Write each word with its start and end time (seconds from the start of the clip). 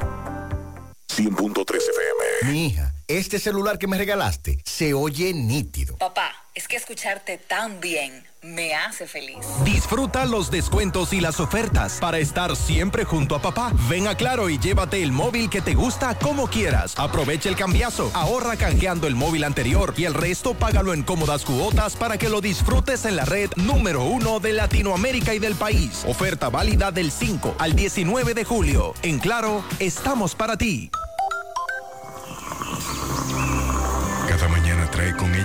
100.3 1.08 1.76
FM. 1.76 2.52
Mi 2.52 2.66
hija, 2.66 2.92
este 3.08 3.38
celular 3.38 3.78
que 3.78 3.86
me 3.86 3.98
regalaste 3.98 4.58
se 4.64 4.94
oye 4.94 5.34
nítido. 5.34 5.96
Papá, 5.98 6.32
es 6.54 6.66
que 6.66 6.76
escucharte 6.76 7.38
tan 7.38 7.80
bien 7.80 8.24
me 8.42 8.74
hace 8.74 9.06
feliz. 9.06 9.46
Disfruta 9.64 10.24
los 10.24 10.50
descuentos 10.50 11.12
y 11.12 11.20
las 11.20 11.40
ofertas 11.40 11.98
para 12.00 12.18
estar 12.18 12.56
siempre 12.56 13.04
junto 13.04 13.34
a 13.34 13.42
papá. 13.42 13.72
Ven 13.88 14.08
a 14.08 14.16
Claro 14.16 14.48
y 14.48 14.58
llévate 14.58 15.02
el 15.02 15.12
móvil 15.12 15.50
que 15.50 15.60
te 15.60 15.74
gusta 15.74 16.14
como 16.18 16.48
quieras. 16.48 16.94
Aprovecha 16.98 17.48
el 17.48 17.56
cambiazo, 17.56 18.10
ahorra 18.14 18.56
canjeando 18.56 19.06
el 19.06 19.14
móvil 19.14 19.44
anterior 19.44 19.94
y 19.96 20.04
el 20.04 20.14
resto 20.14 20.54
págalo 20.54 20.94
en 20.94 21.02
cómodas 21.02 21.44
cuotas 21.44 21.96
para 21.96 22.18
que 22.18 22.28
lo 22.28 22.40
disfrutes 22.40 23.04
en 23.04 23.16
la 23.16 23.24
red 23.24 23.50
número 23.56 24.04
uno 24.04 24.40
de 24.40 24.54
Latinoamérica 24.54 25.34
y 25.34 25.38
del 25.38 25.54
país. 25.54 26.04
Oferta 26.06 26.48
válida 26.48 26.90
del 26.90 27.12
5 27.12 27.56
al 27.58 27.74
19 27.74 28.34
de 28.34 28.44
julio. 28.44 28.94
En 29.02 29.18
Claro, 29.18 29.62
estamos 29.78 30.34
para 30.34 30.56
ti. 30.56 30.90
Cada 34.28 34.48
mañana 34.48 34.90
trae 34.90 35.14
con 35.16 35.29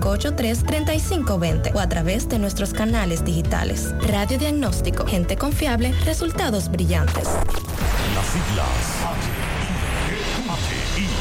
583-3520 0.00 1.74
o 1.74 1.80
a 1.80 1.88
través 1.88 2.28
de 2.28 2.38
nuestros 2.38 2.72
canales 2.72 3.24
digitales. 3.24 3.94
Radio 4.06 4.38
Diagnóstico, 4.38 5.06
gente 5.06 5.36
confiable, 5.36 5.92
resultados 6.04 6.70
brillantes. 6.70 7.24
Las 8.14 8.26
siglas 8.26 9.37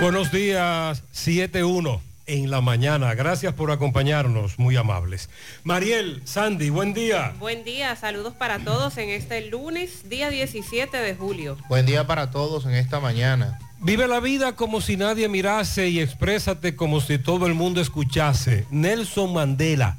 Buenos 0.00 0.30
días, 0.30 1.02
7-1 1.12 2.00
en 2.26 2.50
la 2.52 2.60
mañana. 2.60 3.14
Gracias 3.14 3.52
por 3.54 3.72
acompañarnos, 3.72 4.56
muy 4.56 4.76
amables. 4.76 5.28
Mariel, 5.64 6.22
Sandy, 6.24 6.70
buen 6.70 6.94
día. 6.94 7.34
Buen 7.40 7.64
día, 7.64 7.96
saludos 7.96 8.32
para 8.34 8.60
todos 8.60 8.96
en 8.96 9.08
este 9.08 9.48
lunes, 9.48 10.08
día 10.08 10.30
17 10.30 10.96
de 10.96 11.16
julio. 11.16 11.56
Buen 11.68 11.84
día 11.84 12.06
para 12.06 12.30
todos 12.30 12.64
en 12.66 12.74
esta 12.74 13.00
mañana. 13.00 13.58
Vive 13.80 14.06
la 14.06 14.20
vida 14.20 14.54
como 14.54 14.80
si 14.80 14.96
nadie 14.96 15.28
mirase 15.28 15.88
y 15.88 15.98
exprésate 15.98 16.76
como 16.76 17.00
si 17.00 17.18
todo 17.18 17.46
el 17.46 17.54
mundo 17.54 17.80
escuchase. 17.80 18.66
Nelson 18.70 19.32
Mandela. 19.32 19.96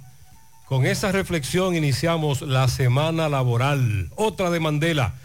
Con 0.66 0.86
esa 0.86 1.12
reflexión 1.12 1.76
iniciamos 1.76 2.42
la 2.42 2.70
semana 2.70 3.28
laboral. 3.28 4.12
Otra 4.16 4.50
de 4.50 4.62
Mandela. 4.62 5.16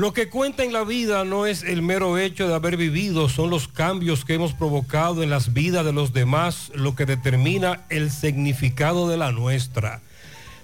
Lo 0.00 0.14
que 0.14 0.30
cuenta 0.30 0.64
en 0.64 0.72
la 0.72 0.82
vida 0.82 1.26
no 1.26 1.44
es 1.44 1.62
el 1.62 1.82
mero 1.82 2.16
hecho 2.16 2.48
de 2.48 2.54
haber 2.54 2.78
vivido, 2.78 3.28
son 3.28 3.50
los 3.50 3.68
cambios 3.68 4.24
que 4.24 4.32
hemos 4.32 4.54
provocado 4.54 5.22
en 5.22 5.28
las 5.28 5.52
vidas 5.52 5.84
de 5.84 5.92
los 5.92 6.14
demás 6.14 6.72
lo 6.74 6.94
que 6.94 7.04
determina 7.04 7.82
el 7.90 8.10
significado 8.10 9.10
de 9.10 9.18
la 9.18 9.30
nuestra. 9.30 10.00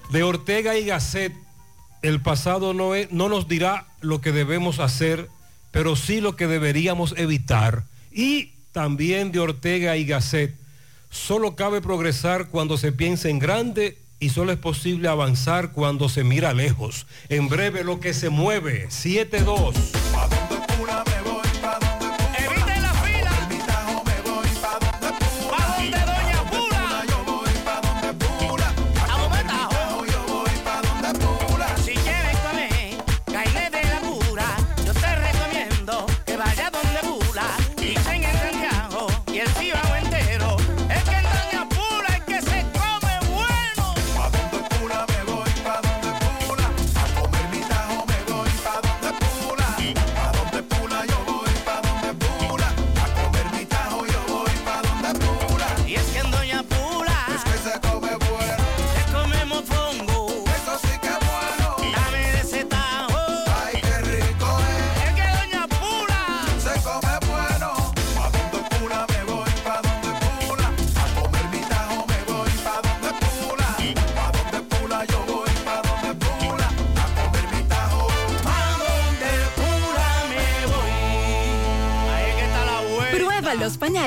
De 0.09 0.23
Ortega 0.23 0.79
y 0.79 0.87
Gasset, 0.87 1.35
el 2.01 2.23
pasado 2.23 2.73
no, 2.73 2.95
nos 3.11 3.47
dirá 3.47 3.87
lo 4.01 4.23
que 4.23 4.33
debemos 4.33 4.79
hacer, 4.79 5.29
pero 5.71 5.97
sí 5.97 6.23
lo 6.23 6.35
que 6.35 6.47
deberíamos 6.47 7.13
evitar. 7.19 7.85
Y 8.11 8.53
también 8.73 9.33
de 9.33 9.41
Ortega 9.41 9.99
y 9.99 10.07
Gasset, 10.07 10.55
solo 11.11 11.57
cabe 11.57 11.83
progresar 11.83 12.49
cuando 12.49 12.79
se 12.79 12.91
piensa 12.91 13.29
en 13.29 13.39
grande 13.39 13.99
y 14.19 14.31
solo 14.31 14.53
es 14.53 14.59
posible 14.59 15.09
avanzar 15.09 15.73
cuando 15.73 16.09
se 16.09 16.25
mira 16.25 16.53
lejos. 16.53 17.07
En 17.29 17.49
breve 17.49 17.85
lo 17.85 18.01
que 18.01 18.15
se 18.15 18.31
mueve, 18.31 18.89
7-2. 18.89 19.75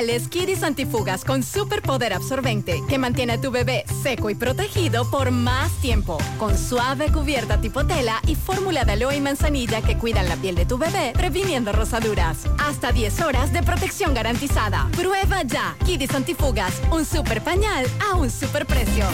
Pañales 0.00 0.28
Kidis 0.28 0.62
Antifugas 0.62 1.24
con 1.24 1.42
superpoder 1.42 2.14
absorbente 2.14 2.80
que 2.88 2.96
mantiene 2.96 3.34
a 3.34 3.40
tu 3.40 3.50
bebé 3.50 3.84
seco 4.02 4.30
y 4.30 4.34
protegido 4.34 5.10
por 5.10 5.30
más 5.30 5.70
tiempo. 5.82 6.16
Con 6.38 6.56
suave 6.56 7.12
cubierta 7.12 7.60
tipo 7.60 7.84
tela 7.84 8.20
y 8.26 8.34
fórmula 8.34 8.84
de 8.84 8.92
aloe 8.92 9.16
y 9.16 9.20
manzanilla 9.20 9.82
que 9.82 9.98
cuidan 9.98 10.28
la 10.28 10.36
piel 10.36 10.54
de 10.54 10.64
tu 10.64 10.78
bebé, 10.78 11.12
previniendo 11.12 11.72
rosaduras. 11.72 12.38
Hasta 12.58 12.92
10 12.92 13.20
horas 13.20 13.52
de 13.52 13.62
protección 13.62 14.14
garantizada. 14.14 14.88
Prueba 14.96 15.42
ya. 15.42 15.76
Kidis 15.84 16.14
Antifugas, 16.14 16.80
un 16.90 17.04
super 17.04 17.42
pañal 17.42 17.86
a 18.10 18.16
un 18.16 18.30
super 18.30 18.64
precio. 18.64 19.04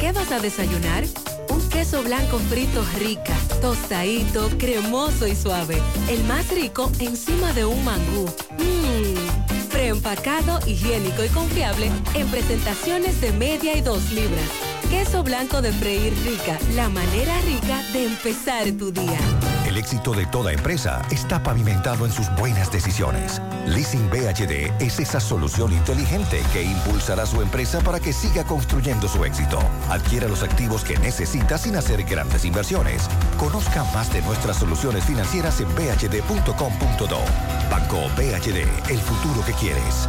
¿Qué 0.00 0.10
vas 0.10 0.32
a 0.32 0.40
desayunar? 0.40 1.04
Un 1.50 1.68
queso 1.68 2.02
blanco 2.02 2.38
frito 2.50 2.84
rica, 2.98 3.36
tostadito, 3.60 4.48
cremoso 4.58 5.28
y 5.28 5.36
suave. 5.36 5.80
El 6.08 6.24
más 6.24 6.48
rico 6.50 6.90
encima 6.98 7.52
de 7.52 7.64
un 7.64 7.84
mangú. 7.84 8.26
Mmm, 8.58 9.53
preempacado, 9.74 10.60
higiénico 10.68 11.24
y 11.24 11.28
confiable 11.30 11.90
en 12.14 12.28
presentaciones 12.28 13.20
de 13.20 13.32
media 13.32 13.76
y 13.76 13.80
dos 13.80 14.12
libras. 14.12 14.48
Queso 14.88 15.24
blanco 15.24 15.62
de 15.62 15.72
freír 15.72 16.14
rica, 16.24 16.56
la 16.76 16.88
manera 16.88 17.34
rica 17.40 17.82
de 17.92 18.06
empezar 18.06 18.70
tu 18.78 18.92
día. 18.92 19.18
El 19.74 19.80
éxito 19.80 20.12
de 20.12 20.24
toda 20.26 20.52
empresa 20.52 21.02
está 21.10 21.42
pavimentado 21.42 22.06
en 22.06 22.12
sus 22.12 22.32
buenas 22.36 22.70
decisiones. 22.70 23.42
Leasing 23.66 24.08
BHD 24.08 24.70
es 24.80 25.00
esa 25.00 25.18
solución 25.18 25.72
inteligente 25.72 26.40
que 26.52 26.62
impulsará 26.62 27.26
su 27.26 27.42
empresa 27.42 27.80
para 27.80 27.98
que 27.98 28.12
siga 28.12 28.44
construyendo 28.44 29.08
su 29.08 29.24
éxito. 29.24 29.58
Adquiera 29.90 30.28
los 30.28 30.44
activos 30.44 30.84
que 30.84 30.96
necesita 30.98 31.58
sin 31.58 31.74
hacer 31.74 32.04
grandes 32.04 32.44
inversiones. 32.44 33.08
Conozca 33.36 33.82
más 33.92 34.12
de 34.12 34.22
nuestras 34.22 34.58
soluciones 34.58 35.02
financieras 35.06 35.60
en 35.60 35.66
bhd.com.do. 35.74 37.18
Banco 37.68 37.98
BHD, 38.16 38.92
el 38.92 39.00
futuro 39.00 39.44
que 39.44 39.54
quieres. 39.54 40.08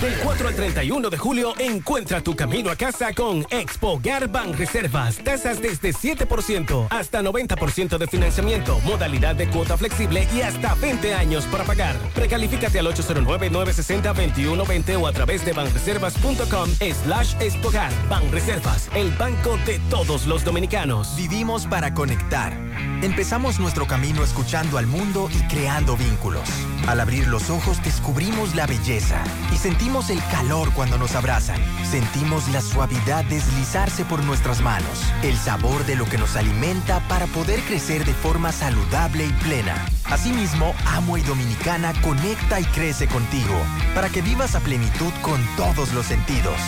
Del 0.00 0.14
4 0.22 0.48
al 0.48 0.54
31 0.54 1.10
de 1.10 1.18
julio, 1.18 1.52
encuentra 1.58 2.22
tu 2.22 2.34
camino 2.34 2.70
a 2.70 2.76
casa 2.76 3.12
con 3.12 3.44
Expo 3.50 4.00
Garban 4.02 4.54
Reservas. 4.54 5.18
Tasas 5.18 5.60
desde 5.60 5.92
7% 5.92 6.86
hasta 6.88 7.20
90% 7.20 7.98
de 7.98 8.06
financiamiento, 8.06 8.80
modalidad 8.80 9.34
de 9.34 9.50
cuota 9.50 9.76
flexible 9.76 10.26
y 10.34 10.40
hasta 10.40 10.74
20 10.76 11.12
años 11.12 11.44
para 11.46 11.64
pagar. 11.64 11.94
Precalifícate 12.14 12.78
al 12.78 12.86
809-960-2120 12.86 14.98
o 14.98 15.06
a 15.06 15.12
través 15.12 15.44
de 15.44 15.52
banreservas.com 15.52 16.70
slash 17.04 17.34
Expogar. 17.40 17.92
Banreservas, 18.08 18.88
el 18.94 19.10
banco 19.10 19.58
de 19.66 19.78
todos 19.90 20.26
los 20.26 20.42
dominicanos. 20.42 21.14
Vivimos 21.16 21.66
para 21.66 21.92
conectar. 21.92 22.56
Empezamos 23.02 23.60
nuestro 23.60 23.86
camino 23.86 24.24
escuchando 24.24 24.78
al 24.78 24.86
mundo 24.86 25.28
y 25.32 25.42
creando 25.48 25.98
vínculos. 25.98 26.48
Al 26.86 27.00
abrir 27.00 27.28
los 27.28 27.50
ojos 27.50 27.78
descubrimos 27.90 28.54
la 28.54 28.66
belleza 28.66 29.20
y 29.52 29.56
sentimos 29.56 30.10
el 30.10 30.20
calor 30.30 30.72
cuando 30.74 30.96
nos 30.96 31.16
abrazan. 31.16 31.58
Sentimos 31.90 32.46
la 32.50 32.60
suavidad 32.60 33.24
deslizarse 33.24 34.04
por 34.04 34.22
nuestras 34.22 34.60
manos, 34.60 35.02
el 35.24 35.36
sabor 35.36 35.84
de 35.86 35.96
lo 35.96 36.04
que 36.04 36.16
nos 36.16 36.36
alimenta 36.36 37.00
para 37.08 37.26
poder 37.26 37.58
crecer 37.62 38.04
de 38.04 38.14
forma 38.14 38.52
saludable 38.52 39.26
y 39.26 39.32
plena. 39.42 39.74
Asimismo, 40.04 40.72
Amo 40.86 41.18
y 41.18 41.22
Dominicana 41.22 41.92
conecta 42.00 42.60
y 42.60 42.64
crece 42.66 43.08
contigo 43.08 43.58
para 43.92 44.08
que 44.08 44.22
vivas 44.22 44.54
a 44.54 44.60
plenitud 44.60 45.12
con 45.20 45.44
todos 45.56 45.92
los 45.92 46.06
sentidos. 46.06 46.60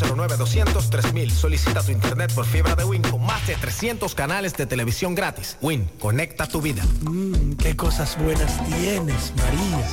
809-200-3000. 0.00 1.30
Solicita 1.30 1.82
tu 1.82 1.92
internet 1.92 2.32
por 2.34 2.44
fibra 2.44 2.74
de 2.74 2.84
Win 2.84 3.02
con 3.02 3.24
más 3.24 3.46
de 3.46 3.54
300 3.56 4.14
canales 4.14 4.54
de 4.54 4.66
televisión 4.66 5.14
gratis. 5.14 5.56
Win, 5.60 5.90
conecta 5.98 6.46
tu 6.46 6.60
vida. 6.60 6.82
Mmm, 7.02 7.54
qué 7.54 7.76
cosas 7.76 8.16
buenas 8.18 8.52
tienes, 8.66 9.32
María. 9.36 9.88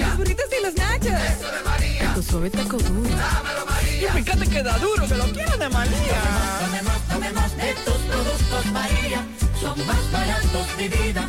Los 0.00 0.16
burritos 0.16 0.46
y 0.58 0.64
los 0.64 0.74
nachos. 0.74 1.06
Eso 1.06 1.50
de 1.50 1.62
María. 1.64 2.14
Tu 2.14 2.22
suave 2.22 2.50
taco 2.50 2.76
duro. 2.78 3.08
Dámelo, 3.08 3.66
María. 3.66 4.08
Y 4.08 4.22
fíjate 4.22 4.46
que 4.46 4.62
da 4.62 4.78
duro, 4.78 5.06
que 5.06 5.14
lo 5.14 5.24
quiero 5.26 5.56
de 5.56 5.68
María. 5.68 6.22
Tomemos, 6.60 7.02
tomemos 7.08 7.56
de 7.56 7.74
tus 7.84 7.94
productos, 7.94 8.66
María. 8.72 9.26
Son 9.60 9.86
más 9.86 10.12
baratos 10.12 10.76
de 10.76 10.88
vida 10.88 11.28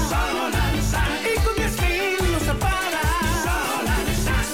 Solarsa. 0.10 1.04
Y 1.24 1.36
con 1.42 1.56
10 1.56 1.82
mil 1.82 2.16
usos 2.36 2.56
para. 2.58 3.02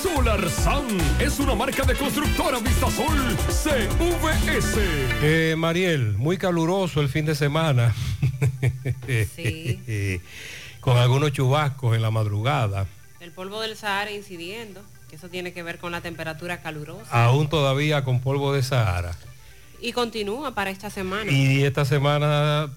Solar 0.02 0.50
SAN 0.50 0.88
es 1.20 1.40
una 1.40 1.54
marca 1.56 1.84
de 1.84 1.96
constructora 1.96 2.60
Vistasol 2.60 3.36
CVS. 3.48 4.80
Eh, 5.22 5.56
Mariel, 5.58 6.14
muy 6.18 6.38
caluroso 6.38 7.02
el 7.02 7.10
fin 7.10 7.26
de 7.26 7.36
semana. 7.36 7.94
Con 10.86 10.98
algunos 10.98 11.32
chubascos 11.32 11.96
en 11.96 12.04
la 12.04 12.12
madrugada. 12.12 12.86
El 13.20 13.32
polvo 13.32 13.60
del 13.60 13.76
Sahara 13.76 14.12
incidiendo, 14.12 14.84
que 15.10 15.16
eso 15.16 15.30
tiene 15.30 15.52
que 15.52 15.64
ver 15.64 15.80
con 15.80 15.92
la 15.92 16.02
temperatura 16.02 16.62
calurosa. 16.62 17.26
Aún 17.26 17.50
todavía 17.50 18.04
con 18.04 18.22
polvo 18.22 18.54
de 18.54 18.62
Sahara. 18.62 19.18
Y 19.82 19.94
continúa 19.94 20.54
para 20.54 20.70
esta 20.70 20.92
semana. 20.92 21.32
Y 21.32 21.64
esta 21.64 21.86
semana 21.86 22.70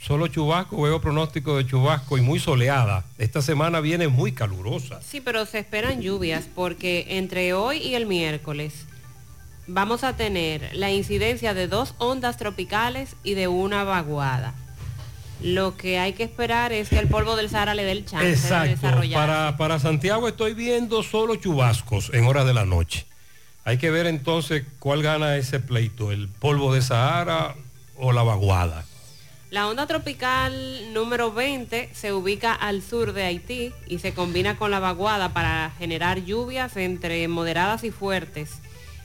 solo 0.00 0.28
chubasco, 0.28 0.80
veo 0.80 1.00
pronóstico 1.00 1.56
de 1.56 1.66
chubasco 1.66 2.16
y 2.16 2.20
muy 2.20 2.38
soleada. 2.38 3.04
Esta 3.18 3.42
semana 3.42 3.80
viene 3.80 4.06
muy 4.06 4.30
calurosa. 4.30 5.00
Sí, 5.02 5.20
pero 5.20 5.44
se 5.44 5.58
esperan 5.58 6.00
lluvias 6.00 6.44
porque 6.54 7.04
entre 7.18 7.52
hoy 7.52 7.78
y 7.78 7.96
el 7.96 8.06
miércoles 8.06 8.86
vamos 9.66 10.04
a 10.04 10.16
tener 10.16 10.70
la 10.72 10.92
incidencia 10.92 11.52
de 11.52 11.66
dos 11.66 11.94
ondas 11.98 12.36
tropicales 12.36 13.16
y 13.24 13.34
de 13.34 13.48
una 13.48 13.82
vaguada. 13.82 14.54
Lo 15.42 15.76
que 15.76 15.98
hay 15.98 16.12
que 16.12 16.22
esperar 16.22 16.72
es 16.72 16.90
que 16.90 16.98
el 16.98 17.08
polvo 17.08 17.34
del 17.36 17.48
Sahara 17.48 17.74
le 17.74 17.84
dé 17.84 17.92
el 17.92 18.04
chance 18.04 18.26
de 18.26 18.32
Exacto. 18.32 18.70
desarrollar. 18.70 19.26
Para, 19.26 19.56
para 19.56 19.78
Santiago 19.78 20.28
estoy 20.28 20.54
viendo 20.54 21.02
solo 21.02 21.36
chubascos 21.36 22.10
en 22.12 22.26
horas 22.26 22.46
de 22.46 22.54
la 22.54 22.66
noche. 22.66 23.06
Hay 23.64 23.78
que 23.78 23.90
ver 23.90 24.06
entonces 24.06 24.64
cuál 24.78 25.02
gana 25.02 25.36
ese 25.36 25.60
pleito, 25.60 26.12
el 26.12 26.28
polvo 26.28 26.74
de 26.74 26.82
Sahara 26.82 27.54
o 27.96 28.12
la 28.12 28.22
vaguada. 28.22 28.84
La 29.50 29.66
onda 29.66 29.86
tropical 29.86 30.92
número 30.92 31.32
20 31.32 31.90
se 31.92 32.12
ubica 32.12 32.52
al 32.52 32.82
sur 32.82 33.12
de 33.12 33.24
Haití 33.24 33.72
y 33.86 33.98
se 33.98 34.14
combina 34.14 34.56
con 34.56 34.70
la 34.70 34.78
vaguada 34.78 35.32
para 35.32 35.72
generar 35.78 36.24
lluvias 36.24 36.76
entre 36.76 37.26
moderadas 37.26 37.82
y 37.82 37.90
fuertes 37.90 38.60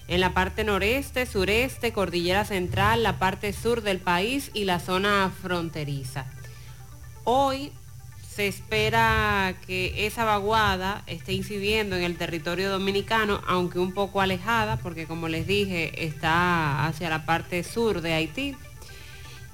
en 0.07 0.19
la 0.19 0.33
parte 0.33 0.63
noreste, 0.63 1.25
sureste, 1.25 1.91
cordillera 1.91 2.45
central, 2.45 3.03
la 3.03 3.17
parte 3.17 3.53
sur 3.53 3.81
del 3.81 3.99
país 3.99 4.51
y 4.53 4.65
la 4.65 4.79
zona 4.79 5.31
fronteriza. 5.41 6.25
Hoy 7.23 7.71
se 8.35 8.47
espera 8.47 9.55
que 9.65 10.05
esa 10.05 10.25
vaguada 10.25 11.03
esté 11.07 11.33
incidiendo 11.33 11.95
en 11.95 12.03
el 12.03 12.17
territorio 12.17 12.69
dominicano, 12.69 13.41
aunque 13.47 13.79
un 13.79 13.93
poco 13.93 14.21
alejada, 14.21 14.77
porque 14.77 15.07
como 15.07 15.29
les 15.29 15.47
dije, 15.47 16.05
está 16.05 16.85
hacia 16.85 17.09
la 17.09 17.25
parte 17.25 17.63
sur 17.63 18.01
de 18.01 18.13
Haití 18.13 18.55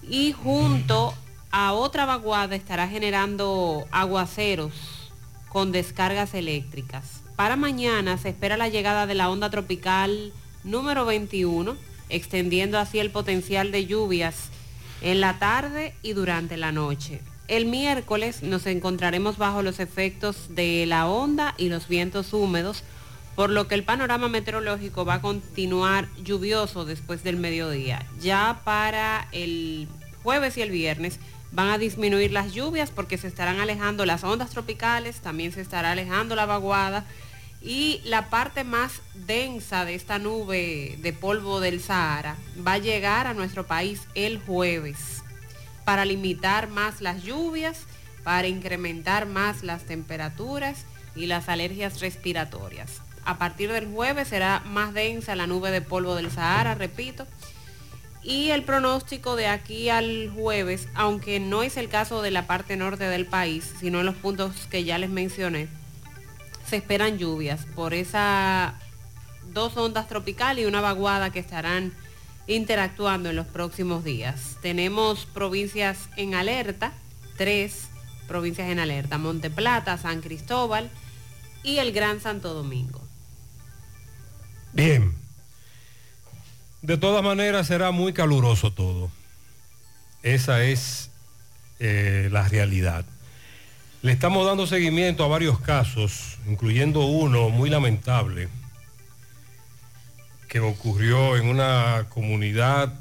y 0.01 0.31
junto 0.31 1.13
a 1.51 1.73
otra 1.73 2.05
vaguada 2.05 2.55
estará 2.55 2.87
generando 2.87 3.85
aguaceros 3.91 4.73
con 5.49 5.71
descargas 5.71 6.33
eléctricas. 6.33 7.21
Para 7.35 7.55
mañana 7.55 8.17
se 8.17 8.29
espera 8.29 8.57
la 8.57 8.69
llegada 8.69 9.05
de 9.05 9.15
la 9.15 9.29
onda 9.29 9.49
tropical 9.49 10.33
número 10.63 11.05
21, 11.05 11.75
extendiendo 12.09 12.77
así 12.77 12.99
el 12.99 13.11
potencial 13.11 13.71
de 13.71 13.85
lluvias 13.85 14.49
en 15.01 15.21
la 15.21 15.39
tarde 15.39 15.93
y 16.01 16.13
durante 16.13 16.57
la 16.57 16.71
noche. 16.71 17.21
El 17.47 17.65
miércoles 17.65 18.43
nos 18.43 18.65
encontraremos 18.65 19.37
bajo 19.37 19.61
los 19.61 19.79
efectos 19.79 20.55
de 20.55 20.85
la 20.85 21.07
onda 21.07 21.53
y 21.57 21.69
los 21.69 21.87
vientos 21.87 22.33
húmedos, 22.33 22.83
por 23.35 23.49
lo 23.49 23.67
que 23.67 23.75
el 23.75 23.83
panorama 23.83 24.27
meteorológico 24.27 25.05
va 25.05 25.15
a 25.15 25.21
continuar 25.21 26.07
lluvioso 26.23 26.85
después 26.85 27.23
del 27.23 27.37
mediodía. 27.37 28.05
Ya 28.21 28.61
para 28.63 29.27
el 29.31 29.87
jueves 30.23 30.57
y 30.57 30.61
el 30.61 30.71
viernes 30.71 31.19
van 31.51 31.69
a 31.69 31.77
disminuir 31.77 32.31
las 32.31 32.53
lluvias 32.53 32.91
porque 32.91 33.17
se 33.17 33.27
estarán 33.27 33.59
alejando 33.59 34.05
las 34.05 34.23
ondas 34.23 34.51
tropicales, 34.51 35.19
también 35.19 35.51
se 35.51 35.61
estará 35.61 35.91
alejando 35.91 36.35
la 36.35 36.45
vaguada 36.45 37.05
y 37.61 38.01
la 38.05 38.29
parte 38.29 38.63
más 38.63 39.01
densa 39.13 39.85
de 39.85 39.95
esta 39.95 40.17
nube 40.17 40.97
de 40.99 41.13
polvo 41.13 41.59
del 41.59 41.79
Sahara 41.79 42.35
va 42.65 42.73
a 42.73 42.79
llegar 42.79 43.27
a 43.27 43.33
nuestro 43.33 43.67
país 43.67 44.01
el 44.15 44.39
jueves 44.39 45.23
para 45.85 46.05
limitar 46.05 46.69
más 46.69 47.01
las 47.01 47.23
lluvias, 47.23 47.85
para 48.23 48.47
incrementar 48.47 49.27
más 49.27 49.63
las 49.63 49.85
temperaturas 49.85 50.85
y 51.15 51.27
las 51.27 51.49
alergias 51.49 51.99
respiratorias. 51.99 53.01
A 53.25 53.37
partir 53.37 53.71
del 53.71 53.87
jueves 53.91 54.29
será 54.29 54.61
más 54.65 54.93
densa 54.93 55.35
la 55.35 55.47
nube 55.47 55.69
de 55.69 55.81
polvo 55.81 56.15
del 56.15 56.31
Sahara, 56.31 56.73
repito, 56.73 57.27
y 58.23 58.49
el 58.49 58.63
pronóstico 58.63 59.35
de 59.35 59.47
aquí 59.47 59.89
al 59.89 60.31
jueves, 60.33 60.87
aunque 60.95 61.39
no 61.39 61.63
es 61.63 61.77
el 61.77 61.89
caso 61.89 62.21
de 62.21 62.31
la 62.31 62.47
parte 62.47 62.77
norte 62.77 63.03
del 63.05 63.25
país, 63.25 63.73
sino 63.79 63.99
en 63.99 64.05
los 64.05 64.15
puntos 64.15 64.67
que 64.69 64.83
ya 64.83 64.97
les 64.97 65.09
mencioné, 65.09 65.67
se 66.71 66.77
esperan 66.77 67.17
lluvias 67.17 67.65
por 67.75 67.93
esas 67.93 68.71
dos 69.51 69.75
ondas 69.75 70.07
tropicales 70.07 70.63
y 70.63 70.67
una 70.67 70.79
vaguada 70.79 71.29
que 71.29 71.39
estarán 71.39 71.91
interactuando 72.47 73.29
en 73.29 73.35
los 73.35 73.45
próximos 73.45 74.05
días. 74.05 74.55
Tenemos 74.61 75.25
provincias 75.25 76.07
en 76.15 76.33
alerta, 76.33 76.93
tres 77.35 77.89
provincias 78.25 78.69
en 78.69 78.79
alerta, 78.79 79.17
Monte 79.17 79.49
Plata, 79.49 79.97
San 79.97 80.21
Cristóbal 80.21 80.89
y 81.61 81.79
el 81.79 81.91
Gran 81.91 82.21
Santo 82.21 82.53
Domingo. 82.53 83.01
Bien. 84.71 85.13
De 86.81 86.97
todas 86.97 87.21
maneras 87.21 87.67
será 87.67 87.91
muy 87.91 88.13
caluroso 88.13 88.71
todo. 88.71 89.11
Esa 90.23 90.63
es 90.63 91.09
eh, 91.79 92.29
la 92.31 92.47
realidad. 92.47 93.03
Le 94.01 94.11
estamos 94.11 94.47
dando 94.47 94.65
seguimiento 94.65 95.23
a 95.23 95.27
varios 95.27 95.59
casos, 95.59 96.39
incluyendo 96.47 97.05
uno 97.05 97.49
muy 97.49 97.69
lamentable 97.69 98.49
que 100.47 100.59
ocurrió 100.59 101.37
en 101.37 101.47
una 101.47 102.07
comunidad 102.09 102.91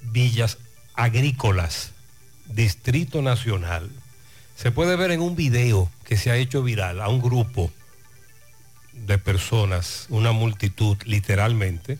Villas 0.00 0.58
Agrícolas, 0.94 1.90
Distrito 2.46 3.20
Nacional. 3.20 3.90
Se 4.54 4.70
puede 4.70 4.94
ver 4.94 5.10
en 5.10 5.22
un 5.22 5.34
video 5.34 5.90
que 6.04 6.16
se 6.16 6.30
ha 6.30 6.36
hecho 6.36 6.62
viral 6.62 7.00
a 7.00 7.08
un 7.08 7.20
grupo 7.20 7.72
de 8.92 9.18
personas, 9.18 10.06
una 10.08 10.30
multitud 10.30 10.96
literalmente, 11.04 11.98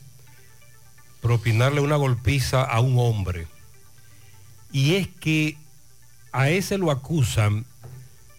propinarle 1.20 1.80
una 1.80 1.96
golpiza 1.96 2.62
a 2.62 2.78
un 2.78 3.00
hombre. 3.00 3.48
Y 4.70 4.94
es 4.94 5.08
que 5.08 5.56
a 6.32 6.48
ese 6.48 6.78
lo 6.78 6.90
acusan 6.90 7.66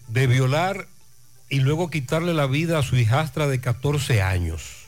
de 0.08 0.26
violar 0.26 0.86
y 1.48 1.60
luego 1.60 1.90
quitarle 1.90 2.34
la 2.34 2.46
vida 2.46 2.78
a 2.78 2.82
su 2.82 2.96
hijastra 2.96 3.46
de 3.46 3.60
14 3.60 4.22
años. 4.22 4.84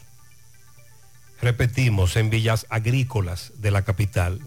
Repetimos, 1.40 2.16
en 2.16 2.30
villas 2.30 2.66
agrícolas 2.70 3.52
de 3.58 3.70
la 3.70 3.82
capital. 3.82 4.40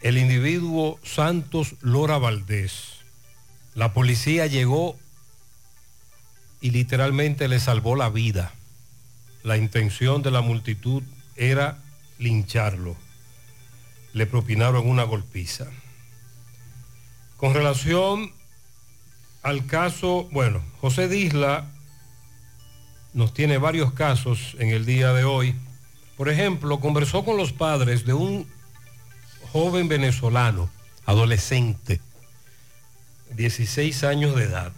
El 0.00 0.18
individuo 0.18 0.98
Santos 1.04 1.74
Lora 1.80 2.18
Valdés. 2.18 2.96
La 3.74 3.92
policía 3.92 4.46
llegó 4.46 4.96
y 6.60 6.70
literalmente 6.70 7.46
le 7.48 7.60
salvó 7.60 7.94
la 7.94 8.08
vida. 8.08 8.52
La 9.42 9.56
intención 9.56 10.22
de 10.22 10.30
la 10.30 10.40
multitud 10.40 11.02
era 11.36 11.78
lincharlo. 12.18 12.96
Le 14.14 14.26
propinaron 14.26 14.88
una 14.88 15.04
golpiza. 15.04 15.66
Con 17.36 17.52
relación 17.52 18.32
al 19.42 19.66
caso, 19.66 20.28
bueno, 20.32 20.62
José 20.80 21.08
Disla 21.08 21.70
nos 23.12 23.34
tiene 23.34 23.58
varios 23.58 23.92
casos 23.92 24.56
en 24.58 24.70
el 24.70 24.86
día 24.86 25.12
de 25.12 25.24
hoy. 25.24 25.54
Por 26.16 26.28
ejemplo, 26.30 26.80
conversó 26.80 27.24
con 27.24 27.36
los 27.36 27.52
padres 27.52 28.06
de 28.06 28.14
un 28.14 28.46
joven 29.52 29.88
venezolano, 29.88 30.70
adolescente, 31.04 32.00
16 33.34 34.04
años 34.04 34.34
de 34.34 34.44
edad, 34.44 34.72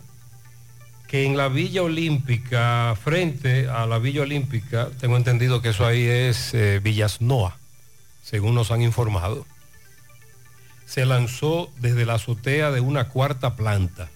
que 1.07 1.27
en 1.27 1.37
la 1.37 1.49
Villa 1.49 1.83
Olímpica, 1.83 2.97
frente 3.03 3.69
a 3.69 3.87
la 3.87 3.99
Villa 3.99 4.23
Olímpica, 4.23 4.89
tengo 5.01 5.17
entendido 5.17 5.63
que 5.63 5.71
eso 5.71 5.87
ahí 5.87 6.03
es 6.03 6.55
eh, 6.55 6.81
Villas 6.83 7.21
Noa, 7.21 7.57
según 8.23 8.55
nos 8.55 8.71
han 8.73 8.83
informado, 8.83 9.47
se 10.89 11.05
lanzó 11.05 11.71
desde 11.79 12.07
la 12.07 12.15
azotea 12.15 12.71
de 12.71 12.81
una 12.81 13.09
cuarta 13.09 13.57
planta. 13.57 14.09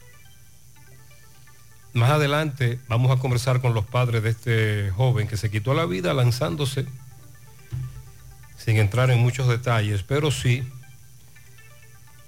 Más 1.93 2.11
adelante 2.11 2.81
vamos 2.88 3.11
a 3.17 3.21
conversar 3.21 3.61
con 3.61 3.75
los 3.75 3.85
padres 3.85 4.23
de 4.23 4.31
este 4.31 4.91
joven 4.93 5.29
que 5.29 5.37
se 5.37 5.50
quitó 5.50 5.75
la 5.75 5.85
vida 5.85 6.14
lanzándose, 6.14 6.87
sin 8.57 8.79
entrar 8.79 9.11
en 9.11 9.19
muchos 9.19 9.49
detalles, 9.49 10.02
pero 10.02 10.31
sí, 10.31 10.67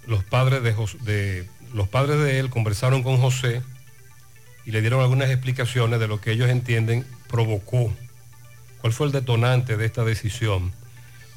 los 0.07 0.23
padres 0.25 0.63
de, 0.63 0.75
Jos- 0.75 0.99
de- 1.05 1.49
los 1.73 1.89
padres 1.89 2.19
de 2.19 2.39
él 2.39 2.51
conversaron 2.51 3.03
con 3.03 3.17
José 3.17 3.63
y 4.67 4.73
le 4.73 4.83
dieron 4.83 5.01
algunas 5.01 5.31
explicaciones 5.31 5.99
de 6.01 6.09
lo 6.09 6.21
que 6.21 6.33
ellos 6.33 6.51
entienden 6.51 7.07
provocó, 7.29 7.91
cuál 8.83 8.93
fue 8.93 9.07
el 9.07 9.13
detonante 9.13 9.79
de 9.79 9.87
esta 9.87 10.05
decisión. 10.05 10.73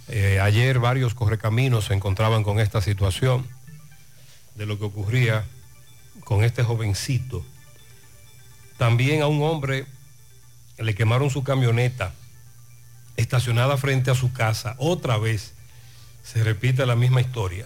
Eh, 0.09 0.39
ayer 0.39 0.79
varios 0.79 1.13
correcaminos 1.13 1.85
se 1.85 1.93
encontraban 1.93 2.43
con 2.43 2.59
esta 2.59 2.81
situación 2.81 3.45
de 4.55 4.65
lo 4.65 4.79
que 4.79 4.85
ocurría 4.85 5.45
con 6.23 6.43
este 6.43 6.63
jovencito. 6.63 7.45
También 8.77 9.21
a 9.21 9.27
un 9.27 9.43
hombre 9.43 9.85
le 10.77 10.95
quemaron 10.95 11.29
su 11.29 11.43
camioneta 11.43 12.13
estacionada 13.17 13.77
frente 13.77 14.11
a 14.11 14.15
su 14.15 14.31
casa. 14.31 14.75
Otra 14.77 15.17
vez 15.17 15.53
se 16.23 16.43
repite 16.43 16.85
la 16.85 16.95
misma 16.95 17.21
historia. 17.21 17.65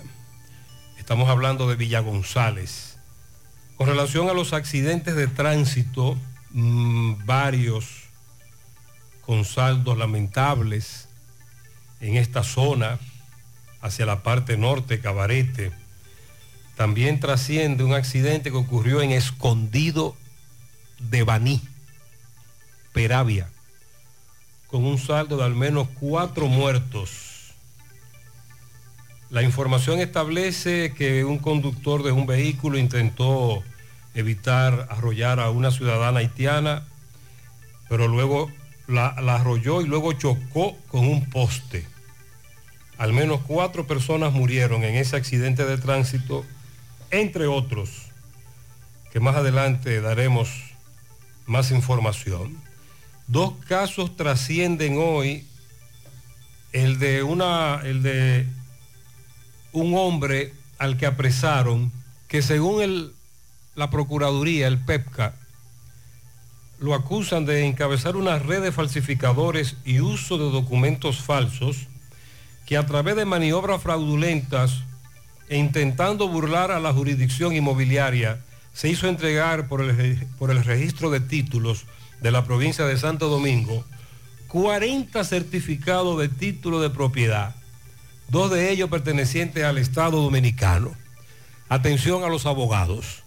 Estamos 0.98 1.30
hablando 1.30 1.70
de 1.70 1.76
Villa 1.76 2.00
González. 2.00 2.98
Con 3.76 3.88
relación 3.88 4.30
a 4.30 4.34
los 4.34 4.54
accidentes 4.54 5.16
de 5.16 5.28
tránsito, 5.28 6.18
mm, 6.52 7.26
varios 7.26 7.86
con 9.26 9.46
saldos 9.46 9.98
lamentables 9.98 11.08
en 12.02 12.18
esta 12.18 12.44
zona, 12.44 13.00
hacia 13.82 14.06
la 14.06 14.24
parte 14.24 14.58
norte, 14.58 15.00
Cabarete. 15.00 15.72
También 16.76 17.20
trasciende 17.20 17.84
un 17.84 17.94
accidente 17.94 18.50
que 18.50 18.58
ocurrió 18.58 19.02
en 19.02 19.12
Escondido 19.12 20.16
de 21.00 21.24
Baní, 21.24 21.62
Peravia. 22.94 23.48
con 24.68 24.86
un 24.86 24.98
saldo 24.98 25.38
de 25.38 25.44
al 25.44 25.54
menos 25.54 25.88
cuatro 26.00 26.48
muertos. 26.48 27.10
La 29.30 29.44
información 29.44 30.00
establece 30.00 30.94
que 30.94 31.26
un 31.26 31.40
conductor 31.40 32.04
de 32.04 32.12
un 32.12 32.26
vehículo 32.26 32.78
intentó 32.78 33.64
evitar 34.14 34.88
arrollar 34.90 35.40
a 35.40 35.50
una 35.50 35.72
ciudadana 35.72 36.20
haitiana, 36.20 36.84
pero 37.90 38.08
luego 38.08 38.50
la, 38.88 39.16
la 39.22 39.36
arrolló 39.36 39.82
y 39.82 39.88
luego 39.88 40.14
chocó 40.14 40.78
con 40.88 41.08
un 41.08 41.30
poste. 41.30 41.86
Al 43.02 43.14
menos 43.14 43.42
cuatro 43.48 43.88
personas 43.88 44.32
murieron 44.32 44.84
en 44.84 44.94
ese 44.94 45.16
accidente 45.16 45.66
de 45.66 45.80
tránsito, 45.80 46.46
entre 47.10 47.48
otros, 47.48 47.90
que 49.12 49.20
más 49.20 49.36
adelante 49.36 50.02
daremos 50.02 50.50
más 51.48 51.72
información. 51.72 52.56
Dos 53.26 53.54
casos 53.68 54.16
trascienden 54.16 55.00
hoy, 55.00 55.48
el 56.74 57.00
de 57.00 57.24
una, 57.24 57.82
el 57.84 58.04
de 58.04 58.46
un 59.72 59.96
hombre 59.98 60.54
al 60.78 60.96
que 60.96 61.08
apresaron, 61.08 61.92
que 62.28 62.44
según 62.44 63.14
la 63.74 63.90
Procuraduría, 63.90 64.68
el 64.68 64.78
PEPCA, 64.78 65.34
lo 66.78 66.94
acusan 66.94 67.48
de 67.48 67.66
encabezar 67.66 68.16
una 68.16 68.38
red 68.38 68.62
de 68.62 68.72
falsificadores 68.72 69.76
y 69.86 70.02
uso 70.02 70.38
de 70.38 70.52
documentos 70.52 71.18
falsos, 71.18 71.88
que 72.72 72.78
a 72.78 72.86
través 72.86 73.18
de 73.18 73.26
maniobras 73.26 73.82
fraudulentas 73.82 74.84
e 75.50 75.58
intentando 75.58 76.30
burlar 76.30 76.72
a 76.72 76.80
la 76.80 76.94
jurisdicción 76.94 77.54
inmobiliaria, 77.54 78.40
se 78.72 78.88
hizo 78.88 79.10
entregar 79.10 79.68
por 79.68 79.82
el, 79.82 80.26
por 80.40 80.52
el 80.52 80.64
registro 80.64 81.12
de 81.12 81.20
títulos 81.20 81.84
de 82.22 82.32
la 82.32 82.46
provincia 82.46 82.86
de 82.86 82.98
Santo 82.98 83.28
Domingo 83.28 83.84
40 84.48 85.22
certificados 85.26 86.18
de 86.18 86.30
título 86.30 86.80
de 86.80 86.90
propiedad 86.90 87.56
dos 88.30 88.50
de 88.50 88.72
ellos 88.72 88.90
pertenecientes 88.90 89.66
al 89.66 89.78
Estado 89.78 90.22
Dominicano. 90.22 90.96
Atención 91.68 92.24
a 92.24 92.30
los 92.30 92.46
abogados. 92.46 93.24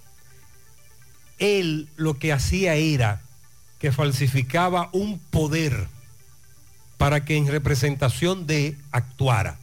Él 1.39 1.91
lo 1.97 2.19
que 2.19 2.33
hacía 2.33 2.77
era 2.77 3.21
que 3.79 3.93
falsificaba 3.93 4.89
un 4.95 5.19
poder 5.19 5.87
para 7.05 7.27
que 7.27 7.37
en 7.37 7.47
representación 7.47 8.47
de 8.47 8.79
actuara. 8.91 9.59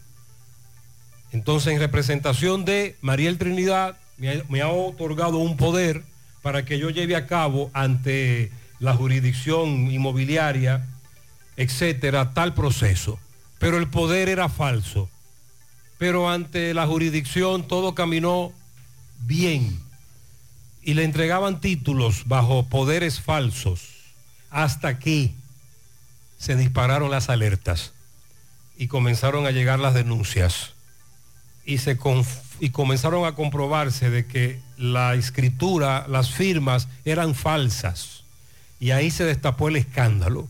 Entonces 1.31 1.74
en 1.74 1.79
representación 1.79 2.65
de 2.65 2.95
Mariel 3.01 3.39
Trinidad 3.39 3.98
me 4.19 4.29
ha, 4.29 4.43
me 4.48 4.62
ha 4.62 4.69
otorgado 4.69 5.39
un 5.39 5.57
poder 5.57 6.03
para 6.43 6.65
que 6.65 6.77
yo 6.77 6.91
lleve 6.91 7.15
a 7.15 7.25
cabo 7.25 7.71
ante 7.74 8.51
la 8.77 8.93
jurisdicción 8.93 9.89
inmobiliaria, 9.89 10.86
etcétera, 11.57 12.31
tal 12.36 12.53
proceso. 12.53 13.17
Pero 13.57 13.79
el 13.79 13.88
poder 13.88 14.29
era 14.29 14.48
falso 14.48 15.10
pero 15.98 16.29
ante 16.29 16.75
la 16.75 16.86
jurisdicción 16.86 17.67
todo 17.67 17.95
caminó 17.95 18.53
bien 19.19 19.79
y 20.83 20.93
le 20.93 21.05
entregaban 21.05 21.60
títulos 21.60 22.27
bajo 22.27 22.67
poderes 22.69 23.19
falsos 23.19 23.81
hasta 24.51 25.00
que 25.00 25.40
se 26.41 26.55
dispararon 26.55 27.12
las 27.12 27.29
alertas 27.29 27.93
y 28.75 28.88
comenzaron 28.88 29.45
a 29.45 29.51
llegar 29.51 29.77
las 29.77 29.93
denuncias 29.93 30.74
y, 31.65 31.77
se 31.77 32.00
y 32.60 32.69
comenzaron 32.71 33.25
a 33.25 33.36
comprobarse 33.36 34.10
de 34.10 34.25
que 34.25 34.60
la 34.75 35.13
escritura, 35.13 36.07
las 36.07 36.31
firmas 36.31 36.88
eran 37.05 37.36
falsas 37.36 38.24
y 38.79 38.89
ahí 38.89 39.11
se 39.11 39.24
destapó 39.24 39.68
el 39.68 39.75
escándalo. 39.75 40.50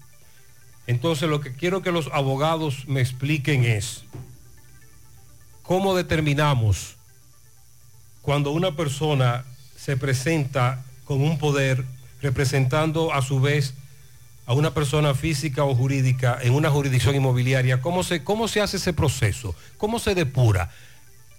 Entonces 0.88 1.28
lo 1.28 1.42
que 1.42 1.54
quiero 1.56 1.82
que 1.82 1.92
los 1.92 2.10
abogados 2.14 2.88
me 2.88 3.02
expliquen 3.02 3.66
es, 3.66 4.06
¿Cómo 5.64 5.94
determinamos 5.94 6.96
cuando 8.22 8.52
una 8.52 8.78
persona 8.78 9.44
se 9.78 9.98
presenta 9.98 10.86
con 11.04 11.22
un 11.22 11.38
poder 11.38 11.84
representando 12.22 13.14
a 13.14 13.22
su 13.22 13.42
vez 13.42 13.74
a 14.52 14.54
una 14.54 14.74
persona 14.74 15.14
física 15.14 15.64
o 15.64 15.74
jurídica 15.74 16.38
en 16.42 16.54
una 16.54 16.70
jurisdicción 16.70 17.16
inmobiliaria? 17.16 17.80
¿Cómo 17.80 18.04
se, 18.04 18.22
cómo 18.22 18.50
se 18.50 18.60
hace 18.60 18.76
ese 18.76 18.92
proceso? 18.92 19.56
¿Cómo 19.78 19.98
se 19.98 20.14
depura? 20.14 20.70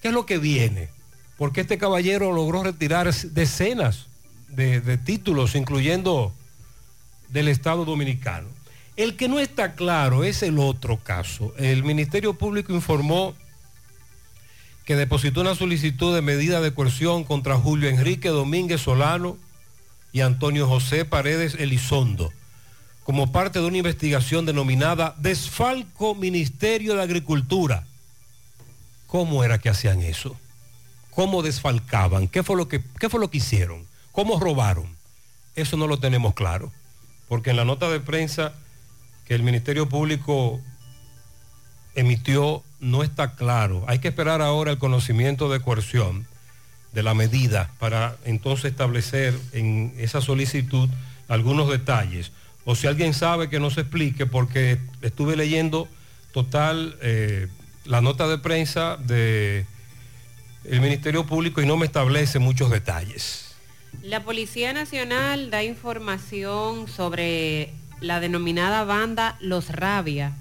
¿Qué 0.00 0.08
es 0.08 0.14
lo 0.14 0.24
que 0.24 0.38
viene? 0.38 0.88
Porque 1.36 1.60
este 1.60 1.76
caballero 1.76 2.32
logró 2.32 2.62
retirar 2.62 3.12
decenas 3.12 4.06
de, 4.48 4.80
de 4.80 4.96
títulos, 4.96 5.54
incluyendo 5.56 6.32
del 7.28 7.48
Estado 7.48 7.84
Dominicano. 7.84 8.48
El 8.96 9.16
que 9.16 9.28
no 9.28 9.40
está 9.40 9.74
claro 9.74 10.24
es 10.24 10.42
el 10.42 10.58
otro 10.58 10.96
caso. 10.96 11.52
El 11.58 11.84
Ministerio 11.84 12.32
Público 12.32 12.72
informó 12.72 13.34
que 14.86 14.96
depositó 14.96 15.42
una 15.42 15.54
solicitud 15.54 16.14
de 16.14 16.22
medida 16.22 16.62
de 16.62 16.72
coerción 16.72 17.24
contra 17.24 17.58
Julio 17.58 17.90
Enrique 17.90 18.30
Domínguez 18.30 18.80
Solano 18.80 19.36
y 20.12 20.22
Antonio 20.22 20.66
José 20.66 21.04
Paredes 21.04 21.56
Elizondo, 21.58 22.32
como 23.04 23.32
parte 23.32 23.60
de 23.60 23.66
una 23.66 23.78
investigación 23.78 24.46
denominada 24.46 25.14
Desfalco 25.18 26.14
Ministerio 26.14 26.94
de 26.94 27.02
Agricultura. 27.02 27.84
¿Cómo 29.06 29.44
era 29.44 29.58
que 29.58 29.68
hacían 29.68 30.02
eso? 30.02 30.36
¿Cómo 31.10 31.42
desfalcaban? 31.42 32.28
¿Qué 32.28 32.42
fue 32.42 32.56
lo 32.56 32.68
que, 32.68 32.82
qué 32.98 33.10
fue 33.10 33.20
lo 33.20 33.30
que 33.30 33.38
hicieron? 33.38 33.86
¿Cómo 34.12 34.40
robaron? 34.40 34.96
Eso 35.56 35.76
no 35.76 35.86
lo 35.86 35.98
tenemos 35.98 36.34
claro, 36.34 36.72
porque 37.28 37.50
en 37.50 37.56
la 37.56 37.64
nota 37.64 37.90
de 37.90 38.00
prensa 38.00 38.54
que 39.26 39.34
el 39.34 39.42
Ministerio 39.42 39.88
Público 39.88 40.60
emitió 41.94 42.62
no 42.80 43.02
está 43.02 43.34
claro. 43.34 43.84
Hay 43.86 43.98
que 43.98 44.08
esperar 44.08 44.40
ahora 44.40 44.70
el 44.70 44.78
conocimiento 44.78 45.50
de 45.50 45.60
coerción 45.60 46.26
de 46.92 47.02
la 47.02 47.14
medida 47.14 47.70
para 47.78 48.16
entonces 48.24 48.70
establecer 48.70 49.38
en 49.52 49.94
esa 49.98 50.20
solicitud 50.20 50.88
algunos 51.28 51.70
detalles. 51.70 52.32
O 52.64 52.74
si 52.74 52.86
alguien 52.86 53.14
sabe 53.14 53.48
que 53.48 53.58
no 53.58 53.70
se 53.70 53.80
explique, 53.82 54.26
porque 54.26 54.78
estuve 55.00 55.36
leyendo 55.36 55.88
total 56.32 56.96
eh, 57.02 57.48
la 57.84 58.00
nota 58.00 58.28
de 58.28 58.38
prensa 58.38 58.96
del 58.96 59.66
Ministerio 60.64 61.26
Público 61.26 61.60
y 61.60 61.66
no 61.66 61.76
me 61.76 61.86
establece 61.86 62.38
muchos 62.38 62.70
detalles. 62.70 63.54
La 64.02 64.24
Policía 64.24 64.72
Nacional 64.72 65.50
da 65.50 65.62
información 65.62 66.88
sobre 66.88 67.74
la 68.00 68.20
denominada 68.20 68.84
banda 68.84 69.36
Los 69.40 69.68
Rabia 69.68 70.32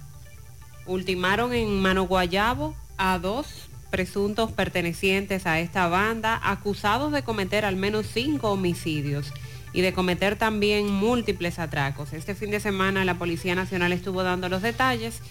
ultimaron 0.86 1.54
en 1.54 1.80
Mano 1.82 2.04
Guayabo 2.04 2.76
a 2.98 3.20
dos 3.20 3.48
presuntos 3.92 4.52
pertenecientes 4.52 5.46
a 5.46 5.60
esta 5.60 5.88
banda 5.88 6.40
acusados 6.44 7.12
de 7.12 7.24
cometer 7.24 7.66
al 7.66 7.76
menos 7.76 8.08
cinco 8.12 8.52
homicidios 8.52 9.32
y 9.74 9.82
de 9.82 9.94
cometer 9.94 10.36
también 10.36 10.92
múltiples 10.92 11.60
atracos. 11.60 12.14
Este 12.14 12.36
fin 12.36 12.52
de 12.52 12.60
semana 12.60 13.06
la 13.06 13.16
Policía 13.16 13.56
Nacional 13.56 13.94
estuvo 13.94 14.24
dando 14.24 14.50
los 14.50 14.62
detalles 14.62 15.22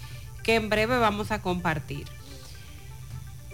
que 0.43 0.55
en 0.55 0.69
breve 0.69 0.97
vamos 0.97 1.31
a 1.31 1.41
compartir. 1.41 2.05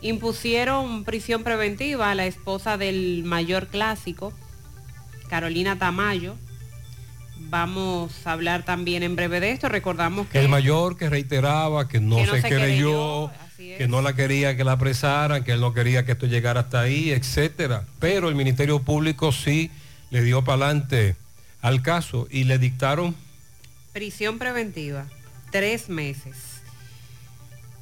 Impusieron 0.02 1.04
prisión 1.04 1.44
preventiva 1.44 2.12
a 2.12 2.16
la 2.16 2.26
esposa 2.26 2.78
del 2.78 3.24
mayor 3.26 3.68
clásico, 3.68 4.32
Carolina 5.30 5.78
Tamayo, 5.78 6.36
Vamos 7.50 8.12
a 8.26 8.34
hablar 8.34 8.64
también 8.64 9.04
en 9.04 9.16
breve 9.16 9.40
de 9.40 9.52
esto. 9.52 9.70
Recordamos 9.70 10.28
que... 10.28 10.40
El 10.40 10.50
mayor 10.50 10.98
que 10.98 11.10
reiteraba 11.10 11.88
que 11.88 12.00
no, 12.00 12.18
se, 12.26 12.42
creyó, 12.42 13.32
que 13.58 13.88
no 13.88 14.02
la 14.02 14.14
quería 14.14 14.58
que 14.58 14.64
la 14.64 14.74
apresaran, 14.74 15.44
que 15.44 15.54
él 15.54 15.62
no 15.62 15.74
quería 15.74 16.06
que 16.06 16.14
esto 16.14 16.26
llegara 16.26 16.62
hasta 16.62 16.82
ahí, 16.82 17.12
etcétera. 17.12 17.86
Pero 18.00 18.28
el 18.28 18.36
Ministerio 18.36 18.80
Público 18.80 19.32
sí 19.32 19.72
le 20.10 20.22
dio 20.22 20.44
para 20.44 20.66
adelante 20.66 21.16
al 21.62 21.82
caso 21.82 22.28
y 22.30 22.44
le 22.46 22.58
dictaron... 22.58 23.16
Prisión 23.94 24.38
preventiva, 24.40 25.06
tres 25.52 25.90
meses. 25.90 26.58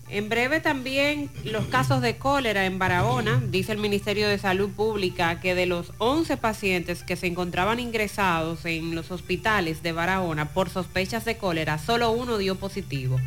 En 0.07 0.29
breve 0.29 0.59
también 0.59 1.31
los 1.43 1.65
casos 1.65 1.99
de 2.01 2.17
cólera 2.17 2.65
en 2.65 2.77
Barahona. 2.77 3.41
Dice 3.49 3.71
el 3.71 3.79
Ministerio 3.79 4.29
de 4.29 4.37
Salud 4.37 4.69
Pública 4.69 5.39
que 5.39 5.55
de 5.55 5.65
los 5.65 5.93
11 5.97 6.37
pacientes 6.37 7.03
que 7.03 7.15
se 7.15 7.25
encontraban 7.25 7.79
ingresados 7.79 8.65
en 8.65 8.93
los 8.93 9.09
hospitales 9.09 9.81
de 9.81 9.93
Barahona 9.93 10.49
por 10.49 10.69
sospechas 10.69 11.25
de 11.25 11.37
cólera, 11.37 11.79
solo 11.79 12.11
uno 12.11 12.37
dio 12.37 12.55
positivo. 12.55 13.19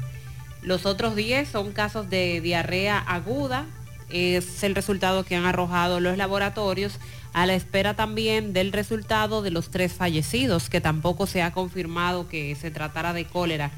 Los 0.62 0.86
otros 0.86 1.16
10 1.16 1.48
son 1.48 1.72
casos 1.72 2.08
de 2.10 2.40
diarrea 2.40 2.98
aguda. 2.98 3.66
Es 4.08 4.62
el 4.62 4.76
resultado 4.76 5.24
que 5.24 5.34
han 5.34 5.46
arrojado 5.46 5.98
los 5.98 6.16
laboratorios 6.16 7.00
a 7.32 7.46
la 7.46 7.54
espera 7.54 7.94
también 7.94 8.52
del 8.52 8.72
resultado 8.72 9.42
de 9.42 9.50
los 9.50 9.70
tres 9.70 9.92
fallecidos, 9.92 10.68
que 10.68 10.80
tampoco 10.80 11.26
se 11.26 11.42
ha 11.42 11.52
confirmado 11.52 12.28
que 12.28 12.54
se 12.56 12.70
tratara 12.70 13.12
de 13.12 13.26
cólera 13.26 13.70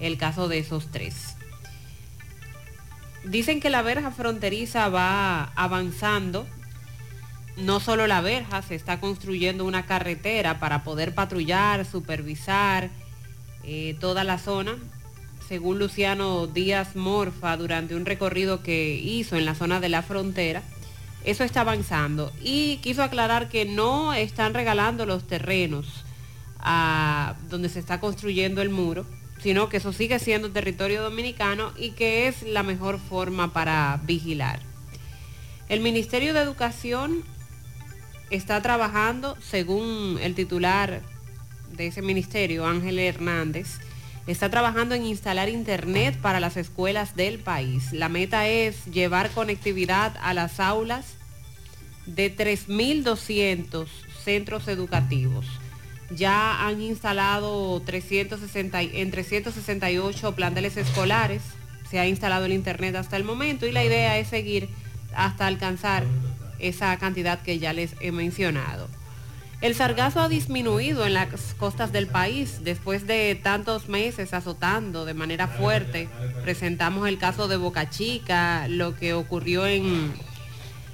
el 0.00 0.18
caso 0.18 0.48
de 0.48 0.58
esos 0.58 0.90
tres. 0.90 1.36
Dicen 3.24 3.60
que 3.60 3.70
la 3.70 3.82
verja 3.82 4.10
fronteriza 4.10 4.88
va 4.88 5.44
avanzando. 5.56 6.46
No 7.56 7.78
solo 7.78 8.06
la 8.06 8.20
verja, 8.20 8.62
se 8.62 8.74
está 8.74 9.00
construyendo 9.00 9.64
una 9.64 9.86
carretera 9.86 10.58
para 10.58 10.82
poder 10.82 11.14
patrullar, 11.14 11.84
supervisar 11.86 12.90
eh, 13.62 13.96
toda 14.00 14.24
la 14.24 14.38
zona 14.38 14.76
según 15.48 15.78
Luciano 15.78 16.46
Díaz 16.46 16.96
Morfa, 16.96 17.56
durante 17.56 17.94
un 17.94 18.06
recorrido 18.06 18.62
que 18.62 18.94
hizo 18.94 19.36
en 19.36 19.44
la 19.44 19.54
zona 19.54 19.80
de 19.80 19.88
la 19.88 20.02
frontera, 20.02 20.62
eso 21.24 21.44
está 21.44 21.62
avanzando. 21.62 22.32
Y 22.42 22.78
quiso 22.78 23.02
aclarar 23.02 23.48
que 23.48 23.64
no 23.64 24.14
están 24.14 24.54
regalando 24.54 25.06
los 25.06 25.26
terrenos 25.26 26.04
a 26.58 27.34
donde 27.48 27.68
se 27.68 27.78
está 27.78 28.00
construyendo 28.00 28.62
el 28.62 28.70
muro, 28.70 29.04
sino 29.42 29.68
que 29.68 29.78
eso 29.78 29.92
sigue 29.92 30.18
siendo 30.18 30.50
territorio 30.50 31.02
dominicano 31.02 31.72
y 31.76 31.90
que 31.90 32.28
es 32.28 32.42
la 32.42 32.62
mejor 32.62 32.98
forma 32.98 33.52
para 33.52 34.00
vigilar. 34.04 34.60
El 35.68 35.80
Ministerio 35.80 36.34
de 36.34 36.40
Educación 36.40 37.24
está 38.30 38.60
trabajando, 38.62 39.36
según 39.40 40.18
el 40.20 40.34
titular 40.34 41.02
de 41.72 41.86
ese 41.86 42.02
ministerio, 42.02 42.66
Ángel 42.66 42.98
Hernández, 42.98 43.78
está 44.26 44.50
trabajando 44.50 44.94
en 44.94 45.04
instalar 45.04 45.48
internet 45.48 46.16
para 46.20 46.40
las 46.40 46.56
escuelas 46.56 47.14
del 47.16 47.38
país. 47.38 47.92
La 47.92 48.08
meta 48.08 48.48
es 48.48 48.84
llevar 48.86 49.30
conectividad 49.30 50.16
a 50.22 50.32
las 50.34 50.60
aulas 50.60 51.04
de 52.06 52.34
3.200 52.34 53.86
centros 54.24 54.68
educativos. 54.68 55.46
Ya 56.10 56.66
han 56.66 56.80
instalado 56.82 57.80
360, 57.84 58.82
y- 58.82 58.90
en 59.00 59.10
368 59.10 60.34
planteles 60.34 60.76
escolares, 60.76 61.42
se 61.90 61.98
ha 61.98 62.06
instalado 62.06 62.46
el 62.46 62.52
internet 62.52 62.96
hasta 62.96 63.16
el 63.16 63.24
momento 63.24 63.66
y 63.66 63.72
la 63.72 63.84
idea 63.84 64.18
es 64.18 64.28
seguir 64.28 64.68
hasta 65.14 65.46
alcanzar 65.46 66.04
esa 66.58 66.96
cantidad 66.98 67.40
que 67.42 67.58
ya 67.58 67.72
les 67.72 67.94
he 68.00 68.10
mencionado. 68.12 68.88
El 69.60 69.74
sargazo 69.74 70.20
ha 70.20 70.28
disminuido 70.28 71.06
en 71.06 71.14
las 71.14 71.54
costas 71.54 71.92
del 71.92 72.06
país 72.06 72.60
después 72.62 73.06
de 73.06 73.38
tantos 73.42 73.88
meses 73.88 74.34
azotando 74.34 75.04
de 75.04 75.14
manera 75.14 75.48
fuerte. 75.48 76.08
Presentamos 76.42 77.08
el 77.08 77.18
caso 77.18 77.48
de 77.48 77.56
Boca 77.56 77.88
Chica, 77.88 78.68
lo 78.68 78.94
que 78.94 79.14
ocurrió 79.14 79.66
en, 79.66 80.12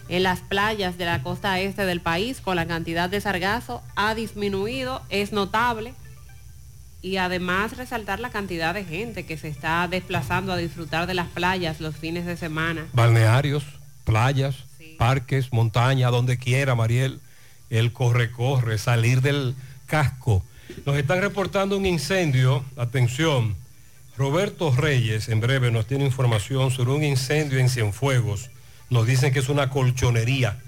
en 0.09 0.23
las 0.23 0.41
playas 0.41 0.99
de 0.99 1.05
la 1.05 1.23
costa 1.23 1.59
este 1.61 1.85
del 1.85 2.01
país 2.01 2.41
con 2.41 2.57
la 2.57 2.67
cantidad 2.67 3.09
de 3.09 3.21
sargazo 3.21 3.83
ha 3.97 4.15
disminuido, 4.15 5.03
es 5.09 5.33
notable. 5.33 5.95
Y 7.03 7.17
además 7.17 7.79
resaltar 7.79 8.21
la 8.21 8.29
cantidad 8.29 8.75
de 8.75 8.85
gente 8.85 9.25
que 9.25 9.39
se 9.39 9.49
está 9.49 9.89
desplazando 9.89 10.53
a 10.53 10.57
disfrutar 10.59 11.07
de 11.07 11.15
las 11.15 11.29
playas 11.29 11.81
los 11.81 11.97
fines 11.97 12.27
de 12.27 12.37
semana. 12.37 12.87
Balnearios, 12.93 13.65
playas, 14.05 14.57
parques, 14.99 15.51
montaña, 15.51 16.11
donde 16.11 16.37
quiera, 16.37 16.75
Mariel. 16.75 17.21
El 17.71 17.93
corre-corre, 17.93 18.79
salir 18.79 19.23
del 19.23 19.55
casco. 19.87 20.45
Nos 20.87 20.97
están 20.97 21.21
reportando 21.21 21.77
un 21.77 21.87
incendio. 21.87 22.65
Atención. 22.77 23.57
Roberto 24.17 24.71
Reyes 24.75 25.29
en 25.29 25.41
breve 25.41 25.71
nos 25.71 25.87
tiene 25.87 26.05
información 26.05 26.71
sobre 26.71 26.91
un 26.91 27.03
incendio 27.03 27.59
en 27.59 27.71
Cienfuegos. 27.71 28.51
Nos 28.91 29.07
dicen 29.07 29.33
que 29.33 29.39
es 29.39 29.49
una 29.49 29.71
colchonería 29.71 30.59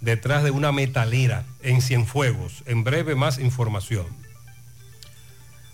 detrás 0.00 0.44
de 0.44 0.50
una 0.50 0.72
metalera 0.72 1.44
en 1.62 1.80
Cienfuegos. 1.80 2.64
En 2.66 2.84
breve 2.84 3.14
más 3.14 3.38
información. 3.38 4.06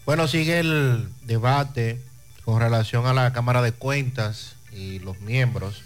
Bueno, 0.04 0.28
sigue 0.28 0.60
el 0.60 1.08
debate 1.24 2.00
con 2.44 2.60
relación 2.60 3.06
a 3.06 3.12
la 3.12 3.32
Cámara 3.32 3.62
de 3.62 3.72
Cuentas 3.72 4.56
y 4.72 5.00
los 5.00 5.20
miembros. 5.20 5.82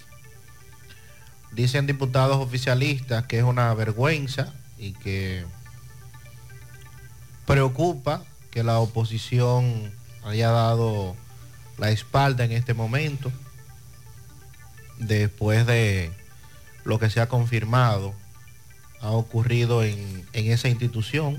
Dicen 1.50 1.86
diputados 1.86 2.36
oficialistas 2.36 3.26
que 3.26 3.38
es 3.38 3.44
una 3.44 3.72
vergüenza 3.74 4.52
y 4.82 4.92
que 4.94 5.44
preocupa 7.46 8.24
que 8.50 8.64
la 8.64 8.80
oposición 8.80 9.92
haya 10.24 10.50
dado 10.50 11.14
la 11.78 11.90
espalda 11.90 12.44
en 12.44 12.52
este 12.52 12.74
momento 12.74 13.30
después 14.98 15.66
de 15.66 16.10
lo 16.84 16.98
que 16.98 17.10
se 17.10 17.20
ha 17.20 17.28
confirmado 17.28 18.12
ha 19.00 19.10
ocurrido 19.10 19.84
en, 19.84 20.26
en 20.32 20.50
esa 20.50 20.68
institución. 20.68 21.38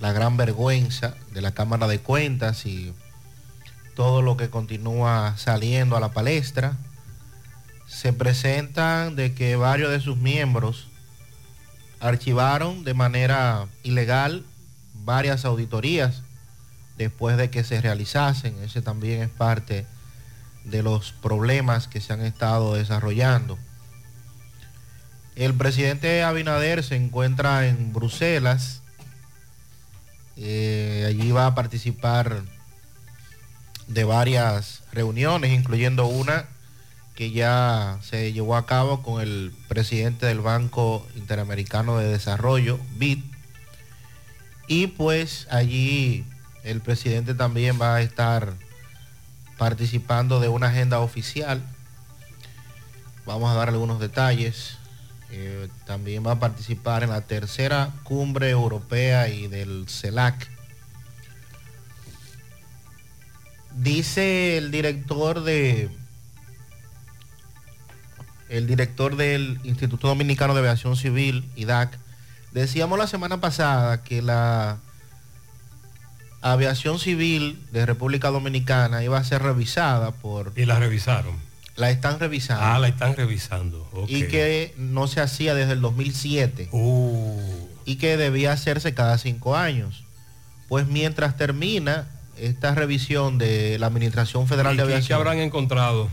La 0.00 0.12
gran 0.12 0.36
vergüenza 0.36 1.14
de 1.32 1.42
la 1.42 1.52
Cámara 1.52 1.86
de 1.86 2.00
Cuentas 2.00 2.66
y 2.66 2.92
todo 3.94 4.20
lo 4.22 4.36
que 4.36 4.50
continúa 4.50 5.34
saliendo 5.36 5.96
a 5.96 6.00
la 6.00 6.12
palestra. 6.12 6.76
Se 7.92 8.12
presentan 8.12 9.16
de 9.16 9.34
que 9.34 9.54
varios 9.56 9.90
de 9.90 10.00
sus 10.00 10.16
miembros 10.16 10.88
archivaron 12.00 12.84
de 12.84 12.94
manera 12.94 13.68
ilegal 13.82 14.44
varias 15.04 15.44
auditorías 15.44 16.22
después 16.96 17.36
de 17.36 17.50
que 17.50 17.64
se 17.64 17.80
realizasen. 17.80 18.56
Ese 18.64 18.80
también 18.80 19.22
es 19.22 19.28
parte 19.28 19.86
de 20.64 20.82
los 20.82 21.12
problemas 21.12 21.86
que 21.86 22.00
se 22.00 22.14
han 22.14 22.22
estado 22.22 22.74
desarrollando. 22.74 23.58
El 25.36 25.54
presidente 25.54 26.22
Abinader 26.22 26.82
se 26.82 26.96
encuentra 26.96 27.66
en 27.66 27.92
Bruselas. 27.92 28.80
Eh, 30.36 31.04
allí 31.06 31.30
va 31.30 31.46
a 31.46 31.54
participar 31.54 32.42
de 33.86 34.04
varias 34.04 34.82
reuniones, 34.92 35.52
incluyendo 35.52 36.06
una 36.06 36.46
que 37.14 37.30
ya 37.30 37.98
se 38.02 38.32
llevó 38.32 38.56
a 38.56 38.66
cabo 38.66 39.02
con 39.02 39.20
el 39.20 39.52
presidente 39.68 40.26
del 40.26 40.40
Banco 40.40 41.06
Interamericano 41.14 41.98
de 41.98 42.08
Desarrollo, 42.08 42.78
BID. 42.96 43.20
Y 44.66 44.86
pues 44.86 45.46
allí 45.50 46.24
el 46.64 46.80
presidente 46.80 47.34
también 47.34 47.78
va 47.80 47.96
a 47.96 48.00
estar 48.00 48.54
participando 49.58 50.40
de 50.40 50.48
una 50.48 50.68
agenda 50.68 51.00
oficial. 51.00 51.62
Vamos 53.26 53.50
a 53.50 53.54
dar 53.54 53.68
algunos 53.68 54.00
detalles. 54.00 54.78
Eh, 55.30 55.68
también 55.86 56.26
va 56.26 56.32
a 56.32 56.40
participar 56.40 57.02
en 57.02 57.10
la 57.10 57.22
tercera 57.22 57.90
cumbre 58.02 58.50
europea 58.50 59.28
y 59.28 59.48
del 59.48 59.86
CELAC. 59.88 60.48
Dice 63.74 64.58
el 64.58 64.70
director 64.70 65.42
de 65.42 65.90
el 68.52 68.66
director 68.66 69.16
del 69.16 69.58
Instituto 69.64 70.08
Dominicano 70.08 70.52
de 70.52 70.60
Aviación 70.60 70.94
Civil, 70.96 71.48
IDAC, 71.56 71.98
decíamos 72.52 72.98
la 72.98 73.06
semana 73.06 73.40
pasada 73.40 74.02
que 74.02 74.20
la 74.20 74.76
aviación 76.42 76.98
civil 76.98 77.58
de 77.72 77.86
República 77.86 78.30
Dominicana 78.30 79.02
iba 79.02 79.16
a 79.16 79.24
ser 79.24 79.42
revisada 79.42 80.10
por... 80.10 80.52
Y 80.54 80.66
la 80.66 80.78
revisaron. 80.78 81.34
La 81.76 81.90
están 81.90 82.20
revisando. 82.20 82.62
Ah, 82.62 82.78
la 82.78 82.88
están 82.88 83.16
revisando. 83.16 83.88
Y 84.06 84.24
que 84.24 84.74
no 84.76 85.06
se 85.06 85.22
hacía 85.22 85.54
desde 85.54 85.72
el 85.72 85.80
2007. 85.80 86.68
Y 87.86 87.96
que 87.96 88.18
debía 88.18 88.52
hacerse 88.52 88.92
cada 88.92 89.16
cinco 89.16 89.56
años. 89.56 90.04
Pues 90.68 90.86
mientras 90.86 91.38
termina 91.38 92.06
esta 92.36 92.74
revisión 92.74 93.38
de 93.38 93.78
la 93.78 93.86
Administración 93.86 94.46
Federal 94.46 94.74
¿Y 94.74 94.76
de 94.76 94.82
Aviación... 94.82 95.06
qué 95.06 95.14
habrán 95.14 95.38
encontrado? 95.38 96.10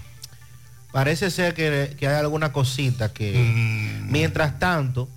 Parece 0.91 1.29
ser 1.29 1.53
que, 1.53 1.95
que 1.97 2.07
hay 2.07 2.15
alguna 2.15 2.51
cosita 2.51 3.13
que... 3.13 3.33
Mm. 3.33 4.11
Mientras 4.11 4.59
tanto, 4.59 5.07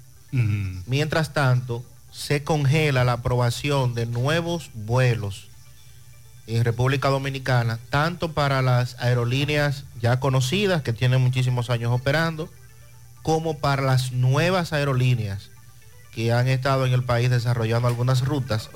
mientras 0.86 1.32
tanto, 1.32 1.84
se 2.10 2.44
congela 2.44 3.04
la 3.04 3.14
aprobación 3.14 3.94
de 3.94 4.06
nuevos 4.06 4.70
vuelos 4.74 5.48
en 6.46 6.64
República 6.64 7.08
Dominicana, 7.08 7.78
tanto 7.90 8.32
para 8.32 8.60
las 8.62 8.96
aerolíneas 9.00 9.84
ya 10.00 10.20
conocidas 10.20 10.82
que 10.82 10.92
tienen 10.92 11.20
muchísimos 11.20 11.70
años 11.70 11.92
operando, 11.92 12.50
como 13.22 13.58
para 13.58 13.82
las 13.82 14.12
nuevas 14.12 14.72
aerolíneas 14.72 15.50
que 16.12 16.32
han 16.32 16.48
estado 16.48 16.84
en 16.84 16.92
el 16.92 17.04
país 17.04 17.30
desarrollando 17.30 17.88
algunas 17.88 18.24
rutas. 18.24 18.68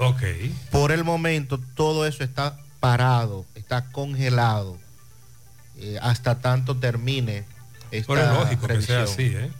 Por 0.70 0.92
el 0.92 1.04
momento 1.04 1.60
todo 1.74 2.06
eso 2.06 2.24
está 2.24 2.58
parado, 2.80 3.44
está 3.54 3.90
congelado, 3.90 4.78
eh, 5.78 5.98
hasta 6.02 6.38
tanto 6.40 6.76
termine 6.76 7.44
esta 7.90 8.14
Pero 8.14 8.26
es 8.26 8.38
lógico 8.38 8.66
que 8.66 8.82
sea 8.82 8.98
revisión. 8.98 9.02
así, 9.02 9.36
¿eh? 9.36 9.50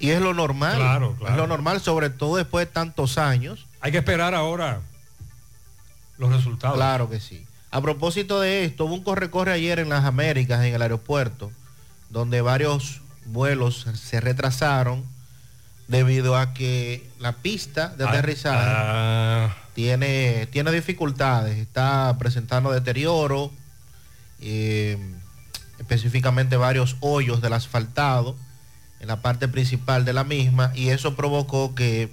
Y 0.00 0.10
es 0.10 0.20
lo 0.20 0.34
normal. 0.34 0.76
Claro, 0.76 1.14
claro. 1.16 1.34
Es 1.34 1.38
lo 1.40 1.46
normal, 1.46 1.80
sobre 1.80 2.10
todo 2.10 2.36
después 2.36 2.66
de 2.66 2.72
tantos 2.72 3.18
años. 3.18 3.66
Hay 3.80 3.92
que 3.92 3.98
esperar 3.98 4.34
ahora 4.34 4.80
los 6.18 6.32
resultados. 6.32 6.76
Claro 6.76 7.08
que 7.08 7.20
sí. 7.20 7.46
A 7.70 7.80
propósito 7.80 8.40
de 8.40 8.64
esto, 8.64 8.84
hubo 8.86 8.94
un 8.94 9.02
corre-corre 9.02 9.52
ayer 9.52 9.78
en 9.78 9.88
las 9.88 10.04
Américas, 10.04 10.64
en 10.64 10.74
el 10.74 10.82
aeropuerto, 10.82 11.52
donde 12.10 12.40
varios 12.40 13.00
vuelos 13.26 13.86
se 13.94 14.20
retrasaron 14.20 15.04
debido 15.88 16.36
a 16.36 16.52
que 16.52 17.08
la 17.18 17.32
pista 17.32 17.88
de 17.88 18.04
Ah, 18.04 18.08
aterrizaje 18.08 18.66
ah. 18.66 19.56
tiene, 19.74 20.46
tiene 20.50 20.70
dificultades, 20.72 21.58
está 21.58 22.16
presentando 22.18 22.72
deterioro, 22.72 23.52
eh, 24.40 24.98
específicamente 25.82 26.56
varios 26.56 26.96
hoyos 27.00 27.42
del 27.42 27.52
asfaltado 27.52 28.36
en 29.00 29.08
la 29.08 29.20
parte 29.20 29.48
principal 29.48 30.04
de 30.04 30.12
la 30.12 30.24
misma 30.24 30.72
y 30.74 30.88
eso 30.88 31.14
provocó 31.14 31.74
que 31.74 32.08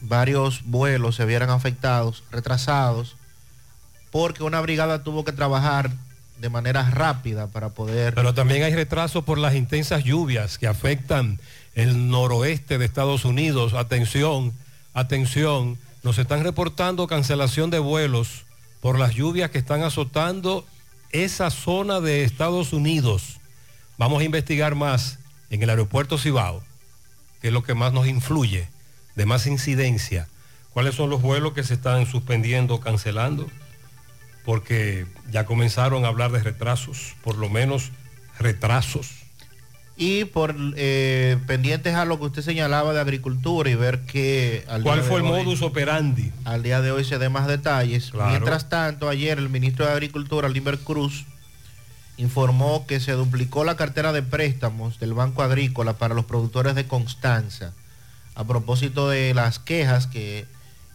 varios 0.00 0.62
vuelos 0.64 1.16
se 1.16 1.26
vieran 1.26 1.50
afectados, 1.50 2.24
retrasados, 2.30 3.16
porque 4.10 4.42
una 4.42 4.60
brigada 4.60 5.04
tuvo 5.04 5.24
que 5.24 5.32
trabajar 5.32 5.90
de 6.38 6.48
manera 6.48 6.90
rápida 6.90 7.48
para 7.48 7.70
poder... 7.70 8.14
Pero 8.14 8.34
también 8.34 8.62
hay 8.62 8.74
retraso 8.74 9.22
por 9.22 9.38
las 9.38 9.54
intensas 9.54 10.04
lluvias 10.04 10.58
que 10.58 10.66
afectan 10.66 11.38
el 11.74 12.08
noroeste 12.08 12.78
de 12.78 12.84
Estados 12.84 13.24
Unidos. 13.24 13.74
Atención, 13.74 14.52
atención, 14.94 15.78
nos 16.02 16.18
están 16.18 16.44
reportando 16.44 17.06
cancelación 17.06 17.70
de 17.70 17.78
vuelos 17.78 18.44
por 18.80 18.98
las 18.98 19.14
lluvias 19.14 19.50
que 19.50 19.58
están 19.58 19.82
azotando 19.82 20.66
esa 21.10 21.50
zona 21.50 22.00
de 22.00 22.24
Estados 22.24 22.72
Unidos. 22.72 23.38
Vamos 23.98 24.20
a 24.20 24.24
investigar 24.24 24.74
más 24.74 25.18
en 25.50 25.62
el 25.62 25.70
aeropuerto 25.70 26.18
Cibao, 26.18 26.62
que 27.40 27.48
es 27.48 27.52
lo 27.52 27.62
que 27.62 27.74
más 27.74 27.92
nos 27.92 28.06
influye, 28.06 28.68
de 29.14 29.26
más 29.26 29.46
incidencia. 29.46 30.28
¿Cuáles 30.72 30.94
son 30.94 31.10
los 31.10 31.22
vuelos 31.22 31.54
que 31.54 31.64
se 31.64 31.74
están 31.74 32.06
suspendiendo, 32.06 32.80
cancelando? 32.80 33.50
Porque 34.44 35.06
ya 35.30 35.46
comenzaron 35.46 36.04
a 36.04 36.08
hablar 36.08 36.32
de 36.32 36.42
retrasos, 36.42 37.14
por 37.22 37.36
lo 37.36 37.48
menos 37.48 37.90
retrasos. 38.38 39.25
Y 39.98 40.26
por 40.26 40.54
eh, 40.76 41.38
pendientes 41.46 41.94
a 41.94 42.04
lo 42.04 42.18
que 42.18 42.26
usted 42.26 42.42
señalaba 42.42 42.92
de 42.92 43.00
agricultura 43.00 43.70
y 43.70 43.74
ver 43.74 44.00
que... 44.00 44.64
Al 44.68 44.82
¿Cuál 44.82 45.00
día 45.00 45.08
fue 45.08 45.20
de 45.22 45.26
el 45.28 45.32
hoy- 45.32 45.44
modus 45.44 45.62
operandi? 45.62 46.32
Al 46.44 46.62
día 46.62 46.82
de 46.82 46.90
hoy 46.90 47.04
se 47.04 47.18
dé 47.18 47.30
más 47.30 47.46
detalles. 47.46 48.10
Claro. 48.10 48.30
Mientras 48.30 48.68
tanto, 48.68 49.08
ayer 49.08 49.38
el 49.38 49.48
ministro 49.48 49.86
de 49.86 49.92
Agricultura, 49.92 50.50
Limber 50.50 50.78
Cruz, 50.80 51.24
informó 52.18 52.86
que 52.86 53.00
se 53.00 53.12
duplicó 53.12 53.64
la 53.64 53.76
cartera 53.76 54.12
de 54.12 54.22
préstamos 54.22 54.98
del 55.00 55.14
Banco 55.14 55.42
Agrícola 55.42 55.94
para 55.94 56.14
los 56.14 56.26
productores 56.26 56.74
de 56.74 56.86
Constanza, 56.86 57.72
a 58.34 58.44
propósito 58.44 59.08
de 59.08 59.32
las 59.32 59.58
quejas 59.58 60.06
que 60.06 60.44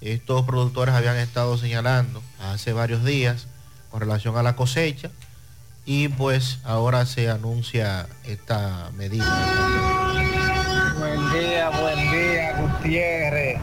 estos 0.02 0.46
productores 0.46 0.94
habían 0.94 1.18
estado 1.18 1.58
señalando 1.58 2.22
hace 2.40 2.72
varios 2.74 3.04
días 3.04 3.48
con 3.90 4.00
relación 4.00 4.38
a 4.38 4.44
la 4.44 4.56
cosecha 4.56 5.10
y 5.86 6.10
pues 6.10 6.60
ahora 6.64 7.06
se 7.06 7.30
anuncia 7.30 8.08
esta 8.26 8.92
medida. 8.96 9.26
Buen 11.00 11.32
día, 11.34 11.70
buen 11.70 12.12
día, 12.12 12.58
Gutiérrez. 12.58 13.60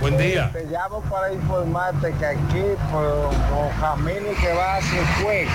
Buen 0.00 0.16
día. 0.16 0.50
Te 0.52 0.64
llamo 0.66 1.00
para 1.02 1.32
informarte 1.32 2.12
que 2.18 2.26
aquí, 2.26 2.62
por 2.90 3.04
los 3.04 3.74
caminos 3.80 4.36
que 4.40 4.52
va 4.52 4.76
hacia 4.76 5.04
fuego, 5.20 5.50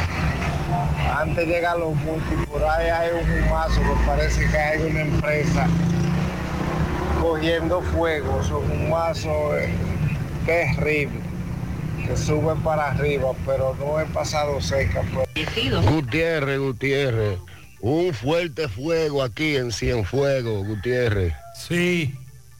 antes 1.15 1.47
llega 1.47 1.71
a 1.71 1.77
los 1.77 1.95
multi, 1.95 2.35
por 2.51 2.63
ahí 2.63 2.89
hay 2.89 3.09
un 3.11 3.43
humazo 3.43 3.81
que 3.81 4.07
parece 4.07 4.47
que 4.47 4.57
hay 4.57 4.81
una 4.83 5.01
empresa 5.01 5.67
cogiendo 7.21 7.81
fuego. 7.81 8.39
Es 8.41 8.49
un 8.49 8.87
humazo 8.87 9.57
eh, 9.57 9.69
terrible 10.45 11.24
que 12.05 12.17
sube 12.17 12.55
para 12.63 12.91
arriba, 12.91 13.31
pero 13.45 13.75
no 13.79 13.99
he 13.99 14.05
pasado 14.05 14.61
cerca. 14.61 15.01
Pues. 15.13 15.85
Gutiérrez, 15.85 16.59
Gutiérrez. 16.59 17.39
Un 17.79 18.13
fuerte 18.13 18.67
fuego 18.67 19.23
aquí 19.23 19.55
en 19.55 19.71
Cienfuegos, 19.71 20.65
Gutiérrez. 20.65 21.33
Sí. 21.55 22.15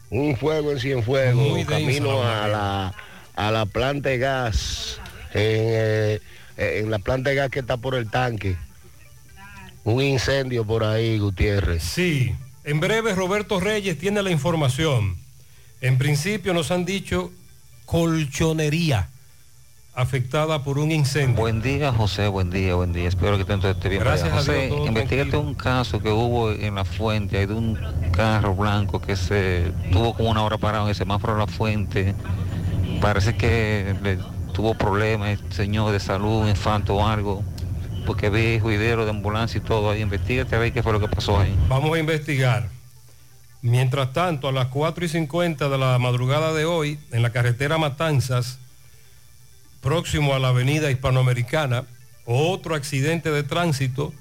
Un 0.10 0.36
fuego 0.38 0.72
en 0.72 0.80
Cienfuegos, 0.80 1.50
Muy 1.50 1.66
camino 1.66 2.22
a 2.22 2.48
la, 2.48 2.94
a 3.36 3.52
la 3.52 3.66
planta 3.66 4.10
de 4.10 4.18
gas, 4.18 5.00
en, 5.34 5.42
eh, 5.42 6.20
en 6.58 6.92
la 6.92 7.00
planta 7.00 7.32
de 7.32 7.36
gas 7.38 7.50
que 7.50 7.60
está 7.60 7.78
por 7.78 7.96
el 7.96 8.10
tanque. 8.10 8.56
Un 9.84 10.02
incendio 10.02 10.66
por 10.66 10.84
ahí, 10.84 11.18
Gutiérrez. 11.18 11.84
Sí, 11.84 12.36
en 12.64 12.80
breve 12.80 13.14
Roberto 13.14 13.60
Reyes 13.60 13.98
tiene 13.98 14.22
la 14.24 14.32
información. 14.32 15.18
En 15.82 15.98
principio 15.98 16.54
nos 16.54 16.72
han 16.72 16.86
dicho 16.86 17.32
colchonería 17.86 19.10
afectada 19.96 20.62
por 20.62 20.78
un 20.78 20.92
incendio. 20.92 21.38
Buen 21.38 21.62
día, 21.62 21.92
José, 21.94 22.28
buen 22.28 22.50
día, 22.50 22.76
buen 22.76 22.92
día. 22.92 23.08
Espero 23.08 23.38
que 23.38 23.46
todo 23.46 23.72
esté 23.72 23.90
bien. 23.90 24.02
Gracias 24.02 24.30
a 24.30 24.34
Dios, 24.34 24.46
José, 24.46 24.68
todo 24.68 24.88
investigate 24.88 25.38
un 25.38 25.54
caso 25.54 26.02
que 26.02 26.10
hubo 26.10 26.52
en 26.52 26.76
la 26.76 26.84
fuente, 26.84 27.38
hay 27.38 27.46
de 27.46 27.54
un 27.54 27.80
carro 28.12 28.54
blanco 28.54 29.00
que 29.00 29.16
se 29.16 29.72
tuvo 29.92 30.14
como 30.14 30.30
una 30.30 30.44
hora 30.44 30.58
parado 30.58 30.84
en 30.84 30.90
el 30.90 30.96
semáforo 30.96 31.34
de 31.34 31.40
la 31.40 31.48
fuente. 31.48 32.14
Parece 33.00 33.36
que 33.38 33.96
le 34.04 34.20
tuvo 34.54 34.74
problemas, 34.76 35.40
el 35.40 35.54
señor 35.54 35.92
de 35.92 36.00
salud, 36.00 36.42
un 36.42 36.50
infarto 36.50 36.96
o 36.96 37.08
algo, 37.08 37.44
porque 38.06 38.30
vi 38.30 38.60
juidero 38.60 39.06
de 39.06 39.12
ambulancia 39.12 39.60
y 39.60 39.62
todo 39.62 39.92
ahí. 39.92 40.02
Investígate 40.02 40.56
a 40.56 40.60
ver 40.60 40.74
qué 40.74 40.84
fue 40.84 40.92
lo 40.92 41.00
que 41.00 41.08
pasó 41.08 41.40
ahí. 41.40 41.56
Vamos 41.70 41.96
a 41.96 42.00
investigar. 42.00 42.70
Mientras 43.62 44.14
tanto, 44.14 44.50
a 44.50 44.52
las 44.52 44.68
4 44.68 45.06
y 45.06 45.08
50 45.08 45.70
de 45.70 45.78
la 45.78 45.98
madrugada 46.00 46.54
de 46.54 46.66
hoy, 46.66 47.00
en 47.12 47.24
la 47.24 47.32
carretera 47.32 47.78
Matanzas, 47.78 48.60
próximo 49.86 50.34
a 50.34 50.40
la 50.40 50.48
avenida 50.48 50.90
hispanoamericana, 50.90 51.86
otro 52.26 52.74
accidente 52.74 53.30
de 53.30 53.44
tránsito. 53.44 54.16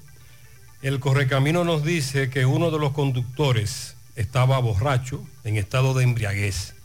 El 0.83 0.99
correcamino 0.99 1.63
nos 1.63 1.83
dice 1.83 2.29
que 2.29 2.45
uno 2.45 2.69
de 2.69 2.77
los 2.77 2.91
conductores 2.91 3.95
estaba 4.15 4.59
borracho, 4.59 5.25
en 5.43 5.57
estado 5.57 5.95
de 5.95 6.03
embriaguez. 6.03 6.75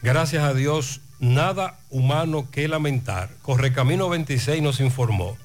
Gracias 0.00 0.42
a 0.42 0.54
Dios, 0.54 1.02
nada 1.20 1.80
humano 1.90 2.48
que 2.50 2.66
lamentar. 2.66 3.28
Correcamino 3.42 4.08
26 4.08 4.62
nos 4.62 4.80
informó. 4.80 5.36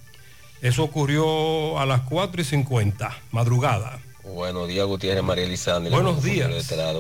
Eso 0.61 0.85
ocurrió 0.85 1.77
a 1.79 1.85
las 1.85 2.03
4 2.03 2.41
y 2.41 2.45
50, 2.45 3.13
madrugada. 3.31 3.99
Buenos 4.33 4.67
días, 4.67 4.85
Gutiérrez, 4.85 5.23
María 5.23 5.45
Elizalde. 5.45 5.89
Buenos 5.89 6.21
días. 6.21 6.49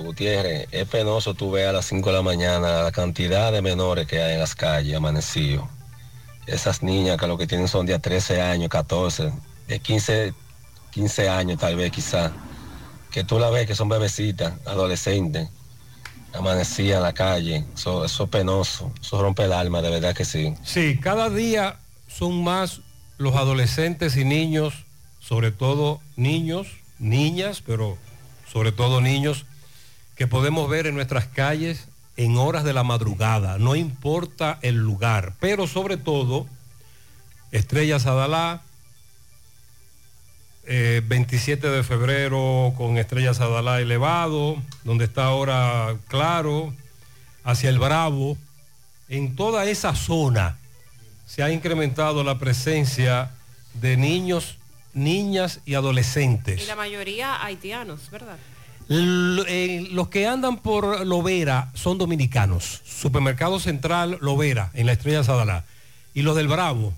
Gutiérrez, 0.01 0.67
es 0.71 0.87
penoso 0.87 1.33
tú 1.33 1.51
ves 1.51 1.67
a 1.67 1.73
las 1.73 1.85
5 1.85 2.09
de 2.09 2.15
la 2.15 2.21
mañana 2.21 2.83
la 2.83 2.91
cantidad 2.91 3.51
de 3.51 3.61
menores 3.61 4.07
que 4.07 4.21
hay 4.21 4.35
en 4.35 4.39
las 4.39 4.55
calles 4.55 4.95
amanecidos. 4.95 5.65
Esas 6.45 6.81
niñas 6.81 7.17
que 7.17 7.27
lo 7.27 7.37
que 7.37 7.45
tienen 7.45 7.67
son 7.67 7.85
de 7.85 7.93
a 7.93 7.99
13 7.99 8.41
años, 8.41 8.69
14, 8.69 9.33
de 9.67 9.79
15, 9.79 10.33
15 10.91 11.29
años 11.29 11.59
tal 11.59 11.75
vez 11.75 11.91
quizá. 11.91 12.31
Que 13.11 13.23
tú 13.23 13.39
la 13.39 13.49
ves 13.49 13.67
que 13.67 13.75
son 13.75 13.89
bebecitas, 13.89 14.53
adolescentes, 14.65 15.49
amanecían 16.33 16.97
en 16.97 17.03
la 17.03 17.13
calle. 17.13 17.65
Eso, 17.75 18.05
eso 18.05 18.23
es 18.23 18.29
penoso, 18.29 18.91
eso 19.01 19.21
rompe 19.21 19.43
el 19.43 19.53
alma, 19.53 19.81
de 19.81 19.89
verdad 19.89 20.15
que 20.15 20.23
sí. 20.23 20.53
Sí, 20.63 20.97
cada 20.97 21.29
día 21.29 21.77
son 22.07 22.43
más 22.43 22.81
los 23.17 23.35
adolescentes 23.35 24.15
y 24.15 24.23
niños, 24.23 24.85
sobre 25.19 25.51
todo 25.51 25.99
niños, 26.15 26.67
niñas, 26.99 27.61
pero 27.65 27.97
sobre 28.51 28.71
todo 28.71 29.01
niños, 29.01 29.45
que 30.15 30.27
podemos 30.27 30.69
ver 30.69 30.87
en 30.87 30.95
nuestras 30.95 31.27
calles 31.27 31.87
en 32.15 32.37
horas 32.37 32.63
de 32.63 32.73
la 32.73 32.83
madrugada, 32.83 33.59
no 33.59 33.75
importa 33.75 34.57
el 34.63 34.77
lugar, 34.77 35.33
pero 35.39 35.67
sobre 35.67 35.97
todo 35.97 36.47
Estrella 37.51 37.99
Sadalá, 37.99 38.61
eh, 40.65 41.01
27 41.05 41.69
de 41.69 41.83
febrero 41.83 42.73
con 42.75 42.97
Estrella 42.97 43.33
Sadalá 43.33 43.79
elevado, 43.79 44.57
donde 44.83 45.05
está 45.05 45.25
ahora 45.25 45.95
Claro, 46.07 46.73
hacia 47.43 47.69
el 47.69 47.79
Bravo, 47.79 48.37
en 49.07 49.35
toda 49.35 49.65
esa 49.65 49.95
zona 49.95 50.57
se 51.25 51.43
ha 51.43 51.51
incrementado 51.51 52.23
la 52.23 52.39
presencia 52.39 53.31
de 53.75 53.95
niños, 53.95 54.57
niñas 54.97 55.61
y 55.65 55.75
adolescentes. 55.75 56.61
Y 56.63 56.65
la 56.67 56.75
mayoría 56.75 57.43
haitianos, 57.43 58.09
¿verdad? 58.11 58.37
L- 58.89 59.43
eh, 59.47 59.87
los 59.91 60.07
que 60.09 60.27
andan 60.27 60.57
por 60.57 61.05
Lovera 61.05 61.71
son 61.73 61.97
dominicanos. 61.97 62.81
Supermercado 62.85 63.59
Central 63.59 64.17
Lovera, 64.21 64.71
en 64.73 64.85
la 64.85 64.93
Estrella 64.93 65.23
Sadalá. 65.23 65.63
Y 66.13 66.21
los 66.23 66.35
del 66.35 66.47
Bravo, 66.47 66.93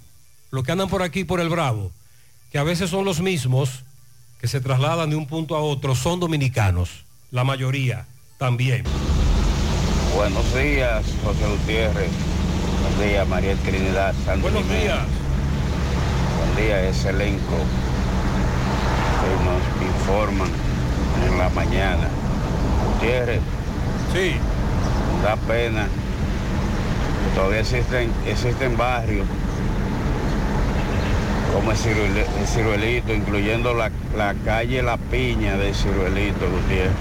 los 0.52 0.64
que 0.64 0.72
andan 0.72 0.88
por 0.90 1.04
aquí 1.04 1.24
por 1.24 1.40
el 1.42 1.50
Bravo, 1.50 1.92
que 2.52 2.58
a 2.58 2.64
veces 2.64 2.90
son 2.90 3.06
los 3.06 3.20
mismos, 3.22 3.84
que 4.40 4.48
se 4.48 4.62
trasladan 4.62 5.10
de 5.10 5.16
un 5.16 5.28
punto 5.28 5.56
a 5.56 5.60
otro, 5.62 5.96
son 5.96 6.20
dominicanos. 6.20 6.90
La 7.32 7.44
mayoría 7.44 8.06
también. 8.38 8.84
Buenos 10.16 10.46
días, 10.56 11.06
José 11.24 11.46
Gutiérrez. 11.48 12.10
Buenos 12.82 13.00
días, 13.12 13.28
María 13.28 13.56
Trinidad 13.58 14.14
Santos. 14.26 14.42
Buenos 14.42 14.64
Jiménez. 14.64 14.84
días. 14.84 15.00
Día, 16.60 16.90
ese 16.90 17.10
elenco 17.10 17.56
que 19.22 19.32
nos 19.46 19.92
informan 19.96 20.50
en 21.26 21.38
la 21.38 21.50
mañana. 21.50 22.08
Gutiérrez. 22.94 23.40
Sí. 24.14 24.36
Da 25.24 25.36
pena. 25.36 25.88
Todavía 27.36 27.62
existen, 27.62 28.12
existen 28.28 28.78
barrios 28.78 29.26
como 31.54 31.72
el, 31.72 31.78
el 31.78 32.48
Ciruelito, 32.48 33.14
incluyendo 33.14 33.74
la, 33.74 33.92
la 34.16 34.34
calle 34.46 34.84
La 34.84 34.98
Piña 34.98 35.58
de 35.58 35.74
Ciruelito, 35.74 36.50
Gutiérrez. 36.50 36.92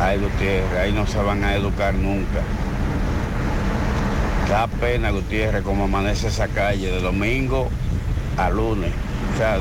Ay, 0.00 0.18
Gutiérrez, 0.18 0.78
ahí 0.80 0.92
no 0.92 1.06
se 1.06 1.18
van 1.18 1.44
a 1.44 1.54
educar 1.54 1.94
nunca. 1.94 2.40
Da 4.52 4.66
pena, 4.66 5.10
Gutiérrez, 5.10 5.62
como 5.62 5.84
amanece 5.84 6.28
esa 6.28 6.46
calle 6.46 6.92
de 6.92 7.00
domingo 7.00 7.70
a 8.36 8.50
lunes. 8.50 8.92
O 9.32 9.38
sea, 9.38 9.56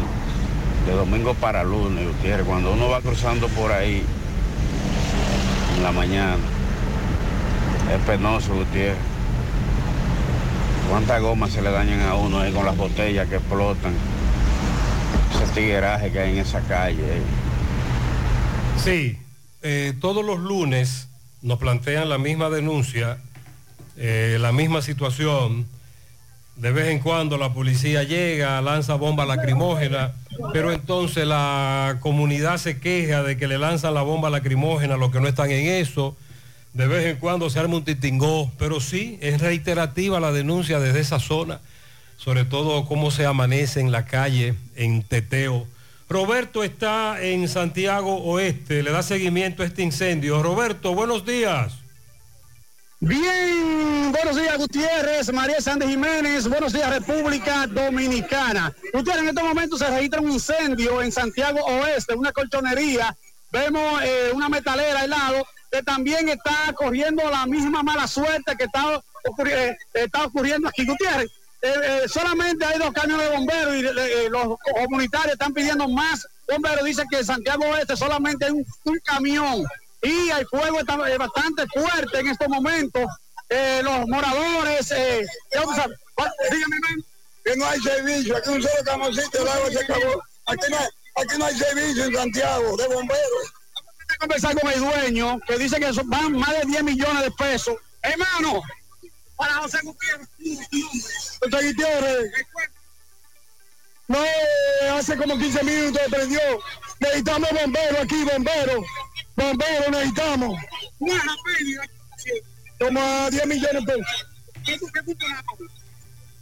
de 0.86 0.92
domingo 0.92 1.34
para 1.34 1.64
lunes, 1.64 2.06
Gutiérrez. 2.06 2.46
Cuando 2.46 2.74
uno 2.74 2.90
va 2.90 3.00
cruzando 3.00 3.48
por 3.48 3.72
ahí 3.72 4.04
en 5.78 5.84
la 5.84 5.94
mañana, 5.94 6.36
es 7.90 8.02
penoso, 8.06 8.54
Gutiérrez. 8.54 8.98
¿Cuántas 10.90 11.22
gomas 11.22 11.52
se 11.52 11.62
le 11.62 11.72
dañan 11.72 12.02
a 12.02 12.16
uno 12.16 12.42
ahí 12.42 12.52
con 12.52 12.66
las 12.66 12.76
botellas 12.76 13.30
que 13.30 13.38
explotan? 13.38 13.94
Ese 15.34 15.54
tigueraje 15.54 16.12
que 16.12 16.20
hay 16.20 16.32
en 16.34 16.40
esa 16.40 16.60
calle. 16.64 17.02
eh. 17.02 17.22
Sí, 18.84 19.18
eh, 19.62 19.94
todos 20.02 20.26
los 20.26 20.42
lunes 20.42 21.08
nos 21.42 21.60
plantean 21.60 22.10
la 22.10 22.18
misma 22.18 22.50
denuncia, 22.50 23.20
eh, 23.98 24.38
la 24.40 24.52
misma 24.52 24.82
situación. 24.82 25.66
De 26.56 26.72
vez 26.72 26.90
en 26.90 27.00
cuando 27.00 27.38
la 27.38 27.54
policía 27.54 28.04
llega, 28.04 28.62
lanza 28.62 28.96
bomba 28.96 29.26
lacrimógena, 29.26 30.14
pero 30.54 30.72
entonces 30.72 31.26
la 31.26 31.98
comunidad 32.02 32.58
se 32.58 32.80
queja 32.80 33.24
de 33.24 33.38
que 33.38 33.48
le 33.48 33.58
lanzan 33.58 33.94
la 33.94 34.02
bomba 34.02 34.30
lacrimógena 34.30 34.96
a 34.96 34.98
los 34.98 35.12
que 35.12 35.20
no 35.22 35.28
están 35.28 35.50
en 35.50 35.68
eso. 35.68 36.16
De 36.74 36.88
vez 36.88 37.06
en 37.06 37.18
cuando 37.18 37.50
se 37.50 37.60
arma 37.60 37.78
un 37.78 37.84
titingó, 37.84 38.52
pero 38.58 38.80
sí, 38.80 39.18
es 39.22 39.42
reiterativa 39.42 40.20
la 40.20 40.32
denuncia 40.32 40.80
desde 40.80 41.00
esa 41.00 41.20
zona, 41.20 41.60
sobre 42.18 42.46
todo 42.46 42.86
cómo 42.86 43.12
se 43.12 43.26
amanece 43.26 43.80
en 43.80 43.92
la 43.92 44.06
calle, 44.06 44.54
en 44.76 45.04
Teteo. 45.04 45.68
Roberto 46.08 46.64
está 46.64 47.22
en 47.22 47.48
Santiago 47.48 48.18
Oeste, 48.24 48.84
le 48.84 48.92
da 48.92 49.02
seguimiento 49.02 49.64
a 49.64 49.66
este 49.66 49.82
incendio. 49.82 50.44
Roberto, 50.44 50.94
buenos 50.94 51.26
días. 51.26 51.81
Bien, 53.04 54.12
buenos 54.12 54.36
días 54.36 54.56
Gutiérrez, 54.60 55.34
María 55.34 55.60
Sánchez 55.60 55.90
Jiménez, 55.90 56.48
buenos 56.48 56.72
días 56.72 56.88
República 56.88 57.66
Dominicana. 57.66 58.72
Gutiérrez, 58.94 59.24
en 59.24 59.30
estos 59.30 59.44
momentos 59.44 59.80
se 59.80 59.88
registra 59.88 60.22
un 60.22 60.30
incendio 60.30 61.02
en 61.02 61.12
Santiago 61.12 61.62
Oeste, 61.66 62.14
una 62.14 62.32
colchonería. 62.32 63.18
Vemos 63.52 64.04
eh, 64.04 64.30
una 64.36 64.50
metalera 64.50 65.00
al 65.00 65.10
lado 65.10 65.48
que 65.72 65.82
también 65.82 66.30
está 66.30 66.72
corriendo 66.76 67.28
la 67.28 67.48
misma 67.48 67.82
mala 67.82 68.08
suerte 68.08 68.56
que 68.56 68.66
está, 68.66 69.02
eh, 69.48 70.08
ocurriendo 70.24 70.68
aquí. 70.68 70.86
Gutiérrez, 70.86 71.32
eh, 71.64 71.74
eh, 71.84 72.02
solamente 72.08 72.64
hay 72.66 72.78
dos 72.78 72.92
camiones 72.92 73.32
de 73.32 73.36
bomberos 73.36 73.76
y 73.78 73.80
eh, 73.80 74.30
los 74.30 74.60
comunitarios 74.60 75.34
están 75.34 75.56
pidiendo 75.56 75.88
más 75.88 76.28
bomberos. 76.48 76.86
Dicen 76.86 77.08
que 77.10 77.18
en 77.18 77.26
Santiago 77.26 77.66
Oeste 77.66 77.98
solamente 77.98 78.46
hay 78.46 78.52
un 78.52 79.00
camión 79.04 79.66
y 80.02 80.30
el 80.30 80.48
fuego 80.48 80.80
está 80.80 80.96
eh, 81.10 81.18
bastante 81.18 81.66
fuerte 81.68 82.20
en 82.20 82.28
estos 82.30 82.48
momentos. 82.48 83.06
Eh, 83.50 83.82
los 83.84 84.08
moradores, 84.08 84.92
eh, 84.92 85.26
¿cuál- 86.16 86.32
dígame, 86.52 86.78
que 87.44 87.56
no 87.58 87.66
hay 87.66 87.80
servicio, 87.82 88.38
aquí 88.38 88.50
un 88.50 88.62
solo 88.62 88.84
camioncito, 88.86 89.42
el 89.42 89.48
agua 89.48 89.72
se 89.72 89.80
acabó. 89.80 90.24
Aquí 90.46 90.66
no, 90.70 90.78
aquí 90.78 91.38
no 91.38 91.46
hay 91.46 91.58
servicio 91.58 92.06
en 92.06 92.16
Santiago 92.16 92.78
de 92.78 92.88
bomberos. 92.88 93.54
Vamos 93.74 94.06
a 94.10 94.18
conversar 94.20 94.60
con 94.60 94.72
el 94.72 94.80
dueño 94.80 95.40
que 95.48 95.58
dice 95.58 95.80
que 95.80 95.94
son- 95.94 96.10
van 96.10 96.34
más 96.34 96.52
de 96.52 96.62
10 96.68 96.84
millones 96.84 97.24
de 97.24 97.32
pesos. 97.32 97.76
Hermano, 98.04 98.62
para. 99.36 99.54
José 99.56 99.80
Gutiérrez. 99.84 100.28
No, 104.08 104.20
hace 104.98 105.16
como 105.16 105.38
15 105.38 105.64
minutos 105.64 106.02
prendió. 106.10 106.40
Necesitamos 107.00 107.50
bomberos 107.52 108.02
aquí, 108.02 108.24
bomberos. 108.26 108.86
Bomberos 109.36 109.90
necesitamos. 109.92 110.60
Como 112.80 113.00
a 113.00 113.30
10 113.30 113.48
millones 113.48 113.86
de 113.86 113.94
pesos. 113.94 114.26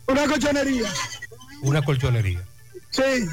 Una 0.07 0.27
colchonería. 0.27 0.89
Una 1.61 1.81
colchonería. 1.81 2.41
Sí. 2.91 3.27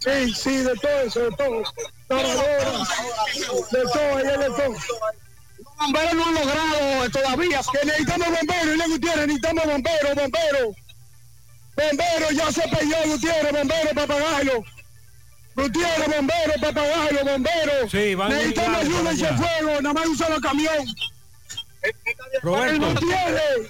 Sí, 0.00 0.34
sí, 0.34 0.56
de 0.58 0.74
todo 0.76 1.00
eso, 1.02 1.20
de 1.20 1.30
todo. 1.36 1.62
Lavadoras, 2.08 2.88
de 3.70 3.82
todo, 3.92 4.16
de 4.16 4.46
todo. 4.56 4.74
Los 5.58 5.76
bomberos 5.78 6.14
no 6.14 6.24
han 6.24 6.34
logrado 6.34 7.10
todavía. 7.10 7.60
Que 7.72 7.86
necesitamos 7.86 8.28
bomberos, 8.28 8.86
y 8.86 8.90
Gutiérrez, 8.90 9.26
necesitamos 9.26 9.64
bomberos, 9.66 10.14
bomberos. 10.14 10.76
Bomberos, 11.76 12.30
ya 12.34 12.52
se 12.52 12.62
pidió 12.68 12.96
Gutiérrez, 13.06 13.52
bomberos 13.52 13.92
para 13.94 14.06
pagarlo. 14.06 14.64
Gutiérrez, 15.62 16.06
bomberos 16.16 16.56
para 16.60 16.72
pagarlo, 16.72 17.24
bomberos. 17.24 17.90
Sí, 17.90 18.14
van 18.14 18.28
necesitamos 18.30 18.80
ayuda 18.80 19.10
en 19.10 19.38
fuego, 19.38 19.80
nada 19.82 19.92
más 19.92 20.06
un 20.06 20.16
solo 20.18 20.40
camión. 20.40 20.86
Roberto. 22.42 22.86
Gutiérrez, 22.94 23.68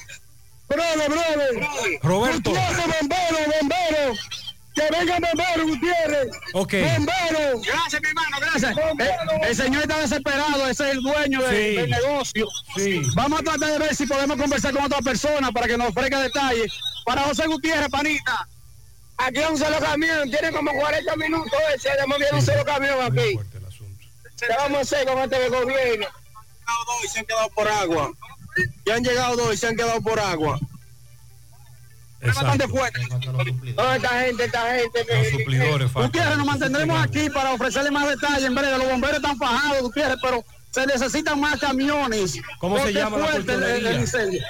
brother, 0.68 1.10
brother. 1.10 2.00
Roberto. 2.02 2.50
Gutiérrez, 2.50 2.86
bomberos, 3.00 3.56
bomberos. 3.60 4.18
Que 4.74 4.84
vengan 4.96 5.20
bomberos, 5.22 5.66
Gutiérrez. 5.70 6.28
Ok. 6.54 6.72
Bomberos. 6.74 7.62
Gracias, 7.66 8.00
mi 8.02 8.08
hermano, 8.08 8.36
gracias. 8.40 8.76
Eh, 8.76 9.16
el 9.48 9.56
señor 9.56 9.82
está 9.82 9.98
desesperado, 9.98 10.68
ese 10.68 10.84
es 10.84 10.94
el 10.96 11.02
dueño 11.02 11.42
de- 11.42 11.50
Sí. 11.50 11.76
del 11.80 11.90
negocio. 11.90 12.48
Sí. 12.76 13.02
Vamos 13.14 13.40
a 13.40 13.42
tratar 13.42 13.70
de 13.70 13.78
ver 13.78 13.94
si 13.96 14.06
podemos 14.06 14.36
conversar 14.36 14.72
con 14.72 14.84
otra 14.84 15.00
persona 15.00 15.50
para 15.50 15.66
que 15.66 15.76
nos 15.76 15.88
ofrezca 15.88 16.20
detalles. 16.20 16.72
Para 17.04 17.22
José 17.22 17.46
Gutiérrez, 17.46 17.88
panita. 17.88 18.46
Aquí 19.18 19.38
hay 19.40 19.50
un 19.52 19.58
solo 19.58 19.78
camión, 19.80 20.30
tiene 20.30 20.52
como 20.52 20.70
40 20.72 21.16
minutos 21.16 21.52
ese, 21.74 21.88
me 22.06 22.16
viene 22.18 22.38
un 22.38 22.42
solo 22.42 22.64
camión 22.64 23.00
aquí. 23.02 23.38
¿Qué 24.38 24.46
vamos 24.56 24.78
a 24.78 24.80
hacer 24.82 25.06
con 25.06 25.18
este 25.18 25.48
gobierno? 25.48 26.06
dos 26.86 27.04
y 27.04 27.08
se 27.08 27.18
han 27.18 27.26
quedado 27.26 27.48
por 27.50 27.68
agua. 27.68 28.12
Ya 28.86 28.94
han 28.94 29.04
llegado 29.04 29.36
dos 29.36 29.54
y 29.54 29.56
se 29.56 29.66
han 29.66 29.76
quedado 29.76 30.00
por 30.00 30.20
agua. 30.20 30.58
Es 32.20 32.34
bastante 32.34 32.68
fuerte. 32.68 33.00
No, 33.76 33.94
esta 33.94 34.08
gente, 34.20 34.44
esta 34.44 34.74
gente. 34.74 35.04
Los 35.08 35.28
suplidores. 35.30 35.92
Gutiérrez, 35.92 36.36
nos 36.36 36.46
mantendremos 36.46 37.02
aquí 37.04 37.30
para 37.30 37.52
ofrecerle 37.52 37.90
más 37.90 38.08
detalles. 38.08 38.44
En 38.44 38.54
breve, 38.54 38.76
los 38.78 38.88
bomberos 38.88 39.16
están 39.16 39.36
fajados, 39.38 39.82
Gutiérrez, 39.82 40.18
pero 40.22 40.44
se 40.70 40.86
necesitan 40.86 41.40
más 41.40 41.58
camiones. 41.60 42.40
¿Cómo 42.58 42.78
se 42.84 42.92
llama 42.92 43.18
la 43.18 43.26
fuerte 43.26 43.52
el- 43.54 43.62
el- 43.86 43.98
colchonería? 43.98 44.46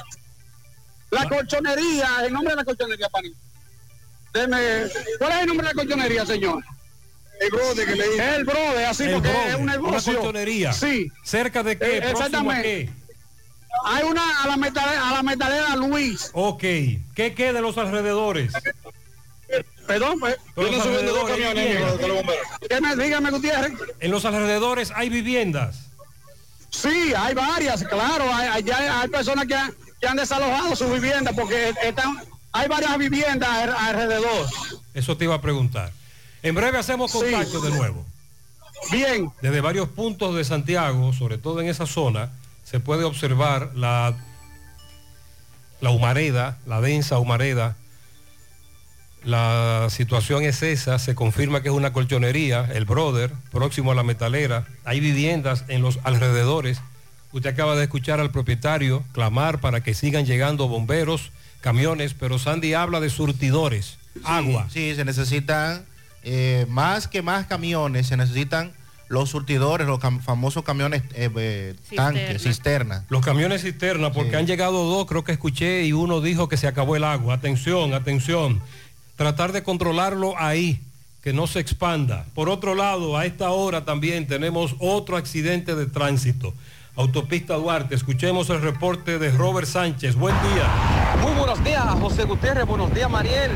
La 1.10 1.28
colchonería, 1.28 2.08
el 2.24 2.32
nombre 2.32 2.50
de 2.52 2.56
la 2.56 2.64
colchonería, 2.64 3.08
Pani. 3.10 3.32
Deme, 4.34 4.58
¿Cuál 5.18 5.32
es 5.32 5.38
el 5.40 5.46
nombre 5.46 5.68
de 5.68 5.74
la 5.74 5.82
colchonería, 5.82 6.26
señor? 6.26 6.62
El 7.40 7.50
brode 7.50 7.86
que 7.86 7.94
le 7.96 8.08
dice. 8.08 8.34
El 8.36 8.44
brode, 8.44 8.86
así 8.86 9.04
El 9.04 9.12
porque 9.14 9.28
Brode, 9.28 9.48
es 9.48 9.54
un 9.54 9.62
Una 9.62 9.72
negocio. 9.72 10.14
colchonería. 10.16 10.72
Sí. 10.72 11.10
¿Cerca 11.24 11.62
de 11.62 11.78
qué? 11.78 11.98
Eh, 11.98 12.00
¿Próximo 12.00 12.18
a 12.20 12.26
exactamente. 12.26 12.62
qué? 12.86 12.90
Hay 13.84 14.04
una 14.04 14.42
a 14.42 14.48
la 14.48 14.56
metalera, 14.56 15.08
a 15.08 15.12
la 15.14 15.22
metalera 15.22 15.76
Luis. 15.76 16.30
Ok. 16.32 16.60
¿Qué 16.60 17.34
queda 17.36 17.52
de 17.54 17.60
los 17.60 17.78
alrededores? 17.78 18.52
Perdón, 19.86 20.18
pues. 20.20 20.36
Pero 20.54 20.70
los 20.72 20.84
alrededores, 20.84 21.36
¿Qué 22.68 22.80
me, 22.80 22.96
dígame, 22.96 23.30
Gutiérrez. 23.30 23.72
En 24.00 24.10
los 24.10 24.24
alrededores 24.24 24.92
hay 24.94 25.08
viviendas. 25.08 25.86
Sí, 26.70 27.14
hay 27.16 27.34
varias, 27.34 27.84
claro. 27.84 28.24
Hay, 28.34 28.48
hay, 28.48 28.62
ya 28.64 29.00
hay 29.00 29.08
personas 29.08 29.46
que 29.46 29.54
han, 29.54 29.74
que 30.00 30.06
han 30.08 30.16
desalojado 30.16 30.76
sus 30.76 30.92
viviendas 30.92 31.34
porque 31.34 31.72
están, 31.82 32.20
hay 32.52 32.68
varias 32.68 32.96
viviendas 32.98 33.48
al- 33.48 33.74
alrededor. 33.74 34.46
Eso 34.94 35.16
te 35.16 35.24
iba 35.24 35.34
a 35.34 35.40
preguntar. 35.40 35.92
En 36.42 36.54
breve 36.54 36.78
hacemos 36.78 37.10
Sí. 37.12 37.18
contacto 37.18 37.60
de 37.60 37.70
nuevo. 37.70 38.04
Bien. 38.92 39.30
Desde 39.42 39.60
varios 39.60 39.88
puntos 39.88 40.34
de 40.36 40.44
Santiago, 40.44 41.12
sobre 41.12 41.36
todo 41.38 41.60
en 41.60 41.68
esa 41.68 41.86
zona, 41.86 42.30
se 42.64 42.78
puede 42.80 43.04
observar 43.04 43.72
la, 43.74 44.16
la 45.80 45.90
humareda, 45.90 46.58
la 46.66 46.80
densa 46.80 47.18
humareda. 47.18 47.76
La 49.24 49.88
situación 49.90 50.44
es 50.44 50.62
esa, 50.62 50.98
se 51.00 51.14
confirma 51.16 51.60
que 51.60 51.68
es 51.68 51.74
una 51.74 51.92
colchonería, 51.92 52.68
el 52.72 52.84
Brother, 52.84 53.32
próximo 53.50 53.90
a 53.90 53.94
la 53.96 54.04
metalera. 54.04 54.66
Hay 54.84 55.00
viviendas 55.00 55.64
en 55.68 55.82
los 55.82 55.98
alrededores. 56.04 56.80
Usted 57.32 57.50
acaba 57.50 57.74
de 57.74 57.82
escuchar 57.84 58.20
al 58.20 58.30
propietario 58.30 59.02
clamar 59.12 59.60
para 59.60 59.82
que 59.82 59.92
sigan 59.92 60.24
llegando 60.24 60.68
bomberos, 60.68 61.32
camiones, 61.60 62.14
pero 62.14 62.38
Sandy 62.38 62.74
habla 62.74 63.00
de 63.00 63.10
surtidores, 63.10 63.98
agua. 64.24 64.68
Sí, 64.72 64.94
se 64.94 65.04
necesitan 65.04 65.84
eh, 66.22 66.66
más 66.68 67.08
que 67.08 67.22
más 67.22 67.46
camiones, 67.46 68.06
se 68.08 68.16
necesitan 68.16 68.72
los 69.08 69.30
surtidores, 69.30 69.86
los 69.86 69.98
cam- 70.00 70.20
famosos 70.20 70.62
camiones 70.64 71.02
eh, 71.14 71.30
eh, 71.36 71.74
tanques, 71.96 72.42
cisternas. 72.42 73.04
Los 73.08 73.24
camiones 73.24 73.62
cisterna, 73.62 74.12
porque 74.12 74.36
han 74.36 74.46
llegado 74.46 74.84
dos, 74.84 75.06
creo 75.06 75.24
que 75.24 75.32
escuché, 75.32 75.84
y 75.84 75.92
uno 75.92 76.20
dijo 76.20 76.48
que 76.48 76.56
se 76.58 76.66
acabó 76.66 76.94
el 76.96 77.04
agua. 77.04 77.34
Atención, 77.34 77.94
atención. 77.94 78.60
Tratar 79.16 79.52
de 79.52 79.62
controlarlo 79.62 80.34
ahí, 80.38 80.80
que 81.22 81.32
no 81.32 81.46
se 81.46 81.58
expanda. 81.58 82.26
Por 82.34 82.48
otro 82.48 82.74
lado, 82.74 83.16
a 83.16 83.24
esta 83.26 83.50
hora 83.50 83.84
también 83.84 84.26
tenemos 84.26 84.76
otro 84.78 85.16
accidente 85.16 85.74
de 85.74 85.86
tránsito. 85.86 86.52
Autopista 86.98 87.54
Duarte, 87.54 87.94
escuchemos 87.94 88.50
el 88.50 88.60
reporte 88.60 89.20
de 89.20 89.30
Robert 89.30 89.68
Sánchez. 89.68 90.16
Buen 90.16 90.34
día. 90.42 90.66
Muy 91.22 91.32
buenos 91.38 91.62
días, 91.62 91.84
José 92.00 92.24
Gutiérrez, 92.24 92.66
buenos 92.66 92.92
días, 92.92 93.08
Mariel, 93.08 93.52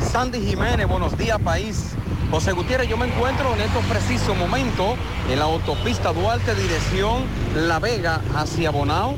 Sandy 0.00 0.40
Jiménez, 0.40 0.88
buenos 0.88 1.16
días, 1.18 1.38
país. 1.38 1.94
José 2.30 2.52
Gutiérrez, 2.52 2.88
yo 2.88 2.96
me 2.96 3.04
encuentro 3.04 3.54
en 3.54 3.60
estos 3.60 3.84
precisos 3.84 4.34
momentos 4.34 4.96
en 5.30 5.38
la 5.38 5.44
autopista 5.44 6.14
Duarte, 6.14 6.54
dirección 6.54 7.24
La 7.54 7.78
Vega 7.78 8.22
hacia 8.34 8.70
Bonao, 8.70 9.16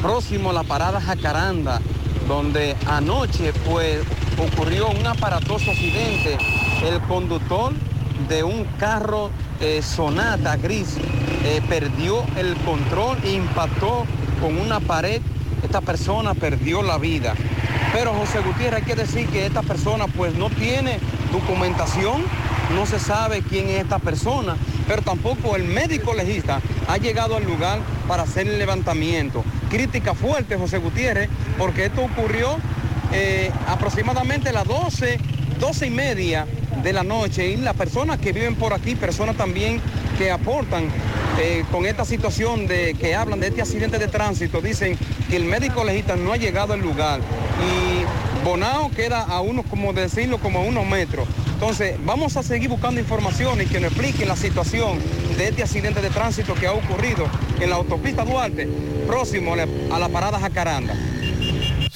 próximo 0.00 0.50
a 0.50 0.52
la 0.52 0.62
parada 0.62 1.00
Jacaranda, 1.00 1.80
donde 2.28 2.76
anoche 2.86 3.52
pues 3.68 3.98
ocurrió 4.38 4.90
un 4.90 5.04
aparatoso 5.04 5.72
accidente. 5.72 6.38
El 6.84 7.00
conductor 7.08 7.72
de 8.28 8.42
un 8.42 8.64
carro 8.78 9.30
eh, 9.60 9.82
Sonata 9.82 10.56
gris 10.56 10.96
eh, 11.44 11.62
perdió 11.68 12.24
el 12.36 12.56
control 12.58 13.18
e 13.24 13.32
impactó 13.32 14.04
con 14.40 14.58
una 14.58 14.80
pared. 14.80 15.20
Esta 15.62 15.80
persona 15.80 16.34
perdió 16.34 16.82
la 16.82 16.98
vida. 16.98 17.34
Pero 17.92 18.12
José 18.14 18.40
Gutiérrez, 18.40 18.80
hay 18.80 18.86
que 18.86 18.94
decir 18.94 19.26
que 19.28 19.46
esta 19.46 19.62
persona 19.62 20.06
pues 20.06 20.34
no 20.34 20.50
tiene 20.50 20.98
documentación, 21.32 22.22
no 22.74 22.86
se 22.86 22.98
sabe 22.98 23.42
quién 23.42 23.68
es 23.68 23.82
esta 23.82 23.98
persona, 23.98 24.56
pero 24.86 25.02
tampoco 25.02 25.56
el 25.56 25.64
médico 25.64 26.14
legista 26.14 26.60
ha 26.86 26.96
llegado 26.98 27.36
al 27.36 27.44
lugar 27.44 27.80
para 28.06 28.24
hacer 28.24 28.46
el 28.46 28.58
levantamiento. 28.58 29.42
Crítica 29.70 30.14
fuerte, 30.14 30.56
José 30.56 30.78
Gutiérrez, 30.78 31.28
porque 31.56 31.86
esto 31.86 32.04
ocurrió 32.04 32.58
eh, 33.12 33.50
aproximadamente 33.66 34.50
a 34.50 34.52
las 34.52 34.66
12, 34.66 35.18
12 35.58 35.86
y 35.86 35.90
media 35.90 36.46
de 36.82 36.92
la 36.92 37.02
noche 37.02 37.48
y 37.50 37.56
las 37.56 37.74
personas 37.74 38.18
que 38.18 38.32
viven 38.32 38.54
por 38.54 38.72
aquí, 38.72 38.94
personas 38.94 39.36
también 39.36 39.80
que 40.16 40.30
aportan 40.30 40.88
eh, 41.40 41.64
con 41.70 41.86
esta 41.86 42.04
situación 42.04 42.66
de 42.66 42.94
que 42.94 43.14
hablan 43.14 43.40
de 43.40 43.48
este 43.48 43.62
accidente 43.62 43.98
de 43.98 44.08
tránsito, 44.08 44.60
dicen 44.60 44.98
que 45.28 45.36
el 45.36 45.44
médico 45.44 45.84
legista 45.84 46.16
no 46.16 46.32
ha 46.32 46.36
llegado 46.36 46.72
al 46.72 46.80
lugar 46.80 47.20
y 47.20 48.44
Bonao 48.44 48.90
queda 48.90 49.22
a 49.22 49.40
unos, 49.40 49.66
como 49.66 49.92
decirlo, 49.92 50.38
como 50.38 50.60
a 50.60 50.62
unos 50.62 50.86
metros. 50.86 51.28
Entonces, 51.54 51.96
vamos 52.04 52.36
a 52.36 52.42
seguir 52.42 52.68
buscando 52.68 53.00
información 53.00 53.60
y 53.60 53.66
que 53.66 53.80
nos 53.80 53.90
expliquen 53.90 54.28
la 54.28 54.36
situación 54.36 54.98
de 55.36 55.48
este 55.48 55.62
accidente 55.62 56.00
de 56.00 56.10
tránsito 56.10 56.54
que 56.54 56.68
ha 56.68 56.72
ocurrido 56.72 57.26
en 57.60 57.70
la 57.70 57.76
autopista 57.76 58.24
Duarte, 58.24 58.68
próximo 59.06 59.54
a 59.54 59.98
la 59.98 60.08
parada 60.08 60.38
Jacaranda. 60.38 60.94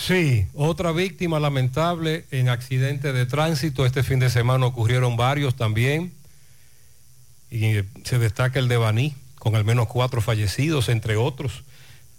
Sí, 0.05 0.49
otra 0.55 0.91
víctima 0.91 1.39
lamentable 1.39 2.25
en 2.33 2.49
accidente 2.49 3.13
de 3.13 3.25
tránsito. 3.25 3.87
Este 3.87 4.03
fin 4.03 4.19
de 4.19 4.31
semana 4.31 4.67
ocurrieron 4.67 5.17
varios 5.17 5.55
también. 5.55 6.13
Y 7.53 7.67
eh, 7.67 7.85
se 8.03 8.19
destaca 8.19 8.59
el 8.59 8.67
de 8.67 8.79
Baní, 8.79 9.15
con 9.39 9.55
al 9.55 9.65
menos 9.65 9.87
cuatro 9.87 10.21
fallecidos, 10.21 10.89
entre 10.89 11.17
otros. 11.17 11.63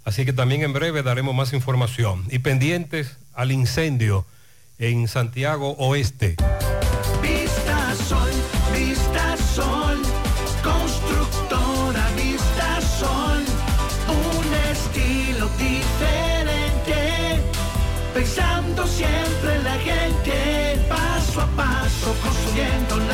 Así 0.06 0.24
que 0.24 0.32
también 0.32 0.62
en 0.62 0.72
breve 0.72 1.04
daremos 1.04 1.36
más 1.36 1.52
información. 1.52 2.26
Y 2.32 2.40
pendientes 2.40 3.18
al 3.34 3.52
incendio 3.52 4.26
en 4.80 5.10
Santiago 5.10 5.72
Oeste. 5.72 6.38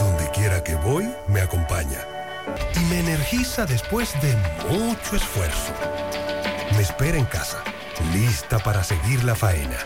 Donde 0.00 0.30
quiera 0.30 0.64
que 0.64 0.74
voy, 0.76 1.14
me 1.28 1.42
acompaña. 1.42 2.00
Y 2.74 2.78
me 2.86 3.00
energiza 3.00 3.66
después 3.66 4.14
de 4.22 4.34
mucho 4.70 5.16
esfuerzo. 5.16 5.74
Me 6.74 6.80
espera 6.80 7.18
en 7.18 7.26
casa, 7.26 7.62
lista 8.14 8.58
para 8.58 8.82
seguir 8.82 9.22
la 9.24 9.34
faena. 9.34 9.76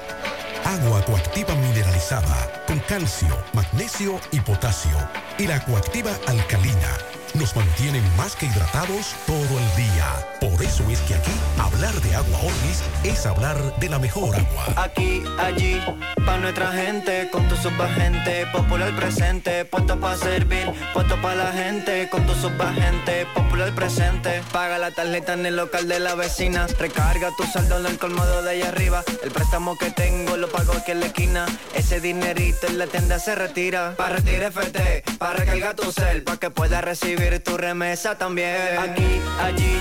Agua 0.64 1.04
coactiva 1.04 1.54
mineralizada 1.56 2.64
con 2.68 2.78
calcio, 2.78 3.36
magnesio 3.52 4.20
y 4.30 4.40
potasio. 4.40 4.96
Y 5.36 5.48
la 5.48 5.62
coactiva 5.64 6.12
alcalina 6.28 6.88
nos 7.34 7.56
mantienen 7.56 8.02
más 8.16 8.36
que 8.36 8.46
hidratados 8.46 9.14
todo 9.26 9.58
el 9.58 9.76
día. 9.76 10.06
Por 10.40 10.62
eso 10.62 10.84
es 10.88 11.00
que 11.00 11.14
aquí 11.14 11.32
hablar 11.58 11.94
de 11.94 12.14
agua 12.14 12.38
Orbis 12.38 12.82
es 13.02 13.26
hablar 13.26 13.56
de 13.78 13.88
la 13.88 13.98
mejor 13.98 14.36
agua. 14.36 14.66
Aquí, 14.76 15.22
allí, 15.38 15.80
pa' 16.24 16.38
nuestra 16.38 16.72
gente, 16.72 17.28
con 17.30 17.48
tu 17.48 17.56
subagente, 17.56 18.46
popular 18.52 18.94
presente, 18.94 19.64
puesto 19.64 19.98
para 19.98 20.16
servir, 20.16 20.70
puesto 20.92 21.20
para 21.20 21.34
la 21.36 21.52
gente, 21.52 22.08
con 22.10 22.24
tu 22.26 22.34
subagente, 22.34 23.26
popular 23.34 23.74
presente. 23.74 24.42
Paga 24.52 24.78
la 24.78 24.90
tarjeta 24.92 25.32
en 25.32 25.46
el 25.46 25.56
local 25.56 25.88
de 25.88 25.98
la 26.00 26.14
vecina, 26.14 26.66
recarga 26.78 27.30
tu 27.36 27.44
saldo 27.44 27.78
en 27.78 27.86
el 27.86 27.98
colmado 27.98 28.42
de 28.42 28.50
allá 28.50 28.68
arriba, 28.68 29.02
el 29.22 29.30
préstamo 29.30 29.76
que 29.76 29.90
tengo 29.90 30.36
lo 30.36 30.48
pago 30.48 30.72
aquí 30.72 30.92
en 30.92 31.00
la 31.00 31.06
esquina, 31.06 31.46
ese 31.74 32.00
dinerito 32.00 32.66
en 32.66 32.78
la 32.78 32.86
tienda 32.86 33.18
se 33.18 33.34
retira, 33.34 33.94
para 33.96 34.16
retirar 34.16 34.52
FT, 34.52 35.04
para 35.18 35.34
recargar 35.34 35.74
tu 35.74 35.90
cel, 35.90 36.22
para 36.22 36.38
que 36.38 36.50
puedas 36.50 36.82
recibir 36.84 37.23
tu 37.40 37.56
remesa 37.56 38.16
también. 38.16 38.78
Aquí, 38.78 39.20
allí. 39.40 39.80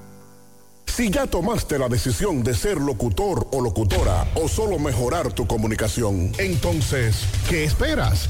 Si 0.86 1.10
ya 1.10 1.28
tomaste 1.28 1.80
la 1.80 1.88
decisión 1.88 2.44
de 2.44 2.54
ser 2.54 2.78
locutor 2.78 3.48
o 3.52 3.62
locutora 3.62 4.28
o 4.36 4.50
solo 4.50 4.78
mejorar 4.80 5.32
tu 5.32 5.48
comunicación, 5.48 6.34
entonces, 6.40 7.24
¿qué 7.48 7.64
esperas? 7.64 8.30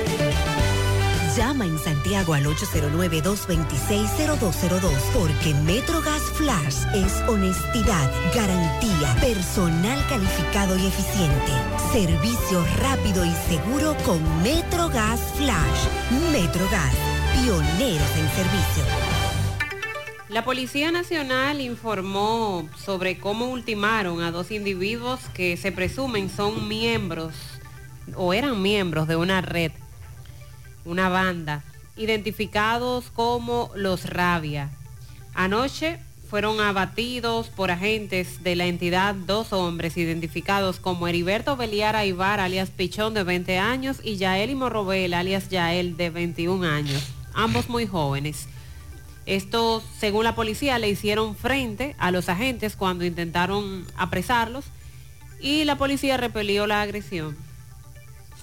Llama 1.37 1.65
en 1.65 1.77
Santiago 1.79 2.33
al 2.33 2.45
809-226-0202 2.45 4.91
porque 5.13 5.53
Metrogas 5.63 6.23
Flash 6.33 6.83
es 6.93 7.13
honestidad, 7.29 8.11
garantía, 8.35 9.15
personal 9.21 10.05
calificado 10.09 10.77
y 10.77 10.87
eficiente, 10.87 11.53
servicio 11.93 12.65
rápido 12.81 13.23
y 13.23 13.31
seguro 13.47 13.95
con 14.05 14.21
Metrogas 14.43 15.21
Flash. 15.37 15.87
Metrogas, 16.33 16.93
pioneros 17.33 18.11
en 18.17 18.29
servicio. 18.31 18.83
La 20.27 20.43
Policía 20.43 20.91
Nacional 20.91 21.61
informó 21.61 22.67
sobre 22.77 23.19
cómo 23.19 23.51
ultimaron 23.51 24.21
a 24.21 24.31
dos 24.31 24.51
individuos 24.51 25.21
que 25.33 25.55
se 25.55 25.71
presumen 25.71 26.29
son 26.29 26.67
miembros 26.67 27.33
o 28.17 28.33
eran 28.33 28.61
miembros 28.61 29.07
de 29.07 29.15
una 29.15 29.39
red 29.39 29.71
una 30.85 31.09
banda, 31.09 31.63
identificados 31.95 33.11
como 33.11 33.71
los 33.75 34.05
Rabia. 34.09 34.69
Anoche 35.33 35.99
fueron 36.31 36.61
abatidos 36.61 37.47
por 37.47 37.71
agentes 37.71 38.41
de 38.41 38.55
la 38.55 38.65
entidad 38.65 39.15
dos 39.15 39.51
hombres 39.51 39.97
identificados 39.97 40.79
como 40.79 41.07
Heriberto 41.09 41.57
Beliar 41.57 41.97
Aibar, 41.97 42.39
alias 42.39 42.69
Pichón, 42.69 43.13
de 43.13 43.23
20 43.23 43.57
años, 43.59 43.97
y 44.01 44.15
Yael 44.15 44.55
Morrobel, 44.55 45.13
alias 45.13 45.49
Yael, 45.49 45.97
de 45.97 46.09
21 46.09 46.65
años, 46.65 47.03
ambos 47.33 47.67
muy 47.67 47.85
jóvenes. 47.85 48.47
Estos, 49.25 49.83
según 49.99 50.23
la 50.23 50.33
policía, 50.33 50.79
le 50.79 50.89
hicieron 50.89 51.35
frente 51.35 51.95
a 51.99 52.11
los 52.11 52.29
agentes 52.29 52.77
cuando 52.77 53.03
intentaron 53.03 53.85
apresarlos 53.97 54.63
y 55.41 55.65
la 55.65 55.77
policía 55.77 56.15
repelió 56.15 56.65
la 56.65 56.81
agresión, 56.81 57.35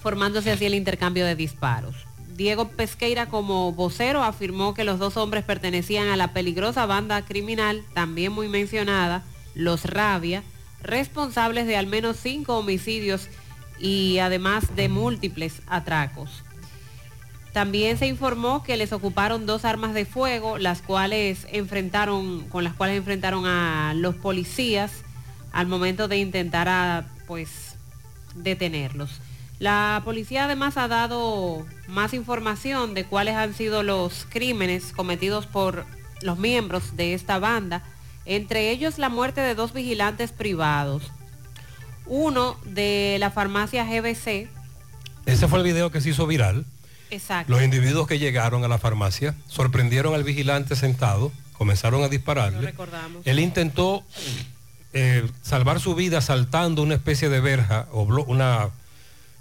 formándose 0.01 0.51
así 0.51 0.65
el 0.65 0.75
intercambio 0.75 1.25
de 1.25 1.35
disparos. 1.35 1.95
Diego 2.39 2.69
Pesqueira 2.69 3.25
como 3.25 3.73
vocero 3.73 4.23
afirmó 4.23 4.73
que 4.73 4.85
los 4.85 4.97
dos 4.97 5.17
hombres 5.17 5.43
pertenecían 5.43 6.07
a 6.07 6.15
la 6.15 6.31
peligrosa 6.31 6.85
banda 6.85 7.21
criminal, 7.25 7.83
también 7.93 8.31
muy 8.31 8.47
mencionada, 8.47 9.25
Los 9.55 9.83
Rabia, 9.83 10.43
responsables 10.81 11.67
de 11.67 11.75
al 11.75 11.87
menos 11.87 12.15
cinco 12.15 12.57
homicidios 12.57 13.27
y 13.77 14.19
además 14.19 14.73
de 14.77 14.87
múltiples 14.87 15.61
atracos. 15.67 16.45
También 17.51 17.97
se 17.97 18.07
informó 18.07 18.63
que 18.63 18.77
les 18.77 18.93
ocuparon 18.93 19.45
dos 19.45 19.65
armas 19.65 19.93
de 19.93 20.05
fuego, 20.05 20.57
las 20.57 20.81
cuales 20.81 21.45
enfrentaron, 21.51 22.47
con 22.47 22.63
las 22.63 22.73
cuales 22.73 22.95
enfrentaron 22.95 23.47
a 23.47 23.93
los 23.97 24.15
policías 24.15 25.03
al 25.51 25.67
momento 25.67 26.07
de 26.07 26.19
intentar 26.19 26.69
a, 26.69 27.05
pues 27.27 27.75
detenerlos. 28.33 29.19
La 29.59 30.01
policía 30.05 30.45
además 30.45 30.77
ha 30.77 30.87
dado 30.87 31.65
más 31.87 32.13
información 32.13 32.93
de 32.93 33.05
cuáles 33.05 33.35
han 33.35 33.53
sido 33.53 33.83
los 33.83 34.25
crímenes 34.29 34.93
cometidos 34.93 35.45
por 35.45 35.85
los 36.21 36.37
miembros 36.37 36.95
de 36.95 37.13
esta 37.13 37.39
banda, 37.39 37.83
entre 38.25 38.71
ellos 38.71 38.97
la 38.97 39.09
muerte 39.09 39.41
de 39.41 39.55
dos 39.55 39.73
vigilantes 39.73 40.31
privados. 40.31 41.03
Uno 42.05 42.57
de 42.63 43.17
la 43.19 43.31
farmacia 43.31 43.83
GBC. 43.83 44.47
Ese 45.25 45.47
fue 45.47 45.59
el 45.59 45.65
video 45.65 45.91
que 45.91 45.99
se 45.99 46.09
hizo 46.09 46.25
viral. 46.25 46.65
Exacto. 47.11 47.51
Los 47.51 47.61
individuos 47.61 48.07
que 48.07 48.17
llegaron 48.17 48.63
a 48.63 48.69
la 48.69 48.77
farmacia 48.77 49.35
sorprendieron 49.47 50.13
al 50.13 50.23
vigilante 50.23 50.77
sentado, 50.77 51.33
comenzaron 51.53 52.03
a 52.03 52.07
dispararle. 52.07 52.61
recordamos. 52.61 53.27
Él 53.27 53.39
intentó 53.39 54.03
eh, 54.93 55.29
salvar 55.41 55.81
su 55.81 55.95
vida 55.95 56.21
saltando 56.21 56.81
una 56.81 56.95
especie 56.95 57.29
de 57.29 57.41
verja 57.41 57.87
o 57.91 58.03
una 58.03 58.69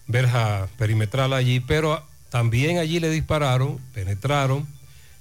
verja 0.08 0.68
perimetral 0.76 1.32
allí, 1.32 1.60
pero 1.60 2.02
también 2.30 2.78
allí 2.78 2.98
le 3.00 3.10
dispararon, 3.10 3.78
penetraron, 3.94 4.66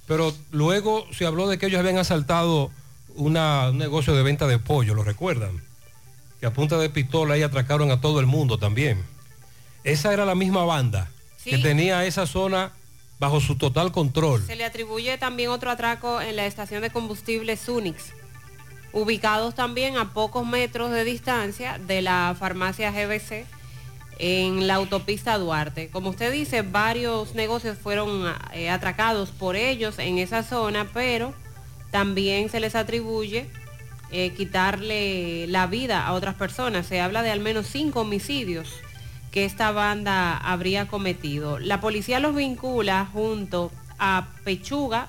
pero 0.06 0.34
luego 0.50 1.06
se 1.12 1.26
habló 1.26 1.46
de 1.48 1.58
que 1.58 1.66
ellos 1.66 1.78
habían 1.80 1.98
asaltado 1.98 2.70
una- 3.14 3.70
un 3.70 3.78
negocio 3.78 4.14
de 4.14 4.22
venta 4.22 4.46
de 4.46 4.58
pollo, 4.58 4.94
¿lo 4.94 5.04
recuerdan? 5.04 5.62
Que 6.40 6.46
a 6.46 6.52
punta 6.52 6.78
de 6.78 6.88
pistola 6.90 7.34
ahí 7.34 7.42
atracaron 7.42 7.90
a 7.90 8.00
todo 8.00 8.20
el 8.20 8.26
mundo 8.26 8.58
también. 8.58 9.02
Esa 9.84 10.12
era 10.12 10.24
la 10.24 10.34
misma 10.34 10.64
banda 10.64 11.10
que 11.44 11.58
tenía 11.58 12.04
esa 12.04 12.26
zona 12.26 12.72
bajo 13.18 13.40
su 13.40 13.56
total 13.56 13.90
control. 13.90 14.44
Se 14.46 14.54
le 14.56 14.64
atribuye 14.64 15.18
también 15.18 15.50
otro 15.50 15.70
atraco 15.70 16.20
en 16.20 16.36
la 16.36 16.46
estación 16.46 16.82
de 16.82 16.90
combustible 16.90 17.56
Sunix, 17.56 18.12
ubicados 18.92 19.54
también 19.54 19.96
a 19.96 20.12
pocos 20.12 20.46
metros 20.46 20.90
de 20.90 21.04
distancia 21.04 21.78
de 21.78 22.02
la 22.02 22.36
farmacia 22.38 22.90
GBC 22.92 23.46
en 24.18 24.66
la 24.66 24.74
autopista 24.74 25.38
Duarte. 25.38 25.88
Como 25.90 26.10
usted 26.10 26.32
dice, 26.32 26.62
varios 26.62 27.34
negocios 27.34 27.78
fueron 27.78 28.32
eh, 28.52 28.68
atracados 28.68 29.30
por 29.30 29.56
ellos 29.56 29.98
en 29.98 30.18
esa 30.18 30.42
zona, 30.42 30.88
pero 30.92 31.32
también 31.90 32.50
se 32.50 32.60
les 32.60 32.74
atribuye 32.74 33.48
eh, 34.10 34.30
quitarle 34.30 35.46
la 35.46 35.66
vida 35.66 36.06
a 36.06 36.12
otras 36.12 36.34
personas. 36.34 36.86
Se 36.86 37.00
habla 37.00 37.22
de 37.22 37.30
al 37.30 37.40
menos 37.40 37.66
cinco 37.66 38.00
homicidios 38.00 38.68
que 39.30 39.44
esta 39.44 39.70
banda 39.70 40.36
habría 40.36 40.88
cometido. 40.88 41.58
La 41.58 41.80
policía 41.80 42.18
los 42.18 42.34
vincula 42.34 43.06
junto 43.12 43.70
a 43.98 44.28
Pechuga, 44.44 45.08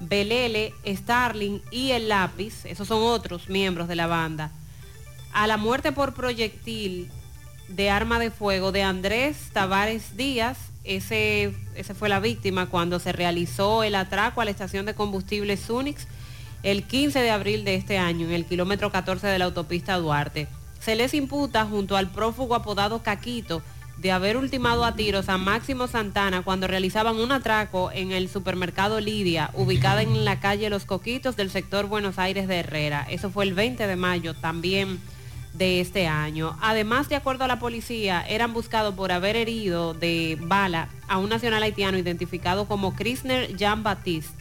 Belele, 0.00 0.74
Starling 0.84 1.62
y 1.70 1.92
El 1.92 2.08
Lápiz, 2.08 2.66
esos 2.66 2.88
son 2.88 3.02
otros 3.02 3.48
miembros 3.48 3.88
de 3.88 3.96
la 3.96 4.06
banda, 4.06 4.50
a 5.32 5.46
la 5.46 5.56
muerte 5.56 5.92
por 5.92 6.12
proyectil 6.12 7.10
de 7.68 7.90
arma 7.90 8.18
de 8.18 8.30
fuego 8.30 8.72
de 8.72 8.82
Andrés 8.82 9.50
Tavares 9.52 10.16
Díaz. 10.16 10.58
Ese, 10.84 11.54
ese 11.74 11.94
fue 11.94 12.08
la 12.08 12.20
víctima 12.20 12.66
cuando 12.66 12.98
se 12.98 13.12
realizó 13.12 13.82
el 13.82 13.94
atraco 13.94 14.40
a 14.40 14.44
la 14.44 14.50
estación 14.50 14.86
de 14.86 14.94
combustible 14.94 15.56
Sunix 15.56 16.06
el 16.62 16.84
15 16.84 17.20
de 17.20 17.30
abril 17.30 17.64
de 17.64 17.74
este 17.74 17.98
año 17.98 18.26
en 18.26 18.32
el 18.32 18.44
kilómetro 18.44 18.90
14 18.90 19.26
de 19.26 19.38
la 19.38 19.46
autopista 19.46 19.96
Duarte. 19.98 20.48
Se 20.80 20.94
les 20.96 21.14
imputa 21.14 21.64
junto 21.64 21.96
al 21.96 22.10
prófugo 22.10 22.54
apodado 22.54 23.02
Caquito 23.02 23.62
de 23.98 24.12
haber 24.12 24.36
ultimado 24.36 24.84
a 24.84 24.94
tiros 24.94 25.28
a 25.28 25.38
Máximo 25.38 25.86
Santana 25.86 26.42
cuando 26.42 26.66
realizaban 26.66 27.16
un 27.16 27.32
atraco 27.32 27.90
en 27.92 28.12
el 28.12 28.28
supermercado 28.28 29.00
Lidia, 29.00 29.50
ubicada 29.54 30.02
en 30.02 30.24
la 30.24 30.38
calle 30.38 30.68
Los 30.68 30.84
Coquitos 30.84 31.34
del 31.36 31.50
sector 31.50 31.86
Buenos 31.86 32.18
Aires 32.18 32.46
de 32.46 32.58
Herrera. 32.58 33.06
Eso 33.08 33.30
fue 33.30 33.44
el 33.44 33.54
20 33.54 33.86
de 33.86 33.96
mayo 33.96 34.34
también 34.34 35.00
de 35.56 35.80
este 35.80 36.06
año. 36.06 36.56
Además, 36.60 37.08
de 37.08 37.16
acuerdo 37.16 37.44
a 37.44 37.48
la 37.48 37.58
policía, 37.58 38.24
eran 38.28 38.52
buscados 38.52 38.94
por 38.94 39.12
haber 39.12 39.36
herido 39.36 39.94
de 39.94 40.38
bala 40.40 40.88
a 41.08 41.18
un 41.18 41.28
nacional 41.28 41.62
haitiano 41.62 41.98
identificado 41.98 42.66
como 42.66 42.94
Krisner 42.94 43.56
Jean 43.56 43.82
Baptiste, 43.82 44.34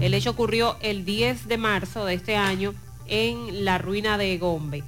El 0.00 0.14
hecho 0.14 0.30
ocurrió 0.30 0.76
el 0.80 1.04
10 1.04 1.48
de 1.48 1.56
marzo 1.56 2.04
de 2.04 2.14
este 2.14 2.36
año 2.36 2.74
en 3.06 3.64
la 3.64 3.78
ruina 3.78 4.18
de 4.18 4.36
Gombe. 4.36 4.84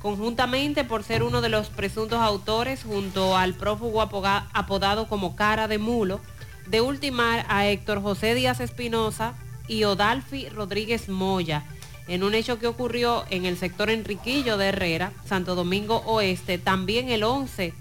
Conjuntamente 0.00 0.82
por 0.82 1.04
ser 1.04 1.22
uno 1.22 1.40
de 1.40 1.48
los 1.48 1.68
presuntos 1.68 2.18
autores 2.18 2.82
junto 2.82 3.36
al 3.36 3.54
prófugo 3.54 4.02
apodado 4.02 5.06
como 5.06 5.36
cara 5.36 5.68
de 5.68 5.78
mulo, 5.78 6.20
de 6.66 6.80
ultimar 6.80 7.46
a 7.48 7.66
Héctor 7.66 8.02
José 8.02 8.34
Díaz 8.34 8.58
Espinosa 8.58 9.34
y 9.68 9.84
Odalfi 9.84 10.48
Rodríguez 10.48 11.08
Moya 11.08 11.64
en 12.12 12.24
un 12.24 12.34
hecho 12.34 12.58
que 12.58 12.66
ocurrió 12.66 13.24
en 13.30 13.46
el 13.46 13.56
sector 13.56 13.88
Enriquillo 13.88 14.58
de 14.58 14.66
Herrera, 14.66 15.12
Santo 15.24 15.54
Domingo 15.54 16.02
Oeste, 16.04 16.58
también 16.58 17.08
el 17.08 17.24
11 17.24 17.72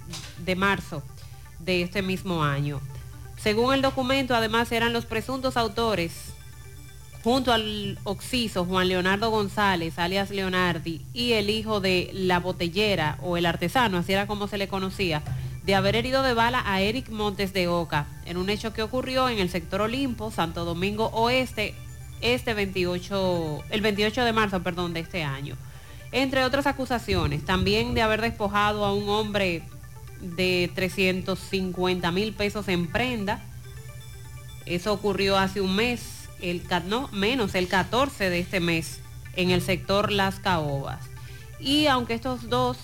de 0.46 0.56
marzo 0.56 1.04
de 1.60 1.82
este 1.82 2.02
mismo 2.02 2.42
año. 2.42 2.80
Según 3.38 3.74
el 3.74 3.82
documento, 3.82 4.34
además 4.34 4.72
eran 4.72 4.94
los 4.94 5.06
presuntos 5.06 5.58
autores, 5.58 6.14
junto 7.26 7.52
al 7.52 8.00
occiso 8.06 8.64
Juan 8.64 8.88
Leonardo 8.88 9.32
González, 9.32 10.00
alias 10.00 10.30
Leonardi, 10.30 11.02
y 11.14 11.34
el 11.34 11.50
hijo 11.50 11.82
de 11.82 12.10
la 12.14 12.40
botellera 12.40 13.18
o 13.22 13.36
el 13.36 13.46
artesano, 13.46 13.98
así 13.98 14.14
era 14.14 14.28
como 14.28 14.48
se 14.48 14.58
le 14.58 14.70
conocía, 14.70 15.24
de 15.66 15.76
haber 15.76 15.98
herido 15.98 16.24
de 16.24 16.34
bala 16.34 16.64
a 16.66 16.80
Eric 16.80 17.10
Montes 17.10 17.52
de 17.52 17.68
Oca, 17.68 18.06
en 18.26 18.38
un 18.38 18.50
hecho 18.50 18.72
que 18.72 18.82
ocurrió 18.82 19.28
en 19.28 19.40
el 19.40 19.50
sector 19.50 19.82
Olimpo, 19.82 20.32
Santo 20.32 20.64
Domingo 20.64 21.08
Oeste, 21.08 21.76
este 22.22 22.54
28, 22.54 23.64
el 23.70 23.82
28 23.82 24.24
de 24.24 24.34
marzo, 24.34 24.62
perdón, 24.64 24.94
de 24.94 25.02
este 25.02 25.24
año. 25.24 25.56
Entre 26.12 26.44
otras 26.44 26.68
acusaciones, 26.68 27.46
también 27.46 27.94
de 27.94 28.02
haber 28.02 28.22
despojado 28.22 28.86
a 28.86 28.94
un 28.94 29.08
hombre 29.10 29.64
de 30.22 30.72
350 30.76 32.12
mil 32.12 32.34
pesos 32.34 32.68
en 32.68 32.88
prenda. 32.88 33.42
Eso 34.66 34.94
ocurrió 34.94 35.38
hace 35.38 35.62
un 35.62 35.76
mes, 35.76 36.30
el, 36.42 36.62
no, 36.88 37.08
menos, 37.12 37.56
el 37.56 37.68
14 37.68 38.30
de 38.30 38.40
este 38.40 38.60
mes, 38.60 39.00
en 39.36 39.50
el 39.50 39.62
sector 39.62 40.12
Las 40.12 40.40
Caobas. 40.40 41.00
Y 41.60 41.88
aunque 41.88 42.14
estos 42.14 42.50
dos, 42.50 42.78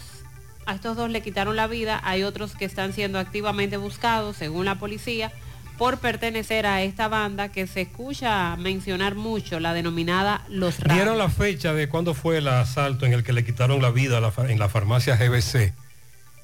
a 0.65 0.75
estos 0.75 0.95
dos 0.95 1.09
le 1.09 1.21
quitaron 1.21 1.55
la 1.55 1.67
vida, 1.67 1.99
hay 2.03 2.23
otros 2.23 2.55
que 2.55 2.65
están 2.65 2.93
siendo 2.93 3.19
activamente 3.19 3.77
buscados, 3.77 4.37
según 4.37 4.65
la 4.65 4.79
policía, 4.79 5.31
por 5.77 5.99
pertenecer 5.99 6.65
a 6.65 6.81
esta 6.81 7.07
banda 7.07 7.49
que 7.51 7.67
se 7.67 7.81
escucha 7.81 8.55
mencionar 8.57 9.15
mucho, 9.15 9.59
la 9.59 9.73
denominada 9.73 10.43
Los 10.49 10.79
Raros. 10.79 10.95
¿Dieron 10.95 11.17
la 11.17 11.29
fecha 11.29 11.73
de 11.73 11.87
cuándo 11.87 12.13
fue 12.13 12.37
el 12.37 12.47
asalto 12.47 13.05
en 13.05 13.13
el 13.13 13.23
que 13.23 13.33
le 13.33 13.45
quitaron 13.45 13.81
la 13.81 13.91
vida 13.91 14.19
la 14.19 14.33
en 14.49 14.59
la 14.59 14.69
farmacia 14.69 15.15
GBC, 15.15 15.73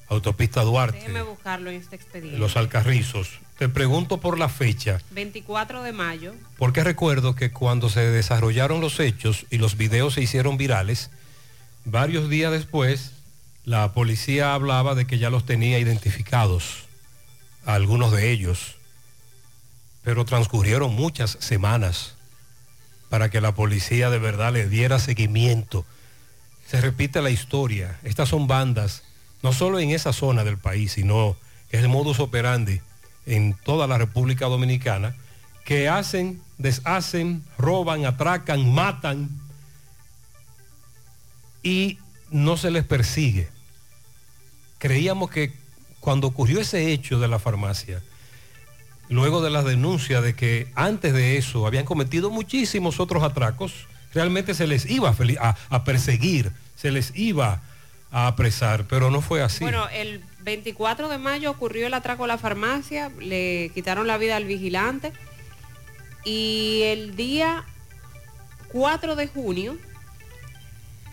autopista 0.08 0.62
Duarte, 0.62 0.98
Déjeme 0.98 1.22
buscarlo 1.22 1.70
en 1.70 1.76
este 1.76 1.96
expediente. 1.96 2.38
Los 2.38 2.56
Alcarrizos? 2.56 3.40
Te 3.58 3.68
pregunto 3.68 4.18
por 4.18 4.38
la 4.38 4.48
fecha, 4.48 5.00
24 5.10 5.82
de 5.82 5.92
mayo. 5.92 6.34
porque 6.58 6.82
recuerdo 6.82 7.34
que 7.34 7.50
cuando 7.52 7.88
se 7.88 8.00
desarrollaron 8.00 8.80
los 8.80 8.98
hechos 9.00 9.46
y 9.50 9.58
los 9.58 9.76
videos 9.76 10.14
se 10.14 10.22
hicieron 10.22 10.56
virales, 10.56 11.10
varios 11.84 12.28
días 12.28 12.50
después 12.50 13.12
la 13.64 13.92
policía 13.92 14.54
hablaba 14.54 14.94
de 14.94 15.06
que 15.06 15.18
ya 15.18 15.30
los 15.30 15.46
tenía 15.46 15.78
identificados, 15.78 16.84
a 17.64 17.74
algunos 17.74 18.12
de 18.12 18.30
ellos, 18.30 18.76
pero 20.04 20.26
transcurrieron 20.26 20.94
muchas 20.94 21.38
semanas 21.40 22.14
para 23.08 23.30
que 23.30 23.40
la 23.40 23.54
policía 23.54 24.10
de 24.10 24.18
verdad 24.18 24.52
le 24.52 24.68
diera 24.68 24.98
seguimiento. 24.98 25.84
Se 26.66 26.80
repite 26.80 27.22
la 27.22 27.30
historia. 27.30 27.98
Estas 28.04 28.28
son 28.28 28.46
bandas, 28.46 29.02
no 29.42 29.52
solo 29.52 29.78
en 29.78 29.90
esa 29.90 30.12
zona 30.12 30.44
del 30.44 30.58
país, 30.58 30.92
sino 30.92 31.36
es 31.70 31.82
el 31.82 31.88
modus 31.88 32.20
operandi 32.20 32.80
en 33.26 33.54
toda 33.54 33.86
la 33.86 33.96
República 33.96 34.46
Dominicana, 34.46 35.16
que 35.64 35.88
hacen, 35.88 36.42
deshacen, 36.58 37.42
roban, 37.56 38.04
atracan, 38.04 38.70
matan 38.72 39.30
y 41.62 41.98
no 42.30 42.58
se 42.58 42.70
les 42.70 42.84
persigue. 42.84 43.48
Creíamos 44.78 45.30
que 45.30 45.54
cuando 46.00 46.26
ocurrió 46.26 46.60
ese 46.60 46.92
hecho 46.92 47.18
de 47.18 47.28
la 47.28 47.38
farmacia, 47.38 48.02
luego 49.08 49.42
de 49.42 49.50
las 49.50 49.64
denuncias 49.64 50.22
de 50.22 50.34
que 50.34 50.68
antes 50.74 51.12
de 51.12 51.36
eso 51.36 51.66
habían 51.66 51.84
cometido 51.84 52.30
muchísimos 52.30 53.00
otros 53.00 53.22
atracos, 53.22 53.86
realmente 54.12 54.54
se 54.54 54.66
les 54.66 54.88
iba 54.90 55.14
a, 55.70 55.84
perseguir, 55.84 56.52
se 56.76 56.90
les 56.90 57.12
iba 57.16 57.62
a 58.10 58.28
apresar, 58.28 58.84
pero 58.88 59.10
no 59.10 59.20
fue 59.20 59.42
así. 59.42 59.64
Bueno, 59.64 59.88
el 59.88 60.22
24 60.42 61.08
de 61.08 61.18
mayo 61.18 61.50
ocurrió 61.50 61.86
el 61.86 61.94
atraco 61.94 62.24
a 62.24 62.28
la 62.28 62.38
farmacia, 62.38 63.10
le 63.18 63.70
quitaron 63.74 64.06
la 64.06 64.18
vida 64.18 64.36
al 64.36 64.44
vigilante 64.44 65.12
y 66.24 66.82
el 66.84 67.16
día 67.16 67.64
4 68.72 69.16
de 69.16 69.26
junio 69.26 69.76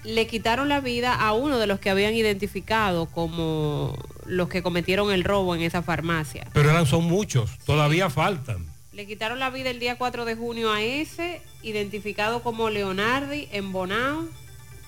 le 0.04 0.28
quitaron 0.28 0.70
la 0.70 0.80
vida 0.80 1.14
a 1.14 1.34
uno 1.34 1.60
de 1.60 1.68
los 1.68 1.80
que 1.80 1.89
habían 1.89 2.16
identificado 2.16 3.06
como 3.06 3.97
los 4.26 4.49
que 4.49 4.64
cometieron 4.64 5.12
el 5.12 5.24
robo 5.24 5.56
en 5.56 5.62
esa 5.62 5.84
farmacia. 5.84 6.47
pero 6.54 6.70
eran, 6.70 6.86
son 6.86 7.06
muchos, 7.06 7.58
todavía 7.66 8.10
faltan. 8.10 8.66
Le 8.93 9.08
quitaron 9.08 9.39
la 9.39 9.49
vida 9.49 9.70
el 9.70 9.80
día 9.80 9.97
4 9.97 10.26
de 10.26 10.36
junio 10.36 10.72
a 10.72 10.82
ese, 10.82 11.41
identificado 11.64 12.43
como 12.43 12.70
Leonardi 12.70 13.47
en 13.52 13.72
Bonao, 13.72 14.28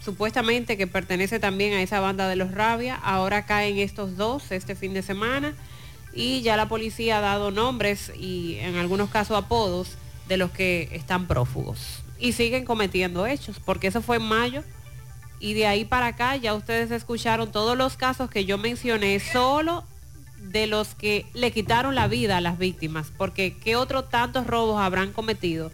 supuestamente 0.03 0.78
que 0.78 0.88
pertenece 0.88 1.39
también 1.39 1.74
a 1.74 1.82
esa 1.82 1.99
banda 1.99 2.28
de 2.28 2.36
los 2.36 2.51
Rabia. 2.51 2.95
Ahora 2.95 3.45
caen 3.45 3.78
estos 3.78 4.18
dos 4.18 4.51
este 4.51 4.76
fin 4.76 4.93
de 4.93 5.01
semana 5.01 5.53
y 6.14 6.41
ya 6.41 6.57
la 6.57 6.68
policía 6.68 7.20
ha 7.20 7.22
dado 7.22 7.51
nombres 7.51 8.11
y 8.18 8.57
en 8.59 8.76
algunos 8.76 9.09
casos 9.09 9.38
apodos 9.38 9.97
de 10.28 10.38
los 10.38 10.51
que 10.51 10.89
están 10.91 11.28
prófugos. 11.28 12.03
Y 12.20 12.34
siguen 12.34 12.66
cometiendo 12.66 13.26
hechos, 13.26 13.59
porque 13.64 13.88
eso 13.88 14.01
fue 14.01 14.18
en 14.18 14.24
mayo 14.24 14.64
y 15.43 15.53
de 15.55 15.67
ahí 15.67 15.83
para 15.83 16.07
acá 16.07 16.37
ya 16.37 16.53
ustedes 16.53 16.89
escucharon 16.89 17.51
todos 17.51 17.77
los 17.77 17.97
casos 17.97 18.29
que 18.29 18.45
yo 18.45 18.57
mencioné, 18.57 19.19
solo 19.19 19.83
de 20.37 20.67
los 20.67 20.95
que 20.95 21.25
le 21.33 21.51
quitaron 21.51 21.95
la 21.95 22.07
vida 22.07 22.37
a 22.37 22.41
las 22.41 22.57
víctimas, 22.57 23.11
porque 23.17 23.57
qué 23.57 23.75
otros 23.75 24.09
tantos 24.09 24.47
robos 24.47 24.81
habrán 24.81 25.11
cometido 25.11 25.69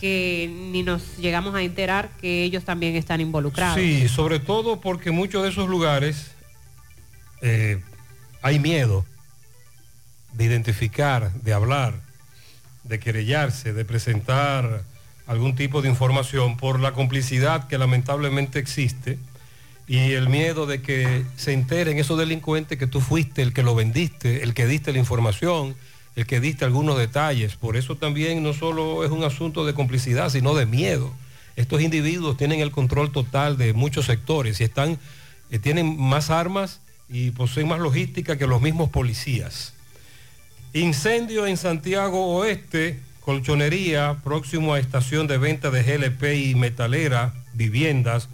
que 0.00 0.50
ni 0.72 0.82
nos 0.82 1.18
llegamos 1.18 1.54
a 1.54 1.62
enterar 1.62 2.10
que 2.20 2.42
ellos 2.42 2.64
también 2.64 2.96
están 2.96 3.20
involucrados. 3.20 3.76
Sí, 3.76 4.08
sobre 4.08 4.40
todo 4.40 4.80
porque 4.80 5.12
muchos 5.12 5.44
de 5.44 5.50
esos 5.50 5.68
lugares 5.68 6.32
eh, 7.42 7.80
hay 8.42 8.58
miedo 8.58 9.06
de 10.32 10.46
identificar, 10.46 11.32
de 11.32 11.52
hablar, 11.52 11.94
de 12.82 12.98
querellarse, 12.98 13.72
de 13.72 13.84
presentar 13.84 14.82
algún 15.26 15.54
tipo 15.54 15.82
de 15.82 15.88
información 15.88 16.56
por 16.56 16.80
la 16.80 16.92
complicidad 16.92 17.66
que 17.68 17.78
lamentablemente 17.78 18.58
existe 18.58 19.18
y 19.88 20.12
el 20.12 20.28
miedo 20.28 20.66
de 20.66 20.82
que 20.82 21.24
se 21.36 21.52
enteren 21.52 21.98
esos 21.98 22.18
delincuentes 22.18 22.78
que 22.78 22.86
tú 22.86 23.00
fuiste 23.00 23.42
el 23.42 23.52
que 23.52 23.62
lo 23.62 23.74
vendiste, 23.74 24.42
el 24.42 24.52
que 24.52 24.66
diste 24.66 24.92
la 24.92 24.98
información, 24.98 25.76
el 26.16 26.26
que 26.26 26.40
diste 26.40 26.64
algunos 26.64 26.98
detalles. 26.98 27.56
Por 27.56 27.76
eso 27.76 27.96
también 27.96 28.42
no 28.42 28.52
solo 28.52 29.04
es 29.04 29.10
un 29.10 29.22
asunto 29.22 29.64
de 29.64 29.74
complicidad, 29.74 30.30
sino 30.30 30.54
de 30.54 30.66
miedo. 30.66 31.12
Estos 31.54 31.80
individuos 31.82 32.36
tienen 32.36 32.60
el 32.60 32.72
control 32.72 33.12
total 33.12 33.56
de 33.56 33.72
muchos 33.74 34.06
sectores 34.06 34.60
y 34.60 34.64
están, 34.64 34.98
eh, 35.50 35.58
tienen 35.58 35.98
más 35.98 36.30
armas 36.30 36.80
y 37.08 37.30
poseen 37.30 37.68
más 37.68 37.78
logística 37.78 38.36
que 38.36 38.46
los 38.46 38.60
mismos 38.60 38.90
policías. 38.90 39.72
Incendio 40.72 41.46
en 41.46 41.56
Santiago 41.56 42.36
Oeste, 42.36 43.00
colchonería, 43.26 44.18
próximo 44.22 44.74
a 44.74 44.78
estación 44.78 45.26
de 45.26 45.36
venta 45.36 45.72
de 45.72 45.82
GLP 45.82 46.48
y 46.48 46.54
metalera, 46.54 47.34
viviendas. 47.54 48.28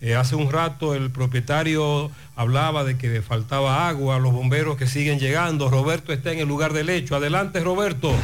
Eh, 0.00 0.14
hace 0.14 0.34
un 0.34 0.50
rato 0.50 0.94
el 0.94 1.10
propietario 1.10 2.10
hablaba 2.36 2.82
de 2.84 2.96
que 2.96 3.20
faltaba 3.20 3.86
agua, 3.86 4.18
los 4.18 4.32
bomberos 4.32 4.78
que 4.78 4.86
siguen 4.86 5.18
llegando. 5.18 5.68
Roberto 5.68 6.14
está 6.14 6.32
en 6.32 6.38
el 6.38 6.48
lugar 6.48 6.72
del 6.72 6.88
hecho. 6.88 7.16
Adelante, 7.16 7.60
Roberto. 7.60 8.14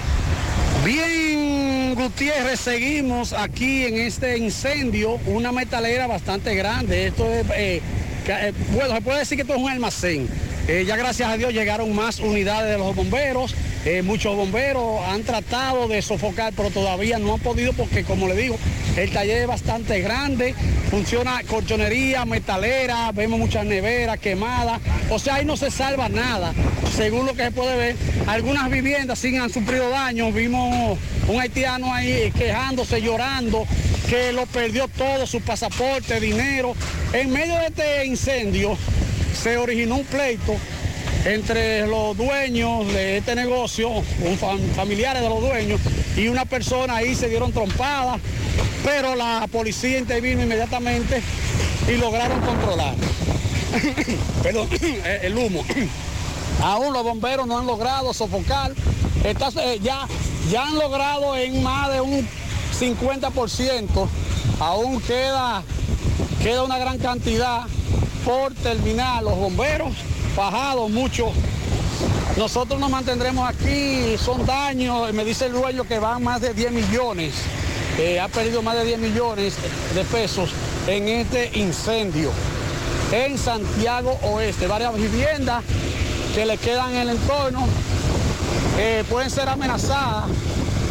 Bien, 0.87 1.95
Gutiérrez, 1.95 2.61
seguimos 2.61 3.35
aquí 3.35 3.85
en 3.85 3.99
este 3.99 4.39
incendio, 4.39 5.17
una 5.27 5.53
metalera 5.53 6.07
bastante 6.07 6.55
grande. 6.55 7.09
Esto 7.09 7.31
es, 7.31 7.45
eh, 7.55 7.83
eh, 8.27 8.53
bueno, 8.71 8.95
se 8.95 9.03
puede 9.03 9.19
decir 9.19 9.37
que 9.37 9.43
esto 9.43 9.55
es 9.55 9.61
un 9.61 9.69
almacén. 9.69 10.29
Eh, 10.69 10.85
ya 10.85 10.97
gracias 10.97 11.29
a 11.29 11.37
Dios 11.37 11.53
llegaron 11.53 11.95
más 11.95 12.19
unidades 12.19 12.73
de 12.73 12.79
los 12.79 12.95
bomberos. 12.97 13.55
Eh, 13.85 14.03
muchos 14.03 14.35
bomberos 14.35 15.01
han 15.07 15.23
tratado 15.23 15.87
de 15.87 16.03
sofocar, 16.03 16.53
pero 16.57 16.71
todavía 16.71 17.21
no 17.21 17.35
han 17.35 17.41
podido 17.41 17.73
porque, 17.73 18.03
como 18.03 18.27
le 18.27 18.35
digo, 18.35 18.59
el 18.97 19.13
taller 19.13 19.43
es 19.43 19.47
bastante 19.47 20.01
grande, 20.01 20.57
funciona 20.91 21.41
colchonería, 21.47 22.25
metalera, 22.25 23.13
vemos 23.13 23.39
muchas 23.39 23.65
neveras 23.65 24.19
quemadas, 24.19 24.81
o 25.09 25.21
sea, 25.21 25.37
ahí 25.37 25.45
no 25.45 25.57
se 25.57 25.71
salva 25.71 26.09
nada, 26.09 26.53
según 26.97 27.27
lo 27.27 27.35
que 27.35 27.45
se 27.45 27.51
puede 27.53 27.77
ver. 27.77 27.97
Algunas 28.27 28.69
viviendas 28.69 29.21
sí 29.21 29.37
han 29.37 29.51
sufrido 29.51 29.89
daños, 29.91 30.35
vimos 30.35 30.99
un 31.29 31.41
haitiano 31.41 31.95
ahí 31.95 32.33
quejándose, 32.37 33.01
llorando, 33.01 33.67
que 34.11 34.33
lo 34.33 34.47
perdió 34.47 34.89
todo, 34.89 35.29
su 35.29 35.41
pasaporte, 35.43 36.19
dinero. 36.19 36.75
En 37.13 37.31
medio 37.31 37.55
de 37.55 37.67
este 37.67 38.07
incendio 38.07 38.77
se 39.43 39.57
originó 39.57 39.97
un 39.97 40.05
pleito 40.05 40.57
entre 41.25 41.87
los 41.87 42.17
dueños 42.17 42.87
de 42.93 43.19
este 43.19 43.35
negocio, 43.35 43.89
un 43.91 44.39
fam- 44.39 44.73
familiares 44.75 45.23
de 45.23 45.29
los 45.29 45.41
dueños, 45.41 45.81
y 46.17 46.29
una 46.29 46.45
persona 46.45 46.97
ahí 46.97 47.15
se 47.15 47.29
dieron 47.29 47.53
trompadas, 47.53 48.21
pero 48.85 49.15
la 49.17 49.47
policía 49.51 49.99
intervino 49.99 50.43
inmediatamente 50.43 51.21
y 51.89 51.97
lograron 51.97 52.41
controlar. 52.41 52.95
Perdón, 54.43 54.69
eh, 54.81 55.21
el 55.25 55.37
humo. 55.37 55.65
Aún 56.63 56.93
los 56.93 57.03
bomberos 57.03 57.47
no 57.47 57.59
han 57.59 57.67
logrado 57.67 58.15
sofocar. 58.15 58.73
Eh, 59.25 59.81
ya, 59.83 60.07
ya 60.51 60.67
han 60.69 60.79
logrado 60.79 61.37
en 61.37 61.63
más 61.63 61.93
de 61.93 62.01
un 62.01 62.27
50%. 62.79 64.09
Aún 64.61 65.01
queda, 65.03 65.63
queda 66.43 66.63
una 66.63 66.79
gran 66.79 66.99
cantidad 66.99 67.63
por 68.27 68.53
terminar. 68.55 69.23
Los 69.23 69.37
bomberos 69.37 69.95
bajados 70.37 70.91
mucho. 70.91 71.33
Nosotros 72.37 72.79
nos 72.79 72.91
mantendremos 72.91 73.49
aquí. 73.49 74.17
Son 74.19 74.45
daños. 74.45 75.13
Me 75.15 75.25
dice 75.25 75.47
el 75.47 75.53
dueño 75.53 75.85
que 75.85 75.99
van 75.99 76.23
más 76.23 76.41
de 76.41 76.53
10 76.53 76.73
millones. 76.73 77.35
Eh, 77.99 78.21
ha 78.21 78.29
perdido 78.29 78.61
más 78.61 78.77
de 78.77 78.85
10 78.85 78.99
millones 78.99 79.55
de 79.95 80.05
pesos 80.05 80.51
en 80.87 81.09
este 81.09 81.59
incendio 81.59 82.31
en 83.13 83.39
Santiago 83.39 84.19
Oeste. 84.23 84.67
Varias 84.67 84.95
viviendas 84.97 85.63
que 86.35 86.45
le 86.45 86.59
quedan 86.59 86.91
en 86.91 86.97
el 87.03 87.11
entorno 87.11 87.67
eh, 88.79 89.05
pueden 89.09 89.31
ser 89.31 89.49
amenazadas 89.49 90.25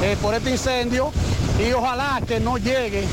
eh, 0.02 0.18
por 0.22 0.34
este 0.34 0.50
incendio 0.50 1.12
y 1.60 1.72
ojalá 1.74 2.22
que 2.28 2.40
no 2.40 2.58
llegue 2.58 3.06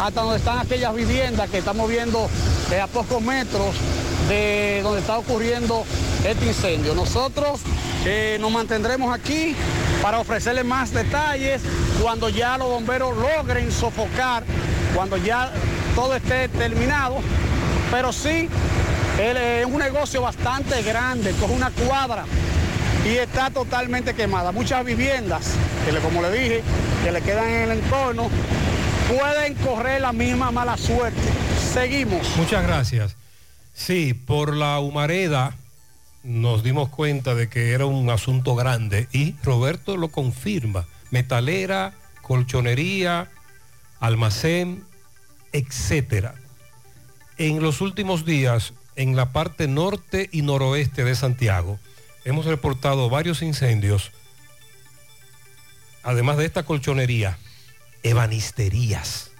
hasta 0.00 0.20
donde 0.22 0.38
están 0.38 0.58
aquellas 0.58 0.94
viviendas 0.94 1.50
que 1.50 1.58
estamos 1.58 1.88
viendo 1.88 2.28
eh, 2.70 2.80
a 2.80 2.86
pocos 2.86 3.22
metros 3.22 3.74
de 4.28 4.80
donde 4.82 5.00
está 5.00 5.18
ocurriendo 5.18 5.84
este 6.26 6.46
incendio. 6.46 6.94
Nosotros 6.94 7.60
eh, 8.04 8.38
nos 8.40 8.50
mantendremos 8.50 9.14
aquí 9.14 9.54
para 10.00 10.18
ofrecerles 10.18 10.64
más 10.64 10.92
detalles 10.92 11.62
cuando 12.00 12.28
ya 12.28 12.58
los 12.58 12.68
bomberos 12.68 13.16
logren 13.16 13.70
sofocar, 13.70 14.44
cuando 14.94 15.16
ya 15.16 15.50
todo 15.94 16.14
esté 16.14 16.48
terminado 16.48 17.20
pero 17.92 18.10
sí, 18.10 18.48
él 19.20 19.36
es 19.36 19.66
un 19.66 19.78
negocio 19.78 20.22
bastante 20.22 20.82
grande, 20.82 21.32
coge 21.32 21.52
una 21.52 21.70
cuadra 21.70 22.24
y 23.04 23.18
está 23.18 23.50
totalmente 23.50 24.14
quemada. 24.14 24.50
Muchas 24.50 24.82
viviendas, 24.82 25.50
que 25.84 25.94
como 25.98 26.22
le 26.22 26.32
dije, 26.32 26.62
que 27.04 27.12
le 27.12 27.20
quedan 27.20 27.50
en 27.50 27.70
el 27.70 27.72
entorno, 27.72 28.30
pueden 29.16 29.54
correr 29.56 30.00
la 30.00 30.12
misma 30.12 30.50
mala 30.50 30.76
suerte. 30.76 31.20
Seguimos. 31.72 32.36
Muchas 32.36 32.62
gracias. 32.64 33.16
Sí, 33.74 34.14
por 34.14 34.56
la 34.56 34.78
humareda 34.80 35.54
nos 36.22 36.62
dimos 36.62 36.88
cuenta 36.88 37.34
de 37.34 37.48
que 37.48 37.72
era 37.72 37.86
un 37.86 38.08
asunto 38.10 38.54
grande 38.54 39.08
y 39.12 39.34
Roberto 39.42 39.96
lo 39.96 40.08
confirma. 40.08 40.86
Metalera, 41.10 41.94
colchonería, 42.22 43.30
almacén, 44.00 44.84
etcétera. 45.52 46.34
En 47.38 47.62
los 47.62 47.80
últimos 47.80 48.24
días, 48.24 48.72
en 48.96 49.16
la 49.16 49.32
parte 49.32 49.68
norte 49.68 50.28
y 50.32 50.42
noroeste 50.42 51.04
de 51.04 51.14
Santiago, 51.14 51.78
hemos 52.24 52.46
reportado 52.46 53.10
varios 53.10 53.42
incendios. 53.42 54.12
Además 56.02 56.36
de 56.36 56.46
esta 56.46 56.62
colchonería, 56.64 57.38
ebanisterías. 58.02 59.30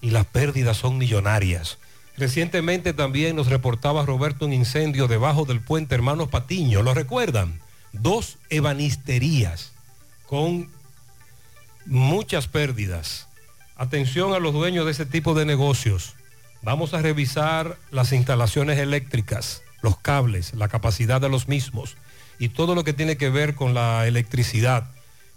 Y 0.00 0.10
las 0.10 0.26
pérdidas 0.26 0.76
son 0.76 0.98
millonarias. 0.98 1.78
Recientemente 2.16 2.92
también 2.92 3.36
nos 3.36 3.48
reportaba 3.48 4.06
Roberto 4.06 4.46
un 4.46 4.52
incendio 4.52 5.06
debajo 5.06 5.44
del 5.44 5.60
puente 5.60 5.94
Hermanos 5.94 6.28
Patiño. 6.28 6.82
¿Lo 6.82 6.94
recuerdan? 6.94 7.60
Dos 7.92 8.38
ebanisterías 8.48 9.72
con 10.26 10.70
muchas 11.84 12.48
pérdidas. 12.48 13.28
Atención 13.76 14.32
a 14.32 14.38
los 14.38 14.54
dueños 14.54 14.86
de 14.86 14.92
ese 14.92 15.06
tipo 15.06 15.34
de 15.34 15.44
negocios. 15.44 16.14
Vamos 16.62 16.94
a 16.94 17.02
revisar 17.02 17.78
las 17.90 18.12
instalaciones 18.12 18.78
eléctricas, 18.78 19.62
los 19.82 19.98
cables, 19.98 20.54
la 20.54 20.68
capacidad 20.68 21.20
de 21.20 21.28
los 21.28 21.48
mismos 21.48 21.96
y 22.38 22.48
todo 22.48 22.74
lo 22.74 22.84
que 22.84 22.92
tiene 22.92 23.16
que 23.16 23.30
ver 23.30 23.54
con 23.54 23.74
la 23.74 24.06
electricidad. 24.06 24.90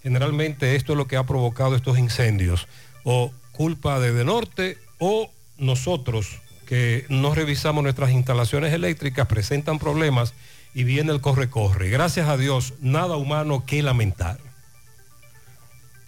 Generalmente 0.10 0.76
esto 0.76 0.94
es 0.94 0.98
lo 0.98 1.06
que 1.06 1.18
ha 1.18 1.28
provocado 1.28 1.76
estos 1.76 2.00
incendios. 2.00 2.68
O 3.04 3.32
culpa 3.52 4.00
de 4.00 4.12
De 4.12 4.26
Norte 4.26 4.80
o 4.98 5.30
nosotros 5.60 6.40
que 6.66 7.06
no 7.10 7.36
revisamos 7.36 7.84
nuestras 7.84 8.10
instalaciones 8.10 8.74
eléctricas 8.74 9.28
presentan 9.28 9.78
problemas 9.78 10.34
y 10.74 10.84
viene 10.84 11.12
el 11.12 11.22
corre-corre. 11.22 11.92
Gracias 11.92 12.28
a 12.28 12.38
Dios, 12.38 12.74
nada 12.82 13.18
humano 13.18 13.68
que 13.68 13.84
lamentar. 13.84 14.40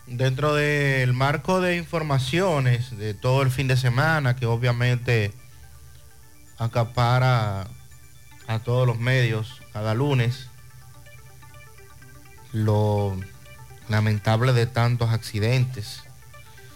Dentro 0.07 0.55
del 0.55 1.13
marco 1.13 1.61
de 1.61 1.77
informaciones 1.77 2.97
de 2.97 3.13
todo 3.13 3.43
el 3.43 3.51
fin 3.51 3.67
de 3.67 3.77
semana, 3.77 4.35
que 4.35 4.47
obviamente 4.47 5.31
acapara 6.57 7.67
a 8.47 8.59
todos 8.63 8.87
los 8.87 8.97
medios 8.97 9.61
cada 9.71 9.93
lunes, 9.93 10.47
lo 12.51 13.15
lamentable 13.91 14.53
de 14.53 14.65
tantos 14.65 15.09
accidentes. 15.09 16.03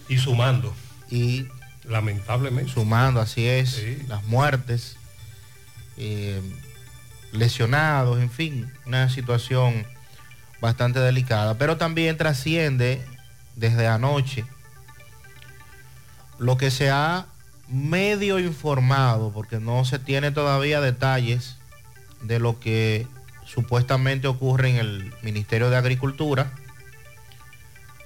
Y 0.07 0.17
sumando. 0.17 0.73
Y 1.09 1.47
lamentablemente. 1.83 2.71
Sumando, 2.71 3.19
así 3.19 3.47
es, 3.47 3.81
las 4.07 4.23
muertes, 4.25 4.97
eh, 5.97 6.41
lesionados, 7.31 8.19
en 8.19 8.29
fin, 8.29 8.71
una 8.85 9.09
situación 9.09 9.85
bastante 10.61 10.99
delicada, 10.99 11.57
pero 11.57 11.77
también 11.77 12.17
trasciende 12.17 13.03
desde 13.55 13.87
anoche 13.87 14.45
lo 16.37 16.57
que 16.57 16.71
se 16.71 16.89
ha 16.89 17.27
medio 17.67 18.39
informado, 18.39 19.31
porque 19.31 19.59
no 19.59 19.85
se 19.85 19.99
tiene 19.99 20.31
todavía 20.31 20.81
detalles 20.81 21.57
de 22.21 22.39
lo 22.39 22.59
que 22.59 23.07
supuestamente 23.45 24.27
ocurre 24.27 24.71
en 24.71 24.75
el 24.77 25.13
Ministerio 25.21 25.69
de 25.69 25.77
Agricultura. 25.77 26.51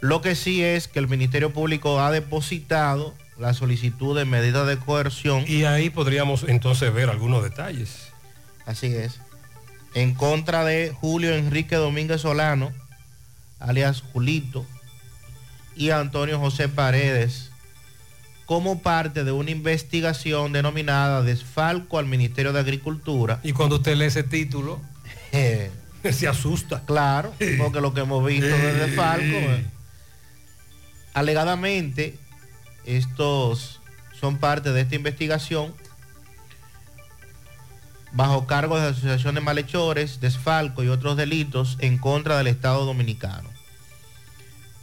Lo 0.02 0.22
que 0.22 0.36
sí 0.36 0.64
es 0.64 0.88
que 0.88 1.00
el 1.00 1.08
Ministerio 1.08 1.52
Público 1.52 2.00
ha 2.00 2.12
depositado 2.12 3.14
la 3.38 3.54
solicitud 3.54 4.18
de 4.18 4.26
medida 4.26 4.66
de 4.66 4.78
coerción. 4.78 5.44
Y 5.48 5.64
ahí 5.64 5.90
podríamos 5.90 6.44
entonces 6.44 6.94
ver 6.94 7.10
algunos 7.10 7.44
detalles. 7.44 8.10
Así 8.66 8.88
es. 8.88 9.20
En 9.94 10.14
contra 10.14 10.64
de 10.64 10.94
Julio 11.00 11.34
Enrique 11.34 11.76
Domínguez 11.76 12.22
Solano, 12.22 12.72
alias 13.60 14.04
Julito, 14.14 14.66
y 15.76 15.92
Antonio 15.92 16.40
José 16.40 16.68
Paredes, 16.68 17.52
como 18.46 18.82
parte 18.82 19.24
de 19.24 19.32
una 19.32 19.52
investigación 19.52 20.52
denominada 20.52 21.22
Desfalco 21.22 21.98
al 21.98 22.06
Ministerio 22.06 22.52
de 22.52 22.60
Agricultura. 22.60 23.40
Y 23.44 23.54
cuando 23.54 23.78
usted 23.78 23.96
lee 23.96 24.06
ese 24.06 24.24
título, 24.24 24.82
se 26.12 26.28
asusta. 26.28 26.84
Claro, 26.86 27.34
porque 27.58 27.80
lo 27.80 27.94
que 27.94 28.02
hemos 28.02 28.26
visto 28.26 28.48
de 28.48 28.74
Desfalco, 28.74 29.24
eh, 29.24 29.66
alegadamente, 31.20 32.18
estos 32.86 33.82
son 34.20 34.38
parte 34.38 34.72
de 34.72 34.82
esta 34.82 34.96
investigación 34.96 35.74
bajo 38.14 38.48
cargos 38.48 38.82
de 38.82 38.88
asociación 38.88 39.36
de 39.36 39.42
malhechores, 39.42 40.22
desfalco 40.22 40.82
y 40.82 40.88
otros 40.88 41.18
delitos 41.18 41.78
en 41.82 41.98
contra 41.98 42.38
del 42.38 42.48
Estado 42.48 42.86
Dominicano. 42.86 43.50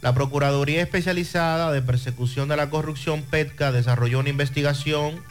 La 0.01 0.13
Procuraduría 0.13 0.83
Especializada 0.83 1.71
de 1.71 1.81
Persecución 1.81 2.47
de 2.47 2.55
la 2.55 2.69
Corrupción, 2.69 3.23
PETCA, 3.23 3.71
desarrolló 3.71 4.19
una 4.19 4.29
investigación 4.29 5.21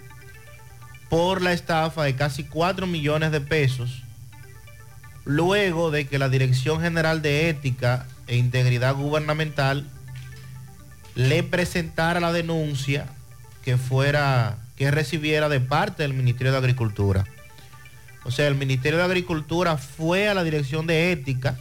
por 1.08 1.40
la 1.40 1.52
estafa 1.52 2.02
de 2.02 2.16
casi 2.16 2.42
4 2.42 2.88
millones 2.88 3.30
de 3.30 3.40
pesos, 3.40 4.02
luego 5.24 5.92
de 5.92 6.08
que 6.08 6.18
la 6.18 6.28
Dirección 6.28 6.80
General 6.80 7.22
de 7.22 7.48
Ética 7.48 8.06
e 8.26 8.36
Integridad 8.36 8.96
Gubernamental 8.96 9.88
le 11.16 11.42
presentara 11.42 12.20
la 12.20 12.32
denuncia 12.32 13.06
que 13.64 13.76
fuera, 13.76 14.58
que 14.76 14.92
recibiera 14.92 15.48
de 15.48 15.58
parte 15.60 16.04
del 16.04 16.14
Ministerio 16.14 16.52
de 16.52 16.58
Agricultura. 16.58 17.24
O 18.24 18.30
sea, 18.30 18.46
el 18.46 18.54
Ministerio 18.54 18.98
de 18.98 19.04
Agricultura 19.04 19.76
fue 19.76 20.28
a 20.28 20.34
la 20.34 20.44
Dirección 20.44 20.86
de 20.86 21.10
Ética 21.10 21.58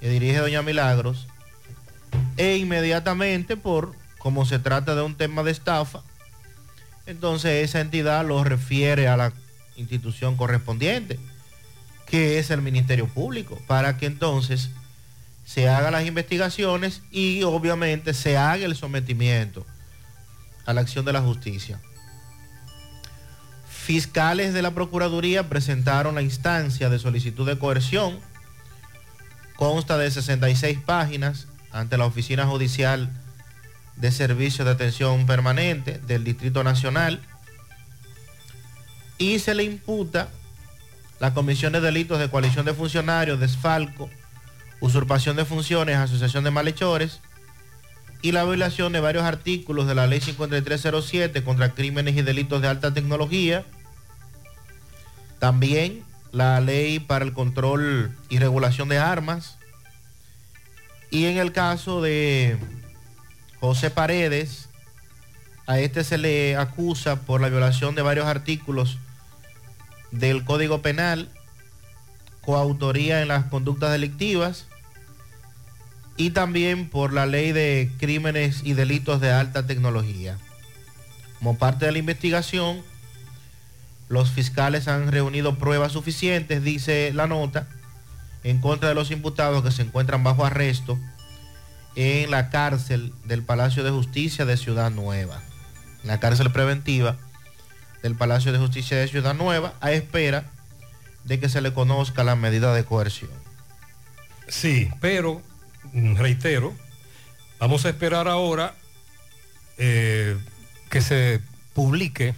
que 0.00 0.08
dirige 0.08 0.38
Doña 0.38 0.62
Milagros 0.62 1.28
e 2.36 2.56
inmediatamente 2.56 3.56
por, 3.56 3.94
como 4.18 4.44
se 4.44 4.58
trata 4.58 4.94
de 4.94 5.02
un 5.02 5.14
tema 5.14 5.42
de 5.42 5.52
estafa, 5.52 6.02
entonces 7.06 7.64
esa 7.64 7.80
entidad 7.80 8.26
lo 8.26 8.42
refiere 8.44 9.08
a 9.08 9.16
la 9.16 9.32
institución 9.76 10.36
correspondiente, 10.36 11.18
que 12.06 12.38
es 12.38 12.50
el 12.50 12.62
Ministerio 12.62 13.06
Público, 13.06 13.58
para 13.66 13.98
que 13.98 14.06
entonces 14.06 14.70
se 15.52 15.68
hagan 15.68 15.94
las 15.94 16.06
investigaciones 16.06 17.02
y 17.10 17.42
obviamente 17.42 18.14
se 18.14 18.36
haga 18.36 18.64
el 18.64 18.76
sometimiento 18.76 19.66
a 20.64 20.72
la 20.72 20.80
acción 20.80 21.04
de 21.04 21.12
la 21.12 21.22
justicia. 21.22 21.80
Fiscales 23.68 24.54
de 24.54 24.62
la 24.62 24.70
Procuraduría 24.70 25.48
presentaron 25.48 26.14
la 26.14 26.22
instancia 26.22 26.88
de 26.88 27.00
solicitud 27.00 27.48
de 27.48 27.58
coerción. 27.58 28.20
Consta 29.56 29.98
de 29.98 30.12
66 30.12 30.78
páginas 30.86 31.48
ante 31.72 31.98
la 31.98 32.06
Oficina 32.06 32.46
Judicial 32.46 33.10
de 33.96 34.12
Servicios 34.12 34.64
de 34.66 34.74
Atención 34.74 35.26
Permanente 35.26 35.98
del 36.06 36.22
Distrito 36.22 36.62
Nacional 36.62 37.20
y 39.18 39.40
se 39.40 39.56
le 39.56 39.64
imputa 39.64 40.28
la 41.18 41.34
comisión 41.34 41.72
de 41.72 41.80
delitos 41.80 42.20
de 42.20 42.30
coalición 42.30 42.66
de 42.66 42.72
funcionarios, 42.72 43.40
desfalco, 43.40 44.08
usurpación 44.80 45.36
de 45.36 45.44
funciones, 45.44 45.96
asociación 45.96 46.44
de 46.44 46.50
malhechores 46.50 47.20
y 48.22 48.32
la 48.32 48.44
violación 48.44 48.92
de 48.92 49.00
varios 49.00 49.24
artículos 49.24 49.86
de 49.86 49.94
la 49.94 50.06
ley 50.06 50.20
5307 50.20 51.42
contra 51.44 51.72
crímenes 51.74 52.16
y 52.16 52.22
delitos 52.22 52.60
de 52.60 52.68
alta 52.68 52.92
tecnología. 52.92 53.64
También 55.38 56.04
la 56.32 56.60
ley 56.60 56.98
para 56.98 57.24
el 57.24 57.32
control 57.32 58.14
y 58.28 58.38
regulación 58.38 58.88
de 58.88 58.98
armas. 58.98 59.56
Y 61.10 61.26
en 61.26 61.38
el 61.38 61.52
caso 61.52 62.02
de 62.02 62.58
José 63.58 63.90
Paredes, 63.90 64.68
a 65.66 65.78
este 65.78 66.04
se 66.04 66.18
le 66.18 66.56
acusa 66.56 67.16
por 67.22 67.40
la 67.40 67.48
violación 67.48 67.94
de 67.94 68.02
varios 68.02 68.26
artículos 68.26 68.98
del 70.10 70.44
Código 70.44 70.82
Penal, 70.82 71.30
coautoría 72.42 73.22
en 73.22 73.28
las 73.28 73.46
conductas 73.46 73.92
delictivas 73.92 74.66
y 76.20 76.28
también 76.28 76.90
por 76.90 77.14
la 77.14 77.24
ley 77.24 77.52
de 77.52 77.90
crímenes 77.98 78.60
y 78.62 78.74
delitos 78.74 79.22
de 79.22 79.32
alta 79.32 79.66
tecnología. 79.66 80.36
Como 81.38 81.56
parte 81.56 81.86
de 81.86 81.92
la 81.92 81.98
investigación, 81.98 82.82
los 84.10 84.30
fiscales 84.30 84.86
han 84.86 85.10
reunido 85.10 85.56
pruebas 85.56 85.92
suficientes, 85.92 86.62
dice 86.62 87.10
la 87.14 87.26
nota, 87.26 87.68
en 88.44 88.60
contra 88.60 88.90
de 88.90 88.94
los 88.94 89.10
imputados 89.10 89.64
que 89.64 89.70
se 89.70 89.80
encuentran 89.80 90.22
bajo 90.22 90.44
arresto 90.44 90.98
en 91.96 92.30
la 92.30 92.50
cárcel 92.50 93.14
del 93.24 93.42
Palacio 93.42 93.82
de 93.82 93.90
Justicia 93.90 94.44
de 94.44 94.58
Ciudad 94.58 94.90
Nueva, 94.90 95.40
en 96.02 96.08
la 96.08 96.20
cárcel 96.20 96.52
preventiva 96.52 97.16
del 98.02 98.14
Palacio 98.14 98.52
de 98.52 98.58
Justicia 98.58 98.98
de 98.98 99.08
Ciudad 99.08 99.32
Nueva, 99.32 99.72
a 99.80 99.92
espera 99.92 100.44
de 101.24 101.40
que 101.40 101.48
se 101.48 101.62
le 101.62 101.72
conozca 101.72 102.24
la 102.24 102.36
medida 102.36 102.74
de 102.74 102.84
coerción. 102.84 103.30
Sí, 104.48 104.90
pero, 105.00 105.40
reitero, 105.92 106.74
vamos 107.58 107.84
a 107.86 107.88
esperar 107.90 108.28
ahora 108.28 108.74
eh, 109.78 110.36
que 110.90 111.00
se 111.00 111.40
publique 111.74 112.34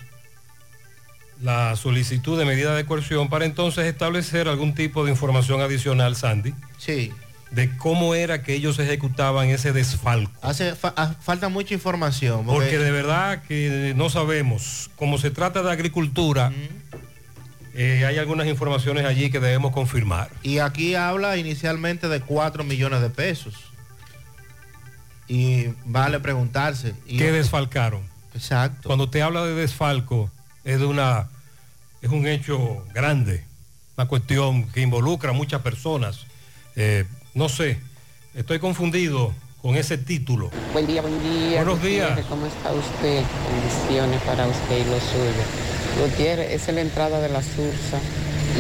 la 1.41 1.75
solicitud 1.77 2.39
de 2.39 2.45
medida 2.45 2.75
de 2.77 2.85
coerción 2.87 3.29
para 3.29 3.45
entonces 3.45 3.85
establecer 3.87 4.47
algún 4.49 4.75
tipo 4.75 5.05
de 5.05 5.11
información 5.11 5.61
adicional, 5.61 6.15
Sandy. 6.15 6.55
Sí. 6.79 7.11
De 7.51 7.77
cómo 7.77 8.15
era 8.15 8.43
que 8.43 8.55
ellos 8.55 8.79
ejecutaban 8.79 9.49
ese 9.49 9.73
desfalco. 9.73 10.33
Hace 10.41 10.75
fa- 10.75 10.95
ah, 10.97 11.15
falta 11.21 11.49
mucha 11.49 11.75
información. 11.75 12.47
Porque 12.47 12.79
de 12.79 12.91
verdad 12.93 13.43
que 13.43 13.93
no 13.97 14.09
sabemos. 14.09 14.91
Como 14.97 15.19
se 15.19 15.31
trata 15.31 15.63
de 15.63 15.71
agricultura, 15.73 16.53
eh, 17.75 18.05
hay 18.07 18.19
algunas 18.19 18.47
informaciones 18.47 19.05
allí 19.05 19.31
que 19.31 19.41
debemos 19.41 19.73
confirmar. 19.73 20.31
Y 20.43 20.59
aquí 20.59 20.95
habla 20.95 21.37
inicialmente 21.37 22.09
de 22.09 22.21
4 22.21 22.65
millones 22.65 23.01
de 23.01 23.11
pesos. 23.11 23.55
Y 25.29 25.67
vale 25.85 26.21
preguntarse. 26.21 26.95
y- 27.07 27.17
¿Qué 27.19 27.33
desfalcaron? 27.33 28.03
Exacto. 28.35 28.89
Cuando 28.89 29.09
te 29.09 29.23
habla 29.23 29.45
de 29.45 29.55
desfalco, 29.55 30.31
es 30.65 30.79
de 30.81 30.87
una 30.87 31.29
es 32.01 32.11
un 32.11 32.27
hecho 32.27 32.85
grande, 32.93 33.45
una 33.97 34.09
cuestión 34.09 34.65
que 34.71 34.81
involucra 34.81 35.31
a 35.31 35.33
muchas 35.33 35.61
personas. 35.63 36.27
Eh, 36.75 37.05
no 37.35 37.49
sé, 37.49 37.79
estoy 38.35 38.59
confundido 38.59 39.33
con 39.63 39.77
ese 39.77 39.99
título. 39.99 40.51
Buen 40.73 40.87
día, 40.89 41.01
buen 41.01 41.23
día. 41.23 41.63
Buenos 41.63 41.81
días. 41.83 42.19
¿Cómo 42.29 42.47
está 42.47 42.73
usted? 42.73 43.23
Bendiciones 43.53 44.21
para 44.23 44.47
usted 44.49 44.79
y 44.79 44.85
lo 44.91 44.99
suyo. 44.99 45.72
Gutiérrez, 46.01 46.53
esa 46.53 46.71
es 46.71 46.75
la 46.75 46.81
entrada 46.81 47.21
de 47.21 47.29
la 47.29 47.43
Sursa. 47.43 48.01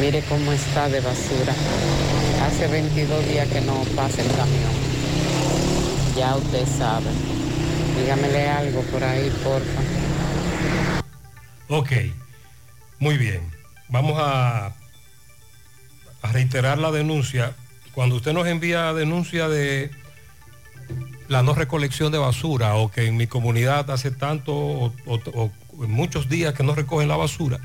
Mire 0.00 0.22
cómo 0.28 0.52
está 0.52 0.88
de 0.88 1.00
basura. 1.00 1.54
Hace 2.44 2.66
22 2.66 3.28
días 3.28 3.48
que 3.48 3.60
no 3.60 3.74
pasa 3.96 4.22
el 4.22 4.28
camión. 4.28 4.72
Ya 6.16 6.36
usted 6.36 6.66
sabe. 6.66 7.06
Dígamele 7.98 8.48
algo 8.48 8.82
por 8.82 9.02
ahí, 9.02 9.30
porfa. 9.42 9.80
Ok, 11.68 11.90
muy 12.98 13.16
bien. 13.16 13.40
Vamos 13.88 14.18
a, 14.18 14.74
reiterar 16.32 16.78
la 16.78 16.90
denuncia. 16.90 17.54
Cuando 17.94 18.16
usted 18.16 18.32
nos 18.32 18.46
envía 18.46 18.92
denuncia 18.92 19.48
de 19.48 19.90
la 21.28 21.42
no 21.42 21.54
recolección 21.54 22.12
de 22.12 22.18
basura 22.18 22.74
o 22.76 22.90
que 22.90 23.06
en 23.06 23.16
mi 23.16 23.26
comunidad 23.26 23.90
hace 23.90 24.10
tanto 24.10 24.54
o 24.54 25.50
muchos 25.72 26.28
días 26.28 26.54
que 26.54 26.62
no 26.62 26.74
recogen 26.74 27.08
la 27.08 27.16
basura, 27.16 27.60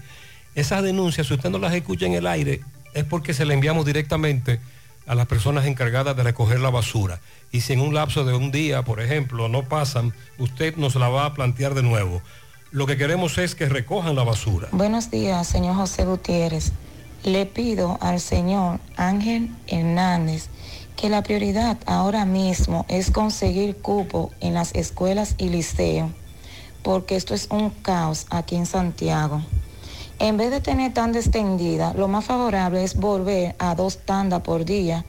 esas 0.56 0.84
denuncias, 0.84 1.28
si 1.28 1.34
usted 1.36 1.50
no 1.50 1.60
las 1.60 1.74
escucha 1.74 2.06
en 2.06 2.14
el 2.14 2.26
aire, 2.26 2.62
es 2.94 3.04
porque 3.04 3.34
se 3.34 3.46
le 3.46 3.54
enviamos 3.54 3.86
directamente 3.86 4.60
a 5.06 5.16
las 5.16 5.28
personas 5.28 5.66
encargadas 5.66 6.16
de 6.16 6.24
recoger 6.24 6.60
la 6.60 6.70
basura. 6.70 7.20
Y 7.52 7.62
si 7.62 7.74
en 7.74 7.80
un 7.80 7.94
lapso 7.94 8.26
de 8.26 8.34
un 8.36 8.52
día, 8.52 8.84
por 8.84 9.02
ejemplo, 9.02 9.50
no 9.50 9.64
pasan, 9.64 10.14
usted 10.38 10.76
nos 10.76 10.96
la 10.96 11.10
va 11.10 11.26
a 11.26 11.34
plantear 11.34 11.76
de 11.76 11.84
nuevo. 11.84 12.22
Lo 12.72 12.86
que 12.86 12.98
queremos 12.98 13.38
es 13.38 13.56
que 13.56 13.70
recojan 13.70 14.16
la 14.16 14.24
basura. 14.24 14.68
Buenos 14.72 15.10
días, 15.10 15.48
señor 15.48 15.76
José 15.76 16.06
Gutiérrez. 16.06 16.74
Le 17.24 17.46
pido 17.46 17.98
al 18.02 18.20
señor 18.20 18.80
Ángel 18.98 19.50
Hernández 19.68 20.50
que 20.98 21.10
la 21.10 21.24
prioridad 21.24 21.78
ahora 21.86 22.26
mismo 22.26 22.86
es 22.90 23.12
conseguir 23.12 23.78
cupo 23.78 24.32
en 24.42 24.54
las 24.54 24.74
escuelas 24.76 25.36
y 25.38 25.50
liceos, 25.50 26.12
porque 26.88 27.18
esto 27.18 27.34
es 27.34 27.50
un 27.52 27.70
caos 27.70 28.28
aquí 28.30 28.56
en 28.56 28.66
Santiago. 28.66 29.44
En 30.20 30.38
vez 30.38 30.52
de 30.52 30.62
tener 30.62 30.94
tanda 30.94 31.20
extendida, 31.20 31.94
lo 31.94 32.08
más 32.08 32.24
favorable 32.24 32.82
es 32.82 32.96
volver 32.96 33.58
a 33.60 33.76
dos 33.76 33.98
tandas 34.06 34.40
por 34.40 34.64
día. 34.64 35.04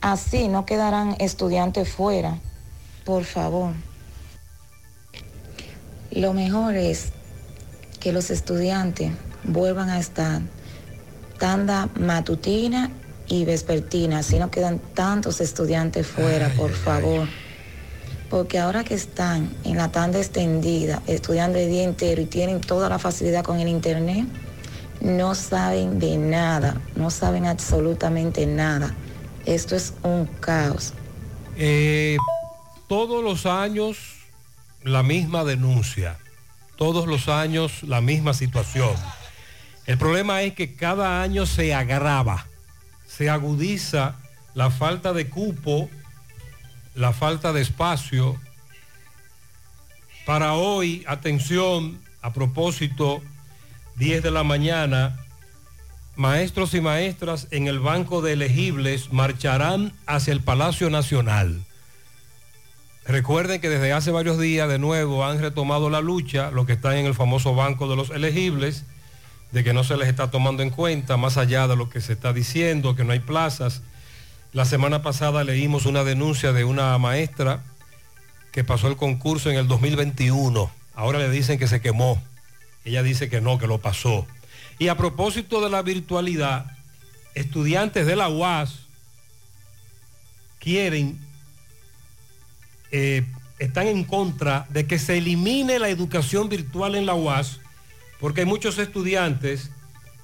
Así 0.00 0.48
no 0.48 0.64
quedarán 0.64 1.16
estudiantes 1.18 1.92
fuera. 1.92 2.38
Por 3.04 3.24
favor. 3.24 3.74
Lo 6.12 6.32
mejor 6.32 6.76
es 6.76 7.10
que 8.00 8.10
los 8.10 8.30
estudiantes 8.30 9.12
vuelvan 9.44 9.90
a 9.90 9.98
estar 9.98 10.40
tanda 11.38 11.90
matutina 12.00 12.90
y 13.26 13.44
vespertina, 13.44 14.20
así 14.20 14.38
no 14.38 14.50
quedan 14.50 14.78
tantos 14.78 15.42
estudiantes 15.42 16.06
fuera, 16.06 16.48
por 16.56 16.72
favor. 16.72 17.28
Porque 18.30 18.58
ahora 18.58 18.84
que 18.84 18.94
están 18.94 19.50
en 19.64 19.76
la 19.76 19.90
tanda 19.90 20.18
extendida, 20.18 21.02
estudiando 21.06 21.58
el 21.58 21.70
día 21.70 21.84
entero 21.84 22.20
y 22.20 22.26
tienen 22.26 22.60
toda 22.60 22.88
la 22.88 22.98
facilidad 22.98 23.42
con 23.42 23.60
el 23.60 23.68
internet, 23.68 24.26
no 25.00 25.34
saben 25.34 25.98
de 25.98 26.16
nada, 26.18 26.80
no 26.96 27.10
saben 27.10 27.46
absolutamente 27.46 28.46
nada. 28.46 28.94
Esto 29.46 29.76
es 29.76 29.94
un 30.02 30.26
caos. 30.40 30.92
Eh, 31.56 32.16
todos 32.88 33.22
los 33.24 33.46
años 33.46 33.96
la 34.82 35.02
misma 35.02 35.44
denuncia, 35.44 36.18
todos 36.76 37.06
los 37.06 37.28
años 37.28 37.82
la 37.82 38.00
misma 38.00 38.34
situación. 38.34 38.94
El 39.86 39.98
problema 39.98 40.42
es 40.42 40.54
que 40.54 40.74
cada 40.74 41.22
año 41.22 41.46
se 41.46 41.74
agrava, 41.74 42.46
se 43.06 43.30
agudiza 43.30 44.16
la 44.54 44.70
falta 44.70 45.12
de 45.12 45.28
cupo, 45.28 45.88
la 46.98 47.12
falta 47.12 47.52
de 47.52 47.60
espacio. 47.62 48.36
Para 50.26 50.54
hoy, 50.54 51.04
atención, 51.06 52.00
a 52.22 52.32
propósito, 52.32 53.22
10 53.96 54.22
de 54.24 54.30
la 54.32 54.42
mañana, 54.42 55.16
maestros 56.16 56.74
y 56.74 56.80
maestras 56.80 57.46
en 57.52 57.68
el 57.68 57.78
Banco 57.78 58.20
de 58.20 58.32
Elegibles 58.32 59.12
marcharán 59.12 59.92
hacia 60.06 60.32
el 60.32 60.40
Palacio 60.40 60.90
Nacional. 60.90 61.64
Recuerden 63.06 63.60
que 63.60 63.70
desde 63.70 63.92
hace 63.92 64.10
varios 64.10 64.38
días 64.38 64.68
de 64.68 64.80
nuevo 64.80 65.24
han 65.24 65.40
retomado 65.40 65.90
la 65.90 66.00
lucha, 66.00 66.50
lo 66.50 66.66
que 66.66 66.72
está 66.72 66.98
en 66.98 67.06
el 67.06 67.14
famoso 67.14 67.54
Banco 67.54 67.88
de 67.88 67.94
los 67.94 68.10
Elegibles, 68.10 68.84
de 69.52 69.62
que 69.62 69.72
no 69.72 69.84
se 69.84 69.96
les 69.96 70.08
está 70.08 70.32
tomando 70.32 70.64
en 70.64 70.70
cuenta, 70.70 71.16
más 71.16 71.36
allá 71.36 71.68
de 71.68 71.76
lo 71.76 71.88
que 71.88 72.00
se 72.00 72.12
está 72.12 72.32
diciendo, 72.32 72.96
que 72.96 73.04
no 73.04 73.12
hay 73.12 73.20
plazas. 73.20 73.82
La 74.52 74.64
semana 74.64 75.02
pasada 75.02 75.44
leímos 75.44 75.84
una 75.84 76.04
denuncia 76.04 76.54
de 76.54 76.64
una 76.64 76.96
maestra 76.96 77.62
que 78.50 78.64
pasó 78.64 78.88
el 78.88 78.96
concurso 78.96 79.50
en 79.50 79.56
el 79.56 79.68
2021. 79.68 80.70
Ahora 80.94 81.18
le 81.18 81.28
dicen 81.28 81.58
que 81.58 81.68
se 81.68 81.82
quemó. 81.82 82.22
Ella 82.84 83.02
dice 83.02 83.28
que 83.28 83.42
no, 83.42 83.58
que 83.58 83.66
lo 83.66 83.78
pasó. 83.78 84.26
Y 84.78 84.88
a 84.88 84.96
propósito 84.96 85.60
de 85.60 85.68
la 85.68 85.82
virtualidad, 85.82 86.64
estudiantes 87.34 88.06
de 88.06 88.16
la 88.16 88.30
UAS 88.30 88.86
quieren, 90.58 91.20
eh, 92.90 93.26
están 93.58 93.86
en 93.86 94.04
contra 94.04 94.66
de 94.70 94.86
que 94.86 94.98
se 94.98 95.18
elimine 95.18 95.78
la 95.78 95.90
educación 95.90 96.48
virtual 96.48 96.94
en 96.94 97.04
la 97.04 97.14
UAS 97.14 97.60
porque 98.18 98.40
hay 98.40 98.46
muchos 98.46 98.78
estudiantes 98.78 99.70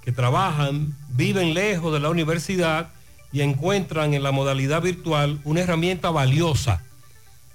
que 0.02 0.12
trabajan, 0.12 0.96
viven 1.10 1.52
lejos 1.52 1.92
de 1.92 2.00
la 2.00 2.08
universidad 2.08 2.90
y 3.34 3.42
encuentran 3.42 4.14
en 4.14 4.22
la 4.22 4.30
modalidad 4.30 4.80
virtual 4.80 5.40
una 5.42 5.60
herramienta 5.60 6.10
valiosa 6.10 6.84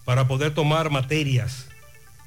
para 0.04 0.28
poder 0.28 0.54
tomar 0.54 0.90
materias 0.90 1.68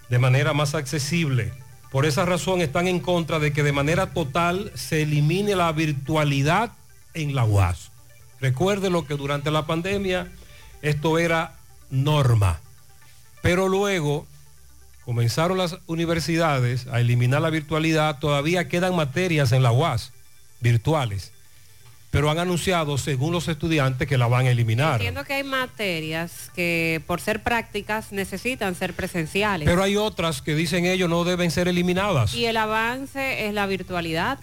de 0.08 0.18
manera 0.18 0.54
más 0.54 0.74
accesible. 0.74 1.52
Por 1.90 2.06
esa 2.06 2.24
razón 2.24 2.62
están 2.62 2.88
en 2.88 2.98
contra 2.98 3.38
de 3.38 3.52
que 3.52 3.62
de 3.62 3.72
manera 3.72 4.14
total 4.14 4.72
se 4.74 5.02
elimine 5.02 5.54
la 5.54 5.70
virtualidad 5.70 6.72
en 7.12 7.34
la 7.34 7.44
UAS. 7.44 7.90
Recuerde 8.40 8.88
lo 8.88 9.06
que 9.06 9.16
durante 9.16 9.50
la 9.50 9.66
pandemia 9.66 10.32
esto 10.80 11.18
era 11.18 11.58
norma. 11.90 12.58
Pero 13.42 13.68
luego 13.68 14.26
comenzaron 15.04 15.58
las 15.58 15.76
universidades 15.86 16.86
a 16.86 17.00
eliminar 17.00 17.42
la 17.42 17.50
virtualidad, 17.50 18.18
todavía 18.18 18.68
quedan 18.68 18.96
materias 18.96 19.52
en 19.52 19.62
la 19.62 19.72
UAS 19.72 20.12
virtuales, 20.60 21.31
pero 22.12 22.30
han 22.30 22.38
anunciado, 22.38 22.98
según 22.98 23.32
los 23.32 23.48
estudiantes, 23.48 24.06
que 24.06 24.18
la 24.18 24.26
van 24.26 24.44
a 24.44 24.50
eliminar. 24.50 24.96
Entiendo 24.96 25.24
que 25.24 25.32
hay 25.32 25.44
materias 25.44 26.50
que 26.54 27.00
por 27.06 27.22
ser 27.22 27.42
prácticas 27.42 28.12
necesitan 28.12 28.74
ser 28.74 28.92
presenciales. 28.92 29.66
Pero 29.66 29.82
hay 29.82 29.96
otras 29.96 30.42
que 30.42 30.54
dicen 30.54 30.84
ellos 30.84 31.08
no 31.08 31.24
deben 31.24 31.50
ser 31.50 31.68
eliminadas. 31.68 32.34
Y 32.34 32.44
el 32.44 32.58
avance 32.58 33.46
es 33.46 33.54
la 33.54 33.64
virtualidad. 33.64 34.38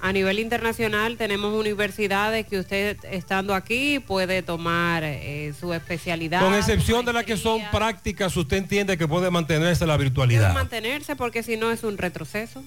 A 0.00 0.12
nivel 0.12 0.38
internacional 0.38 1.16
tenemos 1.16 1.52
universidades 1.52 2.46
que 2.46 2.60
usted 2.60 2.96
estando 3.10 3.56
aquí 3.56 3.98
puede 3.98 4.42
tomar 4.42 5.02
eh, 5.02 5.52
su 5.58 5.74
especialidad. 5.74 6.40
Con 6.40 6.54
excepción 6.54 7.04
de 7.04 7.14
las 7.14 7.24
que 7.24 7.36
son 7.36 7.60
prácticas, 7.72 8.36
usted 8.36 8.58
entiende 8.58 8.96
que 8.96 9.08
puede 9.08 9.28
mantenerse 9.28 9.84
la 9.86 9.96
virtualidad. 9.96 10.54
mantenerse 10.54 11.16
porque 11.16 11.42
si 11.42 11.56
no 11.56 11.72
es 11.72 11.82
un 11.82 11.98
retroceso. 11.98 12.62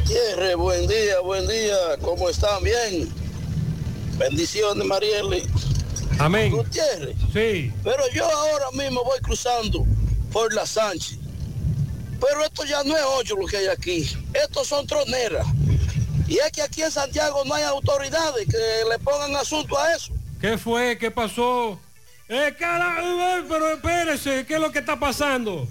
Gutiérrez, 0.00 0.56
buen 0.56 0.86
día, 0.86 1.20
buen 1.20 1.46
día. 1.46 1.76
¿Cómo 2.00 2.30
están? 2.30 2.64
Bien. 2.64 3.08
Bendiciones, 4.16 4.86
Marieli. 4.86 5.46
Amén. 6.18 6.50
Gutiérrez. 6.52 7.16
Sí. 7.32 7.70
Pero 7.84 8.02
yo 8.14 8.24
ahora 8.24 8.70
mismo 8.72 9.04
voy 9.04 9.20
cruzando 9.20 9.84
por 10.32 10.52
la 10.54 10.64
Sánchez. 10.64 11.18
Pero 12.18 12.44
esto 12.44 12.64
ya 12.64 12.82
no 12.82 12.96
es 12.96 13.02
ocho 13.18 13.36
lo 13.36 13.46
que 13.46 13.58
hay 13.58 13.66
aquí. 13.66 14.10
Estos 14.32 14.68
son 14.68 14.86
troneras. 14.86 15.46
Y 16.26 16.38
es 16.38 16.50
que 16.52 16.62
aquí 16.62 16.82
en 16.82 16.90
Santiago 16.90 17.44
no 17.44 17.54
hay 17.54 17.64
autoridades 17.64 18.46
que 18.46 18.88
le 18.90 18.98
pongan 19.00 19.36
asunto 19.36 19.78
a 19.78 19.94
eso. 19.94 20.12
¿Qué 20.40 20.56
fue? 20.56 20.96
¿Qué 20.98 21.10
pasó? 21.10 21.78
Eh, 22.28 22.54
cara, 22.58 22.96
eh, 23.02 23.44
pero 23.48 23.70
espérese, 23.72 24.46
¿qué 24.46 24.54
es 24.54 24.60
lo 24.60 24.72
que 24.72 24.78
está 24.78 24.98
pasando? 24.98 25.68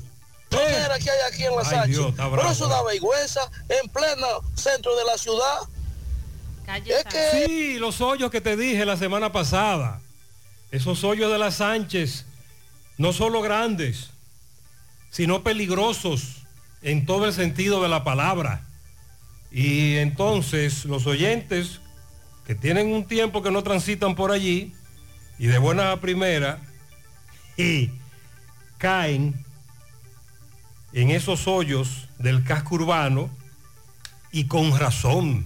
Troneras 0.50 1.04
que 1.04 1.10
hay 1.12 1.18
aquí 1.32 1.44
en 1.46 1.56
la 1.56 1.64
Sánchez. 1.64 2.00
Pero 2.18 2.52
eso 2.52 2.68
da 2.68 2.84
vergüenza 2.84 3.42
en 3.70 3.90
pleno 3.90 4.28
centro 4.56 4.96
de 4.96 5.06
la 5.06 5.18
ciudad. 5.18 5.60
Es 6.86 7.04
que 7.06 7.46
Sí, 7.46 7.80
los 7.80 8.02
hoyos 8.02 8.30
que 8.30 8.42
te 8.42 8.56
dije 8.56 8.86
la 8.86 8.98
semana 8.98 9.32
pasada. 9.32 10.02
Esos 10.72 11.04
hoyos 11.04 11.32
de 11.32 11.40
las 11.40 11.56
Sánchez, 11.56 12.26
no 12.98 13.12
solo 13.12 13.42
grandes, 13.42 14.10
sino 15.10 15.44
peligrosos 15.44 16.44
en 16.82 17.06
todo 17.06 17.26
el 17.26 17.34
sentido 17.34 17.82
de 17.82 17.90
la 17.90 18.04
palabra. 18.04 18.66
Y 19.52 19.98
entonces 19.98 20.86
los 20.86 21.08
oyentes 21.08 21.80
que 22.46 22.54
tienen 22.56 22.94
un 22.94 23.06
tiempo 23.06 23.42
que 23.42 23.52
no 23.52 23.64
transitan 23.64 24.16
por 24.16 24.32
allí 24.32 24.74
y 25.40 25.48
de 25.48 25.58
buena 25.58 26.00
primera 26.02 26.60
y 27.58 27.92
caen 28.78 29.44
en 30.94 31.12
esos 31.12 31.48
hoyos 31.48 32.08
del 32.18 32.44
casco 32.44 32.76
urbano 32.76 33.30
y 34.32 34.46
con 34.46 34.78
razón 34.78 35.46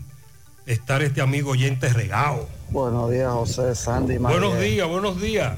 estar 0.66 1.02
este 1.02 1.22
amigo 1.22 1.52
oyente 1.52 1.90
regado. 1.90 2.48
Buenos 2.70 3.12
días, 3.12 3.32
José, 3.32 3.76
Sandy. 3.76 4.18
María. 4.20 4.40
Buenos 4.40 4.60
días, 4.62 4.88
buenos 4.88 5.22
días. 5.22 5.54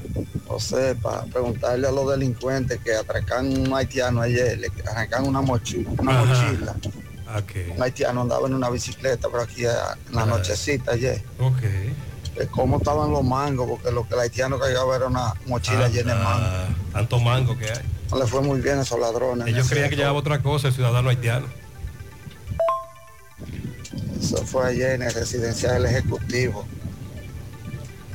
José, 0.46 0.94
para 0.96 1.22
preguntarle 1.24 1.88
a 1.88 1.90
los 1.92 2.10
delincuentes 2.10 2.78
que 2.84 2.94
atracan 2.94 3.46
un 3.46 3.72
haitiano 3.74 4.20
ayer, 4.20 4.58
le 4.58 4.70
arrancan 4.90 5.26
una 5.26 5.40
mochila, 5.40 5.90
una 5.98 6.20
Ajá. 6.20 6.24
mochila. 6.52 6.74
Ok. 7.38 7.74
Un 7.76 7.82
haitiano 7.82 8.22
andaba 8.22 8.46
en 8.46 8.54
una 8.54 8.70
bicicleta 8.70 9.28
por 9.28 9.40
aquí 9.40 9.64
a- 9.64 9.96
en 10.08 10.14
la 10.14 10.22
Ah. 10.22 10.26
nochecita 10.26 10.92
ayer. 10.92 11.22
Ok. 11.40 11.60
De 12.36 12.46
cómo 12.48 12.76
estaban 12.78 13.10
los 13.10 13.24
mangos, 13.24 13.68
porque 13.68 13.90
lo 13.90 14.06
que 14.06 14.14
el 14.14 14.20
haitiano 14.20 14.58
cargaba 14.58 14.94
era 14.96 15.06
una 15.06 15.32
mochila 15.46 15.86
Ah, 15.86 15.88
llena 15.88 16.14
de 16.14 16.22
mangos. 16.22 16.48
ah, 16.48 16.66
Tanto 16.92 17.18
mango 17.20 17.56
que 17.56 17.64
hay. 17.70 17.80
No 18.10 18.18
le 18.18 18.26
fue 18.26 18.40
muy 18.40 18.60
bien 18.60 18.78
a 18.78 18.82
esos 18.82 18.98
ladrones. 18.98 19.46
Ellos 19.48 19.68
creían 19.68 19.90
que 19.90 19.96
llevaba 19.96 20.18
otra 20.18 20.42
cosa 20.42 20.68
el 20.68 20.74
ciudadano 20.74 21.08
haitiano. 21.08 21.46
Eso 24.20 24.44
fue 24.46 24.68
ayer 24.68 24.92
en 24.92 25.02
el 25.02 25.12
residencial 25.12 25.82
del 25.82 25.86
Ejecutivo. 25.92 26.66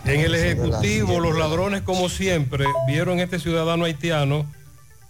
En 0.05 0.21
el 0.21 0.33
Ejecutivo, 0.35 1.19
los 1.19 1.37
ladrones, 1.37 1.81
como 1.81 2.09
siempre, 2.09 2.65
vieron 2.87 3.19
este 3.19 3.39
ciudadano 3.39 3.85
haitiano, 3.85 4.45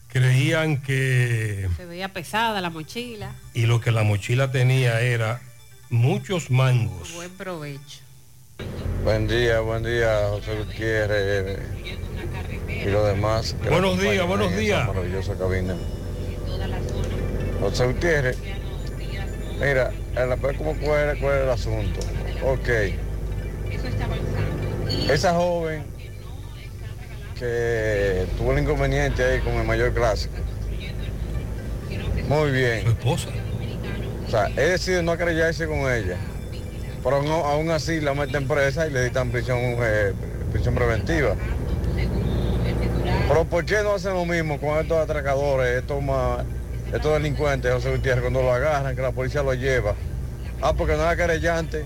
creían 0.08 0.82
que... 0.82 1.70
Se 1.78 1.86
veía 1.86 2.10
pesada 2.10 2.60
la 2.60 2.70
mochila. 2.70 3.34
Y 3.54 3.68
lo 3.68 3.80
que 3.80 3.92
la 3.92 4.04
mochila 4.04 4.52
tenía 4.52 5.00
era 5.02 5.42
muchos 5.90 6.52
mangos. 6.52 7.14
Buen 7.14 7.32
provecho. 7.32 8.00
Buen 9.04 9.28
día, 9.28 9.60
buen 9.62 9.84
día, 9.84 10.28
José 10.30 10.56
Gutiérrez 10.58 11.60
y 12.70 12.86
los 12.90 13.06
demás. 13.08 13.56
Buenos 13.68 13.96
nos 13.98 14.02
días, 14.02 14.28
buenos 14.28 14.56
días. 14.56 14.88
Maravillosa 14.88 15.34
cabina. 15.36 15.76
José 17.60 17.86
Gutiérrez, 17.88 18.38
mira, 19.60 19.92
en 20.16 20.30
la- 20.30 20.38
¿cómo 20.38 20.76
cuál 20.84 21.10
es, 21.16 21.20
cuál 21.22 21.36
es 21.38 21.44
el 21.44 21.50
asunto? 21.50 22.00
Ok. 22.46 22.70
Esa 25.10 25.34
joven 25.34 25.84
que 27.38 28.26
tuvo 28.38 28.54
el 28.54 28.60
inconveniente 28.60 29.24
ahí 29.24 29.40
con 29.40 29.54
el 29.54 29.66
mayor 29.66 29.94
clásico. 29.94 30.36
Muy 32.28 32.52
bien. 32.52 32.84
Su 32.84 32.90
esposa. 32.92 33.28
O 34.28 34.30
sea, 34.30 34.46
él 34.48 34.56
decide 34.72 35.02
no 35.04 35.12
acreditarse 35.12 35.66
con 35.68 35.80
ella. 35.92 36.18
Pero 37.04 37.18
aún 37.46 37.72
así 37.72 38.00
la 38.00 38.14
meten 38.14 38.48
presa 38.48 38.88
y 38.88 38.92
le 38.92 39.04
dictan 39.06 39.30
prisión, 39.32 39.58
eh, 39.60 40.14
prisión 40.52 40.76
preventiva. 40.76 41.36
Pero 43.28 43.46
¿por 43.46 43.66
qué 43.66 43.82
no 43.84 43.94
hacen 43.96 44.14
lo 44.14 44.26
mismo 44.26 44.60
con 44.60 44.78
estos 44.78 44.98
atracadores, 44.98 45.80
estos, 45.80 46.04
estos 46.94 47.14
delincuentes, 47.14 47.74
José 47.74 47.92
Gutiérrez, 47.92 48.22
cuando 48.22 48.42
lo 48.42 48.54
agarran, 48.54 48.96
que 48.96 49.02
la 49.02 49.12
policía 49.12 49.42
lo 49.42 49.54
lleva? 49.54 49.96
Ah, 50.62 50.74
porque 50.74 50.96
no 50.96 51.10
es 51.10 51.18
querellante, 51.18 51.86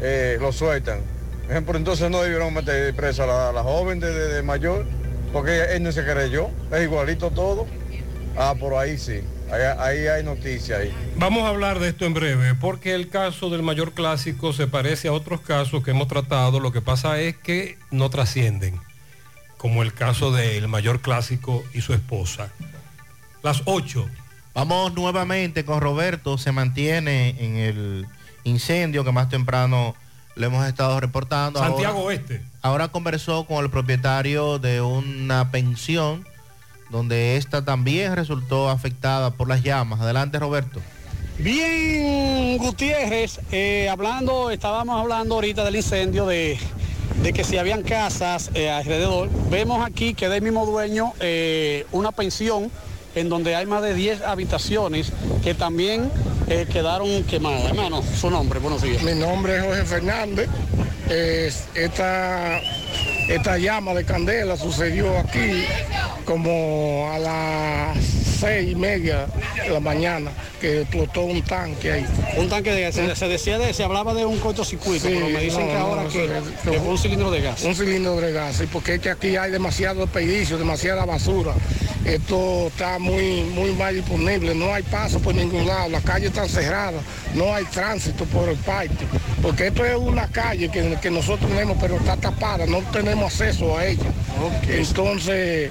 eh, 0.00 0.36
lo 0.40 0.52
sueltan. 0.52 1.00
Ejemplo, 1.48 1.78
entonces 1.78 2.10
no 2.10 2.20
debieron 2.22 2.52
meter 2.52 2.92
presa 2.94 3.24
a 3.24 3.26
la, 3.26 3.52
la 3.52 3.62
joven 3.62 4.00
de, 4.00 4.12
de- 4.12 4.42
mayor, 4.42 4.84
porque 5.32 5.76
él 5.76 5.82
no 5.82 5.92
se 5.92 6.04
creyó, 6.04 6.48
es 6.72 6.82
igualito 6.82 7.30
todo. 7.30 7.66
Ah, 8.36 8.54
por 8.58 8.74
ahí 8.74 8.98
sí, 8.98 9.22
ahí, 9.50 9.62
ahí 9.78 10.06
hay 10.06 10.22
noticia 10.24 10.78
ahí. 10.78 10.92
Vamos 11.16 11.42
a 11.44 11.48
hablar 11.48 11.78
de 11.78 11.88
esto 11.88 12.04
en 12.04 12.14
breve, 12.14 12.54
porque 12.54 12.94
el 12.94 13.08
caso 13.08 13.50
del 13.50 13.62
mayor 13.62 13.92
clásico 13.92 14.52
se 14.52 14.66
parece 14.66 15.08
a 15.08 15.12
otros 15.12 15.40
casos 15.40 15.82
que 15.84 15.90
hemos 15.92 16.08
tratado. 16.08 16.60
Lo 16.60 16.72
que 16.72 16.82
pasa 16.82 17.18
es 17.20 17.36
que 17.36 17.78
no 17.90 18.10
trascienden, 18.10 18.78
como 19.56 19.82
el 19.82 19.92
caso 19.92 20.32
del 20.32 20.68
mayor 20.68 21.00
clásico 21.00 21.64
y 21.74 21.80
su 21.80 21.92
esposa. 21.94 22.50
Las 23.42 23.62
8. 23.64 24.06
Vamos 24.54 24.94
nuevamente 24.94 25.64
con 25.64 25.80
Roberto, 25.80 26.38
se 26.38 26.50
mantiene 26.52 27.36
en 27.38 27.56
el 27.56 28.06
incendio 28.44 29.04
que 29.04 29.12
más 29.12 29.28
temprano 29.28 29.94
le 30.34 30.46
hemos 30.46 30.66
estado 30.66 30.98
reportando. 31.00 31.60
Santiago 31.60 31.98
Ahora- 31.98 32.06
Oeste. 32.08 32.42
Ahora 32.62 32.88
conversó 32.88 33.44
con 33.46 33.64
el 33.64 33.70
propietario 33.70 34.58
de 34.58 34.80
una 34.80 35.50
pensión 35.50 36.26
donde 36.90 37.36
esta 37.36 37.64
también 37.64 38.14
resultó 38.16 38.68
afectada 38.70 39.30
por 39.30 39.48
las 39.48 39.62
llamas. 39.62 40.00
Adelante 40.00 40.38
Roberto. 40.38 40.80
Bien, 41.38 42.56
Gutiérrez, 42.58 43.40
eh, 43.52 43.88
hablando, 43.90 44.50
estábamos 44.50 44.98
hablando 45.00 45.34
ahorita 45.36 45.64
del 45.64 45.76
incendio 45.76 46.26
de, 46.26 46.58
de 47.22 47.32
que 47.32 47.44
si 47.44 47.58
habían 47.58 47.82
casas 47.82 48.50
eh, 48.54 48.70
alrededor. 48.70 49.28
Vemos 49.50 49.84
aquí 49.84 50.14
que 50.14 50.28
del 50.28 50.40
mismo 50.42 50.64
dueño 50.64 51.12
eh, 51.20 51.86
una 51.92 52.10
pensión 52.12 52.70
en 53.14 53.28
donde 53.28 53.54
hay 53.54 53.66
más 53.66 53.82
de 53.82 53.94
10 53.94 54.22
habitaciones 54.22 55.12
que 55.44 55.54
también 55.54 56.10
eh, 56.48 56.66
quedaron 56.72 57.22
quemadas. 57.24 57.64
Hermano, 57.66 58.02
su 58.02 58.30
nombre, 58.30 58.58
buenos 58.58 58.82
días. 58.82 59.02
Mi 59.02 59.14
nombre 59.14 59.58
es 59.58 59.64
Jorge 59.64 59.84
Fernández. 59.84 60.48
Es- 61.08 61.64
esta, 61.74 62.60
esta 63.28 63.58
llama 63.58 63.94
de 63.94 64.04
candela 64.04 64.56
sucedió 64.56 65.18
aquí 65.18 65.64
como 66.26 67.08
a 67.12 67.18
las 67.20 68.15
seis 68.38 68.70
y 68.72 68.74
media 68.74 69.26
de 69.62 69.70
la 69.70 69.80
mañana 69.80 70.30
que 70.60 70.82
explotó 70.82 71.22
un 71.22 71.42
tanque 71.42 71.92
ahí. 71.92 72.06
Un 72.36 72.48
tanque 72.48 72.72
de 72.72 72.82
gas. 72.82 72.94
Se, 72.94 73.16
se 73.16 73.28
decía 73.28 73.58
de, 73.58 73.72
se 73.74 73.82
hablaba 73.84 74.14
de 74.14 74.24
un 74.24 74.38
cortocircuito, 74.38 75.06
Sí, 75.08 75.14
pero 75.14 75.28
me 75.28 75.40
dicen 75.40 75.66
no, 75.66 75.72
que 75.72 75.76
ahora 75.78 76.02
no, 76.04 76.08
que, 76.08 76.28
se- 76.64 76.70
que 76.70 76.78
fue 76.78 76.88
un 76.88 76.98
cilindro 76.98 77.30
de 77.30 77.40
gas. 77.42 77.62
Un 77.62 77.74
cilindro 77.74 78.16
de 78.16 78.32
gas, 78.32 78.56
sí, 78.56 78.64
porque 78.72 78.94
es 78.94 79.00
que 79.00 79.10
aquí 79.10 79.36
hay 79.36 79.50
demasiado 79.50 80.00
desperdicio, 80.02 80.58
demasiada 80.58 81.04
basura. 81.04 81.52
Esto 82.04 82.68
está 82.68 83.00
muy, 83.00 83.42
muy 83.42 83.72
mal 83.72 83.92
disponible, 83.94 84.54
no 84.54 84.72
hay 84.72 84.84
paso 84.84 85.18
por 85.18 85.34
ningún 85.34 85.66
lado, 85.66 85.88
las 85.88 86.04
calles 86.04 86.28
están 86.28 86.48
cerradas, 86.48 87.02
no 87.34 87.52
hay 87.52 87.64
tránsito 87.64 88.24
por 88.26 88.48
el 88.48 88.56
parque, 88.58 89.04
porque 89.42 89.66
esto 89.68 89.84
es 89.84 89.96
una 89.96 90.28
calle 90.28 90.70
que, 90.70 90.96
que 91.02 91.10
nosotros 91.10 91.50
tenemos, 91.50 91.76
pero 91.80 91.96
está 91.96 92.16
tapada, 92.16 92.64
no 92.66 92.78
tenemos 92.92 93.24
acceso 93.32 93.76
a 93.76 93.86
ella. 93.86 94.04
Entonces, 94.68 95.70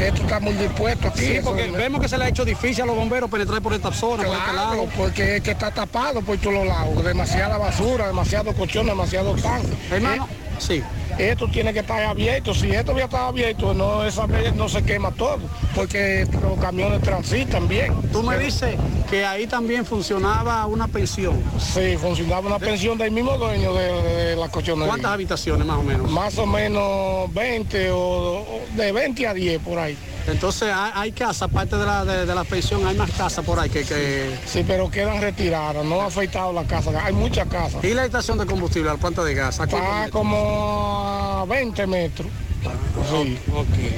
esto 0.00 0.22
está 0.22 0.40
muy 0.40 0.54
dispuesto 0.54 1.08
aquí. 1.08 1.20
Sí, 1.26 1.38
porque 1.44 1.68
vemos 1.98 2.02
que 2.02 2.08
se 2.08 2.18
le 2.18 2.24
ha 2.24 2.28
hecho 2.28 2.44
difícil 2.44 2.82
a 2.82 2.86
los 2.86 2.96
bomberos 2.96 3.30
penetrar 3.30 3.60
por 3.60 3.72
esta 3.74 3.92
zona, 3.92 4.24
por 4.24 4.36
este 4.36 4.52
lado. 4.52 4.88
porque 4.96 5.36
es 5.36 5.42
que 5.42 5.50
está 5.52 5.70
tapado 5.70 6.22
por 6.22 6.38
todos 6.38 6.66
lados, 6.66 7.04
demasiada 7.04 7.58
basura, 7.58 8.06
demasiado 8.06 8.52
colchón, 8.54 8.86
demasiado 8.86 9.34
tanque. 9.34 9.68
Hermano, 9.90 10.28
sí. 10.58 10.82
Esto 11.18 11.48
tiene 11.48 11.72
que 11.72 11.80
estar 11.80 12.00
abierto, 12.04 12.54
si 12.54 12.70
esto 12.70 12.92
hubiera 12.92 13.06
estado 13.06 13.26
abierto, 13.26 13.74
no, 13.74 14.04
esa 14.04 14.26
no 14.54 14.68
se 14.68 14.84
quema 14.84 15.10
todo, 15.10 15.40
porque 15.74 16.28
los 16.40 16.58
camiones 16.60 17.02
transitan 17.02 17.66
bien. 17.66 17.92
Tú 18.12 18.22
me 18.22 18.38
dices 18.38 18.76
que 19.10 19.24
ahí 19.24 19.46
también 19.46 19.84
funcionaba 19.86 20.66
una 20.66 20.86
pensión. 20.88 21.42
Sí, 21.58 21.96
funcionaba 21.96 22.46
una 22.46 22.58
pensión 22.58 22.98
del 22.98 23.10
mismo 23.10 23.36
dueño 23.38 23.72
de, 23.72 24.02
de 24.02 24.36
la 24.36 24.48
colchonería. 24.48 24.88
¿Cuántas 24.88 25.12
habitaciones 25.12 25.66
más 25.66 25.78
o 25.78 25.82
menos? 25.82 26.10
Más 26.10 26.36
o 26.38 26.46
menos 26.46 27.32
20 27.32 27.90
o, 27.90 27.98
o 27.98 28.60
de 28.76 28.92
20 28.92 29.26
a 29.26 29.34
10 29.34 29.62
por 29.62 29.78
ahí. 29.78 29.96
Entonces 30.26 30.70
hay, 30.70 30.92
hay 30.94 31.12
casas, 31.12 31.42
aparte 31.42 31.76
de 31.76 31.86
la, 31.86 32.04
de, 32.04 32.26
de 32.26 32.34
la 32.34 32.44
pensión, 32.44 32.86
hay 32.86 32.94
más 32.94 33.10
casas 33.12 33.42
por 33.44 33.58
ahí 33.58 33.70
que... 33.70 33.82
que... 33.82 34.36
Sí, 34.44 34.62
pero 34.66 34.90
quedan 34.90 35.22
retiradas, 35.22 35.82
no 35.86 36.02
ha 36.02 36.06
afectado 36.06 36.52
la 36.52 36.64
casa, 36.64 36.90
hay 37.02 37.14
muchas 37.14 37.48
casas. 37.48 37.82
¿Y 37.82 37.94
la 37.94 38.04
estación 38.04 38.36
de 38.36 38.44
combustible, 38.44 38.90
la 38.90 38.98
planta 38.98 39.24
de 39.24 39.32
gas? 39.32 39.58
¿A 39.58 39.66
cuántos 39.66 39.90
Está 39.90 40.10
como 40.10 41.02
a 41.06 41.46
20 41.46 41.86
metros. 41.86 42.28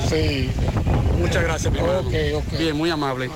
Sí. 0.09 0.51
Muchas 1.19 1.43
gracias, 1.43 1.73
mi 1.73 1.79
hermano. 1.81 2.03
Bien, 2.59 2.77
muy 2.77 2.91
amable. 2.91 3.31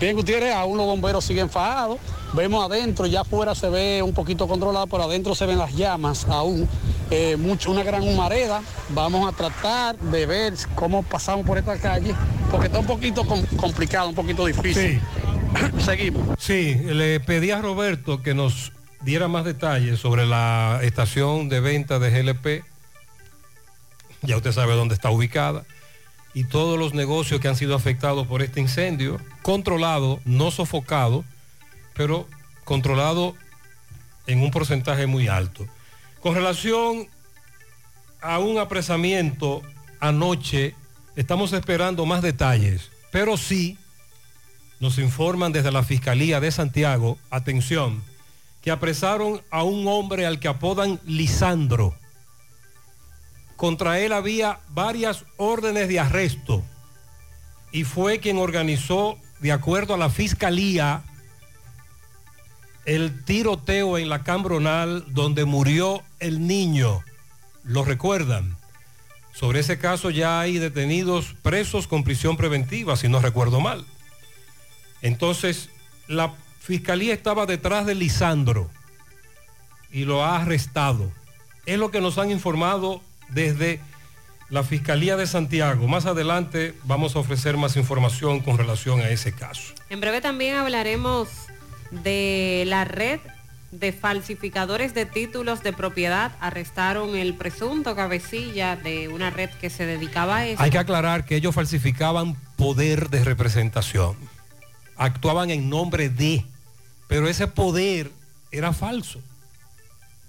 Bien, 0.00 0.16
Gutiérrez, 0.16 0.54
aún 0.54 0.76
los 0.76 0.86
bomberos 0.86 1.24
siguen 1.24 1.50
fajados. 1.50 1.98
Vemos 2.32 2.64
adentro, 2.70 3.06
ya 3.06 3.20
afuera 3.22 3.54
se 3.54 3.68
ve 3.70 4.02
un 4.02 4.12
poquito 4.12 4.46
controlado, 4.48 4.86
pero 4.86 5.04
adentro 5.04 5.34
se 5.34 5.46
ven 5.46 5.58
las 5.58 5.74
llamas 5.74 6.26
aún. 6.28 6.68
Eh, 7.10 7.36
mucho, 7.36 7.70
una 7.70 7.82
gran 7.82 8.02
humareda. 8.02 8.62
Vamos 8.90 9.32
a 9.32 9.36
tratar 9.36 9.96
de 9.98 10.26
ver 10.26 10.54
cómo 10.74 11.02
pasamos 11.02 11.46
por 11.46 11.56
esta 11.56 11.78
calle, 11.78 12.14
porque 12.50 12.66
está 12.66 12.78
un 12.80 12.86
poquito 12.86 13.24
com- 13.26 13.44
complicado, 13.56 14.08
un 14.08 14.14
poquito 14.14 14.44
difícil. 14.46 15.00
Seguimos. 15.84 16.22
Sí, 16.38 16.74
le 16.74 17.20
pedí 17.20 17.50
a 17.52 17.60
Roberto 17.62 18.22
que 18.22 18.34
nos 18.34 18.72
diera 19.02 19.28
más 19.28 19.44
detalles 19.44 20.00
sobre 20.00 20.26
la 20.26 20.80
estación 20.82 21.48
de 21.48 21.60
venta 21.60 21.98
de 21.98 22.10
GLP. 22.10 22.64
Ya 24.22 24.36
usted 24.36 24.52
sabe 24.52 24.74
dónde 24.74 24.94
está 24.94 25.10
ubicada. 25.10 25.64
Y 26.34 26.44
todos 26.44 26.78
los 26.78 26.92
negocios 26.92 27.40
que 27.40 27.48
han 27.48 27.56
sido 27.56 27.74
afectados 27.74 28.26
por 28.26 28.42
este 28.42 28.60
incendio, 28.60 29.18
controlado, 29.42 30.20
no 30.24 30.50
sofocado, 30.50 31.24
pero 31.94 32.28
controlado 32.64 33.34
en 34.26 34.42
un 34.42 34.50
porcentaje 34.50 35.06
muy 35.06 35.28
alto. 35.28 35.66
Con 36.20 36.34
relación 36.34 37.08
a 38.20 38.38
un 38.38 38.58
apresamiento 38.58 39.62
anoche, 40.00 40.74
estamos 41.14 41.52
esperando 41.52 42.04
más 42.04 42.22
detalles, 42.22 42.90
pero 43.12 43.36
sí 43.36 43.78
nos 44.80 44.98
informan 44.98 45.52
desde 45.52 45.72
la 45.72 45.82
Fiscalía 45.82 46.40
de 46.40 46.50
Santiago, 46.50 47.18
atención, 47.30 48.02
que 48.60 48.70
apresaron 48.70 49.40
a 49.50 49.62
un 49.62 49.86
hombre 49.86 50.26
al 50.26 50.38
que 50.38 50.48
apodan 50.48 51.00
Lisandro. 51.06 51.94
Contra 53.56 53.98
él 54.00 54.12
había 54.12 54.60
varias 54.68 55.24
órdenes 55.38 55.88
de 55.88 55.98
arresto 55.98 56.62
y 57.72 57.84
fue 57.84 58.20
quien 58.20 58.38
organizó, 58.38 59.18
de 59.40 59.52
acuerdo 59.52 59.94
a 59.94 59.98
la 59.98 60.10
Fiscalía, 60.10 61.02
el 62.84 63.24
tiroteo 63.24 63.98
en 63.98 64.08
la 64.08 64.22
Cambronal 64.22 65.04
donde 65.08 65.44
murió 65.44 66.02
el 66.20 66.46
niño. 66.46 67.02
¿Lo 67.64 67.84
recuerdan? 67.84 68.56
Sobre 69.32 69.60
ese 69.60 69.78
caso 69.78 70.10
ya 70.10 70.40
hay 70.40 70.58
detenidos 70.58 71.34
presos 71.42 71.86
con 71.86 72.04
prisión 72.04 72.36
preventiva, 72.36 72.96
si 72.96 73.08
no 73.08 73.20
recuerdo 73.20 73.60
mal. 73.60 73.84
Entonces, 75.02 75.68
la 76.06 76.34
fiscalía 76.60 77.12
estaba 77.12 77.44
detrás 77.44 77.84
de 77.86 77.94
Lisandro 77.94 78.70
y 79.90 80.04
lo 80.04 80.24
ha 80.24 80.40
arrestado. 80.40 81.12
Es 81.66 81.78
lo 81.78 81.90
que 81.90 82.00
nos 82.00 82.16
han 82.18 82.30
informado 82.30 83.02
desde 83.28 83.80
la 84.48 84.62
Fiscalía 84.62 85.16
de 85.16 85.26
Santiago. 85.26 85.88
Más 85.88 86.06
adelante 86.06 86.74
vamos 86.84 87.16
a 87.16 87.18
ofrecer 87.18 87.56
más 87.56 87.76
información 87.76 88.40
con 88.40 88.58
relación 88.58 89.00
a 89.00 89.08
ese 89.10 89.32
caso. 89.32 89.74
En 89.90 90.00
breve 90.00 90.20
también 90.20 90.56
hablaremos 90.56 91.28
de 91.90 92.64
la 92.66 92.84
red 92.84 93.20
de 93.72 93.92
falsificadores 93.92 94.94
de 94.94 95.06
títulos 95.06 95.62
de 95.62 95.72
propiedad. 95.72 96.32
Arrestaron 96.40 97.16
el 97.16 97.34
presunto 97.34 97.96
cabecilla 97.96 98.76
de 98.76 99.08
una 99.08 99.30
red 99.30 99.50
que 99.60 99.70
se 99.70 99.86
dedicaba 99.86 100.38
a 100.38 100.46
eso. 100.46 100.62
Hay 100.62 100.70
que 100.70 100.78
aclarar 100.78 101.24
que 101.24 101.36
ellos 101.36 101.54
falsificaban 101.54 102.36
poder 102.56 103.10
de 103.10 103.24
representación. 103.24 104.16
Actuaban 104.96 105.50
en 105.50 105.68
nombre 105.68 106.08
de, 106.08 106.44
pero 107.08 107.28
ese 107.28 107.48
poder 107.48 108.10
era 108.50 108.72
falso. 108.72 109.20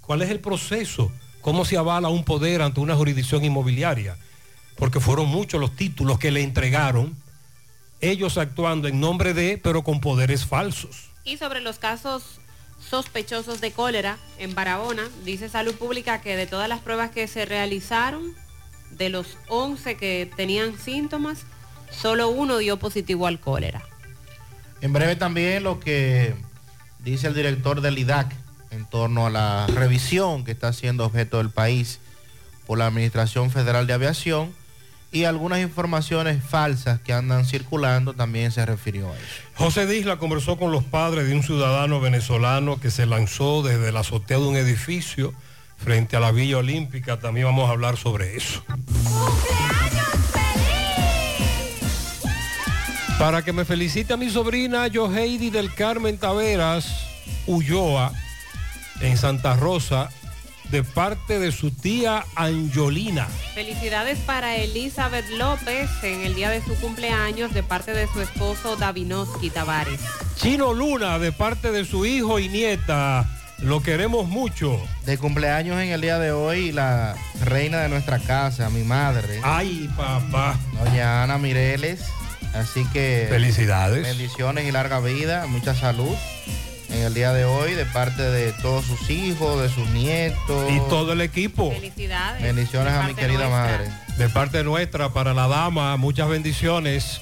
¿Cuál 0.01 0.21
es 0.21 0.29
el 0.29 0.39
proceso? 0.39 1.11
¿Cómo 1.47 1.63
se 1.63 1.77
avala 1.77 2.09
un 2.09 2.25
poder 2.25 2.61
ante 2.61 2.81
una 2.81 2.93
jurisdicción 2.97 3.45
inmobiliaria? 3.45 4.17
Porque 4.75 4.99
fueron 4.99 5.29
muchos 5.29 5.61
los 5.61 5.73
títulos 5.73 6.19
que 6.19 6.29
le 6.29 6.43
entregaron, 6.43 7.15
ellos 8.01 8.37
actuando 8.37 8.89
en 8.89 8.99
nombre 8.99 9.33
de, 9.33 9.57
pero 9.57 9.81
con 9.81 10.01
poderes 10.01 10.45
falsos. 10.45 11.09
Y 11.23 11.37
sobre 11.37 11.61
los 11.61 11.79
casos 11.79 12.41
sospechosos 12.89 13.61
de 13.61 13.71
cólera 13.71 14.17
en 14.39 14.55
Barahona, 14.55 15.07
dice 15.23 15.47
Salud 15.47 15.73
Pública 15.75 16.19
que 16.19 16.35
de 16.35 16.47
todas 16.47 16.67
las 16.67 16.81
pruebas 16.81 17.11
que 17.11 17.29
se 17.29 17.45
realizaron, 17.45 18.35
de 18.91 19.07
los 19.07 19.37
11 19.47 19.95
que 19.95 20.29
tenían 20.35 20.77
síntomas, 20.77 21.45
solo 21.91 22.27
uno 22.27 22.57
dio 22.57 22.77
positivo 22.77 23.25
al 23.25 23.39
cólera. 23.39 23.83
En 24.81 24.91
breve 24.91 25.15
también 25.15 25.63
lo 25.63 25.79
que 25.79 26.35
dice 26.99 27.27
el 27.27 27.33
director 27.33 27.79
del 27.79 27.99
IDAC 27.99 28.35
en 28.71 28.85
torno 28.85 29.25
a 29.25 29.29
la 29.29 29.67
revisión 29.67 30.43
que 30.43 30.51
está 30.51 30.73
siendo 30.73 31.05
objeto 31.05 31.37
del 31.37 31.49
país 31.49 31.99
por 32.65 32.77
la 32.77 32.87
Administración 32.87 33.49
Federal 33.51 33.87
de 33.87 33.93
Aviación 33.93 34.53
y 35.11 35.23
algunas 35.23 35.59
informaciones 35.59 36.43
falsas 36.43 36.99
que 36.99 37.13
andan 37.13 37.45
circulando 37.45 38.13
también 38.13 38.51
se 38.51 38.65
refirió 38.65 39.11
a 39.11 39.15
eso. 39.15 39.25
José 39.55 39.85
Disla 39.85 40.17
conversó 40.17 40.57
con 40.57 40.71
los 40.71 40.83
padres 40.83 41.27
de 41.27 41.33
un 41.33 41.43
ciudadano 41.43 42.01
venezolano 42.01 42.79
que 42.79 42.91
se 42.91 43.05
lanzó 43.05 43.63
desde 43.63 43.91
la 43.91 44.01
azotea 44.01 44.37
de 44.37 44.45
un 44.45 44.57
edificio 44.57 45.33
frente 45.77 46.17
a 46.17 46.19
la 46.19 46.31
Villa 46.31 46.57
Olímpica. 46.57 47.19
También 47.19 47.47
vamos 47.47 47.69
a 47.69 47.71
hablar 47.71 47.97
sobre 47.97 48.35
eso. 48.35 48.63
Para 53.17 53.41
que 53.41 53.53
me 53.53 53.65
felicite 53.65 54.13
a 54.13 54.17
mi 54.17 54.29
sobrina 54.29 54.87
Joheidi 54.93 55.49
del 55.49 55.73
Carmen 55.73 56.17
Taveras 56.17 57.07
Ulloa 57.47 58.11
en 59.01 59.17
Santa 59.17 59.55
Rosa 59.55 60.09
de 60.69 60.83
parte 60.83 61.39
de 61.39 61.51
su 61.51 61.71
tía 61.71 62.25
Angelina. 62.35 63.27
Felicidades 63.53 64.17
para 64.19 64.55
Elizabeth 64.57 65.29
López 65.29 65.89
en 66.03 66.23
el 66.23 66.35
día 66.35 66.49
de 66.49 66.61
su 66.61 66.75
cumpleaños 66.75 67.53
de 67.53 67.63
parte 67.63 67.93
de 67.93 68.07
su 68.07 68.21
esposo 68.21 68.75
Davinoski 68.75 69.49
Tavares. 69.49 70.01
Chino 70.35 70.73
Luna 70.73 71.19
de 71.19 71.31
parte 71.31 71.71
de 71.71 71.85
su 71.85 72.05
hijo 72.05 72.39
y 72.39 72.49
nieta. 72.49 73.29
Lo 73.59 73.81
queremos 73.81 74.27
mucho. 74.27 74.79
De 75.05 75.17
cumpleaños 75.17 75.81
en 75.81 75.89
el 75.89 76.01
día 76.01 76.19
de 76.19 76.31
hoy 76.31 76.71
la 76.71 77.15
reina 77.43 77.79
de 77.79 77.89
nuestra 77.89 78.19
casa, 78.19 78.69
mi 78.69 78.83
madre. 78.83 79.39
Ay, 79.43 79.89
papá. 79.95 80.59
Doña 80.73 81.23
Ana 81.23 81.37
Mireles. 81.37 82.01
Así 82.53 82.85
que... 82.93 83.27
Felicidades. 83.29 84.03
Bendiciones 84.03 84.65
y 84.65 84.71
larga 84.71 84.99
vida, 84.99 85.47
mucha 85.47 85.73
salud 85.73 86.15
en 86.89 87.01
el 87.03 87.13
día 87.13 87.33
de 87.33 87.45
hoy 87.45 87.73
de 87.73 87.85
parte 87.85 88.21
de 88.23 88.53
todos 88.53 88.85
sus 88.85 89.09
hijos, 89.09 89.61
de 89.61 89.69
sus 89.69 89.87
nietos. 89.89 90.71
Y 90.71 90.79
todo 90.89 91.13
el 91.13 91.21
equipo. 91.21 91.71
Felicidades. 91.71 92.41
Bendiciones 92.41 92.93
De 92.93 92.99
a 92.99 93.03
mi 93.03 93.13
querida 93.13 93.47
nuestra. 93.49 93.77
madre. 93.77 93.91
De 94.17 94.29
parte 94.29 94.63
nuestra, 94.63 95.09
para 95.09 95.33
la 95.33 95.47
dama, 95.47 95.95
muchas 95.97 96.29
bendiciones. 96.29 97.21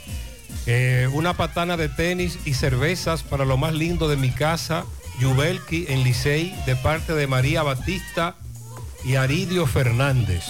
Eh, 0.68 1.08
una 1.14 1.34
patana 1.36 1.78
de 1.78 1.90
tenis 1.90 2.40
y 2.46 2.54
cervezas 2.54 3.22
para 3.24 3.46
lo 3.46 3.58
más 3.58 3.74
lindo 3.74 4.08
de 4.08 4.16
mi 4.18 4.32
casa, 4.32 4.86
Yubelki 5.20 5.86
en 5.90 6.04
Licey, 6.04 6.56
de 6.66 6.76
parte 6.76 7.14
de 7.14 7.28
María 7.28 7.62
Batista 7.64 8.36
y 9.04 9.16
Aridio 9.16 9.68
Fernández. 9.68 10.44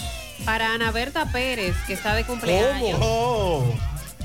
Para 0.45 0.73
Ana 0.73 0.91
Berta 0.91 1.31
Pérez, 1.31 1.75
que 1.87 1.93
está 1.93 2.13
de 2.15 2.23
cumpleaños. 2.25 2.99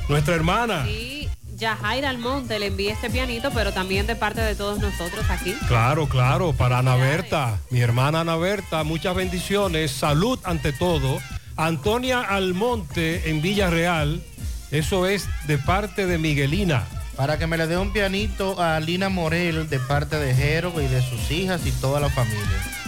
Nuestra 0.08 0.34
hermana. 0.34 0.84
Sí, 0.86 1.28
Yajaira 1.60 2.08
Almonte 2.08 2.58
le 2.58 2.66
envía 2.66 2.94
este 2.94 3.10
pianito, 3.10 3.50
pero 3.50 3.72
también 3.72 4.06
de 4.06 4.16
parte 4.16 4.40
de 4.40 4.54
todos 4.54 4.78
nosotros 4.78 5.26
aquí. 5.28 5.52
Claro, 5.68 6.08
claro, 6.08 6.54
para 6.54 6.78
Ana 6.78 6.96
Berta, 6.96 7.58
mi 7.68 7.80
hermana 7.80 8.20
Ana 8.20 8.36
Berta, 8.36 8.82
muchas 8.82 9.14
bendiciones, 9.14 9.90
salud 9.90 10.38
ante 10.44 10.72
todo. 10.72 11.20
Antonia 11.56 12.22
Almonte 12.22 13.28
en 13.28 13.42
Villarreal, 13.42 14.22
eso 14.70 15.06
es 15.06 15.28
de 15.46 15.58
parte 15.58 16.06
de 16.06 16.16
Miguelina. 16.16 16.86
Para 17.14 17.38
que 17.38 17.46
me 17.46 17.58
le 17.58 17.66
dé 17.66 17.76
un 17.76 17.92
pianito 17.92 18.58
a 18.58 18.80
Lina 18.80 19.10
Morel 19.10 19.68
de 19.68 19.78
parte 19.80 20.16
de 20.16 20.34
Jero 20.34 20.72
y 20.80 20.86
de 20.86 21.02
sus 21.02 21.30
hijas 21.30 21.66
y 21.66 21.72
toda 21.72 22.00
la 22.00 22.08
familia. 22.08 22.79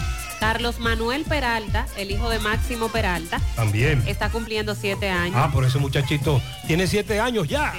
Carlos 0.43 0.77
Manuel 0.77 1.23
Peralta, 1.23 1.87
el 1.95 2.11
hijo 2.11 2.29
de 2.29 2.37
Máximo 2.37 2.89
Peralta, 2.89 3.39
También. 3.55 4.03
está 4.07 4.29
cumpliendo 4.29 4.75
siete 4.75 5.09
años. 5.09 5.37
Ah, 5.39 5.49
por 5.53 5.63
ese 5.63 5.79
muchachito 5.79 6.41
tiene 6.67 6.85
siete 6.85 7.21
años 7.21 7.47
ya. 7.47 7.73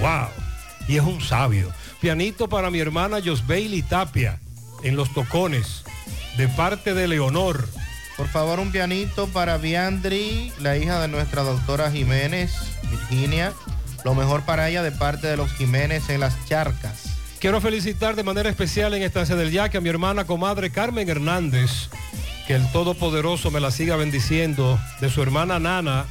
Wow. 0.00 0.28
Y 0.86 0.98
es 0.98 1.02
un 1.02 1.20
sabio. 1.20 1.72
Pianito 2.00 2.48
para 2.48 2.70
mi 2.70 2.78
hermana 2.78 3.16
Josbeili 3.24 3.82
Tapia 3.82 4.38
en 4.84 4.94
los 4.94 5.12
tocones, 5.12 5.82
de 6.36 6.46
parte 6.46 6.94
de 6.94 7.08
Leonor. 7.08 7.68
Por 8.16 8.28
favor, 8.28 8.60
un 8.60 8.70
pianito 8.70 9.26
para 9.26 9.56
Biandri, 9.56 10.52
la 10.60 10.76
hija 10.76 11.00
de 11.00 11.08
nuestra 11.08 11.42
doctora 11.42 11.90
Jiménez, 11.90 12.52
Virginia. 12.88 13.52
Lo 14.04 14.14
mejor 14.14 14.42
para 14.42 14.68
ella 14.68 14.84
de 14.84 14.92
parte 14.92 15.26
de 15.26 15.36
los 15.36 15.50
Jiménez 15.54 16.08
en 16.08 16.20
las 16.20 16.36
charcas. 16.46 17.15
Quiero 17.38 17.60
felicitar 17.60 18.16
de 18.16 18.22
manera 18.22 18.48
especial 18.48 18.94
en 18.94 19.02
Estancia 19.02 19.36
del 19.36 19.50
Yaque 19.50 19.76
a 19.76 19.80
mi 19.82 19.90
hermana 19.90 20.24
comadre 20.24 20.70
Carmen 20.70 21.06
Hernández, 21.08 21.90
que 22.46 22.54
el 22.54 22.72
Todopoderoso 22.72 23.50
me 23.50 23.60
la 23.60 23.70
siga 23.70 23.96
bendiciendo, 23.96 24.80
de 25.00 25.10
su 25.10 25.22
hermana 25.22 25.58
Nana, 25.58 26.06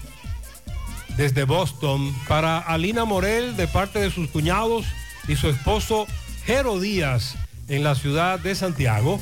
desde 1.17 1.43
Boston, 1.43 2.15
para 2.27 2.59
Alina 2.59 3.05
Morel, 3.05 3.57
de 3.57 3.67
parte 3.67 3.99
de 3.99 4.11
sus 4.11 4.29
cuñados, 4.29 4.85
y 5.27 5.35
su 5.35 5.49
esposo 5.49 6.05
Jero 6.45 6.79
Díaz, 6.79 7.35
en 7.69 7.83
la 7.83 7.95
ciudad 7.95 8.39
de 8.39 8.53
Santiago. 8.53 9.19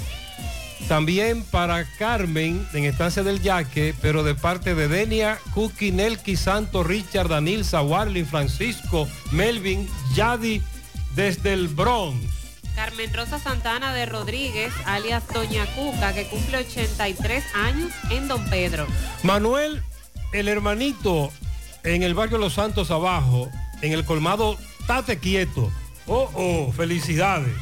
También 0.90 1.44
para 1.44 1.86
Carmen, 1.98 2.68
en 2.74 2.84
Estancia 2.84 3.24
del 3.24 3.42
Yaque, 3.42 3.96
pero 4.02 4.24
de 4.24 4.36
parte 4.36 4.76
de 4.76 4.90
Denia, 4.90 5.40
Cookie, 5.54 5.94
Nelky, 5.94 6.36
Santo, 6.36 6.84
Richard, 6.84 7.30
Danilza, 7.30 7.82
Warlin, 7.82 8.26
Francisco, 8.26 9.08
Melvin, 9.32 9.88
Yadi, 10.14 10.62
desde 11.16 11.54
el 11.54 11.68
Bronx. 11.68 12.44
Carmen 12.76 13.14
Rosa 13.14 13.40
Santana 13.40 13.94
de 13.94 14.06
Rodríguez, 14.06 14.74
alias 14.86 15.24
Doña 15.32 15.66
Cuca, 15.76 16.14
que 16.14 16.26
cumple 16.28 16.58
83 16.58 17.44
años 17.56 17.92
en 18.10 18.28
Don 18.28 18.44
Pedro. 18.50 18.88
Manuel, 19.22 19.84
el 20.32 20.48
hermanito, 20.48 21.32
en 21.84 22.02
el 22.02 22.16
barrio 22.16 22.40
Los 22.40 22.54
Santos 22.54 22.90
abajo, 22.90 23.50
en 23.82 23.92
el 23.92 24.06
colmado 24.06 24.58
Tate 24.88 25.20
Quieto. 25.20 25.72
Oh, 26.08 26.30
oh, 26.34 26.74
felicidades. 26.74 27.54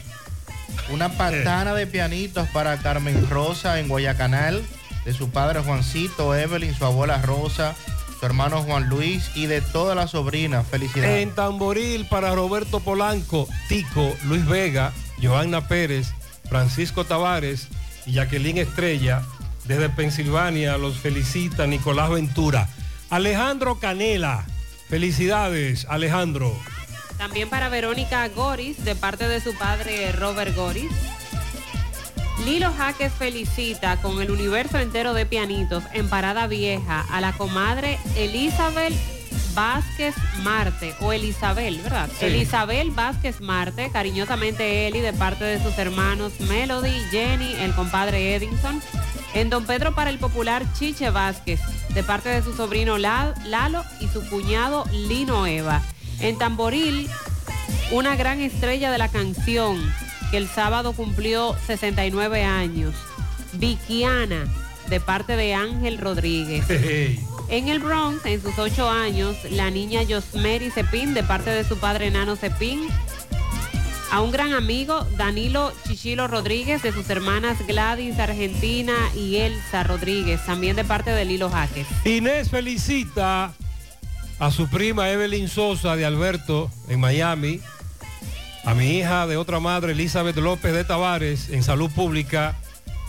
Una 0.90 1.10
patana 1.10 1.73
de 1.73 1.88
pianitos 1.88 2.48
para 2.49 2.78
Carmen 2.78 3.30
Rosa 3.30 3.80
en 3.80 3.90
Guayacanal, 3.90 4.64
de 5.06 5.14
su 5.14 5.30
padre 5.30 5.61
Juancito, 5.61 6.36
Evelyn, 6.36 6.73
su 6.73 6.86
abuela 6.86 7.22
Rosa, 7.22 7.76
su 8.22 8.27
hermano 8.27 8.61
Juan 8.61 8.88
Luis 8.88 9.31
y 9.34 9.48
de 9.48 9.61
todas 9.61 9.95
las 9.95 10.11
sobrinas. 10.11 10.68
Felicidades. 10.68 11.23
En 11.23 11.34
Tamboril 11.34 12.06
para 12.06 12.35
Roberto 12.35 12.80
Polanco, 12.80 13.48
Tico, 13.68 14.15
Luis 14.26 14.45
Vega, 14.45 14.93
Johanna 15.19 15.68
Pérez, 15.68 16.14
Francisco 16.48 17.03
Tavares 17.03 17.68
y 18.06 18.14
Jacqueline 18.14 18.60
Estrella. 18.60 19.23
Desde 19.65 19.89
Pensilvania 19.89 20.77
los 20.77 20.98
felicita 20.98 21.65
Nicolás 21.65 22.11
Ventura. 22.11 22.69
Alejandro 23.10 23.80
Canela. 23.80 24.45
Felicidades, 24.88 25.88
Alejandro. 25.89 26.56
También 27.18 27.49
para 27.49 27.69
Verónica 27.69 28.27
Goris, 28.27 28.85
de 28.85 28.95
parte 28.95 29.27
de 29.27 29.41
su 29.41 29.56
padre 29.56 30.11
Robert 30.11 30.56
Goris. 30.56 30.91
Lilo 32.45 32.73
Jaques 32.73 33.11
felicita 33.13 33.97
con 34.01 34.22
el 34.22 34.31
universo 34.31 34.80
entero 34.80 35.13
de 35.13 35.26
pianitos 35.26 35.84
en 35.93 36.09
Parada 36.09 36.47
Vieja 36.47 37.05
a 37.11 37.22
la 37.22 37.34
comadre 37.34 37.99
Elizabeth 38.15 38.93
Vázquez 39.53 40.15
Marte, 40.43 40.95
o 41.01 41.11
Elisabel, 41.11 41.77
¿verdad? 41.81 42.09
Sí. 42.18 42.26
Elisabel 42.26 42.91
Vázquez 42.91 43.41
Marte, 43.41 43.89
cariñosamente 43.91 44.88
Eli, 44.88 45.01
de 45.01 45.11
parte 45.13 45.43
de 45.43 45.61
sus 45.61 45.77
hermanos 45.77 46.39
Melody, 46.39 46.93
Jenny, 47.11 47.53
el 47.59 47.73
compadre 47.76 48.34
Edinson. 48.35 48.81
En 49.34 49.49
Don 49.49 49.65
Pedro 49.65 49.93
para 49.93 50.09
el 50.09 50.19
popular 50.19 50.63
Chiche 50.73 51.09
Vázquez, 51.09 51.59
de 51.93 52.03
parte 52.03 52.30
de 52.30 52.41
su 52.43 52.53
sobrino 52.55 52.97
La- 52.97 53.34
Lalo 53.45 53.84
y 53.99 54.07
su 54.07 54.26
cuñado 54.30 54.85
Lino 54.91 55.45
Eva. 55.45 55.81
En 56.22 56.38
Tamboril, 56.38 57.09
una 57.91 58.15
gran 58.15 58.39
estrella 58.41 58.89
de 58.91 58.97
la 58.97 59.09
canción, 59.09 59.81
que 60.32 60.38
el 60.38 60.48
sábado 60.48 60.94
cumplió 60.94 61.56
69 61.68 62.44
años. 62.44 62.95
Vikiana, 63.53 64.45
de 64.90 64.99
parte 64.99 65.36
de 65.36 65.53
Ángel 65.53 65.98
Rodríguez. 65.98 66.66
En 67.52 67.68
el 67.68 67.80
Bronx, 67.80 68.26
en 68.26 68.41
sus 68.41 68.58
ocho 68.58 68.90
años, 68.90 69.36
la 69.49 69.70
niña 69.70 70.03
Josmeri 70.08 70.72
Cepín, 70.72 71.14
de 71.14 71.22
parte 71.22 71.49
de 71.49 71.66
su 71.66 71.78
padre 71.78 72.10
Nano 72.10 72.38
Cepín. 72.38 72.88
A 74.10 74.22
un 74.22 74.32
gran 74.32 74.53
amigo, 74.53 75.06
Danilo 75.18 75.74
Chichilo 75.86 76.30
Rodríguez, 76.30 76.82
de 76.82 76.94
sus 76.94 77.10
hermanas 77.10 77.58
Gladys 77.68 78.18
Argentina 78.20 78.94
y 79.18 79.36
Elsa 79.36 79.84
Rodríguez, 79.84 80.45
también 80.45 80.78
de 80.78 80.86
parte 80.86 81.12
de 81.12 81.26
Lilo 81.26 81.49
Jaques. 81.49 81.88
Inés 82.06 82.49
felicita 82.49 83.53
a 84.40 84.52
su 84.52 84.70
prima 84.70 85.10
Evelyn 85.10 85.49
Sosa 85.49 85.98
de 85.98 86.06
Alberto 86.06 86.72
en 86.88 87.02
Miami, 87.02 87.60
a 88.64 88.74
mi 88.74 88.98
hija 88.98 89.28
de 89.28 89.38
otra 89.38 89.60
madre 89.60 89.94
Elizabeth 89.94 90.36
López 90.38 90.74
de 90.74 90.84
Tavares 90.84 91.50
en 91.50 91.64
Salud 91.64 91.90
Pública, 91.92 92.56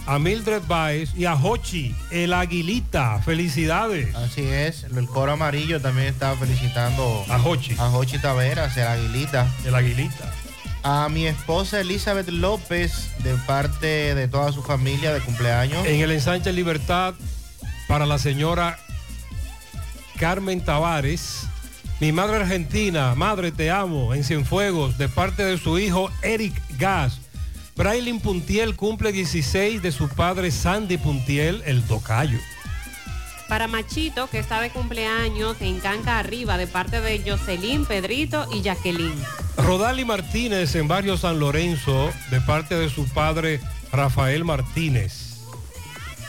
a 0.07 0.19
Mildred 0.19 0.62
Baez 0.66 1.15
y 1.15 1.27
a 1.27 1.35
Hochi, 1.35 1.95
el 2.11 2.33
Aguilita. 2.33 3.20
Felicidades. 3.23 4.15
Así 4.15 4.43
es, 4.43 4.85
el 4.85 5.07
coro 5.07 5.33
amarillo 5.33 5.81
también 5.81 6.09
está 6.09 6.35
felicitando 6.37 7.24
a 7.29 7.37
Hochi. 7.37 7.77
A 7.79 7.89
Hochi 7.89 8.19
Taveras, 8.19 8.77
el 8.77 8.87
Aguilita. 8.87 9.47
El 9.65 9.74
Aguilita. 9.74 10.33
A 10.83 11.09
mi 11.09 11.27
esposa 11.27 11.81
Elizabeth 11.81 12.29
López, 12.29 13.11
de 13.23 13.35
parte 13.47 14.15
de 14.15 14.27
toda 14.27 14.51
su 14.51 14.62
familia 14.62 15.12
de 15.12 15.20
cumpleaños. 15.20 15.87
En 15.87 16.01
el 16.01 16.11
ensanche 16.11 16.53
Libertad 16.53 17.15
para 17.87 18.07
la 18.07 18.19
señora 18.19 18.79
Carmen 20.19 20.61
Tavares. 20.65 21.47
Mi 22.03 22.11
madre 22.11 22.39
argentina, 22.39 23.15
madre 23.15 23.53
te 23.53 23.70
amo, 23.70 24.12
en 24.12 24.24
Cienfuegos, 24.24 24.99
de 24.99 25.09
parte 25.09 25.45
de 25.45 25.57
su 25.57 25.79
hijo 25.79 26.11
Eric 26.23 26.53
Gas. 26.77 27.20
Braylin 27.77 28.19
Puntiel 28.19 28.74
cumple 28.74 29.12
16 29.12 29.81
de 29.81 29.93
su 29.93 30.09
padre 30.09 30.51
Sandy 30.51 30.97
Puntiel, 30.97 31.62
el 31.65 31.81
tocayo. 31.85 32.41
Para 33.49 33.69
Machito, 33.69 34.29
que 34.29 34.41
está 34.41 34.61
de 34.61 34.70
cumpleaños 34.70 35.59
en 35.61 35.79
Canca 35.79 36.19
Arriba, 36.19 36.59
de 36.59 36.66
parte 36.66 37.01
de 37.01 37.23
Jocelyn, 37.24 37.87
Pedrito 37.87 38.49
y 38.53 38.62
Jacqueline. 38.62 39.24
Rodali 39.57 40.05
Martínez 40.05 40.74
en 40.74 40.89
Barrio 40.89 41.16
San 41.16 41.39
Lorenzo, 41.39 42.11
de 42.33 42.41
parte 42.41 42.74
de 42.74 42.91
su 42.91 43.07
padre 43.11 43.61
Rafael 43.93 44.45
Martínez. 44.45 45.37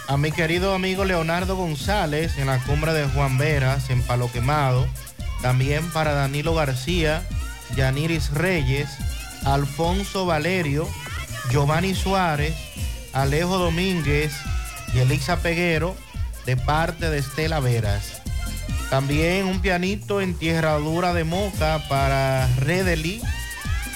A 0.08 0.18
mi 0.18 0.32
querido 0.32 0.76
amigo 0.76 1.04
Leonardo 1.04 1.56
González 1.56 2.38
en 2.38 2.46
la 2.46 2.64
cumbre 2.64 2.94
de 2.94 3.08
Juan 3.08 3.40
Veras, 3.40 3.90
en 3.90 4.04
Palo 4.04 4.32
Quemado. 4.32 4.88
También 5.44 5.92
para 5.92 6.14
Danilo 6.14 6.56
García, 6.56 7.22
Yaniris 7.76 8.32
Reyes, 8.32 8.90
Alfonso 9.44 10.26
Valerio, 10.26 10.88
Giovanni 11.52 11.94
Suárez, 11.94 12.56
Alejo 13.12 13.58
Domínguez 13.58 14.32
y 14.94 15.00
Elisa 15.00 15.42
Peguero, 15.42 15.98
de 16.46 16.56
parte 16.56 17.10
de 17.10 17.18
Estela 17.18 17.60
Veras. 17.60 18.22
También 18.90 19.46
un 19.46 19.60
pianito 19.60 20.22
en 20.22 20.34
tierra 20.34 20.78
dura 20.78 21.14
de 21.14 21.26
Moca 21.26 21.84
para 21.90 22.48
Redeli, 22.60 23.22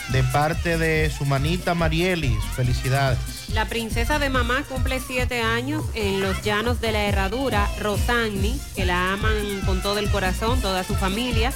de 0.10 0.24
parte 0.24 0.78
de 0.78 1.10
su 1.10 1.26
manita 1.26 1.74
Marielis. 1.76 2.44
Felicidades. 2.58 3.37
La 3.54 3.66
princesa 3.66 4.20
de 4.20 4.30
mamá 4.30 4.64
cumple 4.68 5.00
siete 5.00 5.42
años 5.42 5.84
en 5.94 6.22
los 6.22 6.42
llanos 6.44 6.82
de 6.82 6.92
la 6.92 7.06
herradura, 7.06 7.68
Rosagni, 7.80 8.60
que 8.76 8.86
la 8.86 9.14
aman 9.14 9.62
con 9.66 9.82
todo 9.82 10.00
el 10.00 10.12
corazón, 10.12 10.62
toda 10.62 10.84
su 10.84 10.96
familia. 10.96 11.54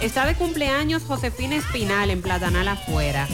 Está 0.00 0.26
de 0.26 0.34
cumpleaños 0.34 1.02
Josefina 1.02 1.56
Espinal 1.56 2.10
en 2.10 2.22
Platanal 2.22 2.68
afuera. 2.68 3.26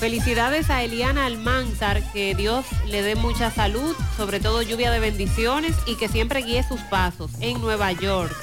Felicidades 0.00 0.68
a 0.68 0.82
Eliana 0.82 1.24
Almanzar, 1.26 2.02
que 2.12 2.34
Dios 2.34 2.66
le 2.86 3.02
dé 3.02 3.14
mucha 3.14 3.50
salud, 3.50 3.96
sobre 4.16 4.40
todo 4.40 4.60
lluvia 4.60 4.90
de 4.90 5.00
bendiciones 5.00 5.74
y 5.86 5.94
que 5.94 6.08
siempre 6.08 6.42
guíe 6.42 6.62
sus 6.62 6.80
pasos 6.82 7.30
en 7.40 7.60
Nueva 7.60 7.92
York. 7.92 8.34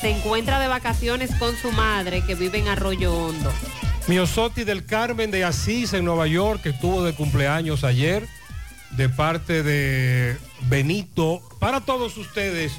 Se 0.00 0.08
encuentra 0.08 0.60
de 0.60 0.68
vacaciones 0.68 1.34
con 1.34 1.54
su 1.56 1.70
madre 1.72 2.24
que 2.24 2.34
vive 2.34 2.58
en 2.58 2.68
Arroyo 2.68 3.14
Hondo. 3.14 3.52
Miosotti 4.08 4.64
del 4.64 4.86
Carmen 4.86 5.30
de 5.30 5.44
Asís 5.44 5.92
en 5.92 6.04
Nueva 6.04 6.26
York, 6.26 6.62
que 6.62 6.70
estuvo 6.70 7.04
de 7.04 7.14
cumpleaños 7.14 7.84
ayer, 7.84 8.26
de 8.90 9.08
parte 9.08 9.62
de 9.62 10.36
Benito. 10.62 11.40
Para 11.60 11.80
todos 11.80 12.16
ustedes, 12.16 12.72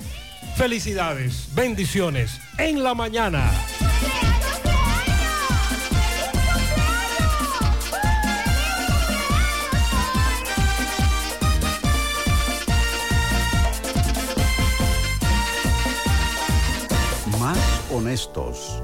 felicidades, 0.55 1.49
bendiciones 1.53 2.39
en 2.57 2.83
la 2.83 2.93
mañana. 2.93 3.49
Más 17.39 17.57
honestos 17.91 18.83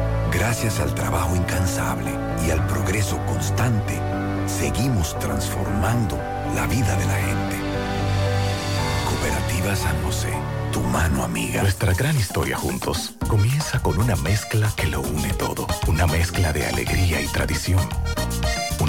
Gracias 0.31 0.79
al 0.79 0.95
trabajo 0.95 1.35
incansable 1.35 2.09
y 2.45 2.51
al 2.51 2.65
progreso 2.67 3.17
constante, 3.25 3.99
seguimos 4.47 5.17
transformando 5.19 6.17
la 6.55 6.65
vida 6.67 6.95
de 6.97 7.05
la 7.05 7.15
gente. 7.15 7.55
Cooperativa 9.05 9.75
San 9.75 10.01
José, 10.03 10.33
tu 10.71 10.79
mano 10.81 11.23
amiga. 11.23 11.61
Nuestra 11.61 11.93
gran 11.93 12.17
historia 12.17 12.57
juntos 12.57 13.13
comienza 13.27 13.81
con 13.81 13.99
una 13.99 14.15
mezcla 14.15 14.71
que 14.75 14.87
lo 14.87 15.01
une 15.01 15.33
todo. 15.33 15.67
Una 15.87 16.07
mezcla 16.07 16.53
de 16.53 16.65
alegría 16.65 17.21
y 17.21 17.27
tradición. 17.27 17.81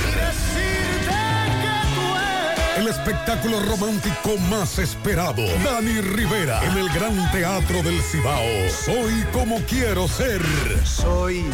El 2.78 2.88
espectáculo 2.88 3.60
romántico 3.60 4.38
más 4.48 4.78
esperado. 4.78 5.42
Dani 5.62 6.00
Rivera 6.00 6.64
en 6.64 6.78
el 6.78 6.88
Gran 6.88 7.30
Teatro 7.32 7.82
del 7.82 8.00
Cibao. 8.00 8.46
Soy 8.70 9.26
como 9.30 9.60
quiero 9.66 10.08
ser. 10.08 10.40
Soy 10.84 11.44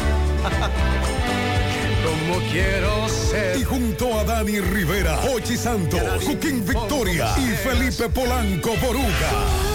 como 2.05 2.39
quiero 2.49 3.09
ser. 3.09 3.57
Y 3.57 3.63
junto 3.65 4.17
a 4.17 4.23
Dani 4.23 4.61
Rivera, 4.61 5.19
Ochi 5.33 5.57
Santos, 5.57 6.23
Joaquín 6.23 6.65
Victoria 6.65 7.33
y 7.37 7.49
Felipe 7.67 8.07
Polanco 8.07 8.73
Boruga. 8.77 9.74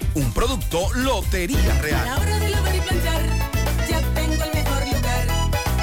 Un 0.13 0.33
producto 0.33 0.93
Lotería 0.93 1.57
A 1.57 1.75
la 1.75 1.81
Real. 1.81 2.19
hora 2.19 2.39
de 2.39 2.49
lavar 2.49 2.75
y 2.75 2.79
planchar, 2.81 3.21
ya 3.89 4.01
tengo 4.13 4.43
el 4.43 4.53
mejor 4.53 4.85
lugar. 4.85 5.27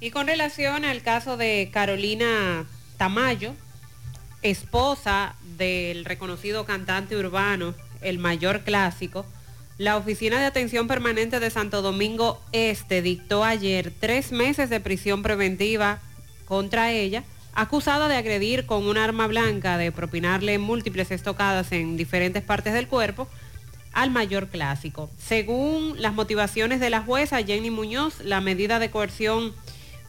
Y 0.00 0.10
con 0.10 0.26
relación 0.26 0.84
al 0.84 1.00
caso 1.02 1.36
de 1.36 1.70
Carolina 1.72 2.66
Tamayo, 2.96 3.54
esposa 4.42 5.36
del 5.56 6.04
reconocido 6.04 6.64
cantante 6.64 7.16
urbano, 7.16 7.72
el 8.00 8.18
mayor 8.18 8.62
clásico, 8.62 9.24
la 9.78 9.96
Oficina 9.96 10.38
de 10.38 10.46
Atención 10.46 10.86
Permanente 10.86 11.40
de 11.40 11.50
Santo 11.50 11.82
Domingo 11.82 12.40
Este 12.52 13.02
dictó 13.02 13.42
ayer 13.42 13.92
tres 13.98 14.30
meses 14.30 14.70
de 14.70 14.80
prisión 14.80 15.22
preventiva 15.22 16.00
contra 16.44 16.92
ella, 16.92 17.24
acusada 17.54 18.08
de 18.08 18.16
agredir 18.16 18.66
con 18.66 18.86
un 18.86 18.98
arma 18.98 19.26
blanca, 19.26 19.76
de 19.76 19.90
propinarle 19.90 20.58
múltiples 20.58 21.10
estocadas 21.10 21.72
en 21.72 21.96
diferentes 21.96 22.42
partes 22.42 22.72
del 22.72 22.86
cuerpo 22.86 23.28
al 23.92 24.10
mayor 24.10 24.48
clásico. 24.48 25.10
Según 25.18 26.00
las 26.00 26.14
motivaciones 26.14 26.80
de 26.80 26.90
la 26.90 27.00
jueza 27.00 27.42
Jenny 27.42 27.70
Muñoz, 27.70 28.20
la 28.20 28.40
medida 28.40 28.78
de 28.78 28.90
coerción 28.90 29.54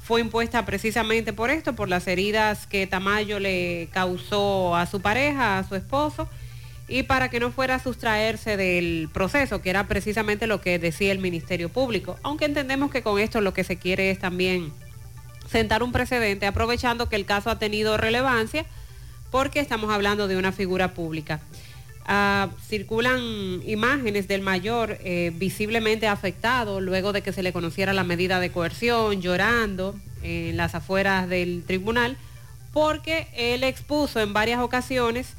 fue 0.01 0.21
impuesta 0.21 0.65
precisamente 0.65 1.33
por 1.33 1.49
esto, 1.49 1.73
por 1.73 1.89
las 1.89 2.07
heridas 2.07 2.67
que 2.67 2.85
Tamayo 2.85 3.39
le 3.39 3.89
causó 3.91 4.75
a 4.75 4.85
su 4.85 5.01
pareja, 5.01 5.57
a 5.57 5.67
su 5.67 5.75
esposo, 5.75 6.29
y 6.87 7.03
para 7.03 7.29
que 7.29 7.39
no 7.39 7.51
fuera 7.51 7.75
a 7.75 7.79
sustraerse 7.79 8.57
del 8.57 9.09
proceso, 9.11 9.61
que 9.61 9.69
era 9.69 9.87
precisamente 9.87 10.47
lo 10.47 10.61
que 10.61 10.77
decía 10.77 11.11
el 11.11 11.19
Ministerio 11.19 11.69
Público. 11.69 12.17
Aunque 12.21 12.45
entendemos 12.45 12.91
que 12.91 13.01
con 13.01 13.19
esto 13.19 13.41
lo 13.41 13.53
que 13.53 13.63
se 13.63 13.77
quiere 13.77 14.11
es 14.11 14.19
también 14.19 14.71
sentar 15.49 15.83
un 15.83 15.91
precedente, 15.91 16.45
aprovechando 16.45 17.09
que 17.09 17.15
el 17.15 17.25
caso 17.25 17.49
ha 17.49 17.59
tenido 17.59 17.97
relevancia, 17.97 18.65
porque 19.31 19.59
estamos 19.59 19.91
hablando 19.91 20.27
de 20.27 20.37
una 20.37 20.51
figura 20.51 20.93
pública. 20.93 21.39
Ah, 22.07 22.49
circulan 22.67 23.19
imágenes 23.65 24.27
del 24.27 24.41
mayor 24.41 24.99
eh, 25.03 25.31
visiblemente 25.35 26.07
afectado 26.07 26.79
luego 26.79 27.13
de 27.13 27.23
que 27.23 27.33
se 27.33 27.41
le 27.41 27.51
conociera 27.51 27.93
la 27.93 28.03
medida 28.03 28.39
de 28.39 28.51
coerción, 28.51 29.21
llorando 29.21 29.95
en 30.21 30.55
las 30.55 30.75
afueras 30.75 31.27
del 31.27 31.63
tribunal, 31.65 32.15
porque 32.73 33.27
él 33.33 33.63
expuso 33.63 34.19
en 34.19 34.33
varias 34.33 34.59
ocasiones 34.59 35.33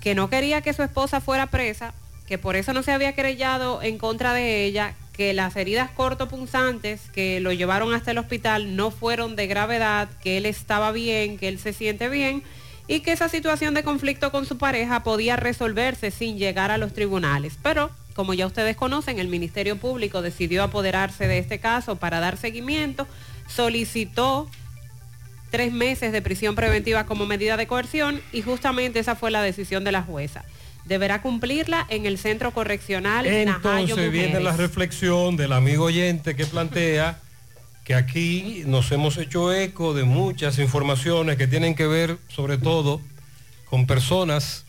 que 0.00 0.14
no 0.14 0.30
quería 0.30 0.60
que 0.60 0.72
su 0.72 0.82
esposa 0.82 1.20
fuera 1.20 1.46
presa, 1.46 1.94
que 2.26 2.38
por 2.38 2.56
eso 2.56 2.72
no 2.72 2.82
se 2.82 2.92
había 2.92 3.14
querellado 3.14 3.82
en 3.82 3.98
contra 3.98 4.32
de 4.32 4.64
ella, 4.64 4.94
que 5.12 5.32
las 5.32 5.56
heridas 5.56 5.90
cortopunzantes 5.90 7.08
que 7.10 7.40
lo 7.40 7.52
llevaron 7.52 7.94
hasta 7.94 8.10
el 8.10 8.18
hospital 8.18 8.76
no 8.76 8.90
fueron 8.90 9.34
de 9.34 9.46
gravedad, 9.46 10.08
que 10.22 10.36
él 10.36 10.46
estaba 10.46 10.92
bien, 10.92 11.38
que 11.38 11.48
él 11.48 11.58
se 11.58 11.72
siente 11.72 12.08
bien 12.08 12.42
y 12.88 13.00
que 13.00 13.12
esa 13.12 13.28
situación 13.28 13.74
de 13.74 13.82
conflicto 13.82 14.30
con 14.30 14.46
su 14.46 14.58
pareja 14.58 15.02
podía 15.02 15.36
resolverse 15.36 16.10
sin 16.10 16.38
llegar 16.38 16.70
a 16.70 16.78
los 16.78 16.92
tribunales. 16.92 17.58
Pero, 17.62 17.90
como 18.14 18.34
ya 18.34 18.46
ustedes 18.46 18.76
conocen, 18.76 19.18
el 19.18 19.28
Ministerio 19.28 19.76
Público 19.76 20.22
decidió 20.22 20.62
apoderarse 20.62 21.26
de 21.26 21.38
este 21.38 21.58
caso 21.58 21.96
para 21.96 22.20
dar 22.20 22.36
seguimiento, 22.36 23.06
solicitó 23.48 24.48
tres 25.50 25.72
meses 25.72 26.12
de 26.12 26.22
prisión 26.22 26.54
preventiva 26.54 27.06
como 27.06 27.26
medida 27.26 27.56
de 27.56 27.66
coerción 27.66 28.20
y 28.32 28.42
justamente 28.42 28.98
esa 28.98 29.16
fue 29.16 29.30
la 29.30 29.42
decisión 29.42 29.84
de 29.84 29.92
la 29.92 30.02
jueza. 30.02 30.44
Deberá 30.84 31.20
cumplirla 31.22 31.86
en 31.88 32.06
el 32.06 32.18
centro 32.18 32.52
correccional 32.52 33.24
Najayo 33.24 33.80
Entonces 33.80 34.12
viene 34.12 34.40
la 34.40 34.56
reflexión 34.56 35.36
del 35.36 35.52
amigo 35.52 35.84
oyente 35.84 36.36
que 36.36 36.46
plantea 36.46 37.18
que 37.84 37.94
aquí 37.94 38.62
nos 38.66 38.90
hemos 38.92 39.16
hecho 39.16 39.52
eco 39.52 39.94
de 39.94 40.04
muchas 40.04 40.58
informaciones 40.58 41.36
que 41.36 41.46
tienen 41.46 41.74
que 41.74 41.86
ver 41.86 42.18
sobre 42.28 42.58
todo 42.58 43.00
con 43.68 43.86
personas 43.86 44.64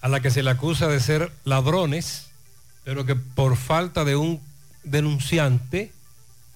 a 0.00 0.08
las 0.08 0.20
que 0.20 0.30
se 0.30 0.42
le 0.42 0.50
acusa 0.50 0.88
de 0.88 1.00
ser 1.00 1.32
ladrones, 1.44 2.26
pero 2.84 3.06
que 3.06 3.14
por 3.14 3.56
falta 3.56 4.04
de 4.04 4.16
un 4.16 4.40
denunciante 4.82 5.92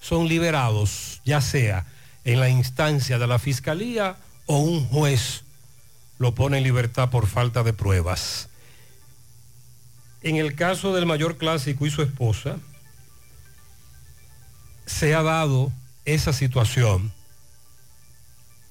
son 0.01 0.27
liberados, 0.27 1.21
ya 1.23 1.41
sea 1.41 1.85
en 2.27 2.41
la 2.41 2.49
instancia 2.49 3.17
de 3.17 3.25
la 3.25 3.39
fiscalía 3.39 4.17
o 4.47 4.57
un 4.57 4.85
juez 4.85 5.43
lo 6.19 6.35
pone 6.35 6.57
en 6.57 6.65
libertad 6.65 7.09
por 7.09 7.25
falta 7.25 7.63
de 7.63 7.71
pruebas. 7.71 8.49
En 10.23 10.35
el 10.35 10.53
caso 10.53 10.93
del 10.93 11.05
mayor 11.05 11.37
clásico 11.37 11.85
y 11.85 11.89
su 11.89 12.01
esposa, 12.01 12.57
se 14.85 15.15
ha 15.15 15.23
dado 15.23 15.71
esa 16.03 16.33
situación 16.33 17.13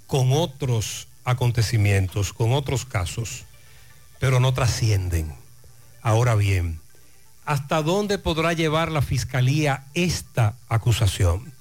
con 0.06 0.32
otros 0.32 1.08
acontecimientos, 1.24 2.34
con 2.34 2.52
otros 2.52 2.84
casos, 2.84 3.46
pero 4.18 4.38
no 4.38 4.52
trascienden. 4.52 5.34
Ahora 6.02 6.34
bien, 6.34 6.78
¿hasta 7.46 7.80
dónde 7.80 8.18
podrá 8.18 8.52
llevar 8.52 8.92
la 8.92 9.00
fiscalía 9.00 9.86
esta 9.94 10.56
acusación? 10.68 11.55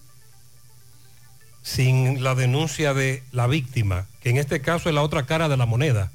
Sin 1.66 2.24
la 2.24 2.36
denuncia 2.36 2.94
de 2.94 3.24
la 3.32 3.48
víctima, 3.48 4.06
que 4.22 4.30
en 4.30 4.38
este 4.38 4.62
caso 4.62 4.88
es 4.88 4.96
la 4.96 5.02
otra 5.02 5.26
cara 5.26 5.50
de 5.50 5.58
la 5.58 5.66
moneda, 5.66 6.12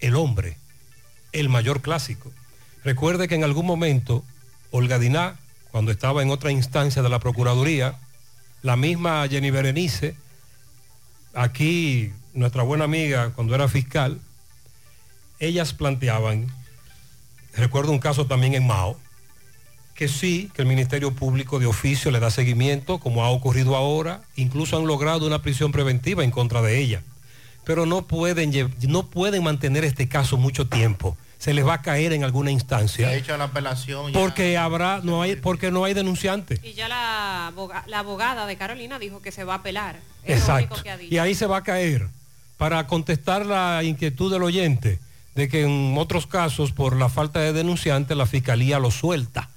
el 0.00 0.16
hombre, 0.16 0.58
el 1.32 1.48
mayor 1.48 1.80
clásico. 1.80 2.30
Recuerde 2.84 3.26
que 3.26 3.34
en 3.34 3.42
algún 3.42 3.64
momento 3.64 4.22
Olga 4.70 4.98
Diná, 4.98 5.40
cuando 5.70 5.90
estaba 5.90 6.22
en 6.22 6.30
otra 6.30 6.52
instancia 6.52 7.02
de 7.02 7.08
la 7.08 7.20
Procuraduría, 7.20 7.98
la 8.60 8.76
misma 8.76 9.26
Jenny 9.28 9.50
Berenice, 9.50 10.14
aquí 11.32 12.12
nuestra 12.34 12.62
buena 12.62 12.84
amiga 12.84 13.32
cuando 13.34 13.54
era 13.54 13.68
fiscal, 13.68 14.20
ellas 15.38 15.72
planteaban 15.72 16.52
Recuerdo 17.56 17.90
un 17.90 17.98
caso 17.98 18.26
también 18.26 18.54
en 18.54 18.66
Mao, 18.66 18.98
que 19.96 20.08
sí, 20.08 20.50
que 20.54 20.62
el 20.62 20.68
Ministerio 20.68 21.12
Público 21.12 21.58
de 21.58 21.66
oficio 21.66 22.10
le 22.10 22.20
da 22.20 22.30
seguimiento, 22.30 22.98
como 22.98 23.24
ha 23.24 23.30
ocurrido 23.30 23.74
ahora, 23.76 24.20
incluso 24.36 24.76
han 24.76 24.86
logrado 24.86 25.26
una 25.26 25.40
prisión 25.42 25.72
preventiva 25.72 26.22
en 26.22 26.30
contra 26.30 26.60
de 26.62 26.78
ella, 26.78 27.02
pero 27.64 27.86
no 27.86 28.06
pueden, 28.06 28.52
no 28.88 29.06
pueden 29.06 29.42
mantener 29.42 29.84
este 29.84 30.08
caso 30.08 30.36
mucho 30.36 30.66
tiempo. 30.68 31.16
Se 31.38 31.52
les 31.52 31.66
va 31.66 31.74
a 31.74 31.82
caer 31.82 32.12
en 32.12 32.24
alguna 32.24 32.48
Se 32.48 32.52
instancia. 32.54 33.08
ha 33.08 33.14
hecho 33.14 33.36
la 33.36 33.44
apelación. 33.44 34.12
ya. 34.12 34.18
Porque 34.18 34.56
habrá, 34.56 35.00
no 35.02 35.20
hay, 35.22 35.36
porque 35.36 35.70
no 35.70 35.84
hay 35.84 35.92
denunciante. 35.94 36.58
Y 36.62 36.72
ya 36.72 36.88
la, 36.88 37.48
aboga- 37.48 37.84
la 37.86 37.98
abogada 37.98 38.46
de 38.46 38.56
Carolina 38.56 38.98
dijo 38.98 39.20
que 39.20 39.32
se 39.32 39.44
va 39.44 39.54
a 39.54 39.56
apelar. 39.58 39.96
Es 40.24 40.30
lo 40.30 40.34
Exacto. 40.42 40.74
único 40.74 40.82
que 40.82 40.90
ha 40.90 40.96
dicho. 40.96 41.14
Y 41.14 41.18
ahí 41.18 41.34
se 41.34 41.46
va 41.46 41.58
a 41.58 41.62
caer. 41.62 42.08
Para 42.56 42.86
contestar 42.86 43.44
la 43.44 43.82
inquietud 43.84 44.32
del 44.32 44.42
oyente 44.42 44.98
de 45.34 45.48
que 45.48 45.62
en 45.64 45.94
otros 45.98 46.26
casos, 46.26 46.72
por 46.72 46.96
la 46.96 47.10
falta 47.10 47.40
de 47.40 47.52
denunciante, 47.52 48.14
la 48.14 48.24
fiscalía 48.26 48.78
lo 48.78 48.90
suelta. 48.90 49.50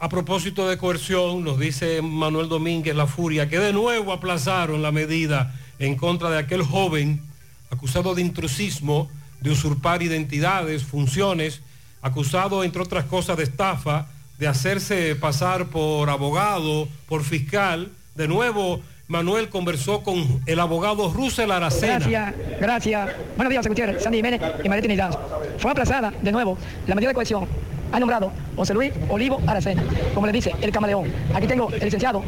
A 0.00 0.08
propósito 0.08 0.68
de 0.68 0.78
coerción, 0.78 1.42
nos 1.42 1.58
dice 1.58 2.02
Manuel 2.02 2.48
Domínguez 2.48 2.94
La 2.94 3.08
Furia 3.08 3.48
que 3.48 3.58
de 3.58 3.72
nuevo 3.72 4.12
aplazaron 4.12 4.80
la 4.80 4.92
medida 4.92 5.52
en 5.80 5.96
contra 5.96 6.30
de 6.30 6.38
aquel 6.38 6.62
joven 6.62 7.20
acusado 7.68 8.14
de 8.14 8.22
intrusismo, 8.22 9.10
de 9.40 9.50
usurpar 9.50 10.04
identidades, 10.04 10.84
funciones, 10.84 11.62
acusado, 12.00 12.62
entre 12.62 12.80
otras 12.80 13.06
cosas, 13.06 13.36
de 13.38 13.42
estafa, 13.42 14.06
de 14.38 14.46
hacerse 14.46 15.16
pasar 15.16 15.66
por 15.66 16.08
abogado, 16.10 16.88
por 17.08 17.24
fiscal. 17.24 17.90
De 18.14 18.28
nuevo, 18.28 18.80
Manuel 19.08 19.48
conversó 19.48 20.04
con 20.04 20.42
el 20.46 20.60
abogado 20.60 21.12
Russell 21.12 21.50
Aracena. 21.50 21.98
Gracias, 21.98 22.34
gracias. 22.60 23.10
Buenos 23.34 23.50
días, 23.50 23.66
Gutiérrez, 23.66 24.00
Sandy 24.00 24.18
Jiménez 24.18 24.40
y 24.62 24.68
María 24.68 24.82
Trinidad. 24.82 25.18
Fue 25.58 25.72
aplazada 25.72 26.12
de 26.22 26.30
nuevo 26.30 26.56
la 26.86 26.94
medida 26.94 27.08
de 27.08 27.14
cohesión. 27.14 27.48
Ha 27.92 28.00
nombrado 28.00 28.32
José 28.56 28.74
Luis 28.74 28.92
Olivo 29.08 29.40
Aracena, 29.46 29.82
como 30.14 30.26
le 30.26 30.32
dice, 30.32 30.52
el 30.60 30.72
camaleón. 30.72 31.12
Aquí 31.34 31.46
tengo 31.46 31.70
el 31.70 31.80
licenciado 31.80 32.22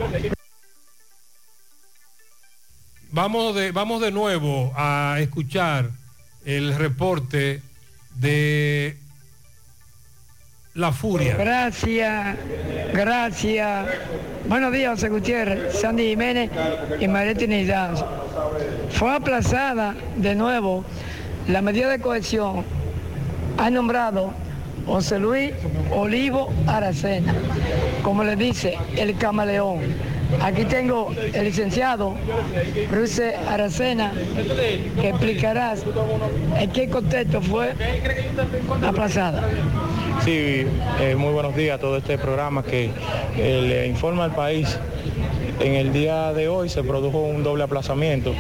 Vamos 3.12 3.56
de, 3.56 3.72
vamos 3.72 4.00
de 4.00 4.12
nuevo 4.12 4.72
a 4.76 5.16
escuchar 5.18 5.90
el 6.44 6.76
reporte 6.76 7.60
de 8.14 8.96
La 10.74 10.92
Furia. 10.92 11.36
Gracias, 11.36 12.36
gracias. 12.92 13.88
Buenos 14.46 14.72
días, 14.72 14.92
José 14.92 15.08
Gutiérrez, 15.08 15.80
Sandy 15.80 16.10
Jiménez 16.10 16.52
y 17.00 17.08
María 17.08 17.34
Trinidad. 17.34 18.06
Fue 18.90 19.12
aplazada 19.12 19.96
de 20.16 20.36
nuevo 20.36 20.84
la 21.48 21.62
medida 21.62 21.88
de 21.88 21.98
cohesión. 21.98 22.64
Ha 23.58 23.70
nombrado 23.70 24.32
José 24.86 25.18
Luis 25.18 25.52
Olivo 25.94 26.52
Aracena, 26.66 27.34
como 28.02 28.24
le 28.24 28.36
dice, 28.36 28.76
el 28.96 29.16
camaleón. 29.16 29.80
Aquí 30.40 30.64
tengo 30.64 31.12
el 31.32 31.44
licenciado 31.44 32.14
Bruce 32.90 33.34
Aracena, 33.48 34.12
que 35.00 35.08
explicará 35.08 35.74
en 36.58 36.70
qué 36.70 36.88
contexto 36.88 37.40
fue 37.42 37.74
aplazada. 38.86 39.42
Sí, 40.24 40.66
eh, 41.00 41.14
muy 41.16 41.32
buenos 41.32 41.56
días 41.56 41.76
a 41.76 41.80
todo 41.80 41.96
este 41.96 42.16
programa 42.16 42.62
que 42.62 42.90
eh, 43.36 43.62
le 43.62 43.86
informa 43.88 44.24
al 44.24 44.34
país. 44.34 44.78
En 45.58 45.74
el 45.74 45.92
día 45.92 46.32
de 46.32 46.48
hoy 46.48 46.68
se 46.68 46.82
produjo 46.82 47.18
un 47.20 47.42
doble 47.42 47.64
aplazamiento 47.64 48.32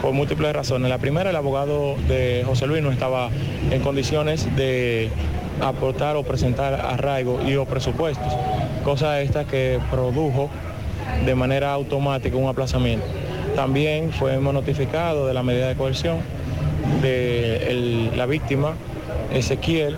por 0.00 0.12
múltiples 0.12 0.52
razones. 0.52 0.88
La 0.88 0.98
primera, 0.98 1.30
el 1.30 1.36
abogado 1.36 1.96
de 2.08 2.42
José 2.46 2.66
Luis 2.66 2.82
no 2.82 2.90
estaba 2.90 3.30
en 3.70 3.80
condiciones 3.82 4.54
de 4.56 5.10
aportar 5.62 6.16
o 6.16 6.22
presentar 6.22 6.74
arraigo 6.74 7.40
y 7.46 7.56
o 7.56 7.64
presupuestos, 7.64 8.32
cosa 8.84 9.20
esta 9.20 9.44
que 9.44 9.80
produjo 9.90 10.50
de 11.24 11.34
manera 11.34 11.72
automática 11.72 12.36
un 12.36 12.48
aplazamiento. 12.48 13.06
También 13.54 14.12
fuimos 14.12 14.54
notificados 14.54 15.26
de 15.26 15.34
la 15.34 15.42
medida 15.42 15.68
de 15.68 15.74
coerción 15.74 16.18
de 17.02 18.12
la 18.14 18.26
víctima, 18.26 18.74
Ezequiel, 19.32 19.96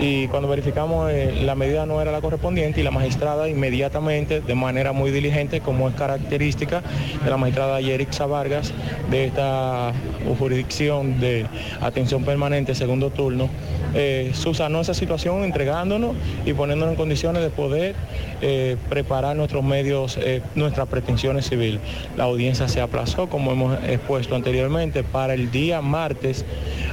y 0.00 0.26
cuando 0.28 0.48
verificamos 0.48 1.10
eh, 1.12 1.42
la 1.44 1.54
medida 1.54 1.86
no 1.86 2.00
era 2.00 2.10
la 2.10 2.20
correspondiente 2.20 2.80
y 2.80 2.84
la 2.84 2.90
magistrada 2.90 3.48
inmediatamente, 3.48 4.40
de 4.40 4.54
manera 4.54 4.92
muy 4.92 5.10
diligente, 5.10 5.60
como 5.60 5.88
es 5.88 5.94
característica 5.94 6.82
de 7.22 7.30
la 7.30 7.36
magistrada 7.36 7.80
Yerixa 7.80 8.26
Vargas, 8.26 8.72
de 9.10 9.26
esta 9.26 9.92
jurisdicción 10.38 11.20
de 11.20 11.46
atención 11.80 12.24
permanente 12.24 12.74
segundo 12.74 13.10
turno, 13.10 13.48
eh, 13.94 14.32
subsanó 14.34 14.80
esa 14.80 14.94
situación 14.94 15.44
entregándonos 15.44 16.16
y 16.44 16.52
poniéndonos 16.52 16.92
en 16.92 16.96
condiciones 16.96 17.42
de 17.42 17.50
poder 17.50 17.94
eh, 18.42 18.76
preparar 18.88 19.36
nuestros 19.36 19.62
medios, 19.62 20.18
eh, 20.20 20.42
nuestras 20.54 20.88
pretensiones 20.88 21.48
civiles. 21.48 21.80
La 22.16 22.24
audiencia 22.24 22.68
se 22.68 22.80
aplazó, 22.80 23.28
como 23.28 23.52
hemos 23.52 23.78
expuesto 23.84 24.34
anteriormente, 24.34 25.02
para 25.04 25.34
el 25.34 25.50
día 25.50 25.80
martes 25.80 26.44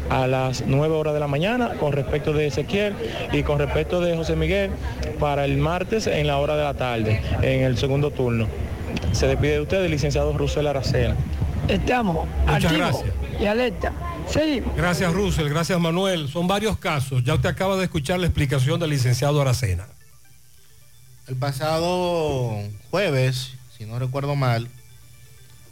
a 0.09 0.27
las 0.27 0.63
9 0.67 0.95
horas 0.95 1.13
de 1.13 1.19
la 1.19 1.27
mañana 1.27 1.71
con 1.79 1.91
respecto 1.93 2.33
de 2.33 2.47
Ezequiel 2.47 2.93
y 3.31 3.43
con 3.43 3.59
respecto 3.59 3.99
de 4.01 4.15
José 4.15 4.35
Miguel 4.35 4.71
para 5.19 5.45
el 5.45 5.57
martes 5.57 6.07
en 6.07 6.27
la 6.27 6.37
hora 6.37 6.55
de 6.55 6.63
la 6.63 6.73
tarde, 6.73 7.21
en 7.41 7.63
el 7.63 7.77
segundo 7.77 8.11
turno. 8.11 8.47
Se 9.11 9.27
despide 9.27 9.53
de 9.53 9.61
usted 9.61 9.83
el 9.83 9.91
licenciado 9.91 10.33
Rusel 10.37 10.67
Aracena. 10.67 11.15
Estamos 11.67 12.27
Muchas 12.45 12.65
activos 12.65 13.03
gracias. 13.03 13.41
y 13.41 13.45
alerta. 13.45 13.91
Seguimos. 14.31 14.75
Gracias, 14.75 15.13
Russell. 15.13 15.49
Gracias, 15.49 15.79
Manuel. 15.79 16.29
Son 16.29 16.47
varios 16.47 16.77
casos. 16.77 17.23
Ya 17.23 17.33
usted 17.33 17.49
acaba 17.49 17.75
de 17.75 17.83
escuchar 17.83 18.19
la 18.19 18.27
explicación 18.27 18.79
del 18.79 18.91
licenciado 18.91 19.41
Aracena. 19.41 19.87
El 21.27 21.35
pasado 21.35 22.61
jueves, 22.89 23.53
si 23.77 23.85
no 23.85 23.99
recuerdo 23.99 24.35
mal, 24.35 24.69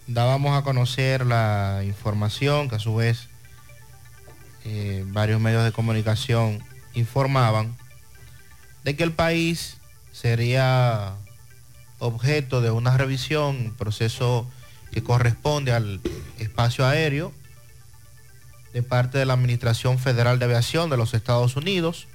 dábamos 0.08 0.58
a 0.58 0.64
conocer 0.64 1.26
la 1.26 1.84
información 1.86 2.70
que 2.70 2.76
a 2.76 2.80
su 2.80 2.96
vez 2.96 3.30
eh, 4.66 5.06
varios 5.08 5.40
medios 5.40 5.64
de 5.64 5.72
comunicación 5.72 6.62
informaban 6.94 7.76
de 8.84 8.96
que 8.96 9.04
el 9.04 9.14
país 9.14 9.78
sería 10.12 11.14
objeto 12.00 12.60
de 12.60 12.72
una 12.72 12.98
revisión, 12.98 13.74
proceso 13.78 14.50
que 14.92 15.02
corresponde 15.02 15.72
al 15.72 16.02
espacio 16.40 16.86
aéreo 16.86 17.32
de 18.74 18.84
parte 18.84 19.18
de 19.18 19.26
la 19.26 19.34
Administración 19.34 20.00
Federal 20.00 20.40
de 20.40 20.46
Aviación 20.46 20.90
de 20.90 20.98
los 20.98 21.14
Estados 21.14 21.56
Unidos 21.56 22.08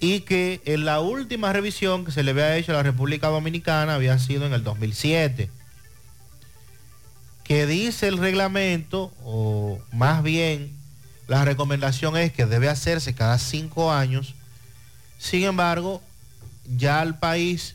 y 0.00 0.20
que 0.20 0.60
en 0.64 0.84
la 0.84 1.00
última 1.00 1.52
revisión 1.52 2.04
que 2.04 2.12
se 2.12 2.22
le 2.22 2.30
había 2.30 2.56
hecho 2.56 2.72
a 2.72 2.76
la 2.76 2.82
República 2.82 3.28
Dominicana 3.28 3.94
había 3.94 4.18
sido 4.18 4.46
en 4.46 4.52
el 4.52 4.62
2007. 4.62 5.50
Que 7.42 7.66
dice 7.66 8.06
el 8.08 8.18
reglamento, 8.18 9.12
o 9.24 9.80
más 9.92 10.22
bien 10.22 10.72
la 11.26 11.44
recomendación 11.44 12.16
es 12.16 12.32
que 12.32 12.46
debe 12.46 12.68
hacerse 12.68 13.14
cada 13.14 13.38
cinco 13.38 13.90
años. 13.90 14.34
Sin 15.18 15.44
embargo, 15.44 16.02
ya 16.76 17.02
el 17.02 17.16
país 17.16 17.74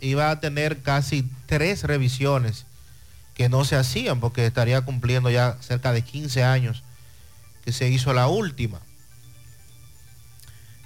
iba 0.00 0.30
a 0.30 0.40
tener 0.40 0.82
casi 0.82 1.28
tres 1.46 1.82
revisiones 1.82 2.66
que 3.40 3.48
no 3.48 3.64
se 3.64 3.74
hacían 3.74 4.20
porque 4.20 4.44
estaría 4.44 4.82
cumpliendo 4.82 5.30
ya 5.30 5.56
cerca 5.62 5.94
de 5.94 6.02
15 6.02 6.44
años 6.44 6.82
que 7.64 7.72
se 7.72 7.88
hizo 7.88 8.12
la 8.12 8.26
última 8.26 8.80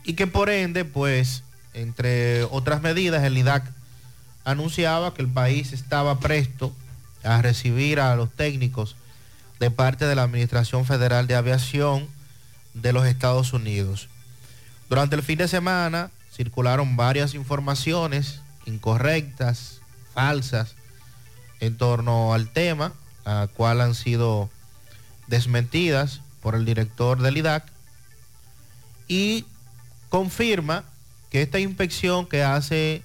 y 0.05 0.13
que 0.13 0.29
por 0.29 0.49
ende, 0.49 0.85
pues, 0.85 1.43
entre 1.73 2.45
otras 2.45 2.81
medidas, 2.81 3.25
el 3.25 3.37
IDAC 3.37 3.65
anunciaba 4.45 5.15
que 5.15 5.23
el 5.23 5.29
país 5.29 5.73
estaba 5.73 6.21
presto 6.21 6.73
a 7.25 7.43
recibir 7.43 7.99
a 7.99 8.15
los 8.15 8.31
técnicos 8.31 8.95
de 9.59 9.73
parte 9.73 10.07
de 10.07 10.15
la 10.15 10.23
Administración 10.23 10.85
Federal 10.85 11.27
de 11.27 11.35
Aviación 11.35 12.07
de 12.73 12.93
los 12.93 13.05
Estados 13.05 13.53
Unidos. 13.53 14.09
Durante 14.89 15.17
el 15.17 15.25
fin 15.25 15.39
de 15.39 15.49
semana 15.49 16.13
circularon 16.33 16.97
varias 16.97 17.35
informaciones 17.35 18.43
incorrectas, 18.65 19.81
falsas, 20.15 20.77
en 21.67 21.77
torno 21.77 22.35
al 22.35 22.53
tema, 22.53 22.93
a 23.25 23.49
cual 23.55 23.81
han 23.81 23.95
sido 23.95 24.51
desmentidas 25.27 26.21
por 26.43 26.55
el 26.55 26.65
director 26.65 27.21
del 27.23 27.39
IDAC 27.39 27.65
y 29.09 29.47
confirma 30.09 30.85
que 31.31 31.43
esta 31.43 31.59
inspección 31.59 32.27
que 32.27 32.43
hace 32.43 33.03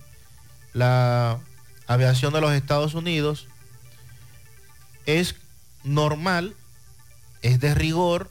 la 0.74 1.40
aviación 1.88 2.34
de 2.34 2.42
los 2.42 2.52
Estados 2.52 2.94
Unidos 2.94 3.48
es 5.06 5.36
normal, 5.84 6.56
es 7.42 7.60
de 7.60 7.74
rigor, 7.74 8.30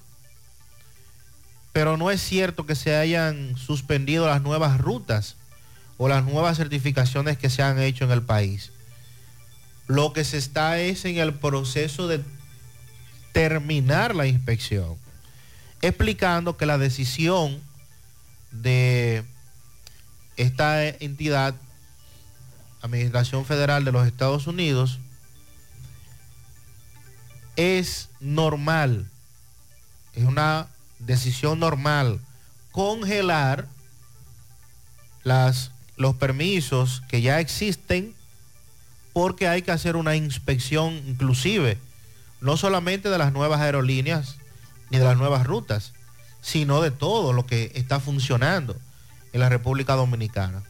pero 1.73 1.97
no 1.97 2.11
es 2.11 2.21
cierto 2.21 2.67
que 2.67 2.75
se 2.75 2.97
hayan 2.97 3.57
suspendido 3.57 4.27
las 4.27 4.43
nuevas 4.43 4.79
rutas 4.79 5.37
o 5.97 6.09
las 6.09 6.25
nuevas 6.25 6.57
certificaciones 6.57 7.39
que 7.39 7.51
se 7.51 7.63
han 7.63 7.81
hecho 7.81 8.05
en 8.05 8.13
el 8.13 8.23
país. 8.23 8.71
Lo 9.89 10.13
que 10.13 10.25
se 10.25 10.39
está 10.39 10.79
es 10.79 11.05
en 11.05 11.19
el 11.19 11.35
proceso 11.35 12.07
de 12.07 12.23
terminar 13.33 14.15
la 14.15 14.27
inspección, 14.27 14.97
explicando 15.83 16.57
que 16.57 16.67
la 16.67 16.79
decisión 16.79 17.61
de 18.53 19.25
esta 20.37 20.87
entidad, 20.87 21.55
Administración 22.83 23.45
Federal 23.45 23.85
de 23.85 23.93
los 23.93 24.07
Estados 24.07 24.47
Unidos, 24.47 25.01
es 27.57 28.09
normal, 28.21 29.11
es 30.15 30.25
una 30.25 30.69
decisión 31.01 31.59
normal 31.59 32.21
congelar 32.73 33.67
las, 35.25 35.73
los 35.97 36.15
permisos 36.15 37.03
que 37.09 37.21
ya 37.21 37.41
existen 37.41 38.15
porque 39.19 39.49
hay 39.49 39.63
que 39.63 39.73
hacer 39.73 39.97
una 39.97 40.15
inspección 40.15 40.95
inclusive, 41.09 41.77
no 42.41 42.57
solamente 42.57 43.11
de 43.11 43.19
las 43.19 43.33
nuevas 43.33 43.61
aerolíneas 43.61 44.37
ni 44.91 44.99
de 44.99 45.05
las 45.05 45.19
nuevas 45.19 45.45
rutas, 45.45 45.93
sino 46.41 46.81
de 46.81 46.93
todo 46.93 47.33
lo 47.33 47.45
que 47.45 47.73
está 47.75 47.99
funcionando 47.99 48.77
en 49.33 49.41
la 49.41 49.49
República 49.49 49.95
Dominicana. 49.95 50.63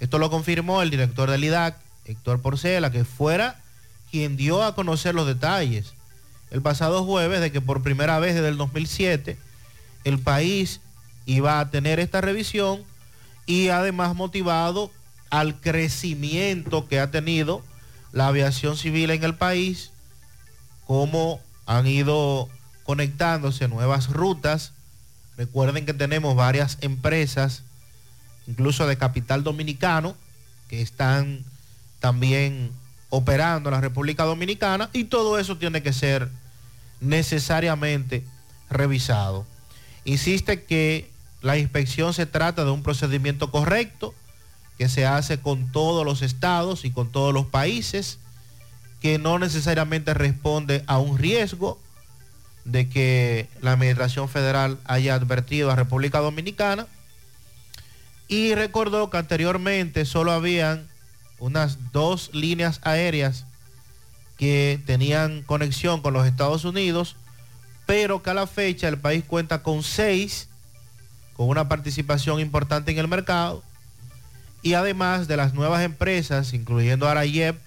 Esto 0.00 0.18
lo 0.18 0.30
confirmó 0.30 0.80
el 0.80 0.88
director 0.88 1.30
del 1.30 1.44
IDAC, 1.44 1.76
Héctor 2.06 2.40
Porcela, 2.40 2.90
que 2.90 3.04
fuera 3.04 3.60
quien 4.10 4.38
dio 4.38 4.62
a 4.62 4.74
conocer 4.74 5.14
los 5.14 5.26
detalles 5.26 5.92
el 6.50 6.62
pasado 6.62 7.04
jueves 7.04 7.42
de 7.42 7.52
que 7.52 7.60
por 7.60 7.82
primera 7.82 8.18
vez 8.20 8.34
desde 8.34 8.48
el 8.48 8.56
2007 8.56 9.36
el 10.04 10.18
país 10.18 10.80
iba 11.26 11.60
a 11.60 11.68
tener 11.68 12.00
esta 12.00 12.22
revisión 12.22 12.84
y 13.44 13.68
además 13.68 14.14
motivado 14.14 14.90
al 15.28 15.60
crecimiento 15.60 16.88
que 16.88 16.98
ha 16.98 17.10
tenido 17.10 17.62
la 18.12 18.28
aviación 18.28 18.76
civil 18.76 19.10
en 19.10 19.24
el 19.24 19.34
país, 19.34 19.90
cómo 20.86 21.40
han 21.66 21.86
ido 21.86 22.48
conectándose 22.84 23.68
nuevas 23.68 24.10
rutas. 24.10 24.72
Recuerden 25.36 25.86
que 25.86 25.94
tenemos 25.94 26.36
varias 26.36 26.78
empresas, 26.82 27.62
incluso 28.46 28.86
de 28.86 28.98
capital 28.98 29.42
dominicano, 29.44 30.14
que 30.68 30.82
están 30.82 31.44
también 32.00 32.72
operando 33.08 33.68
en 33.68 33.74
la 33.74 33.80
República 33.80 34.24
Dominicana 34.24 34.90
y 34.92 35.04
todo 35.04 35.38
eso 35.38 35.58
tiene 35.58 35.82
que 35.82 35.92
ser 35.92 36.28
necesariamente 37.00 38.24
revisado. 38.70 39.46
Insiste 40.04 40.64
que 40.64 41.10
la 41.42 41.58
inspección 41.58 42.14
se 42.14 42.26
trata 42.26 42.64
de 42.64 42.70
un 42.70 42.82
procedimiento 42.82 43.50
correcto 43.50 44.14
que 44.82 44.88
se 44.88 45.06
hace 45.06 45.38
con 45.38 45.70
todos 45.70 46.04
los 46.04 46.22
estados 46.22 46.84
y 46.84 46.90
con 46.90 47.12
todos 47.12 47.32
los 47.32 47.46
países, 47.46 48.18
que 49.00 49.16
no 49.16 49.38
necesariamente 49.38 50.12
responde 50.12 50.82
a 50.88 50.98
un 50.98 51.18
riesgo 51.18 51.78
de 52.64 52.88
que 52.88 53.48
la 53.60 53.74
Administración 53.74 54.28
Federal 54.28 54.80
haya 54.84 55.14
advertido 55.14 55.70
a 55.70 55.76
República 55.76 56.18
Dominicana. 56.18 56.88
Y 58.26 58.56
recordó 58.56 59.08
que 59.08 59.18
anteriormente 59.18 60.04
solo 60.04 60.32
habían 60.32 60.88
unas 61.38 61.92
dos 61.92 62.30
líneas 62.32 62.80
aéreas 62.82 63.46
que 64.36 64.80
tenían 64.84 65.42
conexión 65.42 66.02
con 66.02 66.12
los 66.12 66.26
Estados 66.26 66.64
Unidos, 66.64 67.14
pero 67.86 68.20
que 68.20 68.30
a 68.30 68.34
la 68.34 68.48
fecha 68.48 68.88
el 68.88 68.98
país 68.98 69.22
cuenta 69.24 69.62
con 69.62 69.84
seis, 69.84 70.48
con 71.34 71.48
una 71.48 71.68
participación 71.68 72.40
importante 72.40 72.90
en 72.90 72.98
el 72.98 73.06
mercado, 73.06 73.62
y 74.62 74.74
además 74.74 75.28
de 75.28 75.36
las 75.36 75.54
nuevas 75.54 75.82
empresas, 75.82 76.52
incluyendo 76.54 77.08
Arayep, 77.08 77.58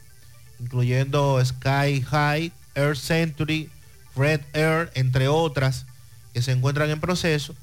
incluyendo 0.59 1.43
Sky 1.43 2.01
High, 2.01 2.51
Air 2.73 2.97
Century, 2.97 3.69
Red 4.15 4.41
Air, 4.53 4.91
entre 4.95 5.27
otras, 5.27 5.85
que 6.33 6.41
se 6.41 6.53
encuentran 6.53 6.89
en 6.89 7.01
proceso, 7.01 7.53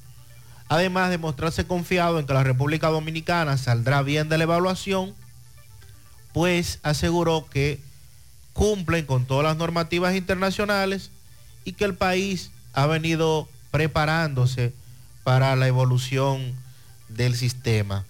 además 0.69 1.09
de 1.09 1.17
mostrarse 1.17 1.65
confiado 1.65 2.19
en 2.19 2.25
que 2.25 2.33
la 2.33 2.43
República 2.43 2.89
Dominicana 2.89 3.57
saldrá 3.57 4.01
bien 4.03 4.29
de 4.29 4.37
la 4.37 4.43
evaluación, 4.43 5.13
pues 6.31 6.79
aseguró 6.83 7.47
que 7.49 7.79
cumplen 8.53 9.05
con 9.05 9.25
todas 9.25 9.43
las 9.43 9.57
normativas 9.57 10.15
internacionales 10.15 11.09
y 11.65 11.73
que 11.73 11.85
el 11.85 11.95
país 11.95 12.51
ha 12.73 12.85
venido 12.85 13.47
preparándose 13.71 14.73
para 15.23 15.55
la 15.55 15.67
evolución 15.67 16.53
del 17.09 17.35
sistema. 17.35 18.05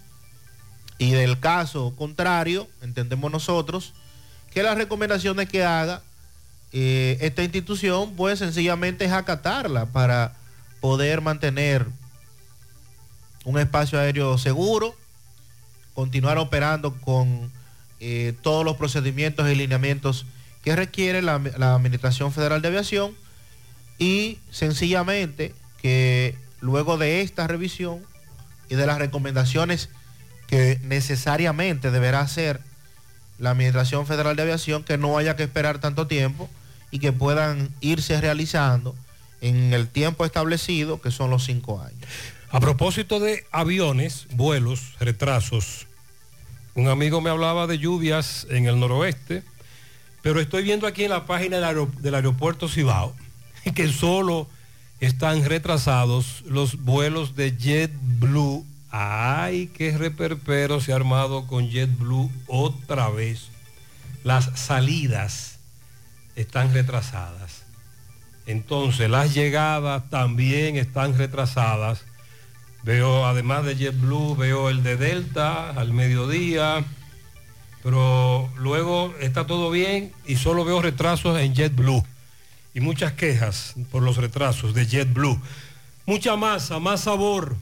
Y 0.98 1.12
del 1.12 1.40
caso 1.40 1.94
contrario, 1.96 2.68
entendemos 2.82 3.32
nosotros 3.32 3.94
que 4.54 4.64
las 4.64 4.78
recomendaciones 4.78 5.50
que 5.50 5.64
haga 5.64 6.02
eh, 6.72 7.18
esta 7.22 7.44
institución, 7.44 8.16
pues 8.16 8.40
sencillamente 8.40 9.06
es 9.06 9.12
acatarla 9.12 9.86
para 9.88 10.34
poder 10.80 11.22
mantener 11.22 11.86
un 13.46 13.60
espacio 13.60 14.00
aéreo 14.00 14.38
seguro, 14.38 14.96
continuar 15.94 16.38
operando 16.38 16.94
con 17.02 17.52
eh, 18.00 18.34
todos 18.42 18.66
los 18.66 18.78
procedimientos 18.78 19.50
y 19.50 19.56
lineamientos 19.56 20.26
que 20.64 20.76
requiere 20.76 21.22
la, 21.22 21.40
la 21.58 21.76
Administración 21.76 22.32
Federal 22.32 22.62
de 22.62 22.70
Aviación 22.70 23.16
y 23.98 24.40
sencillamente 24.50 25.54
que 25.82 26.36
luego 26.62 26.98
de 26.98 27.22
esta 27.22 27.48
revisión 27.48 28.02
y 28.70 28.76
de 28.76 28.88
las 28.88 28.98
recomendaciones 28.98 29.90
que 30.48 30.80
necesariamente 30.84 31.92
deberá 31.92 32.22
hacer 32.22 32.60
la 33.40 33.52
Administración 33.52 34.06
Federal 34.06 34.36
de 34.36 34.44
Aviación, 34.44 34.84
que 34.84 34.98
no 34.98 35.18
haya 35.18 35.36
que 35.36 35.44
esperar 35.44 35.80
tanto 35.80 36.08
tiempo 36.08 36.50
y 36.92 37.00
que 37.00 37.12
puedan 37.12 37.70
irse 37.82 38.20
realizando 38.22 38.96
en 39.42 39.74
el 39.74 39.88
tiempo 39.88 40.26
establecido, 40.26 41.02
que 41.02 41.12
son 41.12 41.30
los 41.30 41.44
cinco 41.44 41.82
años. 41.82 42.00
A 42.50 42.60
propósito 42.60 43.20
de 43.20 43.46
aviones, 43.52 44.28
vuelos, 44.32 44.94
retrasos, 45.00 45.88
un 46.76 46.88
amigo 46.88 47.20
me 47.20 47.30
hablaba 47.30 47.68
de 47.68 47.78
lluvias 47.78 48.48
en 48.50 48.68
el 48.68 48.80
noroeste, 48.80 49.44
pero 50.22 50.40
estoy 50.40 50.64
viendo 50.64 50.88
aquí 50.88 51.04
en 51.04 51.10
la 51.10 51.26
página 51.26 51.60
del, 51.60 51.88
del 52.02 52.16
aeropuerto 52.16 52.68
Cibao 52.70 53.16
que 53.76 53.92
solo 53.92 54.48
están 55.00 55.44
retrasados 55.46 56.44
los 56.48 56.84
vuelos 56.84 57.36
de 57.36 57.58
JetBlue. 57.58 58.66
Ay, 58.96 59.72
qué 59.76 59.98
reperpero 59.98 60.80
se 60.80 60.94
ha 60.94 60.96
armado 60.96 61.48
con 61.48 61.68
JetBlue 61.68 62.30
otra 62.46 63.10
vez. 63.10 63.48
Las 64.24 64.52
salidas 64.54 65.58
están 66.36 66.72
retrasadas. 66.76 67.64
Entonces, 68.46 69.10
las 69.10 69.34
llegadas 69.34 70.08
también 70.12 70.78
están 70.78 71.18
retrasadas. 71.18 72.04
Veo, 72.84 73.26
además 73.26 73.66
de 73.66 73.78
JetBlue, 73.78 74.36
veo 74.36 74.70
el 74.70 74.84
de 74.84 74.96
Delta 74.96 75.72
al 75.72 75.92
mediodía. 75.92 76.86
Pero 77.82 78.48
luego 78.58 79.12
está 79.20 79.48
todo 79.48 79.72
bien 79.72 80.14
y 80.24 80.36
solo 80.36 80.66
veo 80.66 80.84
retrasos 80.84 81.40
en 81.40 81.56
JetBlue. 81.56 82.04
Y 82.76 82.80
muchas 82.80 83.14
quejas 83.14 83.74
por 83.92 84.04
los 84.04 84.18
retrasos 84.18 84.76
de 84.76 84.86
JetBlue. 84.86 85.42
Mucha 86.06 86.36
masa, 86.36 86.78
más 86.78 87.02
sabor. 87.02 87.58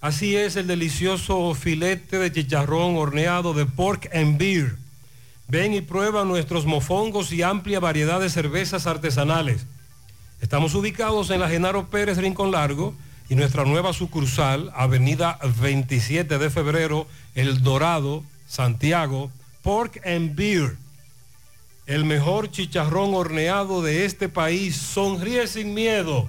Así 0.00 0.36
es 0.36 0.54
el 0.54 0.68
delicioso 0.68 1.54
filete 1.54 2.20
de 2.20 2.30
chicharrón 2.30 2.96
horneado 2.96 3.52
de 3.52 3.66
Pork 3.66 4.08
and 4.14 4.38
Beer. 4.38 4.76
Ven 5.48 5.74
y 5.74 5.80
prueba 5.80 6.24
nuestros 6.24 6.66
mofongos 6.66 7.32
y 7.32 7.42
amplia 7.42 7.80
variedad 7.80 8.20
de 8.20 8.30
cervezas 8.30 8.86
artesanales. 8.86 9.66
Estamos 10.40 10.76
ubicados 10.76 11.30
en 11.30 11.40
la 11.40 11.48
Genaro 11.48 11.88
Pérez 11.88 12.18
Rincón 12.18 12.52
Largo 12.52 12.94
y 13.28 13.34
nuestra 13.34 13.64
nueva 13.64 13.92
sucursal, 13.92 14.70
Avenida 14.76 15.40
27 15.60 16.38
de 16.38 16.50
Febrero, 16.50 17.08
El 17.34 17.64
Dorado, 17.64 18.22
Santiago, 18.46 19.32
Pork 19.62 20.00
and 20.06 20.36
Beer. 20.36 20.76
El 21.86 22.04
mejor 22.04 22.52
chicharrón 22.52 23.14
horneado 23.14 23.82
de 23.82 24.04
este 24.04 24.28
país. 24.28 24.76
Sonríe 24.76 25.48
sin 25.48 25.74
miedo. 25.74 26.28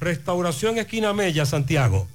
Restauración 0.00 0.78
Esquina 0.78 1.12
Mella, 1.12 1.44
Santiago. 1.46 2.08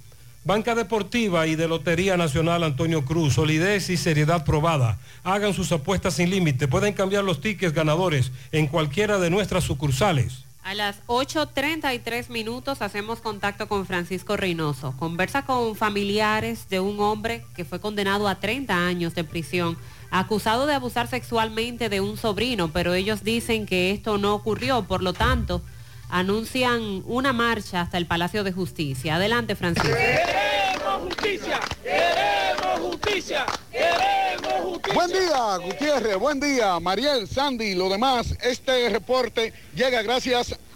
Banca 0.45 0.73
Deportiva 0.73 1.47
y 1.47 1.55
de 1.55 1.67
Lotería 1.67 2.15
Nacional 2.15 2.63
Antonio 2.63 3.03
Cruz. 3.03 3.33
Solidez 3.33 3.89
y 3.89 3.97
seriedad 3.97 4.45
probada. 4.45 4.97
Hagan 5.23 5.53
sus 5.53 5.71
apuestas 5.71 6.15
sin 6.15 6.29
límite. 6.29 6.67
Pueden 6.67 6.93
cambiar 6.93 7.23
los 7.23 7.41
tickets 7.41 7.73
ganadores 7.73 8.31
en 8.51 8.67
cualquiera 8.67 9.19
de 9.19 9.29
nuestras 9.29 9.65
sucursales. 9.65 10.45
A 10.63 10.73
las 10.73 11.01
8.33 11.07 12.29
minutos 12.29 12.81
hacemos 12.81 13.19
contacto 13.19 13.67
con 13.67 13.85
Francisco 13.85 14.37
Reynoso. 14.37 14.95
Conversa 14.97 15.43
con 15.43 15.75
familiares 15.75 16.69
de 16.69 16.79
un 16.79 16.99
hombre 16.99 17.43
que 17.55 17.65
fue 17.65 17.79
condenado 17.79 18.27
a 18.27 18.39
30 18.39 18.87
años 18.87 19.15
de 19.15 19.23
prisión, 19.23 19.77
acusado 20.11 20.67
de 20.67 20.73
abusar 20.73 21.07
sexualmente 21.07 21.89
de 21.89 22.01
un 22.01 22.17
sobrino, 22.17 22.71
pero 22.71 22.93
ellos 22.93 23.23
dicen 23.23 23.65
que 23.65 23.91
esto 23.91 24.17
no 24.17 24.35
ocurrió, 24.35 24.83
por 24.83 25.01
lo 25.01 25.13
tanto, 25.13 25.61
anuncian 26.09 27.03
una 27.05 27.33
marcha 27.33 27.81
hasta 27.81 27.97
el 27.97 28.05
Palacio 28.05 28.43
de 28.43 28.51
Justicia. 28.51 29.15
Adelante, 29.15 29.55
Francisco. 29.55 29.89
Queremos 29.89 31.03
justicia, 31.03 31.59
queremos 31.83 32.79
justicia, 32.79 33.45
queremos 33.71 34.63
justicia. 34.63 34.93
Buen 34.93 35.11
día, 35.11 35.57
Gutiérrez, 35.57 36.17
buen 36.17 36.39
día, 36.39 36.79
Mariel, 36.79 37.27
Sandy, 37.27 37.75
lo 37.75 37.89
demás. 37.89 38.35
Este 38.41 38.89
reporte 38.89 39.53
llega 39.75 40.01
gracias 40.01 40.57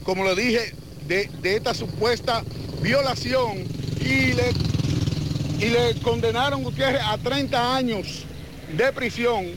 como 0.04 0.24
le 0.24 0.36
dije, 0.36 0.74
de, 1.08 1.30
esta 1.44 1.74
supuesta 1.74 2.44
violación 2.82 3.66
y 4.00 4.34
le, 4.34 4.52
y 5.60 5.70
le 5.70 6.00
condenaron 6.02 6.64
Gutiérrez 6.64 7.02
a 7.04 7.18
30 7.18 7.76
años 7.76 8.24
de 8.78 8.94
prisión. 8.94 9.48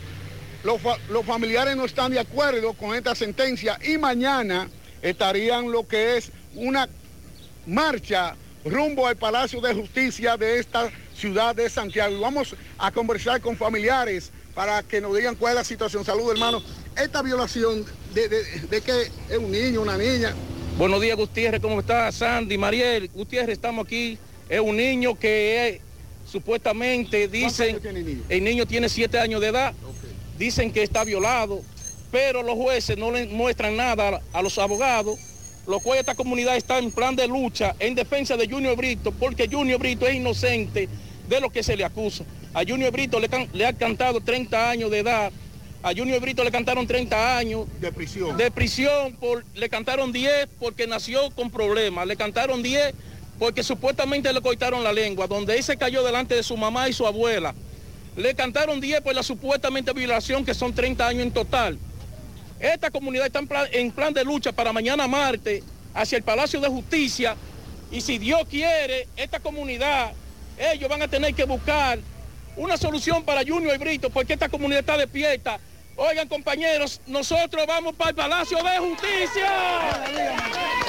Los, 0.65 0.81
los 1.11 1.27
familiares 1.27 1.77
no 1.77 1.85
están 1.85 2.11
de 2.11 2.19
acuerdo 2.19 2.73
con 2.73 2.97
esta 2.97 3.15
sentencia 3.15 3.79
y 3.87 3.99
mañana 3.99 4.69
estarían 5.03 5.71
lo 5.71 5.87
que 5.87 6.17
es 6.17 6.33
una 6.55 6.89
marcha 7.67 8.35
rumbo 8.65 9.07
al 9.07 9.17
Palacio 9.17 9.61
de 9.61 9.75
Justicia 9.75 10.39
de 10.39 10.59
esta 10.59 10.91
ciudad 11.17 11.55
de 11.55 11.69
Santiago. 11.71 12.17
Y 12.17 12.21
vamos 12.21 12.55
a 12.79 12.91
conversar 12.91 13.41
con 13.41 13.57
familiares 13.57 14.31
para 14.55 14.83
que 14.83 15.01
nos 15.01 15.17
digan 15.17 15.35
cuál 15.35 15.53
es 15.53 15.57
la 15.57 15.65
situación. 15.65 16.05
Salud, 16.05 16.31
hermano. 16.31 16.63
Esta 16.97 17.23
violación 17.23 17.85
de, 18.13 18.29
de, 18.29 18.45
de 18.71 18.81
que 18.81 19.11
es 19.29 19.39
un 19.39 19.51
niño, 19.51 19.83
una 19.83 19.97
niña. 19.97 20.35
Buenos 20.79 21.01
días, 21.01 21.17
Gutiérrez, 21.17 21.61
¿cómo 21.61 21.81
está? 21.81 22.11
Sandy, 22.11 22.59
Mariel, 22.59 23.09
Gutiérrez, 23.15 23.55
estamos 23.55 23.87
aquí. 23.87 24.19
Es 24.49 24.61
un 24.61 24.77
niño 24.77 25.19
que 25.19 25.69
es, 25.69 25.81
supuestamente 26.31 27.29
dicen, 27.29 27.81
el 28.29 28.45
niño 28.45 28.67
tiene 28.67 28.89
siete 28.89 29.19
años 29.19 29.41
de 29.41 29.49
edad, 29.49 29.73
dicen 30.37 30.73
que 30.73 30.83
está 30.83 31.05
violado, 31.05 31.63
pero 32.11 32.43
los 32.43 32.57
jueces 32.57 32.99
no 32.99 33.11
le 33.11 33.27
muestran 33.27 33.77
nada 33.77 34.21
a 34.33 34.43
los 34.43 34.59
abogados, 34.59 35.19
lo 35.67 35.81
cual 35.81 35.99
esta 35.99 36.15
comunidad 36.15 36.57
está 36.57 36.79
en 36.79 36.91
plan 36.93 37.17
de 37.17 37.27
lucha 37.27 37.75
en 37.79 37.95
defensa 37.95 38.37
de 38.37 38.49
Junior 38.49 38.77
Brito, 38.77 39.13
porque 39.13 39.49
Junior 39.51 39.79
Brito 39.79 40.07
es 40.07 40.15
inocente 40.15 40.89
de 41.29 41.41
lo 41.41 41.51
que 41.51 41.63
se 41.63 41.77
le 41.77 41.85
acusa. 41.85 42.25
A 42.53 42.63
Junior 42.67 42.93
Brito 42.93 43.19
le, 43.19 43.29
can- 43.29 43.49
le 43.53 43.67
han 43.67 43.75
cantado 43.77 44.21
30 44.21 44.71
años 44.71 44.91
de 44.91 44.99
edad, 45.01 45.33
a 45.83 45.93
Junior 45.95 46.21
Brito 46.21 46.45
le 46.45 46.51
cantaron 46.51 46.87
30 46.87 47.37
años 47.39 47.67
de 47.81 47.93
prisión. 47.93 48.37
De 48.37 48.51
prisión, 48.51 49.15
por, 49.15 49.45
le 49.55 49.69
cantaron 49.69 50.13
10 50.13 50.49
porque 50.59 50.87
nació 50.87 51.31
con 51.31 51.51
problemas, 51.51 52.07
le 52.07 52.17
cantaron 52.17 52.63
10 52.63 52.95
porque 53.39 53.63
supuestamente 53.65 54.33
le 54.33 54.41
cortaron 54.41 54.85
la 54.85 54.93
lengua, 54.93 55.27
donde 55.27 55.57
él 55.57 55.63
se 55.65 55.77
cayó 55.77 56.05
delante 56.05 56.35
de 56.37 56.43
su 56.43 56.57
mamá 56.57 56.89
y 56.89 56.93
su 56.93 57.07
abuela. 57.07 57.55
Le 58.17 58.35
cantaron 58.35 58.81
10 58.81 59.01
por 59.01 59.15
la 59.15 59.23
supuestamente 59.25 59.93
violación, 59.93 60.45
que 60.45 60.55
son 60.55 60.73
30 60.73 61.07
años 61.09 61.23
en 61.25 61.33
total. 61.33 61.79
Esta 62.61 62.91
comunidad 62.91 63.27
está 63.27 63.41
en 63.73 63.91
plan, 63.91 64.15
de 64.15 64.25
lucha 64.25 64.53
para 64.53 64.73
mañana 64.73 65.07
martes 65.07 65.63
hacia 65.93 66.19
el 66.19 66.23
Palacio 66.23 66.61
de 66.61 66.69
Justicia 66.69 67.37
y 67.91 68.01
si 68.01 68.19
Dios 68.19 68.43
quiere, 68.49 69.09
esta 69.17 69.41
comunidad, 69.41 70.13
ellos 70.59 70.89
van 70.89 71.03
a 71.03 71.09
tener 71.09 71.35
que 71.35 71.45
buscar 71.45 71.99
una 72.57 72.77
solución 72.77 73.25
para 73.25 73.43
Junior 73.43 73.75
y 73.75 73.79
Brito 73.79 74.11
porque 74.11 74.35
esta 74.35 74.49
comunidad 74.49 74.81
está 74.81 74.97
despierta. 74.97 75.59
Oigan 75.97 76.27
compañeros, 76.27 77.01
nosotros 77.07 77.65
vamos 77.69 77.95
para 77.95 78.11
el 78.11 78.17
Palacio 78.17 78.59
de 78.59 78.79
Justicia. 78.79 80.03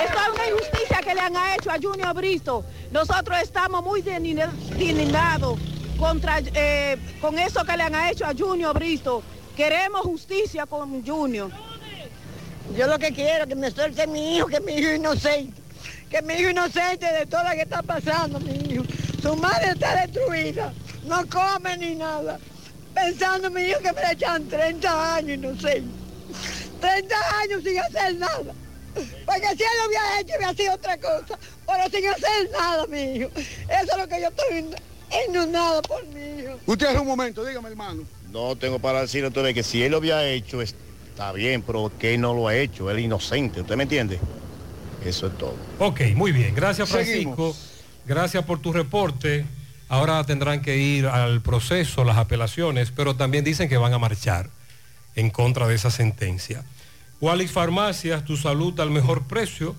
Esto 0.04 0.20
es 0.20 0.34
una 0.34 0.48
injusticia 0.48 1.00
que 1.04 1.14
le 1.14 1.22
han 1.22 1.36
hecho 1.54 1.72
a 1.72 1.78
Junior 1.80 2.14
Brito. 2.16 2.66
Nosotros 2.92 3.38
estamos 3.40 3.84
muy 3.84 4.04
indignados 4.80 5.60
contra, 6.00 6.40
eh, 6.40 6.98
con 7.22 7.38
eso 7.38 7.64
que 7.64 7.78
le 7.78 7.84
han 7.84 7.96
hecho 8.08 8.26
a 8.26 8.34
Junior 8.36 8.74
Brito. 8.74 9.22
Queremos 9.56 10.02
justicia 10.02 10.66
con 10.66 11.06
Junior. 11.06 11.50
Yo 12.76 12.88
lo 12.88 13.00
que 13.00 13.14
quiero 13.14 13.44
es 13.44 13.50
que 13.50 13.56
me 13.56 13.72
suelte 13.72 14.06
mi 14.06 14.36
hijo, 14.36 14.48
que 14.48 14.60
mi 14.60 14.74
hijo 14.74 14.90
es 14.90 14.98
inocente. 14.98 15.62
Que 16.10 16.22
mi 16.22 16.34
hijo 16.34 16.48
es 16.48 16.52
inocente 16.52 17.06
de 17.06 17.26
todo 17.26 17.44
lo 17.44 17.52
que 17.52 17.62
está 17.62 17.82
pasando, 17.82 18.40
mi 18.40 18.54
hijo. 18.74 18.84
Su 19.22 19.36
madre 19.38 19.72
está 19.72 20.06
destruida. 20.06 20.74
No 21.06 21.26
come 21.30 21.78
ni 21.78 21.96
nada. 21.96 22.38
Pensando 22.94 23.50
mi 23.50 23.62
hijo 23.62 23.80
que 23.80 23.94
me 23.94 24.02
le 24.02 24.12
echan 24.12 24.48
30 24.48 25.16
años 25.16 25.38
inocente. 25.38 26.06
30 26.82 27.16
años 27.42 27.64
sin 27.64 27.80
hacer 27.80 28.16
nada. 28.16 28.54
Porque 29.26 29.48
si 29.56 29.64
él 29.64 29.70
lo 29.82 29.88
hubiera 29.88 30.20
hecho, 30.20 30.34
hubiera 30.38 30.54
sido 30.54 30.74
otra 30.74 30.98
cosa. 30.98 31.40
Pero 31.66 31.90
sin 31.90 32.08
hacer 32.10 32.50
nada, 32.52 32.88
mi 32.88 33.02
hijo. 33.02 33.30
Eso 33.36 33.92
es 33.92 33.98
lo 33.98 34.08
que 34.08 34.22
yo 34.22 34.28
estoy 34.28 34.76
inundado 35.30 35.82
por 35.84 36.06
mi 36.08 36.42
hijo. 36.42 36.60
Gutiérrez, 36.66 37.00
un 37.00 37.08
momento, 37.08 37.46
dígame, 37.46 37.70
hermano. 37.70 38.04
No 38.36 38.58
tengo 38.58 38.80
para 38.80 39.00
decir 39.00 39.24
entonces 39.24 39.54
que 39.54 39.64
si 39.64 39.82
él 39.82 39.92
lo 39.92 39.98
había 39.98 40.28
hecho 40.28 40.62
está 40.62 41.32
bien, 41.32 41.62
pero 41.62 41.90
que 41.98 42.18
no 42.18 42.34
lo 42.34 42.50
ha 42.50 42.56
hecho, 42.58 42.92
él 42.92 42.98
es 42.98 43.06
inocente, 43.06 43.62
¿usted 43.62 43.78
me 43.78 43.84
entiende? 43.84 44.20
Eso 45.06 45.28
es 45.28 45.38
todo. 45.38 45.56
Ok, 45.80 46.02
muy 46.16 46.34
bien. 46.34 46.54
Gracias 46.54 46.90
Francisco. 46.90 47.54
Seguimos. 47.54 47.72
Gracias 48.06 48.44
por 48.44 48.60
tu 48.60 48.74
reporte. 48.74 49.46
Ahora 49.88 50.22
tendrán 50.26 50.62
que 50.62 50.76
ir 50.76 51.06
al 51.06 51.40
proceso, 51.42 52.04
las 52.04 52.18
apelaciones, 52.18 52.92
pero 52.92 53.16
también 53.16 53.46
dicen 53.46 53.70
que 53.70 53.78
van 53.78 53.94
a 53.94 54.00
marchar 54.00 54.50
en 55.16 55.30
contra 55.30 55.66
de 55.70 55.76
esa 55.76 55.90
sentencia. 55.90 56.66
Wallis 57.22 57.54
Farmacias, 57.54 58.26
tu 58.26 58.36
salud 58.36 58.78
al 58.82 58.92
mejor 58.92 59.28
precio. 59.28 59.78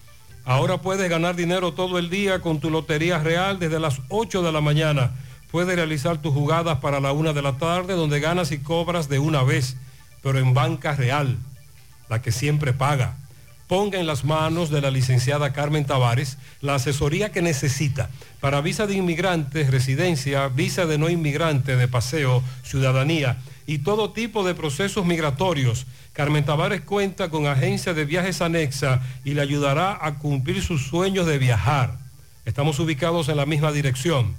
Ahora 0.48 0.78
puedes 0.78 1.10
ganar 1.10 1.36
dinero 1.36 1.74
todo 1.74 2.00
el 2.00 2.10
día 2.10 2.40
con 2.40 2.62
tu 2.62 2.70
Lotería 2.70 3.20
Real 3.20 3.60
desde 3.60 3.82
las 3.82 4.00
8 4.08 4.42
de 4.44 4.54
la 4.54 4.62
mañana. 4.62 5.12
Puedes 5.52 5.76
realizar 5.76 6.22
tus 6.22 6.34
jugadas 6.34 6.78
para 6.80 7.02
la 7.02 7.12
1 7.12 7.34
de 7.34 7.42
la 7.42 7.58
tarde 7.58 7.96
donde 7.96 8.22
ganas 8.22 8.54
y 8.54 8.60
cobras 8.60 9.10
de 9.10 9.20
una 9.20 9.44
vez, 9.44 9.76
pero 10.24 10.40
en 10.40 10.54
banca 10.54 10.96
real, 10.96 11.38
la 12.08 12.22
que 12.22 12.32
siempre 12.32 12.72
paga 12.72 13.18
ponga 13.68 14.00
en 14.00 14.08
las 14.08 14.24
manos 14.24 14.70
de 14.70 14.80
la 14.80 14.92
licenciada 14.92 15.52
Carmen 15.52 15.84
Tavares 15.86 16.38
la 16.62 16.76
asesoría 16.76 17.34
que 17.34 17.42
necesita 17.42 18.10
para 18.40 18.62
visa 18.62 18.88
de 18.88 18.96
inmigrante, 18.96 19.70
residencia, 19.70 20.48
visa 20.48 20.86
de 20.86 20.98
no 20.98 21.10
inmigrante, 21.10 21.76
de 21.76 21.90
paseo, 21.90 22.42
ciudadanía 22.64 23.36
y 23.68 23.80
todo 23.80 24.12
tipo 24.12 24.44
de 24.44 24.56
procesos 24.56 25.06
migratorios. 25.06 25.86
Carmen 26.14 26.46
Tavares 26.46 26.82
cuenta 26.82 27.30
con 27.30 27.46
agencia 27.46 27.94
de 27.94 28.06
viajes 28.06 28.42
anexa 28.42 29.02
y 29.24 29.34
le 29.34 29.42
ayudará 29.42 30.00
a 30.02 30.16
cumplir 30.16 30.64
sus 30.64 30.88
sueños 30.88 31.28
de 31.28 31.38
viajar. 31.38 32.00
Estamos 32.46 32.80
ubicados 32.80 33.28
en 33.28 33.38
la 33.38 33.46
misma 33.46 33.74
dirección. 33.74 34.36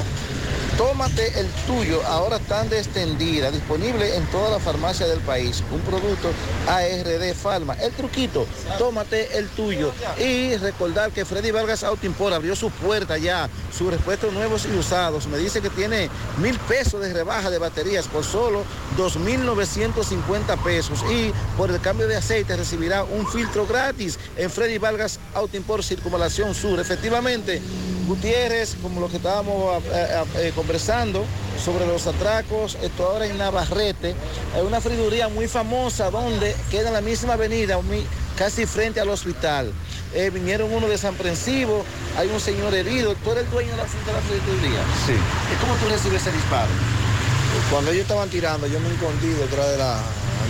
Tómate 0.76 1.40
el 1.40 1.48
tuyo, 1.66 2.04
ahora 2.06 2.38
tan 2.38 2.68
de 2.68 2.78
extendida, 2.78 3.50
disponible 3.50 4.14
en 4.14 4.26
toda 4.26 4.50
la 4.50 4.58
farmacia 4.58 5.06
del 5.06 5.20
país. 5.20 5.64
Un 5.72 5.80
producto 5.80 6.30
ARD 6.68 7.34
Farma. 7.34 7.72
El 7.80 7.92
truquito, 7.92 8.46
tómate 8.78 9.38
el 9.38 9.48
tuyo. 9.48 9.92
Y 10.18 10.54
recordar 10.58 11.12
que 11.12 11.24
Freddy 11.24 11.50
Vargas 11.50 11.82
Import 12.02 12.34
abrió 12.34 12.54
su 12.54 12.70
puerta 12.70 13.16
ya, 13.16 13.48
sus 13.72 13.90
repuestos 13.90 14.34
nuevos 14.34 14.66
y 14.66 14.76
usados. 14.76 15.26
Me 15.28 15.38
dice 15.38 15.62
que 15.62 15.70
tiene 15.70 16.10
mil 16.42 16.58
pesos 16.58 17.00
de 17.00 17.10
rebaja 17.10 17.48
de 17.48 17.58
baterías 17.58 18.06
por 18.06 18.24
solo 18.24 18.62
2.950 18.98 20.62
pesos. 20.62 21.02
Y 21.10 21.32
por 21.56 21.70
el 21.70 21.80
cambio 21.80 22.06
de 22.06 22.16
aceite 22.16 22.54
recibirá 22.54 23.02
un 23.02 23.26
filtro 23.26 23.66
gratis 23.66 24.18
en 24.36 24.50
Freddy 24.50 24.76
Vargas 24.76 25.20
Import 25.54 25.82
Circunvalación 25.82 26.54
Sur. 26.54 26.78
Efectivamente, 26.80 27.62
Gutiérrez, 28.06 28.76
como 28.82 29.00
lo 29.00 29.08
que 29.08 29.16
estábamos 29.16 29.82
eh, 29.84 30.22
eh, 30.36 30.52
conversando 30.66 31.24
sobre 31.64 31.86
los 31.86 32.08
atracos, 32.08 32.76
esto 32.82 33.06
ahora 33.06 33.26
en 33.26 33.38
Navarrete, 33.38 34.16
hay 34.52 34.62
una 34.66 34.80
friduría 34.80 35.28
muy 35.28 35.46
famosa 35.46 36.10
donde 36.10 36.56
queda 36.72 36.88
en 36.88 36.94
la 36.94 37.00
misma 37.00 37.34
avenida, 37.34 37.78
casi 38.36 38.66
frente 38.66 38.98
al 38.98 39.08
hospital. 39.08 39.72
Eh, 40.12 40.30
vinieron 40.34 40.72
uno 40.72 40.88
de 40.88 40.98
San 40.98 41.14
Prensivo, 41.14 41.84
hay 42.18 42.28
un 42.30 42.40
señor 42.40 42.74
herido, 42.74 43.14
tú 43.22 43.30
eres 43.30 43.44
el 43.44 43.50
dueño 43.52 43.70
de 43.70 43.76
la, 43.76 43.84
de 43.84 44.12
la 44.12 44.20
friduría. 44.26 44.80
Sí. 45.06 45.12
¿Y 45.14 45.56
cómo 45.60 45.76
tú 45.76 45.88
recibes 45.88 46.20
ese 46.22 46.32
disparo? 46.32 46.70
Cuando 47.70 47.92
ellos 47.92 48.02
estaban 48.02 48.28
tirando, 48.28 48.66
yo 48.66 48.80
me 48.80 48.88
escondí 48.88 49.28
detrás 49.28 49.70
de 49.70 49.78
la 49.78 50.00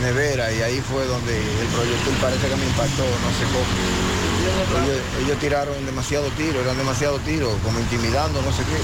nevera 0.01 0.51
y 0.51 0.63
ahí 0.63 0.81
fue 0.81 1.05
donde 1.05 1.37
el 1.37 1.69
proyectil 1.75 2.15
parece 2.23 2.49
que 2.49 2.57
me 2.57 2.65
impactó, 2.65 3.05
no 3.05 3.31
sé 3.37 3.45
cómo. 3.53 4.26
Ellos, 4.47 4.99
ellos 5.25 5.39
tiraron 5.39 5.75
demasiado 5.87 6.29
tiro, 6.37 6.61
eran 6.61 6.77
demasiado 6.77 7.19
tiros, 7.21 7.53
como 7.65 7.79
intimidando, 7.81 8.41
no 8.43 8.53
sé 8.53 8.63
qué. 8.63 8.79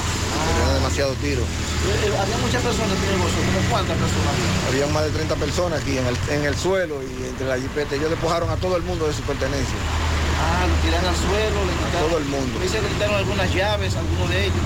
Eran 0.62 0.74
demasiado 0.74 1.14
tiros. 1.14 1.44
Eh, 1.44 2.06
eh, 2.06 2.18
había 2.18 2.38
muchas 2.38 2.62
personas 2.62 2.96
en 2.98 3.04
el 3.04 3.18
negocio, 3.18 3.38
¿como 3.46 3.70
cuántas 3.70 3.96
personas 3.96 4.28
había? 4.32 4.82
Había 4.84 4.94
más 4.94 5.04
de 5.04 5.10
30 5.10 5.34
personas 5.36 5.80
aquí 5.80 5.98
en 5.98 6.06
el, 6.06 6.16
en 6.30 6.44
el 6.44 6.56
suelo 6.56 7.02
y 7.02 7.26
entre 7.26 7.46
la 7.46 7.58
jipeta. 7.58 7.94
Ellos 7.94 8.10
despojaron 8.10 8.50
a 8.50 8.56
todo 8.56 8.76
el 8.76 8.82
mundo 8.82 9.06
de 9.06 9.12
su 9.14 9.22
pertenencia. 9.22 9.78
Ah, 10.42 10.66
lo 10.66 10.74
tiran 10.82 11.06
al 11.06 11.14
suelo, 11.14 11.64
le 11.64 11.70
quitaron. 11.72 12.08
Todo 12.08 12.18
el 12.18 12.24
mundo. 12.24 12.58
Me 12.58 12.64
dice 12.64 12.78
que 12.78 12.82
le 12.82 12.88
quitaron 12.88 13.14
algunas 13.16 13.54
llaves, 13.54 13.94
algunos 13.94 14.28
de 14.28 14.46
ellos. 14.46 14.58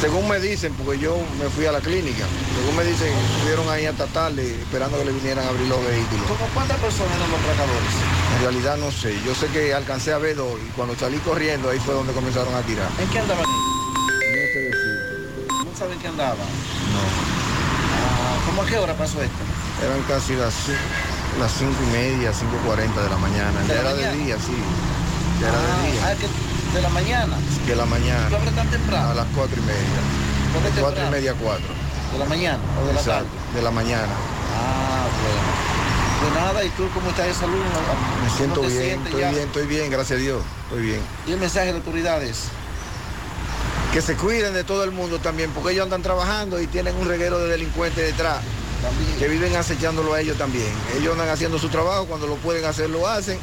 Según 0.00 0.28
me 0.28 0.38
dicen, 0.38 0.74
porque 0.74 0.98
yo 1.00 1.16
me 1.40 1.48
fui 1.48 1.64
a 1.64 1.72
la 1.72 1.80
clínica, 1.80 2.26
según 2.54 2.76
me 2.76 2.84
dicen, 2.84 3.10
estuvieron 3.36 3.66
ahí 3.70 3.86
hasta 3.86 4.04
tarde 4.06 4.54
esperando 4.60 4.98
que 4.98 5.06
le 5.06 5.12
vinieran 5.12 5.46
a 5.46 5.48
abrir 5.48 5.66
los 5.68 5.82
vehículos. 5.86 6.26
¿Cómo 6.28 6.46
cuántas 6.52 6.76
personas 6.78 7.16
eran 7.16 7.30
los 7.30 7.40
atracadores? 7.40 7.94
En 8.36 8.42
realidad 8.42 8.76
no 8.76 8.90
sé, 8.90 9.18
yo 9.24 9.34
sé 9.34 9.46
que 9.46 9.72
alcancé 9.72 10.12
a 10.12 10.18
ver 10.18 10.36
dos 10.36 10.60
y 10.60 10.66
cuando 10.76 10.94
salí 10.96 11.16
corriendo 11.18 11.70
ahí 11.70 11.78
fue 11.78 11.94
donde 11.94 12.12
comenzaron 12.12 12.54
a 12.54 12.60
tirar. 12.60 12.90
¿En 13.00 13.08
qué 13.08 13.20
andaban 13.20 13.46
ellos? 13.48 13.64
No 14.28 14.34
sé. 14.52 14.70
¿No 15.64 15.72
saben 15.78 15.98
qué 15.98 16.08
andaban? 16.08 16.36
Ah, 16.36 18.36
¿Cómo 18.44 18.60
a 18.62 18.66
qué 18.66 18.76
hora 18.76 18.92
pasó 18.92 19.22
esto? 19.22 19.38
Eran 19.82 20.02
casi 20.02 20.34
las, 20.34 20.52
las 21.38 21.52
cinco 21.52 21.76
y 21.88 21.92
media, 21.92 22.30
5.40 22.32 23.02
de 23.02 23.10
la 23.10 23.16
mañana. 23.18 23.60
¿De 23.62 23.68
Ya 23.68 23.74
la 23.74 23.80
era 23.80 23.90
mañana? 23.94 24.12
de 24.12 24.18
día, 24.24 24.36
sí. 24.38 24.56
Ya 25.40 25.48
era 25.48 25.58
Ah, 25.58 25.82
de 25.82 25.92
día. 25.92 26.00
ah, 26.06 26.14
que 26.20 26.76
de 26.76 26.82
la 26.82 26.88
mañana. 26.88 27.36
De 27.66 27.76
la 27.76 27.86
mañana. 27.86 28.28
¿Tú 28.28 28.36
abres 28.36 28.54
tan 28.54 28.68
temprano? 28.70 29.10
A 29.10 29.14
las 29.14 29.26
cuatro 29.34 29.56
y 29.56 29.64
media. 29.66 30.00
¿Por 30.52 30.62
qué 30.62 30.68
Cuatro 30.68 30.80
y 30.80 30.82
temprano? 30.84 31.10
media, 31.10 31.34
cuatro. 31.34 31.68
¿De 32.12 32.18
la 32.18 32.24
mañana 32.24 32.58
o 32.82 32.86
de 32.86 32.94
la 32.94 33.02
tarde? 33.02 33.26
de 33.54 33.62
la 33.62 33.70
mañana. 33.70 34.12
Ah, 34.56 35.06
bueno. 35.22 35.66
Pues 36.20 36.32
nada, 36.44 36.64
¿y 36.64 36.70
tú 36.70 36.88
cómo 36.94 37.10
estás 37.10 37.26
de 37.26 37.34
salud? 37.34 37.58
Me 38.24 38.30
siento 38.36 38.56
¿Cómo 38.62 38.68
te 38.68 38.78
bien, 38.78 39.02
estoy 39.06 39.20
ya? 39.20 39.30
bien, 39.30 39.42
estoy 39.46 39.66
bien, 39.66 39.90
gracias 39.90 40.18
a 40.18 40.22
Dios. 40.22 40.42
Estoy 40.64 40.82
bien. 40.82 41.00
¿Y 41.26 41.32
el 41.32 41.38
mensaje 41.38 41.66
de 41.66 41.72
las 41.74 41.80
autoridades? 41.84 42.44
Que 43.92 44.00
se 44.00 44.14
cuiden 44.16 44.54
de 44.54 44.64
todo 44.64 44.84
el 44.84 44.92
mundo 44.92 45.18
también, 45.18 45.50
porque 45.50 45.72
ellos 45.72 45.84
andan 45.84 46.02
trabajando 46.02 46.60
y 46.60 46.66
tienen 46.66 46.96
un 46.96 47.06
reguero 47.08 47.38
de 47.38 47.48
delincuentes 47.48 48.02
detrás. 48.02 48.38
Que 49.18 49.28
viven 49.28 49.56
acechándolo 49.56 50.14
a 50.14 50.20
ellos 50.20 50.36
también. 50.36 50.68
Ellos 50.98 51.12
andan 51.12 51.28
haciendo 51.28 51.58
su 51.58 51.68
trabajo, 51.68 52.06
cuando 52.06 52.26
lo 52.26 52.36
pueden 52.36 52.64
hacer, 52.64 52.90
lo 52.90 53.06
hacen. 53.08 53.38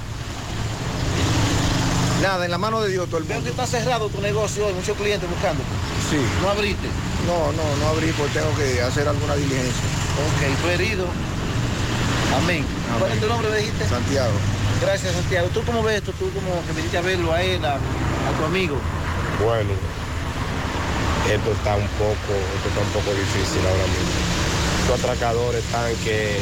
Nada, 2.22 2.46
en 2.46 2.52
la 2.52 2.58
mano 2.58 2.82
de 2.82 2.90
Dios 2.90 3.08
todo 3.08 3.18
el 3.18 3.24
Veo 3.26 3.36
mundo. 3.36 3.46
que 3.54 3.62
está 3.62 3.68
cerrado 3.68 4.08
tu 4.08 4.22
negocio 4.22 4.66
hoy, 4.66 4.74
muchos 4.74 4.96
clientes 4.96 5.30
buscándote. 5.30 5.68
Sí. 6.10 6.18
¿No 6.42 6.50
abriste? 6.50 6.88
No, 7.28 7.52
no, 7.52 7.64
no 7.84 7.88
abrí 7.90 8.12
porque 8.18 8.40
tengo 8.40 8.56
que 8.56 8.82
hacer 8.82 9.08
alguna 9.08 9.36
diligencia. 9.36 9.84
Ok, 10.24 10.62
tú 10.62 10.68
herido. 10.70 11.06
Amén. 12.38 12.66
¿Cuál 13.00 13.12
es 13.12 13.20
tu 13.20 13.28
nombre, 13.28 13.50
me 13.50 13.58
dijiste? 13.58 13.88
Santiago. 13.90 14.32
Gracias, 14.82 15.14
Santiago. 15.14 15.48
¿Tú 15.54 15.64
cómo 15.66 15.84
ves 15.84 15.98
esto? 15.98 16.14
Tú 16.14 16.30
como 16.32 16.50
que 16.66 16.72
viniste 16.74 16.98
a 16.98 17.02
verlo 17.02 17.34
a 17.34 17.42
él, 17.42 17.64
a, 17.66 17.76
a 17.76 18.32
tu 18.40 18.46
amigo. 18.46 18.78
Bueno, 19.44 19.72
esto 21.30 21.52
está 21.52 21.76
un 21.76 21.88
poco, 22.00 22.32
esto 22.56 22.68
está 22.70 22.82
un 22.82 22.92
poco 22.94 23.12
difícil 23.12 23.62
ahora 23.68 23.84
mismo. 23.84 24.43
Estos 24.84 25.00
atracadores 25.00 25.64
están 25.64 25.96
que 26.04 26.38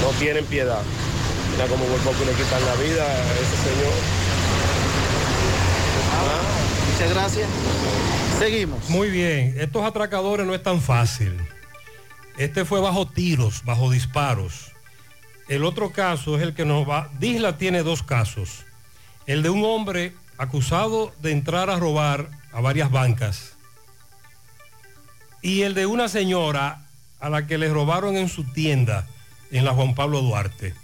no 0.00 0.10
tienen 0.20 0.44
piedad. 0.46 0.82
Mira 1.50 1.66
cómo 1.66 1.84
por 1.86 1.98
poco 1.98 2.24
le 2.24 2.32
quitan 2.32 2.64
la 2.64 2.74
vida 2.76 3.02
a 3.04 3.32
ese 3.34 3.56
señor. 3.56 3.92
Muchas 6.92 7.10
gracias. 7.10 7.48
Seguimos. 8.38 8.88
Muy 8.88 9.10
bien, 9.10 9.56
estos 9.58 9.84
atracadores 9.84 10.46
no 10.46 10.54
es 10.54 10.62
tan 10.62 10.80
fácil. 10.80 11.36
Este 12.38 12.64
fue 12.64 12.80
bajo 12.80 13.08
tiros, 13.08 13.64
bajo 13.64 13.90
disparos. 13.90 14.70
El 15.48 15.64
otro 15.64 15.90
caso 15.90 16.36
es 16.36 16.42
el 16.42 16.54
que 16.54 16.64
nos 16.64 16.88
va... 16.88 17.10
Disla 17.18 17.58
tiene 17.58 17.82
dos 17.82 18.04
casos. 18.04 18.64
El 19.26 19.42
de 19.42 19.50
un 19.50 19.64
hombre 19.64 20.14
acusado 20.38 21.12
de 21.20 21.32
entrar 21.32 21.68
a 21.70 21.76
robar 21.76 22.30
a 22.52 22.60
varias 22.60 22.92
bancas. 22.92 23.54
Y 25.42 25.62
el 25.62 25.74
de 25.74 25.86
una 25.86 26.08
señora 26.08 26.85
a 27.20 27.30
la 27.30 27.46
que 27.46 27.58
le 27.58 27.68
robaron 27.68 28.16
en 28.16 28.28
su 28.28 28.44
tienda 28.44 29.06
en 29.50 29.64
la 29.64 29.72
Juan 29.72 29.94
Pablo 29.94 30.20
Duarte. 30.20 30.74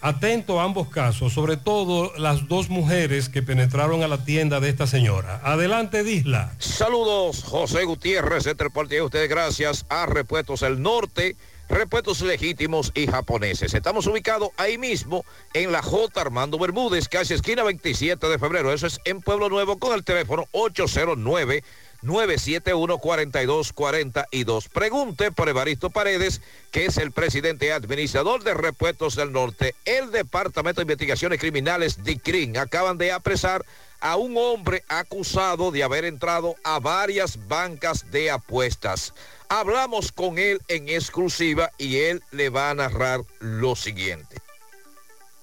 Atento 0.00 0.60
a 0.60 0.64
ambos 0.64 0.88
casos, 0.88 1.32
sobre 1.32 1.56
todo 1.56 2.12
las 2.18 2.46
dos 2.46 2.68
mujeres 2.68 3.30
que 3.30 3.42
penetraron 3.42 4.02
a 4.02 4.08
la 4.08 4.22
tienda 4.22 4.60
de 4.60 4.68
esta 4.68 4.86
señora. 4.86 5.40
Adelante, 5.42 6.04
Disla. 6.04 6.52
Saludos, 6.58 7.42
José 7.42 7.84
Gutiérrez, 7.84 8.46
entre 8.46 8.68
parte 8.68 8.96
de 8.96 9.02
ustedes, 9.02 9.30
gracias 9.30 9.86
a 9.88 10.04
Repuestos 10.04 10.60
El 10.60 10.82
Norte, 10.82 11.36
repuestos 11.70 12.20
legítimos 12.20 12.92
y 12.94 13.06
japoneses. 13.06 13.72
Estamos 13.72 14.06
ubicados 14.06 14.50
ahí 14.58 14.76
mismo 14.76 15.24
en 15.54 15.72
la 15.72 15.80
J. 15.80 16.20
Armando 16.20 16.58
Bermúdez, 16.58 17.08
casi 17.08 17.32
esquina 17.32 17.62
27 17.62 18.28
de 18.28 18.38
febrero. 18.38 18.74
Eso 18.74 18.86
es 18.86 19.00
en 19.06 19.22
Pueblo 19.22 19.48
Nuevo 19.48 19.78
con 19.78 19.94
el 19.94 20.04
teléfono 20.04 20.44
809. 20.52 21.64
971-4242. 22.04 24.68
Pregunte 24.68 25.32
por 25.32 25.48
Evaristo 25.48 25.88
Paredes, 25.90 26.40
que 26.70 26.86
es 26.86 26.96
el 26.98 27.10
presidente 27.12 27.72
administrador 27.72 28.44
de 28.44 28.54
Repuestos 28.54 29.16
del 29.16 29.32
Norte. 29.32 29.74
El 29.84 30.10
Departamento 30.10 30.80
de 30.80 30.84
Investigaciones 30.84 31.40
Criminales, 31.40 32.04
DICRIN, 32.04 32.56
acaban 32.58 32.98
de 32.98 33.12
apresar 33.12 33.64
a 34.00 34.16
un 34.16 34.36
hombre 34.36 34.82
acusado 34.88 35.70
de 35.70 35.82
haber 35.82 36.04
entrado 36.04 36.56
a 36.62 36.78
varias 36.78 37.48
bancas 37.48 38.10
de 38.10 38.30
apuestas. 38.30 39.14
Hablamos 39.48 40.12
con 40.12 40.38
él 40.38 40.60
en 40.68 40.90
exclusiva 40.90 41.70
y 41.78 41.96
él 41.96 42.22
le 42.30 42.50
va 42.50 42.68
a 42.68 42.74
narrar 42.74 43.22
lo 43.40 43.74
siguiente. 43.76 44.36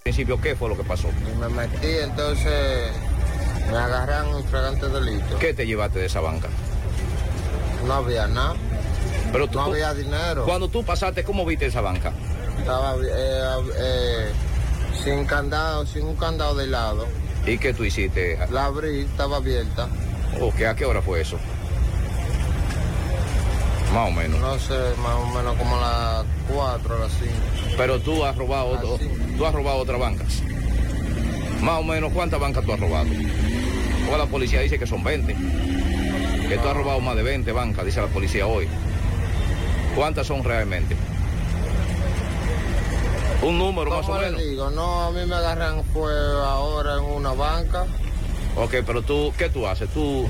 principio, 0.03 0.39
¿qué 0.39 0.55
fue 0.55 0.69
lo 0.69 0.77
que 0.77 0.83
pasó? 0.83 1.09
Me 1.39 1.49
metí, 1.49 1.87
entonces 1.87 2.91
me 3.69 3.77
agarran 3.77 4.27
un 4.27 4.43
fragante 4.45 4.87
delito. 4.89 5.37
¿Qué 5.39 5.53
te 5.53 5.65
llevaste 5.65 5.99
de 5.99 6.05
esa 6.05 6.21
banca? 6.21 6.47
No 7.85 7.93
había 7.93 8.27
nada. 8.27 8.55
Pero 9.31 9.47
tú- 9.47 9.57
no 9.59 9.65
había 9.65 9.93
dinero. 9.93 10.45
Cuando 10.45 10.67
tú 10.67 10.83
pasaste, 10.83 11.23
¿cómo 11.23 11.45
viste 11.45 11.65
esa 11.67 11.81
banca? 11.81 12.11
Estaba 12.59 12.95
eh, 12.95 13.41
eh, 13.77 14.31
sin 15.03 15.25
candado, 15.25 15.85
sin 15.85 16.03
un 16.05 16.15
candado 16.15 16.55
de 16.55 16.67
lado. 16.67 17.07
¿Y 17.45 17.57
qué 17.57 17.73
tú 17.73 17.83
hiciste? 17.83 18.37
La 18.51 18.65
abrí, 18.65 19.01
estaba 19.01 19.37
abierta. 19.37 19.87
Ok, 20.39 20.61
¿a 20.61 20.75
qué 20.75 20.85
hora 20.85 21.01
fue 21.01 21.21
eso? 21.21 21.37
Más 23.93 24.07
o 24.07 24.11
menos. 24.11 24.39
No 24.39 24.57
sé, 24.59 24.77
más 25.01 25.15
o 25.15 25.25
menos 25.27 25.55
como 25.57 25.75
a 25.75 25.79
las 26.23 26.25
4, 26.53 26.95
a 26.95 26.99
las 26.99 27.11
5. 27.13 27.31
Pero 27.77 27.99
tú 27.99 28.23
has 28.23 28.35
robado, 28.37 28.67
otro- 28.67 28.99
tú 29.37 29.45
has 29.45 29.53
robado 29.53 29.77
otras 29.79 29.99
bancas. 29.99 30.41
Más 31.61 31.79
o 31.79 31.83
menos, 31.83 32.11
¿cuántas 32.11 32.39
bancas 32.39 32.65
tú 32.65 32.73
has 32.73 32.79
robado? 32.79 33.07
O 34.11 34.17
la 34.17 34.25
policía 34.25 34.61
dice 34.61 34.79
que 34.79 34.87
son 34.87 35.03
20. 35.03 35.35
Que 36.49 36.57
tú 36.57 36.67
has 36.67 36.75
robado 36.75 36.99
más 36.99 37.15
de 37.15 37.23
20 37.23 37.51
bancas, 37.51 37.85
dice 37.85 38.01
la 38.01 38.07
policía 38.07 38.47
hoy. 38.47 38.67
¿Cuántas 39.95 40.27
son 40.27 40.43
realmente? 40.43 40.95
Un 43.43 43.57
número 43.57 43.89
más 43.89 44.03
o 44.03 44.07
¿Cómo 44.07 44.19
le 44.19 44.25
menos. 44.27 44.41
digo? 44.41 44.69
No, 44.71 45.03
a 45.05 45.11
mí 45.11 45.25
me 45.25 45.35
agarran 45.35 45.83
fue 45.93 46.11
ahora 46.11 46.95
en 46.95 47.03
una 47.03 47.31
banca. 47.33 47.85
Ok, 48.55 48.75
pero 48.85 49.01
tú, 49.01 49.33
¿qué 49.37 49.49
tú 49.49 49.65
haces? 49.67 49.89
Tú, 49.89 50.27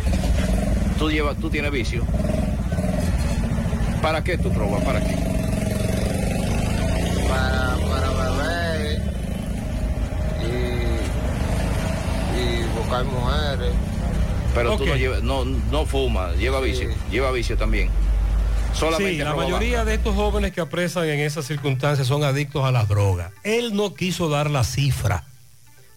tú 0.99 1.09
llevas, 1.09 1.37
tú 1.37 1.49
tienes 1.49 1.71
vicio. 1.71 2.03
¿Para 4.01 4.23
qué 4.23 4.37
tú 4.37 4.49
robas? 4.53 4.83
¿Para 4.83 5.01
qué? 5.01 5.15
Buscar 12.91 13.05
mujeres. 13.05 13.73
Pero 14.53 14.77
tú 14.77 14.85
no 14.85 14.95
llevas, 14.95 15.23
no, 15.23 15.45
no 15.45 15.85
fumas, 15.85 16.35
lleva 16.37 16.59
vicio, 16.59 16.89
lleva 17.09 17.31
vicio 17.31 17.57
también. 17.57 17.89
Solamente 18.73 19.13
Sí, 19.13 19.23
la 19.23 19.33
mayoría 19.35 19.77
banca. 19.79 19.89
de 19.89 19.95
estos 19.95 20.15
jóvenes 20.15 20.51
que 20.51 20.61
apresan 20.61 21.07
en 21.07 21.19
esas 21.19 21.45
circunstancias 21.45 22.07
son 22.07 22.23
adictos 22.23 22.63
a 22.65 22.71
las 22.71 22.87
drogas. 22.87 23.31
Él 23.43 23.75
no 23.75 23.93
quiso 23.93 24.29
dar 24.29 24.49
la 24.49 24.63
cifra. 24.63 25.23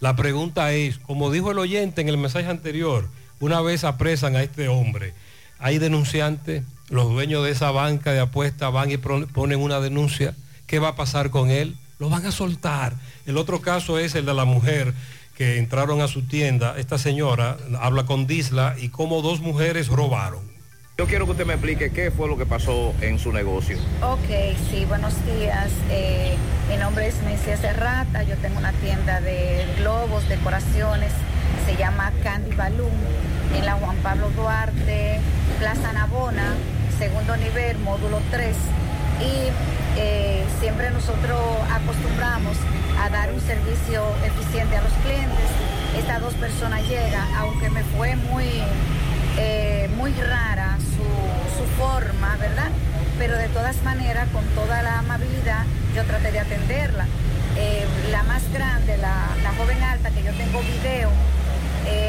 La 0.00 0.14
pregunta 0.16 0.72
es, 0.72 0.98
como 0.98 1.30
dijo 1.30 1.50
el 1.50 1.58
oyente 1.58 2.00
en 2.00 2.08
el 2.08 2.18
mensaje 2.18 2.46
anterior, 2.48 3.08
una 3.40 3.60
vez 3.60 3.84
apresan 3.84 4.36
a 4.36 4.42
este 4.42 4.68
hombre, 4.68 5.14
hay 5.58 5.78
denunciantes, 5.78 6.62
los 6.90 7.08
dueños 7.10 7.44
de 7.44 7.50
esa 7.50 7.70
banca 7.70 8.12
de 8.12 8.20
apuestas 8.20 8.72
van 8.72 8.90
y 8.90 8.98
ponen 8.98 9.60
una 9.60 9.80
denuncia, 9.80 10.34
¿qué 10.66 10.78
va 10.78 10.88
a 10.88 10.96
pasar 10.96 11.30
con 11.30 11.50
él? 11.50 11.76
Lo 11.98 12.10
van 12.10 12.26
a 12.26 12.32
soltar. 12.32 12.94
El 13.24 13.36
otro 13.36 13.60
caso 13.60 13.98
es 13.98 14.14
el 14.14 14.26
de 14.26 14.34
la 14.34 14.44
mujer 14.44 14.94
que 15.36 15.58
entraron 15.58 16.00
a 16.00 16.08
su 16.08 16.22
tienda. 16.22 16.74
Esta 16.78 16.98
señora 16.98 17.56
habla 17.80 18.06
con 18.06 18.26
Disla 18.26 18.76
y 18.80 18.88
cómo 18.88 19.22
dos 19.22 19.40
mujeres 19.40 19.88
robaron. 19.88 20.54
Yo 20.96 21.06
quiero 21.06 21.24
que 21.24 21.32
usted 21.32 21.46
me 21.46 21.54
explique 21.54 21.90
qué 21.90 22.12
fue 22.12 22.28
lo 22.28 22.38
que 22.38 22.46
pasó 22.46 22.94
en 23.00 23.18
su 23.18 23.32
negocio. 23.32 23.76
Ok, 24.00 24.56
sí, 24.70 24.84
buenos 24.84 25.12
días. 25.26 25.70
Eh, 25.90 26.36
mi 26.70 26.76
nombre 26.76 27.08
es 27.08 27.20
Messia 27.22 27.56
Serrata. 27.56 28.22
Yo 28.22 28.36
tengo 28.36 28.58
una 28.58 28.72
tienda 28.74 29.20
de 29.20 29.66
globos, 29.78 30.28
decoraciones. 30.28 31.12
Se 31.66 31.76
llama 31.76 32.12
Candy 32.22 32.54
Balloon 32.54 32.92
en 33.56 33.66
la 33.66 33.74
Juan 33.74 33.96
Pablo 34.04 34.30
Duarte, 34.30 35.18
Plaza 35.58 35.92
Navona, 35.92 36.54
segundo 36.96 37.36
nivel, 37.36 37.78
módulo 37.78 38.20
3. 38.30 38.54
Y 39.20 39.50
eh, 39.96 40.44
siempre 40.60 40.90
nosotros 40.90 41.40
acostumbramos 41.70 42.56
a 43.00 43.08
dar 43.10 43.32
un 43.32 43.40
servicio 43.40 44.02
eficiente 44.24 44.76
a 44.76 44.82
los 44.82 44.92
clientes. 45.04 45.48
Estas 45.96 46.20
dos 46.20 46.34
personas 46.34 46.82
llegan, 46.88 47.26
aunque 47.36 47.70
me 47.70 47.82
fue 47.96 48.16
muy 48.16 48.62
eh, 49.36 49.88
muy 49.96 50.12
rara 50.12 50.76
su, 50.78 51.58
su 51.58 51.64
forma, 51.76 52.36
¿verdad? 52.36 52.70
Pero 53.18 53.36
de 53.36 53.48
todas 53.48 53.80
maneras, 53.82 54.28
con 54.32 54.44
toda 54.54 54.82
la 54.82 54.98
amabilidad, 54.98 55.64
yo 55.94 56.04
traté 56.04 56.32
de 56.32 56.40
atenderla. 56.40 57.06
Eh, 57.56 57.86
la 58.10 58.24
más 58.24 58.42
grande, 58.52 58.96
la, 58.96 59.28
la 59.42 59.52
joven 59.56 59.80
alta, 59.82 60.10
que 60.10 60.24
yo 60.24 60.32
tengo 60.32 60.60
video, 60.60 61.10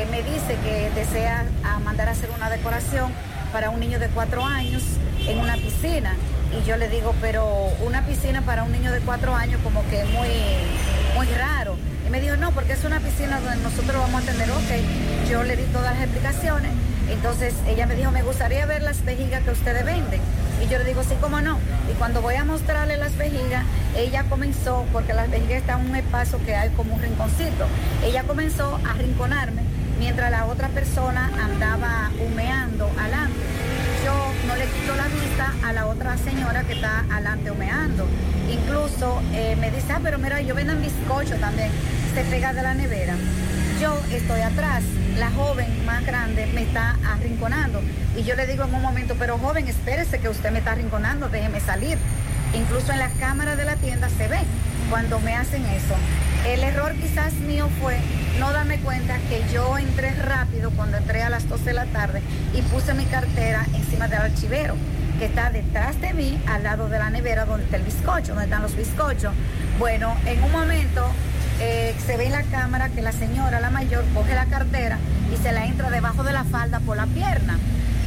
me 0.09 0.23
dice 0.23 0.57
que 0.63 0.89
desea 0.95 1.45
mandar 1.83 2.07
a 2.07 2.11
hacer 2.11 2.29
una 2.35 2.49
decoración 2.49 3.11
para 3.55 3.69
un 3.69 3.79
niño 3.79 3.99
de 3.99 4.09
cuatro 4.09 4.43
años 4.43 4.83
en 5.25 5.39
una 5.39 5.55
piscina. 5.55 6.13
Y 6.51 6.67
yo 6.67 6.75
le 6.75 6.89
digo, 6.89 7.15
pero 7.21 7.71
una 7.85 8.05
piscina 8.05 8.41
para 8.41 8.63
un 8.63 8.71
niño 8.73 8.91
de 8.91 8.99
cuatro 8.99 9.33
años 9.33 9.61
como 9.63 9.81
que 9.87 10.01
es 10.01 10.09
muy, 10.09 10.27
muy 11.15 11.25
raro. 11.27 11.77
Y 12.05 12.09
me 12.09 12.19
dijo, 12.19 12.35
no, 12.35 12.51
porque 12.51 12.73
es 12.73 12.83
una 12.83 12.99
piscina 12.99 13.39
donde 13.39 13.63
nosotros 13.63 13.95
vamos 13.95 14.15
a 14.15 14.23
atender. 14.25 14.51
Ok, 14.51 15.29
yo 15.29 15.43
le 15.43 15.55
di 15.55 15.63
todas 15.71 15.93
las 15.93 16.03
explicaciones. 16.03 16.69
Entonces 17.09 17.53
ella 17.65 17.87
me 17.87 17.95
dijo, 17.95 18.11
me 18.11 18.23
gustaría 18.23 18.65
ver 18.65 18.81
las 18.81 19.05
vejigas 19.05 19.41
que 19.43 19.51
ustedes 19.51 19.85
venden. 19.85 20.19
Y 20.61 20.67
yo 20.69 20.77
le 20.77 20.83
digo, 20.83 21.01
sí, 21.03 21.15
cómo 21.21 21.39
no. 21.39 21.57
Y 21.89 21.93
cuando 21.93 22.21
voy 22.21 22.35
a 22.35 22.43
mostrarle 22.43 22.97
las 22.97 23.15
vejigas, 23.15 23.63
ella 23.95 24.25
comenzó, 24.27 24.85
porque 24.91 25.13
las 25.13 25.31
vejigas 25.31 25.59
están 25.61 25.79
en 25.79 25.91
un 25.91 25.95
espacio 25.95 26.43
que 26.45 26.55
hay 26.55 26.71
como 26.71 26.95
un 26.95 27.01
rinconcito, 27.01 27.67
ella 28.03 28.23
comenzó 28.23 28.81
a 28.85 28.93
rinconarme 28.95 29.74
mientras 29.99 30.31
la 30.31 30.45
otra 30.45 30.69
persona 30.69 31.29
andaba 31.41 32.11
humeando 32.19 32.89
adelante. 32.99 33.35
Yo 34.03 34.13
no 34.47 34.55
le 34.55 34.65
quito 34.65 34.95
la 34.95 35.07
vista 35.07 35.53
a 35.63 35.73
la 35.73 35.87
otra 35.87 36.17
señora 36.17 36.63
que 36.63 36.73
está 36.73 37.05
adelante 37.11 37.51
humeando. 37.51 38.05
Incluso 38.49 39.21
eh, 39.33 39.55
me 39.59 39.71
dice, 39.71 39.93
ah, 39.93 39.99
pero 40.03 40.17
mira, 40.17 40.41
yo 40.41 40.53
vendo 40.53 40.75
bizcocho 40.75 41.35
también. 41.39 41.71
Se 42.13 42.23
pega 42.23 42.53
de 42.53 42.61
la 42.61 42.73
nevera. 42.73 43.15
Yo 43.81 43.99
estoy 44.11 44.41
atrás, 44.41 44.83
la 45.17 45.31
joven 45.31 45.85
más 45.85 46.05
grande 46.05 46.45
me 46.53 46.63
está 46.63 46.95
arrinconando. 47.05 47.81
Y 48.15 48.23
yo 48.23 48.35
le 48.35 48.47
digo 48.47 48.63
en 48.63 48.73
un 48.73 48.81
momento, 48.81 49.15
pero 49.17 49.37
joven, 49.37 49.67
espérese 49.67 50.19
que 50.19 50.29
usted 50.29 50.51
me 50.51 50.59
está 50.59 50.73
arrinconando, 50.73 51.27
déjeme 51.29 51.59
salir. 51.59 51.97
Incluso 52.53 52.91
en 52.91 52.99
las 52.99 53.13
cámaras 53.13 53.57
de 53.57 53.65
la 53.65 53.75
tienda 53.75 54.09
se 54.09 54.27
ve 54.27 54.39
cuando 54.89 55.19
me 55.19 55.35
hacen 55.35 55.65
eso. 55.65 55.95
El 56.47 56.63
error 56.63 56.93
quizás 56.93 57.33
mío 57.33 57.67
fue 57.81 57.97
no 58.39 58.51
darme 58.53 58.77
cuenta 58.79 59.17
que 59.29 59.43
yo 59.51 59.77
entré 59.77 60.11
rápido 60.11 60.71
cuando 60.71 60.97
entré 60.97 61.23
a 61.23 61.29
las 61.29 61.49
12 61.49 61.65
de 61.65 61.73
la 61.73 61.85
tarde 61.85 62.21
y 62.53 62.61
puse 62.63 62.93
mi 62.93 63.05
cartera 63.05 63.65
encima 63.73 64.07
del 64.07 64.21
archivero 64.21 64.75
que 65.17 65.25
está 65.25 65.49
detrás 65.49 65.99
de 66.01 66.13
mí, 66.13 66.37
al 66.47 66.63
lado 66.63 66.89
de 66.89 66.99
la 66.99 67.09
nevera 67.09 67.45
donde 67.45 67.63
está 67.63 67.77
el 67.77 67.83
bizcocho, 67.83 68.33
donde 68.33 68.45
están 68.45 68.61
los 68.61 68.75
bizcochos. 68.75 69.33
Bueno, 69.79 70.15
en 70.25 70.43
un 70.43 70.51
momento 70.51 71.09
eh, 71.61 71.95
se 72.05 72.17
ve 72.17 72.25
en 72.25 72.33
la 72.33 72.43
cámara 72.43 72.89
que 72.89 73.01
la 73.01 73.13
señora, 73.13 73.59
la 73.59 73.69
mayor, 73.69 74.03
coge 74.13 74.35
la 74.35 74.45
cartera 74.45 74.97
y 75.33 75.41
se 75.41 75.51
la 75.51 75.65
entra 75.65 75.89
debajo 75.89 76.23
de 76.23 76.33
la 76.33 76.43
falda 76.43 76.79
por 76.81 76.97
la 76.97 77.05
pierna. 77.07 77.57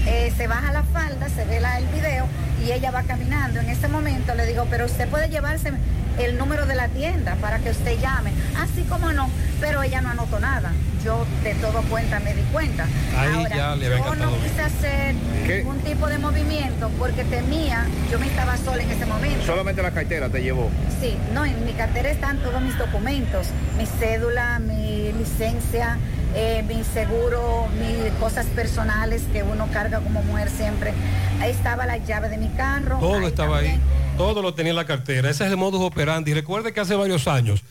Eh, 0.07 0.33
se 0.37 0.47
baja 0.47 0.73
la 0.73 0.83
falda, 0.85 1.29
se 1.29 1.45
ve 1.45 1.61
la- 1.61 1.79
el 1.79 1.87
video 1.89 2.27
y 2.65 2.73
ella 2.73 2.91
va 2.91 3.03
caminando. 3.03 3.61
En 3.61 3.69
ese 3.69 3.89
momento 3.89 4.35
le 4.35 4.47
digo, 4.47 4.66
pero 4.70 4.87
usted 4.87 5.09
puede 5.09 5.29
llevarse 5.29 5.73
el 6.19 6.37
número 6.39 6.66
de 6.66 6.75
la 6.75 6.89
tienda 6.89 7.37
para 7.37 7.59
que 7.59 7.70
usted 7.70 7.99
llame. 8.01 8.33
Así 8.59 8.83
como 8.89 9.12
no, 9.12 9.29
pero 9.61 9.83
ella 9.83 10.01
no 10.01 10.11
anotó 10.11 10.41
nada. 10.41 10.73
Yo 11.05 11.25
de 11.45 11.55
todo 11.55 11.81
cuenta 11.83 12.19
me 12.20 12.35
di 12.35 12.43
cuenta. 12.53 12.85
Ahí 13.16 13.33
Ahora, 13.35 13.57
ya 13.57 13.77
le 13.77 13.87
había 13.87 13.99
yo 13.99 14.15
no 14.16 14.33
quise 14.43 14.62
hacer 14.62 15.15
¿Qué? 15.47 15.59
ningún 15.59 15.79
tipo 15.81 16.09
de 16.09 16.19
movimiento 16.19 16.91
porque 16.99 17.23
temía, 17.25 17.87
yo 18.11 18.19
me 18.19 18.27
estaba 18.27 18.57
sola 18.57 18.83
en 18.83 18.91
ese 18.91 19.07
momento. 19.07 19.45
Solamente 19.47 19.81
la 19.83 19.93
cartera 19.93 20.29
te 20.29 20.43
llevó. 20.43 20.69
Sí, 21.01 21.16
no, 21.33 21.45
en 21.45 21.65
mi 21.65 21.73
cartera 21.75 22.11
están 22.11 22.39
todos 22.39 22.61
mis 22.62 22.77
documentos, 22.79 23.47
mi 23.79 23.87
cédula, 23.87 24.59
mi 24.59 25.12
licencia, 25.12 25.99
eh, 26.34 26.64
mi 26.66 26.84
seguro, 26.84 27.68
mis 27.78 28.12
cosas 28.14 28.46
personales 28.46 29.22
que 29.32 29.42
uno 29.42 29.68
carga 29.72 30.00
como 30.00 30.22
mujer 30.22 30.50
siempre. 30.50 30.92
Ahí 31.40 31.50
estaba 31.50 31.86
la 31.86 31.98
llave 31.98 32.28
de 32.28 32.38
mi 32.38 32.48
carro. 32.50 32.98
Todo 32.98 33.18
ahí 33.18 33.26
estaba 33.26 33.59
ahí, 33.59 33.80
todo 34.16 34.42
lo 34.42 34.55
tenía 34.55 34.70
en 34.70 34.76
la 34.76 34.86
cartera. 34.86 35.30
Ese 35.30 35.44
es 35.44 35.50
el 35.50 35.56
modus 35.56 35.80
operandi. 35.80 36.34
Recuerde 36.34 36.72
que 36.72 36.80
hace 36.80 36.94
varios 36.94 37.26
años 37.28 37.62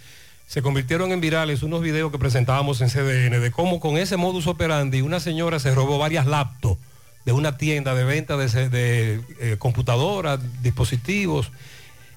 se 0.48 0.62
convirtieron 0.62 1.12
en 1.12 1.20
virales 1.20 1.62
unos 1.62 1.82
videos 1.82 2.12
que 2.12 2.18
presentábamos 2.18 2.80
en 2.82 2.90
CDN 2.90 3.42
de 3.42 3.52
cómo 3.52 3.80
con 3.80 3.98
ese 3.98 4.16
modus 4.16 4.48
operandi 4.48 5.02
una 5.02 5.20
señora 5.20 5.60
se 5.60 5.76
robó 5.76 5.98
varias 5.98 6.26
laptops 6.26 6.80
de 7.26 7.34
una 7.34 7.58
tienda 7.58 7.94
de 7.94 8.06
venta 8.06 8.38
de, 8.38 9.22
eh, 9.42 9.56
computadoras, 9.60 10.40
dispositivos. 10.64 11.52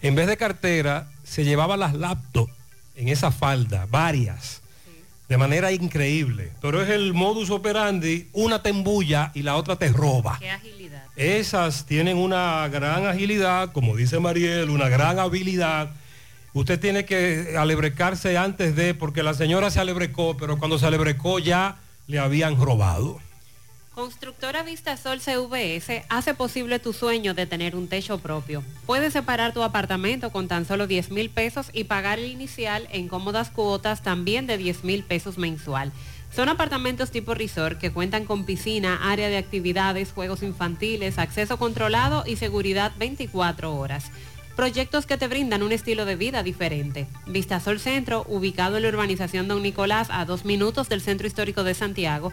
En 0.03 0.15
vez 0.15 0.29
de 0.29 0.37
cartera, 0.37 1.09
se 1.25 1.45
llevaba 1.45 1.77
las 1.77 1.95
laptops 1.95 2.53
en 2.95 3.09
esa 3.09 3.33
falda, 3.33 3.89
varias, 3.91 4.60
de 5.31 5.39
manera 5.39 5.71
increíble. 5.71 6.51
Pero 6.61 6.83
es 6.83 6.91
el 6.91 7.15
modus 7.15 7.51
operandi, 7.51 8.29
una 8.33 8.65
te 8.65 8.71
embulla 8.71 9.31
y 9.33 9.43
la 9.43 9.55
otra 9.55 9.77
te 9.77 9.89
roba. 9.89 10.37
Qué 10.41 10.51
agilidad. 10.51 11.05
Esas 11.15 11.87
tienen 11.87 12.17
una 12.17 12.67
gran 12.67 13.07
agilidad, 13.07 13.71
como 13.71 13.95
dice 13.95 14.19
Mariel, 14.19 14.71
una 14.71 14.89
gran 14.89 15.21
habilidad. 15.21 15.93
Usted 16.53 16.81
tiene 16.81 17.05
que 17.05 17.55
alebrecarse 17.57 18.37
antes 18.37 18.75
de, 18.75 18.93
porque 18.93 19.23
la 19.23 19.35
señora 19.35 19.71
se 19.71 19.79
alebrecó, 19.79 20.37
pero 20.37 20.59
cuando 20.59 20.81
se 20.81 20.87
alebrecó 20.87 21.39
ya 21.39 21.79
le 22.09 22.19
habían 22.19 22.61
robado. 22.61 23.21
Constructora 24.01 24.63
Vistasol 24.63 25.21
CVS 25.21 26.07
hace 26.09 26.33
posible 26.33 26.79
tu 26.79 26.95
sueño 26.95 27.35
de 27.35 27.45
tener 27.45 27.77
un 27.77 27.87
techo 27.87 28.17
propio. 28.17 28.65
Puedes 28.87 29.13
separar 29.13 29.53
tu 29.53 29.63
apartamento 29.63 30.33
con 30.33 30.49
tan 30.49 30.65
solo 30.65 30.87
10 30.87 31.11
mil 31.11 31.29
pesos 31.29 31.69
y 31.75 31.85
pagar 31.85 32.19
el 32.19 32.31
inicial 32.31 32.89
en 32.93 33.09
cómodas 33.09 33.51
cuotas 33.51 34.03
también 34.03 34.47
de 34.47 34.57
10 34.57 34.85
mil 34.85 35.03
pesos 35.03 35.37
mensual. 35.37 35.93
Son 36.35 36.49
apartamentos 36.49 37.11
tipo 37.11 37.35
resort 37.35 37.79
que 37.79 37.93
cuentan 37.93 38.25
con 38.25 38.47
piscina, 38.47 39.11
área 39.13 39.29
de 39.29 39.37
actividades, 39.37 40.13
juegos 40.13 40.43
infantiles, 40.43 41.19
acceso 41.19 41.59
controlado 41.59 42.25
y 42.27 42.37
seguridad 42.37 42.93
24 42.99 43.77
horas. 43.77 44.11
Proyectos 44.57 45.07
que 45.07 45.17
te 45.17 45.29
brindan 45.29 45.63
un 45.63 45.73
estilo 45.73 46.05
de 46.05 46.17
vida 46.17 46.43
diferente. 46.43 47.07
Vistasol 47.27 47.81
Centro, 47.81 48.25
ubicado 48.29 48.77
en 48.77 48.83
la 48.83 48.89
urbanización 48.89 49.49
Don 49.49 49.63
Nicolás 49.63 50.09
a 50.11 50.25
dos 50.25 50.45
minutos 50.45 50.89
del 50.89 51.01
Centro 51.01 51.27
Histórico 51.27 51.65
de 51.65 51.75
Santiago. 51.75 52.33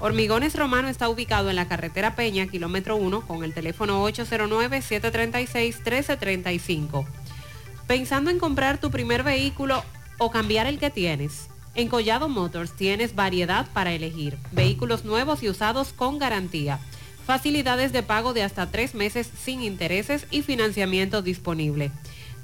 Hormigones 0.00 0.54
Romano 0.54 0.86
está 0.88 1.08
ubicado 1.08 1.50
en 1.50 1.56
la 1.56 1.66
carretera 1.66 2.14
Peña, 2.14 2.46
kilómetro 2.46 2.94
1, 2.94 3.26
con 3.26 3.42
el 3.42 3.52
teléfono 3.52 4.08
809-736-1335. 4.08 7.04
Pensando 7.88 8.30
en 8.30 8.38
comprar 8.38 8.78
tu 8.78 8.92
primer 8.92 9.24
vehículo 9.24 9.82
o 10.18 10.30
cambiar 10.30 10.68
el 10.68 10.78
que 10.78 10.90
tienes. 10.90 11.48
En 11.74 11.88
Collado 11.88 12.28
Motors 12.28 12.76
tienes 12.76 13.16
variedad 13.16 13.66
para 13.72 13.92
elegir. 13.92 14.38
Vehículos 14.52 15.04
nuevos 15.04 15.42
y 15.42 15.48
usados 15.48 15.92
con 15.92 16.20
garantía. 16.20 16.78
Facilidades 17.26 17.92
de 17.92 18.04
pago 18.04 18.34
de 18.34 18.44
hasta 18.44 18.70
tres 18.70 18.94
meses 18.94 19.28
sin 19.42 19.62
intereses 19.62 20.28
y 20.30 20.42
financiamiento 20.42 21.22
disponible. 21.22 21.90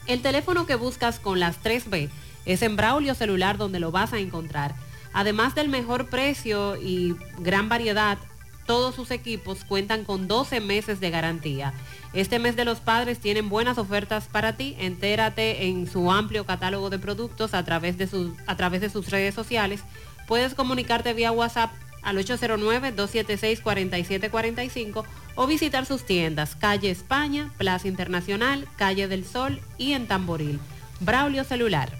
El 0.07 0.23
teléfono 0.23 0.65
que 0.65 0.77
buscas 0.77 1.20
con 1.20 1.40
las 1.40 1.62
3B 1.62 2.09
es 2.47 2.62
en 2.62 2.77
Braulio 2.77 3.15
Celular 3.15 3.59
donde 3.59 3.81
lo 3.81 3.93
vas 3.93 4.15
a 4.15 4.19
encontrar. 4.19 4.74
Además 5.12 5.55
del 5.55 5.69
mejor 5.69 6.09
precio 6.09 6.77
y 6.77 7.15
gran 7.39 7.69
variedad, 7.69 8.19
todos 8.66 8.95
sus 8.95 9.11
equipos 9.11 9.65
cuentan 9.65 10.05
con 10.05 10.28
12 10.28 10.61
meses 10.61 11.01
de 11.01 11.11
garantía. 11.11 11.73
Este 12.12 12.39
mes 12.39 12.55
de 12.57 12.65
los 12.65 12.78
padres 12.81 13.19
tienen 13.19 13.49
buenas 13.49 13.78
ofertas 13.78 14.28
para 14.31 14.57
ti. 14.57 14.77
Entérate 14.78 15.66
en 15.66 15.91
su 15.91 16.12
amplio 16.12 16.47
catálogo 16.47 16.89
de 16.91 16.99
productos 17.01 17.55
a 17.55 17.65
través 17.65 17.99
de, 17.99 18.07
sus- 18.07 18.32
a 18.47 18.57
través 18.57 18.81
de 18.81 18.91
sus 18.91 19.11
redes 19.11 19.35
sociales. 19.35 19.81
Puedes 20.28 20.55
comunicarte 20.55 21.12
vía 21.15 21.32
WhatsApp 21.32 21.73
al 22.03 22.16
809-276-4745 22.19 25.05
o 25.37 25.47
visitar 25.47 25.87
sus 25.87 26.05
tiendas, 26.05 26.57
calle 26.57 26.91
España, 26.91 27.51
Plaza 27.59 27.89
Internacional, 27.89 28.66
calle 28.77 29.09
del 29.09 29.24
Sol 29.24 29.61
y 29.78 29.93
en 29.93 30.07
Tamboril. 30.07 30.59
Braulio 31.01 31.45
Celular. 31.45 31.97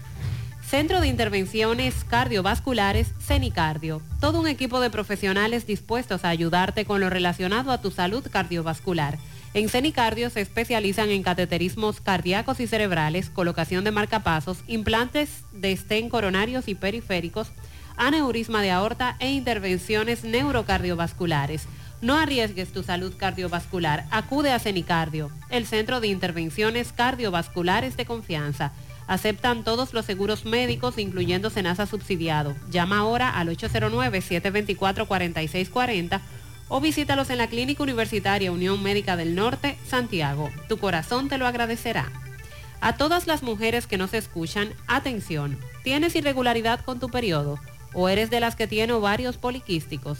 Centro 0.71 1.01
de 1.01 1.09
Intervenciones 1.09 2.05
Cardiovasculares, 2.05 3.13
CENICardio. 3.19 4.01
Todo 4.21 4.39
un 4.39 4.47
equipo 4.47 4.79
de 4.79 4.89
profesionales 4.89 5.67
dispuestos 5.67 6.23
a 6.23 6.29
ayudarte 6.29 6.85
con 6.85 7.01
lo 7.01 7.09
relacionado 7.09 7.73
a 7.73 7.81
tu 7.81 7.91
salud 7.91 8.25
cardiovascular. 8.31 9.17
En 9.53 9.67
CENICardio 9.67 10.29
se 10.29 10.39
especializan 10.39 11.09
en 11.09 11.23
cateterismos 11.23 11.99
cardíacos 11.99 12.61
y 12.61 12.67
cerebrales, 12.67 13.29
colocación 13.29 13.83
de 13.83 13.91
marcapasos, 13.91 14.59
implantes 14.65 15.43
de 15.51 15.73
estén 15.73 16.07
coronarios 16.07 16.69
y 16.69 16.75
periféricos, 16.75 17.51
aneurisma 17.97 18.61
de 18.61 18.71
aorta 18.71 19.17
e 19.19 19.29
intervenciones 19.29 20.23
neurocardiovasculares. 20.23 21.67
No 22.01 22.15
arriesgues 22.15 22.71
tu 22.71 22.81
salud 22.81 23.13
cardiovascular. 23.17 24.05
Acude 24.09 24.53
a 24.53 24.59
CENICardio, 24.59 25.31
el 25.49 25.67
centro 25.67 25.99
de 25.99 26.07
intervenciones 26.07 26.93
cardiovasculares 26.93 27.97
de 27.97 28.05
confianza. 28.05 28.71
Aceptan 29.11 29.63
todos 29.65 29.93
los 29.93 30.05
seguros 30.05 30.45
médicos, 30.45 30.97
incluyendo 30.97 31.49
Senasa 31.49 31.85
subsidiado. 31.85 32.55
Llama 32.69 32.99
ahora 32.99 33.29
al 33.29 33.49
809-724-4640 33.49 36.21
o 36.69 36.79
visítalos 36.79 37.29
en 37.29 37.39
la 37.39 37.47
Clínica 37.47 37.83
Universitaria 37.83 38.53
Unión 38.53 38.81
Médica 38.81 39.17
del 39.17 39.35
Norte, 39.35 39.77
Santiago. 39.85 40.49
Tu 40.69 40.77
corazón 40.77 41.27
te 41.27 41.37
lo 41.37 41.45
agradecerá. 41.45 42.09
A 42.79 42.95
todas 42.95 43.27
las 43.27 43.43
mujeres 43.43 43.85
que 43.85 43.97
nos 43.97 44.13
escuchan, 44.13 44.69
atención. 44.87 45.59
¿Tienes 45.83 46.15
irregularidad 46.15 46.79
con 46.79 47.01
tu 47.01 47.09
periodo? 47.09 47.59
¿O 47.93 48.07
eres 48.07 48.29
de 48.29 48.39
las 48.39 48.55
que 48.55 48.67
tiene 48.67 48.93
ovarios 48.93 49.35
poliquísticos? 49.35 50.19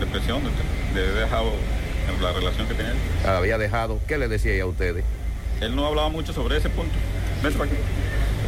depresión, 0.00 0.42
de, 0.94 1.00
de 1.02 1.12
dejado 1.20 1.50
la 2.20 2.32
relación 2.32 2.66
que 2.66 2.74
tenía. 2.74 2.94
había 3.26 3.58
dejado. 3.58 4.00
¿Qué 4.08 4.18
le 4.18 4.28
decía 4.28 4.52
ella 4.54 4.62
a 4.64 4.66
ustedes? 4.66 5.04
Él 5.60 5.76
no 5.76 5.86
hablaba 5.86 6.08
mucho 6.08 6.32
sobre 6.32 6.56
ese 6.56 6.68
punto. 6.70 6.92
Vete 7.42 7.56
para 7.58 7.70
aquí. 7.70 7.78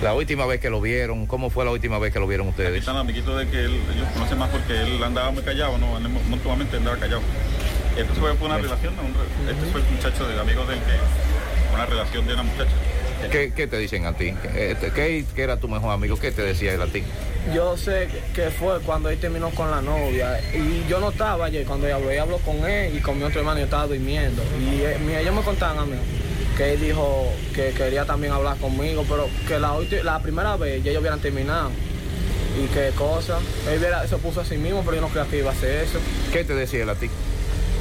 La 0.02 0.14
última 0.14 0.44
vez 0.46 0.60
que 0.60 0.70
lo 0.70 0.80
vieron, 0.80 1.26
¿cómo 1.26 1.50
fue 1.50 1.64
la 1.64 1.70
última 1.70 1.98
vez 1.98 2.12
que 2.12 2.18
lo 2.18 2.26
vieron 2.26 2.48
ustedes? 2.48 2.78
Están 2.80 2.96
amiguitos 2.96 3.38
de 3.38 3.48
que 3.48 3.60
él, 3.64 3.80
ellos 3.94 4.08
conocen 4.12 4.38
más 4.38 4.50
porque 4.50 4.80
él 4.80 5.02
andaba 5.02 5.30
muy 5.30 5.42
callado, 5.42 5.78
no, 5.78 5.98
mutuamente 6.28 6.76
andaba 6.76 6.96
callado. 6.96 7.20
Esto 7.96 8.12
fue 8.14 8.32
una 8.32 8.58
relación, 8.58 8.92
un- 8.98 9.48
este 9.48 9.66
fue 9.70 9.80
el 9.80 9.86
muchacho 9.88 10.26
del 10.26 10.40
amigo 10.40 10.64
del 10.66 10.78
que, 10.80 11.72
una 11.74 11.86
relación 11.86 12.26
de 12.26 12.34
una 12.34 12.42
muchacha. 12.42 12.72
¿Qué, 13.30 13.52
qué 13.54 13.66
te 13.66 13.78
dicen 13.78 14.06
a 14.06 14.12
ti? 14.16 14.32
¿Qué, 14.42 14.76
qué- 14.94 15.24
qué 15.34 15.42
era 15.42 15.56
tu 15.58 15.68
mejor 15.68 15.92
amigo? 15.92 16.18
¿Qué 16.18 16.30
te 16.32 16.42
decía 16.42 16.72
él 16.74 16.82
a 16.82 16.86
ti? 16.86 17.02
Yo 17.54 17.76
sé 17.76 18.08
que 18.34 18.50
fue 18.50 18.80
cuando 18.80 19.10
él 19.10 19.18
terminó 19.18 19.50
con 19.50 19.70
la 19.70 19.82
novia 19.82 20.40
y 20.54 20.88
yo 20.88 20.98
no 21.00 21.10
estaba 21.10 21.46
ayer 21.46 21.66
cuando 21.66 21.86
ella 21.86 21.96
habló. 21.96 22.10
Ella 22.10 22.22
habló 22.22 22.38
con 22.38 22.64
él 22.68 22.96
y 22.96 23.00
con 23.00 23.18
mi 23.18 23.24
otro 23.24 23.40
hermano 23.40 23.58
yo 23.58 23.64
estaba 23.64 23.86
durmiendo. 23.86 24.42
Y 24.60 24.80
eh, 24.82 25.20
ellos 25.20 25.34
me 25.34 25.42
contaban 25.42 25.78
a 25.78 25.84
mí 25.84 25.96
que 26.56 26.72
él 26.74 26.80
dijo 26.80 27.30
que 27.54 27.70
quería 27.70 28.04
también 28.04 28.32
hablar 28.32 28.56
conmigo, 28.58 29.04
pero 29.08 29.28
que 29.48 29.58
la, 29.58 29.74
la 30.04 30.20
primera 30.22 30.56
vez 30.56 30.82
ya 30.84 30.90
ellos 30.90 31.00
hubieran 31.00 31.20
terminado. 31.20 31.70
Y 32.62 32.66
qué 32.72 32.90
cosa. 32.96 33.38
Él 33.68 33.80
se 34.08 34.16
puso 34.18 34.40
a 34.40 34.44
sí 34.44 34.56
mismo, 34.56 34.82
pero 34.84 34.96
yo 34.96 35.00
no 35.02 35.08
creía 35.08 35.26
que 35.28 35.38
iba 35.38 35.50
a 35.50 35.52
hacer 35.52 35.82
eso. 35.84 35.98
¿Qué 36.32 36.44
te 36.44 36.54
decía 36.54 36.84
él 36.84 36.90
a 36.90 36.94
ti? 36.94 37.10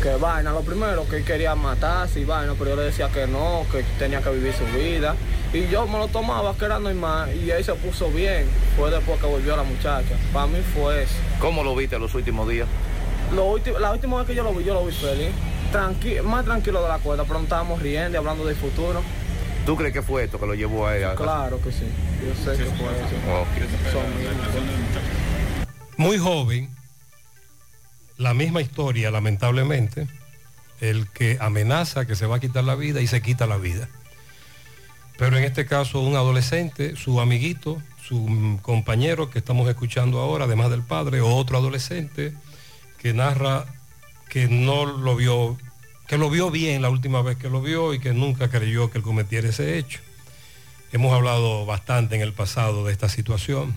Que 0.04 0.16
vaina, 0.18 0.52
lo 0.52 0.60
primero, 0.64 1.08
que 1.08 1.16
él 1.16 1.24
quería 1.24 1.56
matarse 1.56 2.20
y 2.20 2.26
vaina, 2.26 2.54
pero 2.60 2.72
yo 2.72 2.76
le 2.76 2.84
decía 2.84 3.08
que 3.10 3.26
no, 3.26 3.66
que 3.72 3.84
tenía 3.98 4.22
que 4.22 4.32
vivir 4.32 4.54
su 4.54 4.66
vida. 4.78 5.16
Y 5.54 5.68
yo 5.68 5.88
me 5.88 5.98
lo 5.98 6.10
tomaba, 6.10 6.54
que 6.58 6.66
era 6.66 6.78
normal, 6.78 7.34
y 7.34 7.50
él 7.52 7.64
se 7.64 7.74
puso 7.76 8.10
bien. 8.12 8.46
Fue 8.76 8.92
después 8.92 9.18
que 9.22 9.28
volvió 9.28 9.56
la 9.56 9.64
muchacha. 9.64 10.14
Para 10.34 10.48
mí 10.48 10.60
fue 10.74 11.04
eso. 11.04 11.14
¿Cómo 11.40 11.64
lo 11.64 11.74
viste 11.74 11.98
los 11.98 12.14
últimos 12.16 12.50
días? 12.50 12.68
Lo 13.34 13.58
la 13.80 13.92
última 13.94 14.18
vez 14.18 14.28
que 14.28 14.36
yo 14.36 14.44
lo 14.44 14.54
vi, 14.54 14.66
yo 14.66 14.74
lo 14.74 14.86
vi 14.86 14.92
feliz. 14.92 15.30
Tranqui 15.72 16.20
más 16.22 16.44
tranquilo 16.44 16.84
de 16.84 16.90
la 16.90 16.98
cuerda, 16.98 17.24
pero 17.24 17.40
no 17.40 17.44
estábamos 17.46 17.82
riendo 17.82 18.12
y 18.16 18.18
hablando 18.18 18.46
del 18.46 18.58
futuro. 18.58 19.02
¿Tú 19.66 19.78
crees 19.78 19.94
que 19.94 20.02
fue 20.02 20.26
esto 20.26 20.38
que 20.38 20.46
lo 20.46 20.54
llevó 20.54 20.86
a 20.86 20.98
él? 20.98 21.06
a- 21.06 21.16
Claro 21.16 21.62
que 21.62 21.72
sí. 21.72 21.88
Yo 22.22 22.36
sé 22.44 22.58
que 22.58 22.66
fue 22.66 22.88
eso. 22.88 23.16
Muy 25.98 26.18
joven, 26.18 26.70
la 28.18 28.34
misma 28.34 28.62
historia, 28.62 29.12
lamentablemente, 29.12 30.08
el 30.82 31.08
que 31.10 31.38
amenaza 31.40 32.06
que 32.06 32.16
se 32.16 32.26
va 32.26 32.38
a 32.38 32.40
quitar 32.40 32.64
la 32.64 32.76
vida 32.76 33.02
y 33.02 33.08
se 33.08 33.22
quita 33.22 33.48
la 33.48 33.58
vida. 33.58 33.90
Pero 35.18 35.38
en 35.38 35.44
este 35.44 35.66
caso 35.66 36.02
un 36.02 36.16
adolescente, 36.16 36.96
su 36.96 37.22
amiguito, 37.22 37.82
su 38.06 38.60
compañero 38.62 39.30
que 39.30 39.40
estamos 39.40 39.70
escuchando 39.70 40.20
ahora, 40.20 40.46
además 40.46 40.70
del 40.70 40.82
padre, 40.82 41.22
o 41.22 41.36
otro 41.36 41.58
adolescente 41.58 42.34
que 42.98 43.14
narra 43.14 43.66
que 44.30 44.48
no 44.48 44.86
lo 44.86 45.16
vio, 45.16 45.58
que 46.08 46.18
lo 46.18 46.30
vio 46.30 46.50
bien 46.50 46.82
la 46.82 46.90
última 46.90 47.22
vez 47.22 47.38
que 47.38 47.50
lo 47.50 47.62
vio 47.62 47.94
y 47.94 48.00
que 48.00 48.14
nunca 48.14 48.50
creyó 48.50 48.90
que 48.90 48.98
él 48.98 49.04
cometiera 49.04 49.50
ese 49.50 49.78
hecho. 49.78 50.00
Hemos 50.92 51.14
hablado 51.14 51.66
bastante 51.66 52.16
en 52.16 52.22
el 52.22 52.34
pasado 52.34 52.86
de 52.86 52.92
esta 52.92 53.10
situación, 53.10 53.74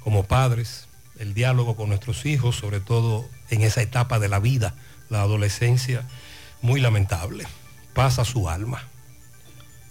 como 0.00 0.24
padres, 0.24 0.88
el 1.18 1.34
diálogo 1.34 1.76
con 1.76 1.88
nuestros 1.88 2.26
hijos, 2.26 2.56
sobre 2.56 2.80
todo 2.80 3.26
en 3.52 3.62
esa 3.62 3.82
etapa 3.82 4.18
de 4.18 4.28
la 4.28 4.38
vida, 4.38 4.74
la 5.10 5.20
adolescencia, 5.20 6.04
muy 6.62 6.80
lamentable. 6.80 7.46
Pasa 7.94 8.24
su 8.24 8.48
alma. 8.48 8.82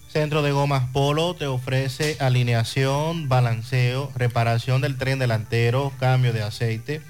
Centro 0.08 0.42
de 0.42 0.52
Gomas 0.52 0.90
Polo 0.92 1.36
te 1.36 1.46
ofrece 1.46 2.18
alineación, 2.20 3.30
balanceo, 3.30 4.12
reparación 4.16 4.82
del 4.82 4.98
tren 4.98 5.20
delantero, 5.20 5.94
cambio 6.00 6.34
de 6.34 6.42
aceite, 6.42 7.02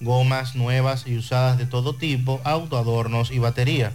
gomas 0.00 0.54
nuevas 0.54 1.06
y 1.06 1.18
usadas 1.18 1.58
de 1.58 1.66
todo 1.66 1.94
tipo, 1.94 2.40
autoadornos 2.44 3.32
y 3.32 3.38
batería. 3.38 3.92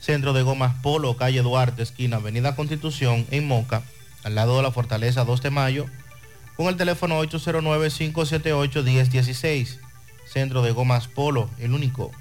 Centro 0.00 0.32
de 0.32 0.40
Gomas 0.42 0.74
Polo, 0.82 1.16
calle 1.16 1.42
Duarte, 1.42 1.82
esquina 1.82 2.16
Avenida 2.16 2.54
Constitución, 2.54 3.26
en 3.30 3.46
Moca, 3.48 3.82
al 4.22 4.36
lado 4.36 4.56
de 4.56 4.62
la 4.62 4.70
Fortaleza 4.70 5.24
2 5.24 5.42
de 5.42 5.50
Mayo, 5.50 5.86
con 6.56 6.68
el 6.68 6.76
teléfono 6.76 7.22
809-578-1016. 7.24 9.85
Centro 10.36 10.60
de 10.60 10.70
Gomas 10.70 11.08
Polo, 11.08 11.48
el 11.58 11.72
único. 11.72 12.12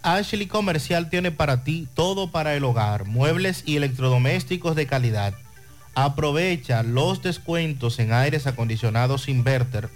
Ashley 0.00 0.46
Comercial 0.46 1.10
tiene 1.10 1.30
para 1.30 1.64
ti 1.64 1.86
todo 1.92 2.30
para 2.30 2.54
el 2.54 2.64
hogar, 2.64 3.04
muebles 3.04 3.62
y 3.66 3.76
electrodomésticos 3.76 4.74
de 4.74 4.86
calidad. 4.86 5.34
Aprovecha 5.94 6.82
los 6.82 7.20
descuentos 7.20 7.98
en 7.98 8.14
aires 8.14 8.46
acondicionados 8.46 9.28
inverter. 9.28 9.90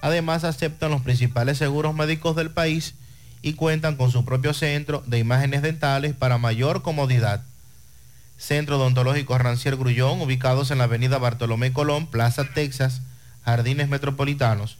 Además 0.00 0.44
aceptan 0.44 0.92
los 0.92 1.02
principales 1.02 1.58
seguros 1.58 1.92
médicos 1.94 2.36
del 2.36 2.52
país 2.52 2.94
y 3.42 3.54
cuentan 3.54 3.96
con 3.96 4.12
su 4.12 4.24
propio 4.24 4.54
centro 4.54 5.02
de 5.06 5.18
imágenes 5.18 5.62
dentales 5.62 6.14
para 6.14 6.38
mayor 6.38 6.82
comodidad. 6.82 7.42
Centro 8.38 8.76
Odontológico 8.76 9.36
Rancier 9.38 9.76
Grullón, 9.76 10.20
ubicados 10.20 10.70
en 10.70 10.78
la 10.78 10.84
avenida 10.84 11.18
Bartolomé 11.18 11.72
Colón, 11.72 12.06
Plaza 12.06 12.44
Texas, 12.54 13.00
Jardines 13.44 13.88
Metropolitanos. 13.88 14.76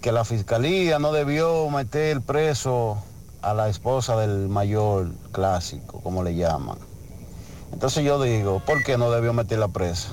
que 0.00 0.12
la 0.12 0.24
fiscalía 0.24 1.00
no 1.00 1.12
debió 1.12 1.68
meter 1.70 2.20
preso 2.20 3.02
a 3.42 3.52
la 3.52 3.68
esposa 3.68 4.16
del 4.16 4.48
mayor 4.48 5.10
clásico, 5.32 6.00
como 6.00 6.22
le 6.22 6.36
llaman. 6.36 6.78
Entonces 7.72 8.04
yo 8.04 8.22
digo, 8.22 8.62
¿por 8.64 8.84
qué 8.84 8.96
no 8.96 9.10
debió 9.10 9.32
meterla 9.32 9.66
presa? 9.68 10.10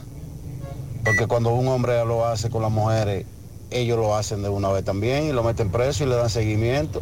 Porque 1.03 1.27
cuando 1.27 1.51
un 1.51 1.67
hombre 1.67 2.03
lo 2.05 2.25
hace 2.25 2.49
con 2.49 2.61
las 2.61 2.71
mujeres, 2.71 3.25
ellos 3.71 3.97
lo 3.97 4.15
hacen 4.15 4.41
de 4.41 4.49
una 4.49 4.69
vez 4.69 4.83
también 4.83 5.25
y 5.25 5.31
lo 5.31 5.43
meten 5.43 5.69
preso 5.69 6.03
y 6.03 6.07
le 6.07 6.15
dan 6.15 6.29
seguimiento. 6.29 7.01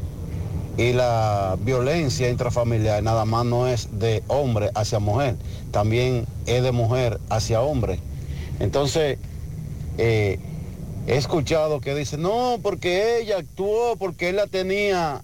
Y 0.77 0.93
la 0.93 1.57
violencia 1.59 2.29
intrafamiliar 2.29 3.01
nada 3.01 3.25
más 3.25 3.45
no 3.45 3.67
es 3.67 3.99
de 3.99 4.23
hombre 4.27 4.69
hacia 4.75 4.99
mujer, 4.99 5.35
también 5.71 6.27
es 6.45 6.61
de 6.61 6.71
mujer 6.71 7.19
hacia 7.29 7.61
hombre. 7.61 7.99
Entonces, 8.59 9.17
eh, 9.97 10.39
he 11.07 11.15
escuchado 11.15 11.81
que 11.81 11.95
dice, 11.95 12.17
no, 12.17 12.59
porque 12.61 13.19
ella 13.19 13.37
actuó, 13.37 13.95
porque 13.97 14.29
él 14.29 14.35
la 14.35 14.45
tenía, 14.45 15.23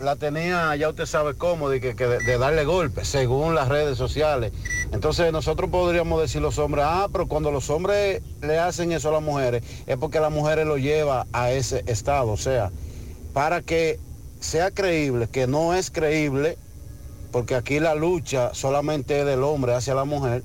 la 0.00 0.16
tenía, 0.16 0.76
ya 0.76 0.90
usted 0.90 1.06
sabe 1.06 1.34
cómo, 1.34 1.70
de, 1.70 1.80
que, 1.80 1.94
de 1.94 2.38
darle 2.38 2.64
golpes, 2.64 3.08
según 3.08 3.54
las 3.54 3.68
redes 3.68 3.96
sociales. 3.96 4.52
Entonces 4.92 5.32
nosotros 5.32 5.70
podríamos 5.70 6.20
decir 6.20 6.42
los 6.42 6.58
hombres, 6.58 6.84
ah, 6.86 7.08
pero 7.12 7.26
cuando 7.26 7.50
los 7.52 7.70
hombres 7.70 8.22
le 8.42 8.58
hacen 8.58 8.90
eso 8.90 9.08
a 9.10 9.12
las 9.12 9.22
mujeres, 9.22 9.62
es 9.86 9.96
porque 9.96 10.18
las 10.18 10.32
mujeres 10.32 10.66
lo 10.66 10.78
lleva 10.78 11.26
a 11.32 11.52
ese 11.52 11.84
estado. 11.86 12.32
O 12.32 12.36
sea, 12.36 12.70
para 13.32 13.62
que 13.62 14.00
sea 14.40 14.70
creíble, 14.70 15.28
que 15.28 15.46
no 15.46 15.74
es 15.74 15.90
creíble, 15.90 16.58
porque 17.30 17.54
aquí 17.54 17.78
la 17.78 17.94
lucha 17.94 18.52
solamente 18.52 19.20
es 19.20 19.26
del 19.26 19.44
hombre 19.44 19.74
hacia 19.74 19.94
la 19.94 20.04
mujer, 20.04 20.42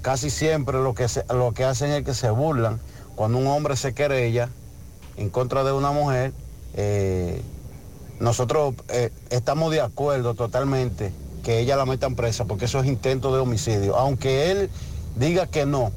casi 0.00 0.30
siempre 0.30 0.78
lo 0.80 0.94
que, 0.94 1.06
lo 1.30 1.52
que 1.52 1.64
hacen 1.64 1.90
es 1.90 2.04
que 2.04 2.14
se 2.14 2.30
burlan. 2.30 2.80
Cuando 3.16 3.38
un 3.38 3.48
hombre 3.48 3.76
se 3.76 3.94
querella 3.94 4.48
en 5.16 5.28
contra 5.28 5.64
de 5.64 5.72
una 5.72 5.90
mujer, 5.90 6.32
eh, 6.74 7.42
nosotros 8.20 8.74
eh, 8.88 9.10
estamos 9.30 9.72
de 9.72 9.80
acuerdo 9.80 10.34
totalmente 10.34 11.12
que 11.42 11.58
ella 11.60 11.76
la 11.76 11.86
metan 11.86 12.14
presa, 12.14 12.44
porque 12.44 12.66
eso 12.66 12.80
es 12.80 12.86
intento 12.86 13.34
de 13.34 13.40
homicidio. 13.40 13.96
Aunque 13.96 14.50
él 14.50 14.70
diga 15.16 15.46
que 15.46 15.66
no, 15.66 15.92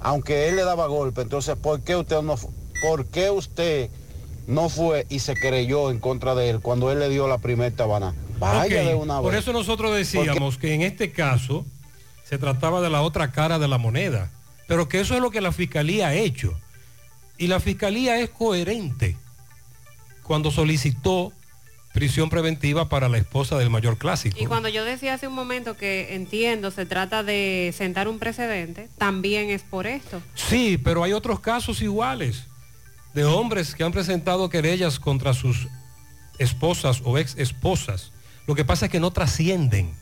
aunque 0.00 0.48
él 0.48 0.56
le 0.56 0.64
daba 0.64 0.86
golpe, 0.86 1.22
entonces, 1.22 1.56
¿por 1.56 1.80
qué 1.80 1.96
usted 1.96 2.22
no, 2.22 2.36
por 2.82 3.06
qué 3.06 3.30
usted 3.30 3.90
no 4.46 4.68
fue 4.68 5.06
y 5.08 5.20
se 5.20 5.34
creyó 5.34 5.90
en 5.90 5.98
contra 5.98 6.34
de 6.34 6.50
él 6.50 6.60
cuando 6.60 6.90
él 6.90 6.98
le 6.98 7.08
dio 7.08 7.28
la 7.28 7.38
primera 7.38 7.74
tabana? 7.74 8.14
Vaya 8.38 8.82
de 8.82 8.94
una 8.94 9.20
Por 9.20 9.32
vez. 9.32 9.42
eso 9.42 9.52
nosotros 9.52 9.94
decíamos 9.94 10.58
que 10.58 10.74
en 10.74 10.82
este 10.82 11.12
caso 11.12 11.64
se 12.28 12.38
trataba 12.38 12.80
de 12.80 12.90
la 12.90 13.02
otra 13.02 13.30
cara 13.30 13.58
de 13.58 13.68
la 13.68 13.78
moneda, 13.78 14.30
pero 14.66 14.88
que 14.88 15.00
eso 15.00 15.14
es 15.14 15.20
lo 15.20 15.30
que 15.30 15.40
la 15.40 15.52
fiscalía 15.52 16.08
ha 16.08 16.14
hecho. 16.14 16.52
Y 17.38 17.46
la 17.46 17.60
fiscalía 17.60 18.18
es 18.20 18.30
coherente 18.30 19.16
cuando 20.22 20.50
solicitó 20.50 21.32
prisión 21.92 22.30
preventiva 22.30 22.88
para 22.88 23.08
la 23.08 23.18
esposa 23.18 23.58
del 23.58 23.70
mayor 23.70 23.98
clásico. 23.98 24.36
Y 24.40 24.46
cuando 24.46 24.68
yo 24.68 24.84
decía 24.84 25.14
hace 25.14 25.28
un 25.28 25.34
momento 25.34 25.76
que 25.76 26.14
entiendo 26.14 26.70
se 26.70 26.86
trata 26.86 27.22
de 27.22 27.72
sentar 27.76 28.08
un 28.08 28.18
precedente, 28.18 28.88
también 28.98 29.50
es 29.50 29.62
por 29.62 29.86
esto. 29.86 30.22
Sí, 30.34 30.78
pero 30.78 31.04
hay 31.04 31.12
otros 31.12 31.40
casos 31.40 31.82
iguales 31.82 32.44
de 33.14 33.24
hombres 33.24 33.74
que 33.74 33.84
han 33.84 33.92
presentado 33.92 34.48
querellas 34.48 34.98
contra 34.98 35.34
sus 35.34 35.68
esposas 36.38 37.02
o 37.04 37.18
ex 37.18 37.36
esposas. 37.36 38.12
Lo 38.46 38.54
que 38.54 38.64
pasa 38.64 38.86
es 38.86 38.92
que 38.92 39.00
no 39.00 39.10
trascienden, 39.10 39.92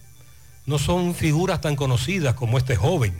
no 0.67 0.79
son 0.79 1.15
figuras 1.15 1.61
tan 1.61 1.77
conocidas 1.77 2.35
como 2.35 2.57
este 2.57 2.77
joven. 2.77 3.15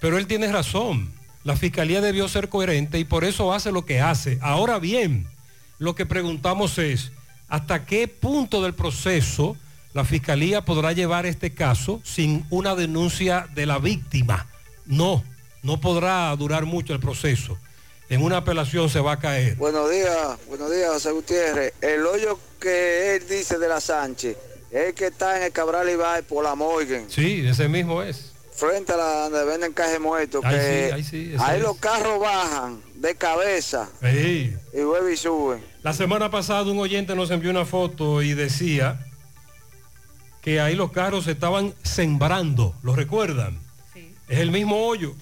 Pero 0.00 0.18
él 0.18 0.26
tiene 0.26 0.50
razón, 0.50 1.12
la 1.44 1.56
fiscalía 1.56 2.00
debió 2.00 2.28
ser 2.28 2.48
coherente 2.48 2.98
y 2.98 3.04
por 3.04 3.24
eso 3.24 3.52
hace 3.52 3.70
lo 3.70 3.84
que 3.84 4.00
hace. 4.00 4.38
Ahora 4.40 4.78
bien, 4.78 5.28
lo 5.78 5.94
que 5.94 6.06
preguntamos 6.06 6.78
es, 6.78 7.12
¿hasta 7.48 7.84
qué 7.86 8.08
punto 8.08 8.62
del 8.62 8.74
proceso 8.74 9.56
la 9.92 10.04
fiscalía 10.04 10.64
podrá 10.64 10.92
llevar 10.92 11.26
este 11.26 11.54
caso 11.54 12.00
sin 12.04 12.44
una 12.50 12.74
denuncia 12.74 13.48
de 13.54 13.66
la 13.66 13.78
víctima? 13.78 14.46
No, 14.86 15.22
no 15.62 15.80
podrá 15.80 16.34
durar 16.36 16.64
mucho 16.66 16.92
el 16.92 17.00
proceso. 17.00 17.56
En 18.10 18.22
una 18.22 18.38
apelación 18.38 18.90
se 18.90 19.00
va 19.00 19.12
a 19.12 19.18
caer. 19.18 19.56
Buenos 19.56 19.90
días, 19.90 20.36
buenos 20.46 20.70
días, 20.70 20.90
José 20.92 21.10
Gutiérrez. 21.12 21.72
El 21.80 22.04
hoyo 22.06 22.38
que 22.60 23.16
él 23.16 23.26
dice 23.28 23.58
de 23.58 23.66
la 23.68 23.80
Sánchez 23.80 24.36
es 24.70 24.88
el 24.88 24.94
que 24.94 25.06
está 25.06 25.38
en 25.38 25.44
el 25.44 25.52
Cabral 25.52 25.88
Ibai 25.88 26.22
por 26.22 26.44
la 26.44 26.54
Morgan, 26.54 27.06
Sí, 27.08 27.44
ese 27.46 27.68
mismo 27.68 28.02
es. 28.02 28.32
frente 28.54 28.92
a 28.92 28.96
la 28.96 29.04
donde 29.28 29.44
venden 29.44 29.72
caje 29.72 29.98
muerto. 29.98 30.40
Ahí 30.44 30.54
que 30.56 30.60
sí, 30.88 30.92
ahí 30.92 31.04
sí, 31.04 31.34
ahí 31.38 31.60
los 31.60 31.76
carros 31.78 32.20
bajan 32.20 32.80
de 33.04 33.14
cabeza 33.16 33.90
Sí. 34.00 34.56
y 34.72 34.80
vuelven 34.80 35.12
y 35.12 35.16
suben. 35.16 35.64
La 35.82 35.92
semana 35.92 36.30
pasada 36.30 36.62
un 36.62 36.78
oyente 36.78 37.14
nos 37.14 37.30
envió 37.30 37.50
una 37.50 37.66
foto 37.66 38.22
y 38.22 38.32
decía 38.32 38.98
que 40.40 40.58
ahí 40.58 40.74
los 40.74 40.90
carros 40.90 41.24
se 41.24 41.32
estaban 41.32 41.74
sembrando, 41.82 42.74
¿lo 42.82 42.96
recuerdan? 42.96 43.60
Es 44.26 44.38
el 44.38 44.50
mismo 44.50 44.86
hoyo. 44.86 45.14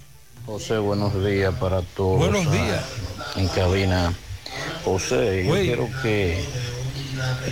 José, 0.46 0.78
buenos 0.78 1.24
días 1.24 1.54
para 1.56 1.82
todos. 1.82 2.18
Buenos 2.18 2.46
ah, 2.46 2.52
días. 2.52 2.84
En 3.36 3.48
cabina. 3.48 4.14
José, 4.84 5.44
yo 5.44 5.54
quiero 5.54 5.88
que 6.02 6.44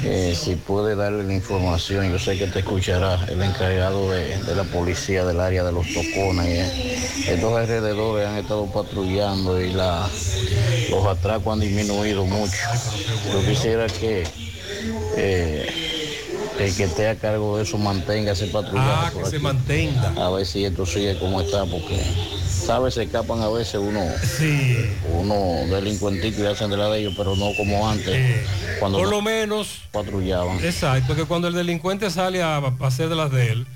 eh, 0.04 0.34
si 0.38 0.54
puede 0.56 0.94
darle 0.96 1.24
la 1.24 1.34
información, 1.34 2.10
yo 2.10 2.18
sé 2.18 2.38
que 2.38 2.46
te 2.46 2.60
escuchará 2.60 3.24
el 3.28 3.42
encargado 3.42 4.10
de, 4.10 4.36
de 4.42 4.54
la 4.54 4.64
policía 4.64 5.24
del 5.24 5.40
área 5.40 5.64
de 5.64 5.72
los 5.72 5.86
tocones. 5.92 6.46
eh. 6.46 6.98
Estos 7.28 7.56
alrededores 7.56 8.26
han 8.26 8.36
estado 8.38 8.66
patrullando 8.66 9.60
y 9.60 9.72
la, 9.72 10.08
los 10.90 11.06
atracos 11.06 11.52
han 11.52 11.60
disminuido 11.60 12.24
mucho. 12.26 12.56
Yo 13.32 13.44
quisiera 13.46 13.86
que 13.86 14.24
eh, 15.16 15.68
el 16.58 16.76
que 16.76 16.84
esté 16.84 17.08
a 17.08 17.14
cargo 17.16 17.56
de 17.56 17.62
eso 17.62 17.78
mantenga 17.78 18.32
ese 18.32 18.46
patrullaje. 18.48 18.88
Ah, 18.90 19.12
que 19.24 19.30
se 19.30 19.38
mantenga. 19.38 20.12
A 20.16 20.30
ver 20.30 20.44
si 20.46 20.64
esto 20.64 20.84
sigue 20.86 21.18
como 21.18 21.40
está, 21.40 21.64
porque, 21.64 22.00
¿sabes? 22.60 22.94
Se 22.94 23.02
escapan 23.04 23.40
a 23.40 23.48
veces 23.48 23.80
uno, 23.80 24.00
uno 25.12 25.74
delincuentitos 25.74 26.40
y 26.40 26.46
hacen 26.46 26.70
de 26.70 26.76
la 26.76 26.88
de 26.90 27.00
ellos, 27.00 27.14
pero 27.16 27.36
no 27.36 27.52
como 27.56 27.88
antes, 27.88 28.46
cuando 28.78 28.98
Por 28.98 29.08
lo 29.08 29.22
menos, 29.22 29.82
patrullaban. 29.92 30.58
exacto, 30.64 31.14
que 31.16 31.24
cuando 31.24 31.48
el 31.48 31.54
delincuente 31.54 32.10
sale 32.10 32.42
a, 32.42 32.56
a 32.56 32.72
hacer 32.82 33.08
de 33.08 33.16
las 33.16 33.30
de 33.30 33.48
él, 33.52 33.66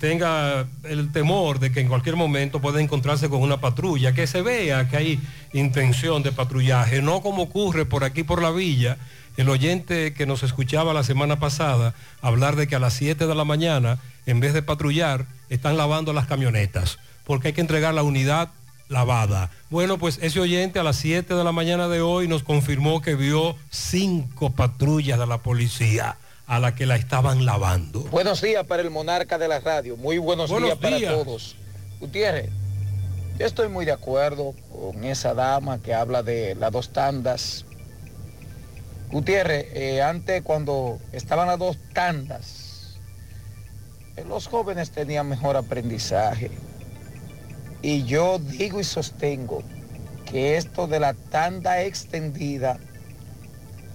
tenga 0.00 0.66
el 0.84 1.12
temor 1.12 1.58
de 1.58 1.70
que 1.70 1.80
en 1.80 1.88
cualquier 1.88 2.16
momento 2.16 2.60
pueda 2.60 2.80
encontrarse 2.80 3.28
con 3.28 3.42
una 3.42 3.60
patrulla, 3.60 4.12
que 4.14 4.26
se 4.26 4.40
vea 4.42 4.88
que 4.88 4.96
hay 4.96 5.20
intención 5.52 6.22
de 6.22 6.32
patrullaje, 6.32 7.02
no 7.02 7.20
como 7.20 7.42
ocurre 7.42 7.84
por 7.84 8.02
aquí 8.04 8.22
por 8.22 8.40
la 8.40 8.50
villa, 8.50 8.96
el 9.36 9.48
oyente 9.48 10.12
que 10.14 10.26
nos 10.26 10.42
escuchaba 10.42 10.92
la 10.94 11.04
semana 11.04 11.38
pasada 11.38 11.94
hablar 12.20 12.56
de 12.56 12.66
que 12.66 12.76
a 12.76 12.78
las 12.78 12.94
7 12.94 13.26
de 13.26 13.34
la 13.34 13.44
mañana, 13.44 13.98
en 14.26 14.40
vez 14.40 14.52
de 14.54 14.62
patrullar, 14.62 15.26
están 15.50 15.76
lavando 15.76 16.12
las 16.12 16.26
camionetas, 16.26 16.98
porque 17.24 17.48
hay 17.48 17.54
que 17.54 17.60
entregar 17.60 17.94
la 17.94 18.02
unidad 18.02 18.50
lavada. 18.88 19.50
Bueno, 19.70 19.98
pues 19.98 20.18
ese 20.22 20.38
oyente 20.38 20.78
a 20.78 20.82
las 20.82 20.96
7 20.96 21.34
de 21.34 21.44
la 21.44 21.52
mañana 21.52 21.88
de 21.88 22.00
hoy 22.00 22.28
nos 22.28 22.42
confirmó 22.42 23.00
que 23.00 23.14
vio 23.14 23.56
cinco 23.70 24.50
patrullas 24.50 25.18
de 25.18 25.26
la 25.26 25.38
policía 25.38 26.16
a 26.46 26.60
la 26.60 26.74
que 26.74 26.86
la 26.86 26.96
estaban 26.96 27.46
lavando. 27.46 28.00
Buenos 28.10 28.42
días 28.42 28.64
para 28.66 28.82
el 28.82 28.90
monarca 28.90 29.38
de 29.38 29.48
la 29.48 29.60
radio. 29.60 29.96
Muy 29.96 30.18
buenos, 30.18 30.50
Buenos 30.50 30.78
días 30.78 31.00
para 31.00 31.24
todos. 31.24 31.56
Gutiérrez, 31.98 32.50
yo 33.38 33.46
estoy 33.46 33.68
muy 33.68 33.84
de 33.86 33.92
acuerdo 33.92 34.54
con 34.70 35.04
esa 35.04 35.34
dama 35.34 35.80
que 35.80 35.94
habla 35.94 36.22
de 36.22 36.54
las 36.54 36.70
dos 36.70 36.92
tandas. 36.92 37.64
Gutiérrez, 39.10 39.66
eh, 39.72 40.02
antes 40.02 40.42
cuando 40.42 40.98
estaban 41.12 41.48
las 41.48 41.58
dos 41.58 41.78
tandas, 41.94 42.98
eh, 44.16 44.24
los 44.28 44.46
jóvenes 44.46 44.90
tenían 44.90 45.28
mejor 45.28 45.56
aprendizaje. 45.56 46.50
Y 47.82 48.04
yo 48.04 48.38
digo 48.38 48.80
y 48.80 48.84
sostengo 48.84 49.62
que 50.24 50.56
esto 50.56 50.86
de 50.86 51.00
la 51.00 51.14
tanda 51.14 51.82
extendida 51.82 52.78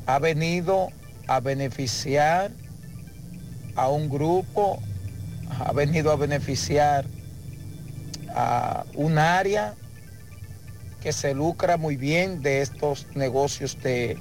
ha 0.06 0.20
venido 0.20 0.90
a 1.28 1.40
beneficiar 1.40 2.52
a 3.76 3.88
un 3.88 4.10
grupo, 4.10 4.80
ha 5.60 5.72
venido 5.72 6.12
a 6.12 6.18
beneficiar 6.18 7.06
a 8.36 8.86
un 8.96 9.18
área 9.18 9.74
que 11.02 11.14
se 11.14 11.34
lucra 11.34 11.78
muy 11.78 11.96
bien 11.96 12.42
de 12.42 12.62
estos 12.62 13.08
negocios 13.16 13.82
de 13.82 14.18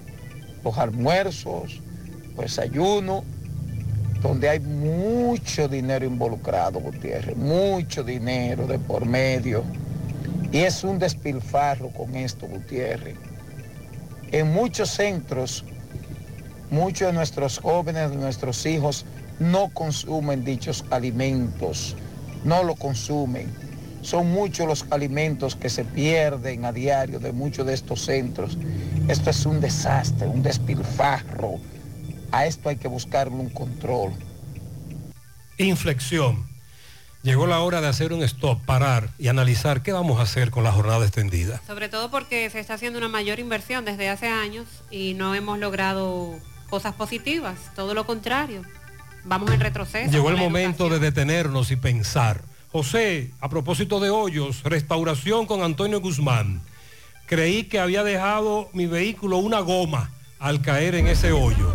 los 0.63 0.79
almuerzos, 0.79 1.81
los 2.37 2.45
desayunos, 2.45 3.25
donde 4.21 4.49
hay 4.49 4.61
mucho 4.61 5.69
dinero 5.69 6.05
involucrado, 6.05 6.81
Gutiérrez, 6.81 7.37
mucho 7.37 8.03
dinero 8.03 8.67
de 8.67 8.79
por 8.79 9.07
medio. 9.07 9.65
Y 10.53 10.59
es 10.59 10.85
un 10.85 10.99
despilfarro 10.99 11.91
con 11.91 12.15
esto, 12.17 12.47
Gutiérrez. 12.47 13.17
En 14.33 14.53
muchos 14.53 14.91
centros, 14.91 15.65
muchos 16.71 17.09
de 17.09 17.13
nuestros 17.13 17.59
jóvenes, 17.59 18.11
de 18.11 18.17
nuestros 18.17 18.65
hijos, 18.67 19.05
no 19.39 19.69
consumen 19.69 20.45
dichos 20.45 20.85
alimentos, 20.91 21.95
no 22.45 22.65
lo 22.65 22.75
consumen. 22.75 23.53
Son 24.03 24.31
muchos 24.31 24.67
los 24.67 24.87
alimentos 24.91 25.57
que 25.57 25.69
se 25.69 25.85
pierden 25.85 26.65
a 26.65 26.73
diario 26.73 27.19
de 27.19 27.33
muchos 27.33 27.67
de 27.67 27.75
estos 27.75 28.05
centros. 28.05 28.57
Esto 29.09 29.31
es 29.31 29.47
un 29.47 29.61
desastre, 29.61 30.27
un 30.27 30.43
despilfarro. 30.43 31.59
A 32.33 32.47
esto 32.47 32.69
hay 32.69 32.77
que 32.77 32.89
buscarle 32.89 33.35
un 33.35 33.51
control. 33.51 34.13
Inflexión. 35.59 36.47
Llegó 37.23 37.47
la 37.49 37.59
hora 37.59 37.81
de 37.81 37.89
hacer 37.89 38.13
un 38.13 38.23
stop, 38.23 38.65
parar 38.65 39.09
y 39.19 39.29
analizar 39.29 39.83
qué 39.83 39.91
vamos 39.91 40.21
a 40.21 40.23
hacer 40.23 40.53
con 40.53 40.63
la 40.63 40.71
jornada 40.71 41.05
extendida. 41.05 41.61
Sobre 41.67 41.89
todo 41.89 42.09
porque 42.11 42.49
se 42.51 42.61
está 42.61 42.75
haciendo 42.75 42.99
una 42.99 43.09
mayor 43.09 43.41
inversión 43.41 43.85
desde 43.85 44.09
hace 44.09 44.29
años 44.29 44.67
y 44.93 45.15
no 45.15 45.35
hemos 45.35 45.59
logrado 45.59 46.39
cosas 46.71 46.95
positivas, 46.95 47.59
todo 47.75 47.95
lo 47.95 48.07
contrario. 48.07 48.63
Vamos 49.25 49.51
en 49.51 49.59
retroceso. 49.59 50.13
Llegó 50.13 50.31
el 50.31 50.37
momento 50.37 50.89
de 50.89 51.01
detenernos 51.01 51.73
y 51.73 51.77
pensar. 51.77 52.43
José, 52.71 53.33
a 53.41 53.49
propósito 53.49 53.99
de 53.99 54.11
hoyos, 54.11 54.63
restauración 54.63 55.47
con 55.47 55.63
Antonio 55.63 56.01
Guzmán. 56.01 56.63
Creí 57.27 57.65
que 57.65 57.81
había 57.81 58.05
dejado 58.05 58.71
mi 58.73 58.87
vehículo 58.87 59.39
una 59.39 59.59
goma 59.59 60.13
al 60.39 60.63
caer 60.63 60.95
en 60.95 61.09
ese 61.09 61.33
hoyo. 61.33 61.75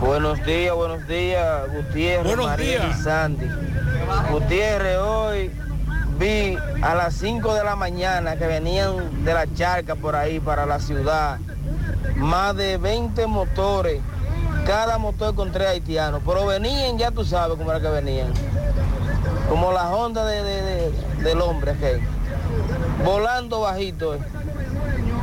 Buenos 0.00 0.44
días, 0.44 0.74
buenos 0.74 1.06
días, 1.06 1.72
Gutiérrez, 1.72 2.26
Buenos 2.26 2.46
María 2.46 2.80
días. 2.80 2.98
y 2.98 3.02
Sandy. 3.02 3.46
Gutiérrez, 4.30 4.98
hoy 4.98 5.50
vi 6.18 6.56
a 6.82 6.94
las 6.94 7.14
5 7.14 7.54
de 7.54 7.64
la 7.64 7.76
mañana 7.76 8.36
que 8.36 8.46
venían 8.46 9.24
de 9.24 9.34
la 9.34 9.46
charca 9.54 9.94
por 9.94 10.16
ahí 10.16 10.40
para 10.40 10.66
la 10.66 10.80
ciudad, 10.80 11.38
más 12.16 12.56
de 12.56 12.76
20 12.78 13.26
motores, 13.26 14.00
cada 14.66 14.98
motor 14.98 15.34
con 15.34 15.50
tres 15.52 15.68
haitianos, 15.68 16.20
pero 16.26 16.46
venían, 16.46 16.98
ya 16.98 17.10
tú 17.10 17.24
sabes 17.24 17.56
cómo 17.56 17.70
era 17.70 17.80
que 17.80 17.88
venían, 17.88 18.32
como 19.48 19.72
la 19.72 19.90
Honda 19.90 20.24
de, 20.26 20.42
de- 20.42 20.62
de- 20.62 21.24
del 21.24 21.40
hombre 21.40 21.72
aquel, 21.72 22.00
volando 23.04 23.60
bajito. 23.60 24.14
eh. 24.14 24.18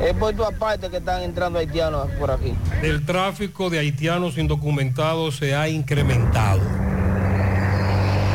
Es 0.04 0.14
por 0.14 0.34
tu 0.34 0.44
aparte 0.44 0.90
que 0.90 0.98
están 0.98 1.24
entrando 1.24 1.58
haitianos 1.60 2.08
por 2.20 2.30
aquí. 2.30 2.54
El 2.84 3.04
tráfico 3.06 3.70
de 3.70 3.80
haitianos 3.80 4.38
indocumentados 4.38 5.38
se 5.38 5.56
ha 5.56 5.68
incrementado. 5.70 6.62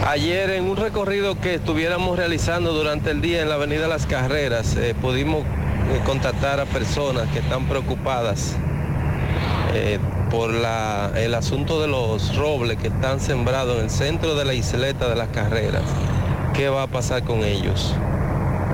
Ayer 0.07 0.51
en 0.51 0.65
un 0.65 0.77
recorrido 0.77 1.41
que 1.41 1.55
estuviéramos 1.55 2.17
realizando 2.19 2.73
durante 2.73 3.11
el 3.13 3.21
día 3.23 3.41
en 3.43 3.49
la 3.49 3.55
Avenida 3.55 3.87
Las 3.87 4.07
Carreras, 4.07 4.75
eh, 4.77 4.95
pudimos 5.01 5.43
eh, 5.43 6.01
contactar 6.05 6.59
a 6.59 6.65
personas 6.65 7.29
que 7.29 7.39
están 7.39 7.67
preocupadas 7.67 8.57
eh, 9.75 9.99
por 10.31 10.53
la- 10.53 11.13
el 11.17 11.35
asunto 11.35 11.81
de 11.81 11.87
los 11.89 12.37
robles 12.37 12.79
que 12.79 12.89
están 12.89 13.21
sembrados 13.21 13.79
en 13.79 13.85
el 13.85 13.91
centro 13.91 14.35
de 14.35 14.45
la 14.45 14.55
isleta 14.55 15.09
de 15.09 15.15
Las 15.17 15.29
Carreras. 15.29 15.83
¿Qué 16.55 16.69
va 16.69 16.83
a 16.83 16.87
pasar 16.89 17.23
con 17.23 17.45
ellos? 17.45 17.95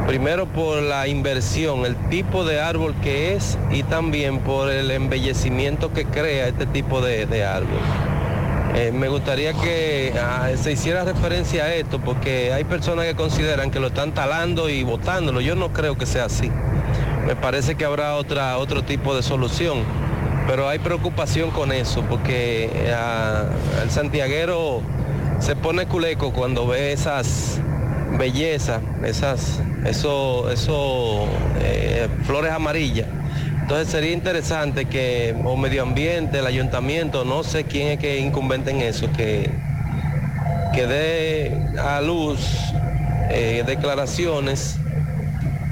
Primero 0.09 0.47
por 0.47 0.81
la 0.81 1.07
inversión, 1.07 1.85
el 1.85 1.95
tipo 2.09 2.43
de 2.43 2.63
árbol 2.63 2.95
que 3.03 3.35
es 3.35 3.59
y 3.71 3.83
también 3.83 4.39
por 4.39 4.71
el 4.71 4.91
embellecimiento 4.91 5.93
que 5.93 6.07
crea 6.07 6.49
este 6.49 6.65
tipo 6.65 7.03
de, 7.03 7.45
árbol. 7.45 7.79
Eh, 8.75 8.91
me 8.91 9.09
gustaría 9.09 9.53
que 9.53 10.15
ah, 10.19 10.49
se 10.57 10.73
hiciera 10.73 11.05
referencia 11.05 11.65
a 11.65 11.75
esto 11.75 11.99
porque 11.99 12.55
hay 12.55 12.65
personas 12.65 13.05
que 13.05 13.17
consideran 13.17 13.71
que 13.71 13.81
lo 13.81 13.89
están 13.89 14.15
talando 14.15 14.71
y 14.71 14.83
botándolo. 14.83 15.43
Yo 15.43 15.55
no 15.57 15.75
creo 15.75 15.99
que 15.99 16.07
sea 16.07 16.25
así. 16.25 16.51
Me 17.27 17.37
parece 17.37 17.75
que 17.75 17.85
habrá 17.85 18.15
otra, 18.15 18.57
otro 18.57 18.83
tipo 18.85 19.15
de 19.15 19.23
solución. 19.23 19.81
Pero 20.47 20.71
hay 20.71 20.79
preocupación 20.79 21.51
con 21.51 21.71
eso 21.71 22.03
porque 22.09 22.91
ah, 22.97 23.45
el 23.83 23.91
santiaguero 23.91 24.81
se 25.39 25.55
pone 25.55 25.85
culeco 25.85 26.33
cuando 26.33 26.67
ve 26.67 26.93
esas 26.93 27.61
bellezas, 28.19 28.81
esas 29.05 29.61
eso, 29.85 30.51
eso, 30.51 31.27
eh, 31.61 32.09
flores 32.25 32.53
amarillas. 32.53 33.07
Entonces 33.63 33.89
sería 33.89 34.13
interesante 34.13 34.87
que 34.87 35.35
o 35.45 35.57
medio 35.57 35.83
ambiente, 35.83 36.39
el 36.39 36.47
ayuntamiento, 36.47 37.25
no 37.25 37.43
sé 37.45 37.65
quién 37.65 37.89
es 37.89 37.99
que 37.99 38.19
incumbente 38.19 38.71
en 38.71 38.81
eso, 38.81 39.11
que, 39.13 39.51
que 40.75 40.87
dé 40.87 41.55
a 41.79 42.01
luz 42.01 42.41
eh, 43.31 43.63
declaraciones 43.67 44.77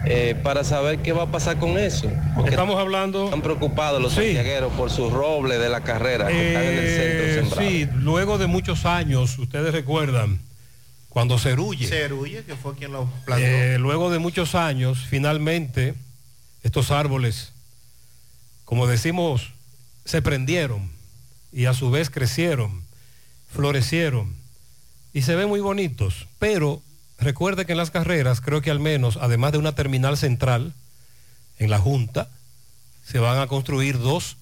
eh, 0.05 0.35
para 0.43 0.63
saber 0.63 0.99
qué 0.99 1.13
va 1.13 1.23
a 1.25 1.27
pasar 1.33 1.57
con 1.57 1.79
eso. 1.79 2.09
Porque 2.35 2.51
Estamos 2.51 2.79
hablando... 2.79 3.25
Están 3.25 3.41
preocupados 3.41 4.01
los 4.01 4.13
santiagueros 4.13 4.73
por 4.75 4.91
sus 4.91 5.11
robles 5.13 5.59
de 5.59 5.69
la 5.71 5.81
carrera 5.81 6.29
que 6.29 6.49
están 6.49 6.63
en 6.65 6.79
el 6.79 6.89
centro 6.89 7.25
Eh, 7.27 7.35
sembrados. 7.35 7.65
sí, 7.73 7.89
luego 8.03 8.37
de 8.39 8.47
muchos 8.47 8.85
años, 8.85 9.39
ustedes 9.39 9.73
recuerdan, 9.73 10.39
cuando 11.17 11.39
Cerulle, 11.39 11.89
Cerulle, 11.89 12.45
que 12.45 12.57
fue 12.57 12.75
quien 12.75 12.93
lo 12.93 13.07
plantó. 13.25 13.47
eh, 13.47 13.79
luego 13.79 14.11
de 14.11 14.19
muchos 14.19 14.55
años, 14.55 14.99
finalmente, 15.09 15.95
estos 16.63 16.91
árboles, 16.91 17.55
como 18.67 18.87
decimos, 18.87 19.55
se 20.05 20.21
prendieron 20.21 20.91
y 21.53 21.65
a 21.65 21.73
su 21.73 21.91
vez 21.91 22.11
crecieron, 22.11 22.85
florecieron 23.51 24.35
y 25.15 25.23
se 25.23 25.35
ven 25.37 25.49
muy 25.49 25.61
bonitos. 25.61 26.27
Pero 26.39 26.83
recuerde 27.19 27.65
que 27.65 27.73
en 27.73 27.79
las 27.79 27.91
carreras, 27.91 28.43
creo 28.43 28.61
que 28.61 28.71
al 28.71 28.81
menos, 28.81 29.17
además 29.19 29.53
de 29.53 29.59
una 29.59 29.75
terminal 29.75 30.19
central, 30.19 30.75
en 31.59 31.71
la 31.71 31.79
Junta, 31.79 32.29
se 33.07 33.21
van 33.21 33.39
a 33.39 33.47
construir 33.47 33.99
dos 33.99 34.37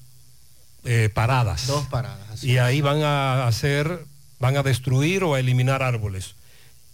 eh, 0.83 1.09
paradas. 1.15 1.69
Dos 1.69 1.87
paradas. 1.87 2.31
así 2.31 2.51
Y 2.51 2.59
ahí 2.59 2.81
van 2.81 3.05
a 3.05 3.47
hacer, 3.47 4.05
van 4.41 4.57
a 4.57 4.65
destruir 4.65 5.23
o 5.23 5.35
a 5.35 5.39
eliminar 5.39 5.81
árboles. 5.81 6.35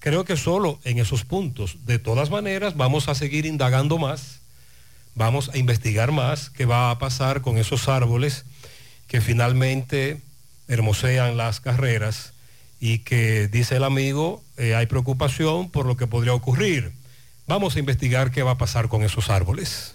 Creo 0.01 0.25
que 0.25 0.37
solo 0.37 0.81
en 0.85 0.99
esos 0.99 1.25
puntos. 1.25 1.77
De 1.85 1.99
todas 1.99 2.31
maneras, 2.31 2.77
vamos 2.77 3.09
a 3.09 3.15
seguir 3.15 3.47
indagando 3.47 3.99
más, 3.99 4.41
vamos 5.15 5.51
a 5.51 5.59
investigar 5.59 6.11
más 6.11 6.51
qué 6.51 6.65
va 6.65 6.91
a 6.91 6.99
pasar 6.99 7.43
con 7.43 7.59
esos 7.59 7.89
árboles 7.89 8.45
que 9.07 9.21
finalmente 9.21 10.21
hermosean 10.69 11.37
las 11.37 11.61
carreras 11.61 12.33
y 12.81 13.01
que, 13.01 13.49
dice 13.49 13.77
el 13.77 13.85
amigo, 13.85 14.43
eh, 14.57 14.75
hay 14.75 14.87
preocupación 14.87 15.69
por 15.69 15.85
lo 15.85 15.97
que 15.97 16.07
podría 16.07 16.33
ocurrir. 16.33 16.93
Vamos 17.47 17.77
a 17.77 17.79
investigar 17.79 18.31
qué 18.31 18.43
va 18.43 18.53
a 18.53 18.59
pasar 18.59 18.89
con 18.89 19.03
esos 19.03 19.29
árboles. 19.29 19.95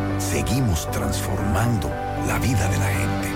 seguimos 0.21 0.89
transformando 0.91 1.89
la 2.27 2.37
vida 2.39 2.67
de 2.69 2.77
la 2.77 2.87
gente. 2.87 3.27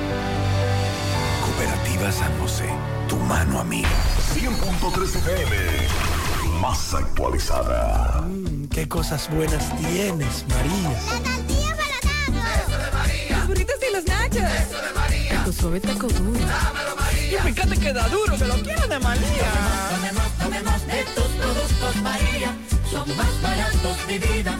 Cooperativa 1.44 2.12
San 2.12 2.40
José, 2.40 2.70
tu 3.10 3.18
mano 3.18 3.60
amiga. 3.60 3.90
100.3 4.36 5.16
FM, 5.16 6.60
más 6.62 6.94
actualizada. 6.94 8.22
Mm, 8.22 8.68
qué 8.68 8.88
cosas 8.88 9.30
buenas 9.32 9.76
tienes, 9.78 10.45
María. 10.49 10.91
La 10.91 11.30
tortilla 11.32 11.76
para 11.76 12.62
Eso 12.62 12.78
de 12.78 12.91
María. 12.91 13.38
Los 13.38 13.48
burritos 13.48 13.76
y 13.90 13.94
los 13.94 14.06
nachos. 14.06 14.44
Eso 14.44 14.82
de 14.82 14.94
María. 14.94 15.44
Tu 15.44 15.53
suave 15.53 15.80
taco 15.80 16.07
duro. 16.07 16.40
Dámelo, 16.40 16.95
María. 16.95 17.40
Y 17.40 17.53
fíjate 17.53 17.78
que 17.78 17.94
da 17.94 18.07
duro, 18.10 18.38
que 18.38 18.45
lo 18.45 18.56
quiero 18.56 18.88
de 18.88 18.99
María. 18.99 19.52
Tomemos, 19.90 20.32
tomemos 20.40 20.88
de 20.88 21.03
tus 21.16 21.32
productos, 21.41 21.95
María. 22.03 22.56
Son 22.91 23.18
más 23.18 23.41
baratos, 23.41 24.07
de 24.07 24.20
vida 24.20 24.60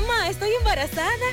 mamá, 0.00 0.28
estoy 0.28 0.50
embarazada. 0.54 1.26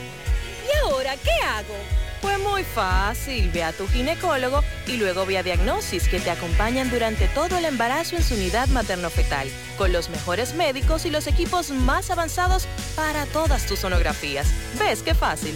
¿Y 0.65 0.87
ahora 0.87 1.15
qué 1.17 1.31
hago? 1.45 1.75
Pues 2.21 2.39
muy 2.39 2.63
fácil, 2.63 3.51
ve 3.51 3.63
a 3.63 3.71
tu 3.71 3.87
ginecólogo 3.87 4.63
y 4.87 4.97
luego 4.97 5.25
ve 5.25 5.37
a 5.37 5.43
Diagnosis 5.43 6.07
que 6.07 6.19
te 6.19 6.31
acompañan 6.31 6.89
durante 6.89 7.27
todo 7.27 7.57
el 7.57 7.65
embarazo 7.65 8.15
en 8.15 8.23
su 8.23 8.33
unidad 8.33 8.67
materno-fetal, 8.69 9.47
con 9.77 9.93
los 9.93 10.09
mejores 10.09 10.55
médicos 10.55 11.05
y 11.05 11.11
los 11.11 11.27
equipos 11.27 11.69
más 11.69 12.09
avanzados 12.09 12.67
para 12.95 13.25
todas 13.27 13.67
tus 13.67 13.79
sonografías. 13.79 14.47
¿Ves 14.79 15.03
qué 15.03 15.13
fácil? 15.13 15.55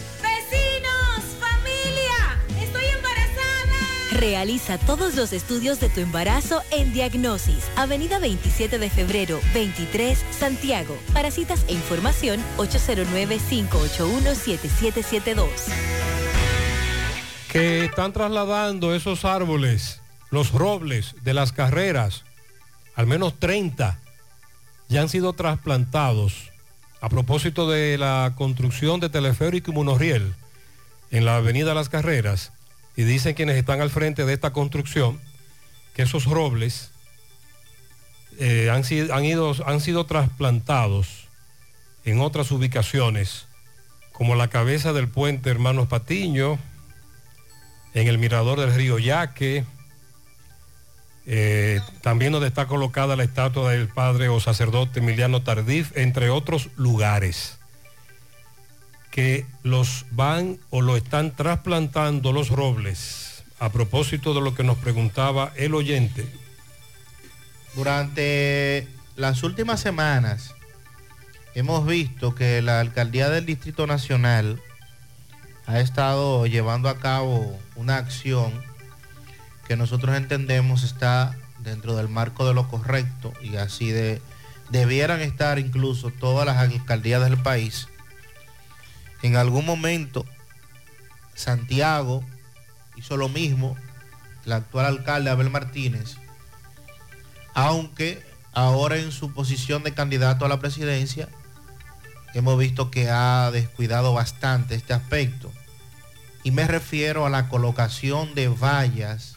Realiza 4.20 4.78
todos 4.78 5.16
los 5.16 5.32
estudios 5.32 5.80
de 5.80 5.88
tu 5.88 6.02
embarazo 6.02 6.62
en 6.72 6.92
Diagnosis, 6.92 7.64
Avenida 7.78 8.20
27 8.20 8.78
de 8.78 8.90
febrero, 8.90 9.40
23, 9.54 10.26
Santiago. 10.32 10.98
Para 11.14 11.32
citas 11.32 11.64
e 11.70 11.74
información, 11.74 12.42
809-581-7772. 12.58 15.48
que 17.48 17.86
están 17.86 18.12
trasladando 18.12 18.94
esos 18.94 19.24
árboles, 19.24 20.02
los 20.32 20.52
robles 20.52 21.16
de 21.24 21.34
las 21.34 21.54
carreras, 21.54 22.26
al 22.96 23.08
menos 23.08 23.40
30, 23.40 24.02
ya 24.90 25.02
han 25.02 25.08
sido 25.08 25.32
trasplantados 25.32 26.52
a 27.00 27.08
propósito 27.08 27.70
de 27.70 27.98
la 27.98 28.34
construcción 28.36 29.00
de 29.00 29.08
teleférico 29.08 29.72
y 29.72 29.76
monorriel 29.76 30.36
en 31.10 31.24
la 31.24 31.38
avenida 31.38 31.74
Las 31.74 31.88
Carreras. 31.88 32.52
Y 33.00 33.04
dicen 33.04 33.34
quienes 33.34 33.56
están 33.56 33.80
al 33.80 33.90
frente 33.90 34.26
de 34.26 34.34
esta 34.34 34.52
construcción 34.52 35.22
que 35.94 36.02
esos 36.02 36.26
robles 36.26 36.92
eh, 38.40 38.70
han, 38.70 38.84
sido, 38.84 39.16
han, 39.16 39.24
ido, 39.24 39.56
han 39.66 39.80
sido 39.80 40.06
trasplantados 40.06 41.30
en 42.04 42.20
otras 42.20 42.52
ubicaciones, 42.52 43.46
como 44.12 44.36
la 44.36 44.50
cabeza 44.50 44.92
del 44.92 45.08
puente 45.08 45.50
Hermanos 45.50 45.88
Patiño, 45.88 46.60
en 47.94 48.08
el 48.10 48.18
mirador 48.18 48.60
del 48.60 48.76
río 48.76 49.00
Yaque, 49.00 49.64
eh, 51.26 51.80
también 52.02 52.34
donde 52.34 52.50
está 52.50 52.68
colocada 52.68 53.16
la 53.16 53.24
estatua 53.24 53.72
del 53.72 53.88
padre 53.88 54.28
o 54.28 54.42
sacerdote 54.42 55.00
Emiliano 55.00 55.42
Tardif, 55.42 55.96
entre 55.96 56.30
otros 56.32 56.68
lugares 56.76 57.59
que 59.12 59.46
los 59.64 60.06
van 60.12 60.60
o 60.70 60.82
lo 60.82 60.96
están 60.96 61.36
trasplantando 61.36 62.32
los 62.32 62.50
robles. 62.50 63.44
A 63.60 63.70
propósito 63.70 64.34
de 64.34 64.42
lo 64.42 64.56
que 64.56 64.64
nos 64.64 64.78
preguntaba 64.78 65.52
el 65.56 65.76
oyente. 65.76 66.26
Durante 67.76 68.88
las 69.16 69.44
últimas 69.44 69.82
semanas 69.82 70.56
hemos 71.56 71.86
visto 71.86 72.36
que 72.36 72.62
la 72.62 72.80
alcaldía 72.80 73.30
del 73.30 73.46
Distrito 73.46 73.86
Nacional 73.86 74.62
ha 75.66 75.82
estado 75.82 76.48
llevando 76.48 76.88
a 76.88 77.00
cabo 77.00 77.60
una 77.76 77.98
acción 77.98 78.54
que 79.68 79.76
nosotros 79.76 80.16
entendemos 80.16 80.84
está 80.84 81.36
dentro 81.60 81.98
del 81.98 82.08
marco 82.08 82.48
de 82.48 82.54
lo 82.54 82.70
correcto 82.70 83.34
y 83.44 83.58
así 83.58 83.92
de 83.92 84.22
debieran 84.70 85.20
estar 85.20 85.60
incluso 85.60 86.12
todas 86.12 86.46
las 86.46 86.58
alcaldías 86.58 87.22
del 87.22 87.38
país. 87.38 87.89
En 89.22 89.36
algún 89.36 89.66
momento 89.66 90.26
Santiago 91.36 92.24
hizo 92.96 93.18
lo 93.18 93.30
mismo, 93.30 93.76
el 94.46 94.54
actual 94.54 94.86
alcalde 94.86 95.30
Abel 95.30 95.50
Martínez, 95.50 96.16
aunque 97.54 98.24
ahora 98.54 98.98
en 98.98 99.12
su 99.12 99.34
posición 99.34 99.84
de 99.84 99.94
candidato 99.94 100.46
a 100.46 100.50
la 100.50 100.60
presidencia 100.60 101.30
hemos 102.34 102.58
visto 102.58 102.92
que 102.92 103.10
ha 103.10 103.52
descuidado 103.52 104.14
bastante 104.14 104.76
este 104.76 104.94
aspecto. 104.94 105.52
Y 106.44 106.52
me 106.52 106.68
refiero 106.68 107.26
a 107.26 107.30
la 107.30 107.50
colocación 107.50 108.34
de 108.34 108.48
vallas 108.48 109.36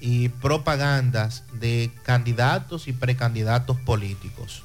y 0.00 0.28
propagandas 0.28 1.44
de 1.54 1.90
candidatos 2.02 2.88
y 2.88 2.92
precandidatos 2.92 3.78
políticos. 3.78 4.62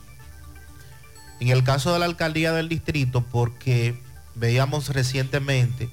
En 1.40 1.50
el 1.50 1.64
caso 1.64 1.94
de 1.94 2.00
la 2.00 2.06
alcaldía 2.06 2.54
del 2.54 2.70
distrito, 2.70 3.22
porque 3.22 4.02
veíamos 4.36 4.90
recientemente 4.90 5.90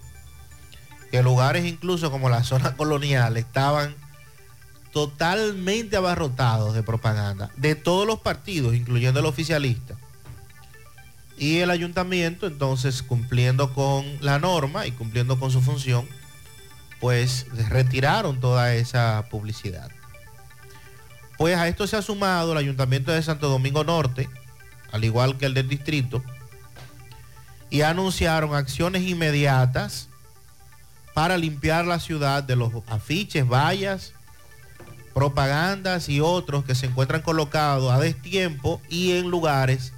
que 1.11 1.23
lugares 1.23 1.65
incluso 1.65 2.11
como 2.11 2.29
la 2.29 2.45
zona 2.45 2.75
colonial 2.77 3.37
estaban 3.37 3.95
totalmente 4.93 5.97
abarrotados 5.97 6.75
de 6.75 6.83
propaganda 6.83 7.51
de 7.57 7.75
todos 7.75 8.07
los 8.07 8.21
partidos, 8.21 8.75
incluyendo 8.75 9.21
el 9.21 9.27
oficialista. 9.27 9.97
Y 11.39 11.59
el 11.59 11.71
ayuntamiento, 11.71 12.47
entonces, 12.47 13.03
cumpliendo 13.03 13.73
con 13.73 14.05
la 14.21 14.39
norma 14.39 14.87
y 14.87 14.93
cumpliendo 14.93 15.41
con 15.41 15.51
su 15.51 15.61
función, 15.61 16.07
pues 17.01 17.47
retiraron 17.69 18.39
toda 18.39 18.75
esa 18.75 19.27
publicidad. 19.31 19.91
Pues 21.39 21.57
a 21.57 21.67
esto 21.67 21.87
se 21.87 21.97
ha 21.97 22.03
sumado 22.03 22.53
el 22.53 22.59
ayuntamiento 22.59 23.11
de 23.11 23.23
Santo 23.23 23.49
Domingo 23.49 23.83
Norte, 23.83 24.29
al 24.93 25.05
igual 25.05 25.37
que 25.39 25.47
el 25.47 25.55
del 25.55 25.69
distrito, 25.69 26.23
y 27.73 27.81
anunciaron 27.81 28.55
acciones 28.55 29.03
inmediatas 29.03 30.09
para 31.15 31.39
limpiar 31.39 31.87
la 31.87 32.01
ciudad 32.01 32.43
de 32.43 32.55
los 32.55 32.71
afiches, 32.87 33.49
vallas, 33.49 34.13
propagandas 35.15 36.11
y 36.11 36.21
otros 36.21 36.67
que 36.67 36.75
se 36.75 36.87
encuentran 36.87 37.23
colocados 37.23 37.91
a 37.91 37.99
destiempo 37.99 38.83
y 38.91 39.13
en 39.13 39.31
lugares 39.31 39.95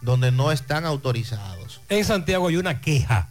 donde 0.00 0.32
no 0.32 0.52
están 0.52 0.86
autorizados. 0.86 1.82
En 1.90 2.02
Santiago 2.02 2.48
hay 2.48 2.56
una 2.56 2.80
queja 2.80 3.28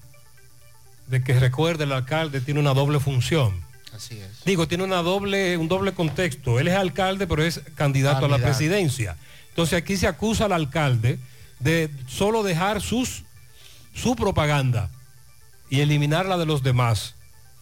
de 1.08 1.24
que 1.24 1.40
recuerde 1.40 1.86
el 1.86 1.92
alcalde 1.92 2.42
tiene 2.42 2.60
una 2.60 2.76
doble 2.76 3.00
función. 3.00 3.60
Así 3.96 4.20
es. 4.20 4.46
Digo, 4.46 4.68
tiene 4.68 4.84
una 4.84 5.02
doble, 5.02 5.58
un 5.58 5.68
doble 5.68 5.94
contexto. 5.94 6.60
Él 6.60 6.68
es 6.68 6.76
alcalde, 6.76 7.26
pero 7.26 7.44
es 7.44 7.62
candidato, 7.74 8.26
a 8.26 8.30
la 8.30 8.38
presidencia. 8.38 9.18
Entonces 9.50 9.82
aquí 9.82 9.98
se 9.98 10.06
acusa 10.06 10.46
al 10.46 10.54
alcalde 10.54 11.18
de 11.60 11.90
solo 12.08 12.44
dejar 12.44 12.80
sus, 12.80 13.24
su 13.94 14.16
propaganda 14.16 14.90
y 15.70 15.82
eliminar 15.82 16.26
la 16.26 16.38
de 16.38 16.46
los 16.46 16.64
demás 16.64 17.16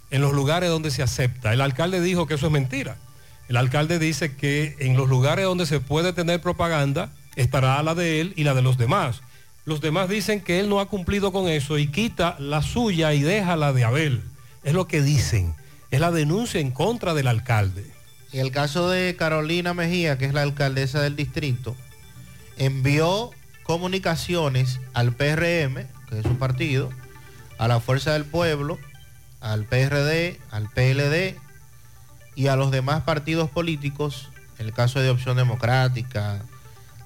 en 0.09 0.21
los 0.21 0.33
lugares 0.33 0.69
donde 0.69 0.91
se 0.91 1.03
acepta. 1.03 1.53
El 1.53 1.61
alcalde 1.61 2.01
dijo 2.01 2.27
que 2.27 2.35
eso 2.35 2.47
es 2.47 2.51
mentira. 2.51 2.97
El 3.49 3.57
alcalde 3.57 3.99
dice 3.99 4.35
que 4.35 4.75
en 4.79 4.97
los 4.97 5.09
lugares 5.09 5.45
donde 5.45 5.65
se 5.65 5.79
puede 5.79 6.13
tener 6.13 6.41
propaganda 6.41 7.11
estará 7.35 7.81
la 7.83 7.95
de 7.95 8.21
él 8.21 8.33
y 8.35 8.43
la 8.43 8.53
de 8.53 8.61
los 8.61 8.77
demás. 8.77 9.21
Los 9.65 9.81
demás 9.81 10.09
dicen 10.09 10.41
que 10.41 10.59
él 10.59 10.69
no 10.69 10.79
ha 10.79 10.87
cumplido 10.87 11.31
con 11.31 11.47
eso 11.47 11.77
y 11.77 11.87
quita 11.87 12.35
la 12.39 12.61
suya 12.61 13.13
y 13.13 13.21
deja 13.21 13.55
la 13.55 13.73
de 13.73 13.83
Abel. 13.83 14.23
Es 14.63 14.73
lo 14.73 14.87
que 14.87 15.01
dicen. 15.01 15.55
Es 15.91 15.99
la 15.99 16.11
denuncia 16.11 16.59
en 16.59 16.71
contra 16.71 17.13
del 17.13 17.27
alcalde. 17.27 17.85
En 18.33 18.41
el 18.41 18.51
caso 18.51 18.89
de 18.89 19.15
Carolina 19.15 19.73
Mejía, 19.73 20.17
que 20.17 20.25
es 20.25 20.33
la 20.33 20.41
alcaldesa 20.41 21.01
del 21.01 21.15
distrito, 21.15 21.75
envió 22.57 23.31
comunicaciones 23.63 24.79
al 24.93 25.13
PRM, 25.13 25.87
que 26.09 26.19
es 26.19 26.23
su 26.23 26.37
partido, 26.37 26.89
a 27.57 27.67
la 27.67 27.79
Fuerza 27.79 28.13
del 28.13 28.25
Pueblo, 28.25 28.77
al 29.41 29.65
PRD, 29.65 30.39
al 30.51 30.69
PLD 30.69 31.37
y 32.35 32.47
a 32.47 32.55
los 32.55 32.71
demás 32.71 33.03
partidos 33.03 33.49
políticos, 33.49 34.29
en 34.59 34.67
el 34.67 34.73
caso 34.73 34.99
de 34.99 35.09
Opción 35.09 35.37
Democrática, 35.37 36.41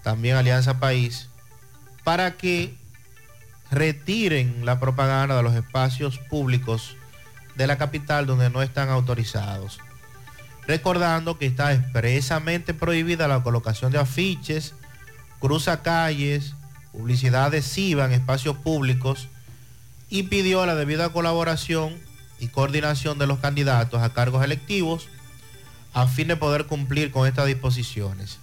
también 0.03 0.35
Alianza 0.35 0.79
País, 0.79 1.29
para 2.03 2.37
que 2.37 2.75
retiren 3.69 4.65
la 4.65 4.79
propaganda 4.79 5.37
de 5.37 5.43
los 5.43 5.55
espacios 5.55 6.17
públicos 6.17 6.97
de 7.55 7.67
la 7.67 7.77
capital 7.77 8.25
donde 8.25 8.49
no 8.49 8.61
están 8.61 8.89
autorizados. 8.89 9.79
Recordando 10.67 11.37
que 11.37 11.45
está 11.45 11.73
expresamente 11.73 12.73
prohibida 12.73 13.27
la 13.27 13.43
colocación 13.43 13.91
de 13.91 13.99
afiches, 13.99 14.73
cruzacalles, 15.39 16.55
publicidad 16.91 17.45
adhesiva 17.45 18.05
en 18.05 18.11
espacios 18.11 18.57
públicos 18.57 19.27
y 20.09 20.23
pidió 20.23 20.65
la 20.65 20.75
debida 20.75 21.09
colaboración 21.09 21.97
y 22.39 22.47
coordinación 22.47 23.17
de 23.17 23.27
los 23.27 23.39
candidatos 23.39 24.01
a 24.01 24.13
cargos 24.13 24.43
electivos 24.43 25.07
a 25.93 26.07
fin 26.07 26.27
de 26.27 26.35
poder 26.35 26.65
cumplir 26.65 27.11
con 27.11 27.27
estas 27.27 27.47
disposiciones. 27.47 28.39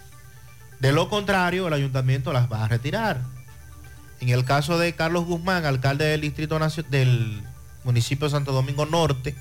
De 0.79 0.91
lo 0.91 1.09
contrario, 1.09 1.67
el 1.67 1.73
ayuntamiento 1.73 2.31
las 2.31 2.51
va 2.51 2.63
a 2.63 2.67
retirar. 2.67 3.21
En 4.21 4.29
el 4.29 4.45
caso 4.45 4.77
de 4.77 4.93
Carlos 4.95 5.25
Guzmán, 5.25 5.65
alcalde 5.65 6.05
del 6.05 6.21
distrito 6.21 6.59
del 6.89 7.41
municipio 7.83 8.27
de 8.27 8.31
Santo 8.31 8.51
Domingo 8.51 8.85
Norte, 8.85 9.35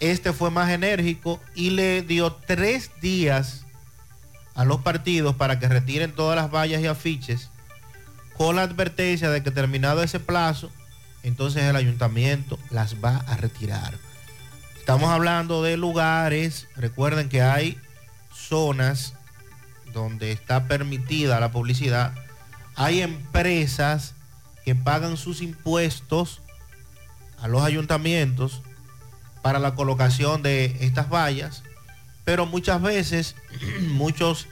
este 0.00 0.32
fue 0.32 0.50
más 0.50 0.70
enérgico 0.70 1.40
y 1.54 1.70
le 1.70 2.02
dio 2.02 2.32
tres 2.32 2.90
días 3.00 3.64
a 4.54 4.64
los 4.64 4.80
partidos 4.80 5.36
para 5.36 5.58
que 5.58 5.68
retiren 5.68 6.12
todas 6.12 6.36
las 6.36 6.50
vallas 6.50 6.82
y 6.82 6.86
afiches 6.86 7.50
con 8.36 8.56
la 8.56 8.62
advertencia 8.62 9.30
de 9.30 9.42
que 9.42 9.50
terminado 9.50 10.02
ese 10.02 10.20
plazo, 10.20 10.70
entonces 11.22 11.62
el 11.64 11.76
ayuntamiento 11.76 12.58
las 12.70 13.02
va 13.02 13.18
a 13.26 13.36
retirar. 13.36 13.94
Estamos 14.78 15.10
hablando 15.10 15.62
de 15.62 15.76
lugares, 15.76 16.68
recuerden 16.76 17.28
que 17.28 17.42
hay 17.42 17.78
zonas 18.32 19.14
donde 19.92 20.32
está 20.32 20.66
permitida 20.66 21.40
la 21.40 21.52
publicidad, 21.52 22.12
hay 22.76 23.00
empresas 23.00 24.14
que 24.64 24.74
pagan 24.74 25.16
sus 25.16 25.40
impuestos 25.40 26.42
a 27.40 27.48
los 27.48 27.62
ayuntamientos 27.62 28.62
para 29.42 29.58
la 29.58 29.74
colocación 29.74 30.42
de 30.42 30.76
estas 30.80 31.08
vallas, 31.08 31.62
pero 32.24 32.46
muchas 32.46 32.82
veces 32.82 33.36
muchos 33.88 34.48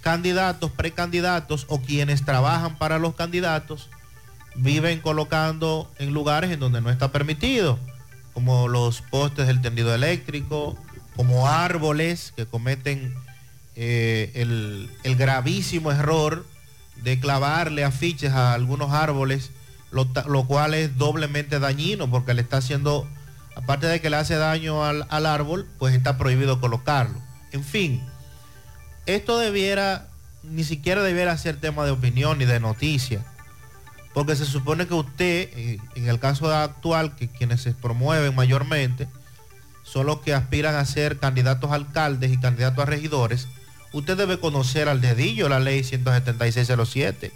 candidatos, 0.00 0.70
precandidatos 0.70 1.66
o 1.68 1.80
quienes 1.80 2.24
trabajan 2.24 2.76
para 2.76 2.98
los 2.98 3.14
candidatos 3.14 3.88
viven 4.54 5.00
colocando 5.00 5.90
en 5.98 6.12
lugares 6.12 6.50
en 6.50 6.60
donde 6.60 6.80
no 6.80 6.90
está 6.90 7.12
permitido, 7.12 7.78
como 8.32 8.68
los 8.68 9.02
postes 9.02 9.46
del 9.46 9.60
tendido 9.60 9.94
eléctrico, 9.94 10.76
como 11.16 11.48
árboles 11.48 12.32
que 12.36 12.46
cometen 12.46 13.14
eh, 13.76 14.32
el, 14.34 15.16
gravísimo 15.16 15.92
error 15.92 16.46
de 17.02 17.18
clavarle 17.20 17.84
afiches 17.84 18.32
a 18.32 18.54
algunos 18.54 18.92
árboles, 18.92 19.50
lo, 19.90 20.08
lo 20.26 20.46
cual 20.46 20.74
es 20.74 20.96
doblemente 20.96 21.58
dañino 21.58 22.10
porque 22.10 22.34
le 22.34 22.42
está 22.42 22.58
haciendo, 22.58 23.08
aparte 23.56 23.86
de 23.86 24.00
que 24.00 24.10
le 24.10 24.16
hace 24.16 24.36
daño 24.36 24.84
al, 24.84 25.06
al 25.08 25.26
árbol, 25.26 25.66
pues 25.78 25.94
está 25.94 26.18
prohibido 26.18 26.60
colocarlo. 26.60 27.18
En 27.52 27.64
fin, 27.64 28.02
esto 29.14 29.38
debiera, 29.38 30.08
ni 30.42 30.64
siquiera 30.64 31.02
debiera 31.02 31.36
ser 31.38 31.56
tema 31.56 31.84
de 31.84 31.90
opinión 31.90 32.38
ni 32.38 32.44
de 32.44 32.60
noticia, 32.60 33.24
porque 34.14 34.36
se 34.36 34.44
supone 34.44 34.86
que 34.86 34.94
usted, 34.94 35.50
en 35.94 36.08
el 36.08 36.18
caso 36.18 36.52
actual, 36.52 37.14
que 37.16 37.28
quienes 37.28 37.60
se 37.62 37.72
promueven 37.72 38.34
mayormente, 38.34 39.06
son 39.82 40.06
los 40.06 40.20
que 40.20 40.34
aspiran 40.34 40.74
a 40.74 40.84
ser 40.84 41.18
candidatos 41.18 41.70
a 41.70 41.74
alcaldes 41.74 42.32
y 42.32 42.38
candidatos 42.38 42.82
a 42.82 42.86
regidores, 42.86 43.48
usted 43.92 44.16
debe 44.16 44.38
conocer 44.38 44.88
al 44.88 45.00
dedillo 45.00 45.48
la 45.48 45.60
ley 45.60 45.82
17607 45.82 47.32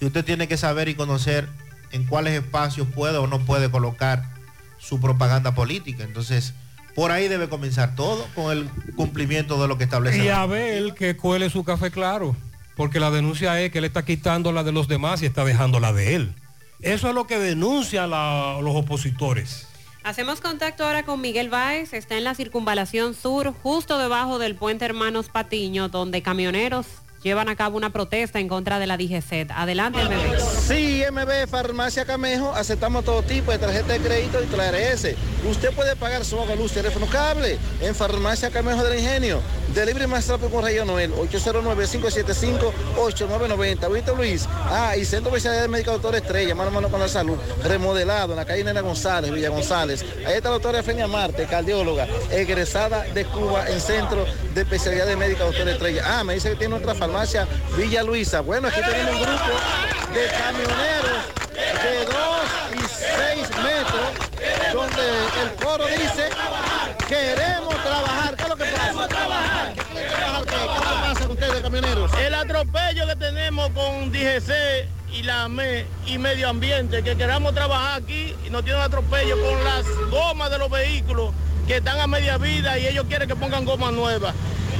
y 0.00 0.06
usted 0.06 0.24
tiene 0.24 0.48
que 0.48 0.56
saber 0.56 0.88
y 0.88 0.94
conocer 0.94 1.48
en 1.92 2.04
cuáles 2.04 2.34
espacios 2.34 2.88
puede 2.94 3.18
o 3.18 3.26
no 3.26 3.40
puede 3.40 3.70
colocar 3.70 4.24
su 4.78 5.00
propaganda 5.00 5.54
política. 5.54 6.04
Entonces, 6.04 6.54
por 6.96 7.12
ahí 7.12 7.28
debe 7.28 7.48
comenzar 7.48 7.94
todo 7.94 8.26
con 8.34 8.50
el 8.50 8.68
cumplimiento 8.96 9.60
de 9.62 9.68
lo 9.68 9.78
que 9.78 9.84
establece. 9.84 10.18
Y 10.18 10.22
la- 10.26 10.42
a 10.42 10.46
ver 10.46 10.94
que 10.94 11.16
cuele 11.16 11.48
su 11.50 11.62
café 11.62 11.92
claro, 11.92 12.34
porque 12.76 12.98
la 12.98 13.10
denuncia 13.12 13.60
es 13.60 13.70
que 13.70 13.78
él 13.78 13.84
está 13.84 14.04
quitando 14.04 14.50
la 14.50 14.64
de 14.64 14.72
los 14.72 14.88
demás 14.88 15.22
y 15.22 15.26
está 15.26 15.44
dejando 15.44 15.78
la 15.78 15.92
de 15.92 16.16
él. 16.16 16.34
Eso 16.80 17.08
es 17.08 17.14
lo 17.14 17.26
que 17.26 17.38
denuncian 17.38 18.10
la- 18.10 18.58
los 18.60 18.74
opositores. 18.74 19.68
Hacemos 20.04 20.40
contacto 20.40 20.84
ahora 20.84 21.04
con 21.04 21.20
Miguel 21.20 21.48
Báez, 21.48 21.92
está 21.92 22.16
en 22.16 22.24
la 22.24 22.34
circunvalación 22.34 23.14
sur, 23.14 23.52
justo 23.62 23.98
debajo 23.98 24.38
del 24.38 24.54
puente 24.54 24.84
Hermanos 24.84 25.28
Patiño, 25.30 25.88
donde 25.88 26.22
camioneros 26.22 26.86
llevan 27.26 27.48
a 27.48 27.56
cabo 27.56 27.76
una 27.76 27.90
protesta 27.90 28.38
en 28.38 28.46
contra 28.46 28.78
de 28.78 28.86
la 28.86 28.96
DGCET. 28.96 29.50
Adelante, 29.50 29.98
MB. 29.98 30.38
Sí, 30.68 31.02
MB 31.10 31.48
Farmacia 31.48 32.04
Camejo, 32.04 32.52
aceptamos 32.54 33.04
todo 33.04 33.20
tipo 33.22 33.50
de 33.50 33.58
tarjeta 33.58 33.94
de 33.94 33.98
crédito 33.98 34.38
y 34.42 34.46
TRS. 34.46 35.16
Usted 35.50 35.74
puede 35.74 35.96
pagar 35.96 36.24
su 36.24 36.40
agua, 36.40 36.54
luz, 36.54 36.70
teléfono, 36.70 37.06
cable 37.06 37.58
en 37.80 37.96
Farmacia 37.96 38.48
Camejo 38.50 38.84
del 38.84 39.00
Ingenio. 39.00 39.40
Delivery 39.74 40.06
más 40.06 40.28
rápido 40.28 40.50
con 40.50 40.62
Rayo 40.62 40.84
Noel, 40.84 41.12
809-575-8990. 41.14 43.92
¿Viste, 43.92 44.14
Luis? 44.14 44.48
Ah, 44.66 44.96
y 44.96 45.04
Centro 45.04 45.30
Especialidad 45.30 45.62
de 45.62 45.68
Médica 45.68 45.90
Doctor 45.90 46.14
Estrella, 46.14 46.54
mano 46.54 46.70
mano 46.70 46.88
con 46.88 47.00
la 47.00 47.08
salud, 47.08 47.36
remodelado 47.64 48.34
en 48.34 48.36
la 48.36 48.44
calle 48.44 48.62
Nena 48.62 48.82
González, 48.82 49.32
Villa 49.32 49.48
González. 49.48 50.04
Ahí 50.24 50.34
está 50.34 50.50
la 50.50 50.54
doctora 50.54 50.78
Efenia 50.78 51.08
Marte, 51.08 51.46
cardióloga, 51.46 52.06
egresada 52.30 53.02
de 53.02 53.24
Cuba 53.24 53.68
en 53.68 53.80
Centro 53.80 54.24
de 54.54 54.60
Especialidad 54.60 55.06
de 55.06 55.16
Médica 55.16 55.42
Doctor 55.44 55.68
Estrella. 55.68 56.04
Ah, 56.06 56.22
me 56.22 56.34
dice 56.34 56.50
que 56.50 56.56
tiene 56.56 56.76
otra 56.76 56.94
farmacia, 56.94 57.15
Villa 57.78 58.02
Luisa. 58.02 58.42
Bueno, 58.42 58.68
aquí 58.68 58.78
tenemos 58.78 59.14
un 59.14 59.22
grupo 59.22 59.44
de 60.12 60.26
camioneros 60.36 61.24
de 61.82 62.04
2 62.04 62.14
y 62.74 62.80
6 62.88 63.48
metros, 63.62 64.74
donde 64.74 65.02
el 65.42 65.64
coro 65.64 65.86
dice, 65.86 66.28
queremos 67.08 67.74
trabajar. 67.82 68.36
¿Qué 68.36 68.42
es 68.42 68.48
lo 68.50 68.56
que 68.56 68.64
pasa? 68.64 68.82
Queremos 68.82 69.08
trabajar. 69.08 69.74
¿Qué 69.74 69.80
es 69.80 70.32
lo 70.32 70.44
que 70.44 70.56
pasa 70.66 71.20
con 71.22 71.30
ustedes, 71.30 71.62
camioneros? 71.62 72.12
El 72.18 72.34
atropello 72.34 73.06
que 73.06 73.16
tenemos 73.16 73.70
con 73.70 74.12
DGC 74.12 74.86
y 75.14 75.22
la 75.22 75.44
AME 75.44 75.86
y 76.04 76.18
medio 76.18 76.50
ambiente, 76.50 77.02
que 77.02 77.16
queramos 77.16 77.54
trabajar 77.54 78.02
aquí 78.02 78.36
y 78.46 78.50
nos 78.50 78.62
tienen 78.62 78.82
atropello 78.82 79.36
con 79.40 79.64
las 79.64 79.86
gomas 80.10 80.50
de 80.50 80.58
los 80.58 80.68
vehículos 80.68 81.32
que 81.66 81.78
están 81.78 81.98
a 81.98 82.06
media 82.06 82.36
vida 82.36 82.78
y 82.78 82.86
ellos 82.86 83.06
quieren 83.08 83.26
que 83.26 83.36
pongan 83.36 83.64
gomas 83.64 83.94
nuevas. 83.94 84.34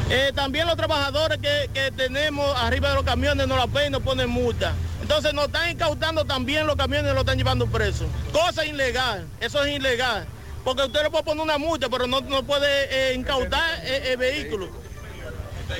Eh, 0.09 0.33
también 0.35 0.67
los 0.67 0.77
trabajadores 0.77 1.39
que, 1.39 1.69
que 1.75 1.91
tenemos 1.91 2.57
arriba 2.57 2.91
de 2.91 2.95
los 2.95 3.05
camiones 3.05 3.47
nos 3.49 3.59
la 3.59 3.67
ven 3.67 3.89
y 3.89 3.91
nos 3.91 4.03
ponen 4.03 4.31
multa. 4.31 4.75
Entonces 5.03 5.35
nos 5.35 5.47
están 5.47 5.71
incautando 5.71 6.25
también 6.25 6.67
los 6.67 6.77
camiones 6.77 7.11
y 7.11 7.15
los 7.15 7.21
están 7.21 7.39
llevando 7.39 7.67
presos. 7.67 8.07
Cosa 8.33 8.65
ilegal, 8.65 9.27
eso 9.41 9.65
es 9.65 9.77
ilegal. 9.77 10.27
Porque 10.65 10.83
usted 10.83 11.03
le 11.05 11.11
puede 11.11 11.25
poner 11.25 11.45
una 11.45 11.59
multa, 11.59 11.89
pero 11.89 12.07
no, 12.07 12.21
no 12.21 12.43
puede 12.43 12.67
eh, 12.91 13.15
incautar 13.15 13.81
eh, 13.85 14.13
el 14.13 14.17
vehículo. 14.17 14.69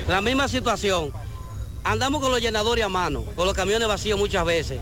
La 0.07 0.21
misma 0.21 0.47
situación. 0.47 1.11
Andamos 1.83 2.21
con 2.21 2.31
los 2.31 2.41
llenadores 2.41 2.83
a 2.83 2.89
mano, 2.89 3.23
con 3.35 3.45
los 3.45 3.53
camiones 3.53 3.87
vacíos 3.87 4.19
muchas 4.19 4.45
veces. 4.45 4.79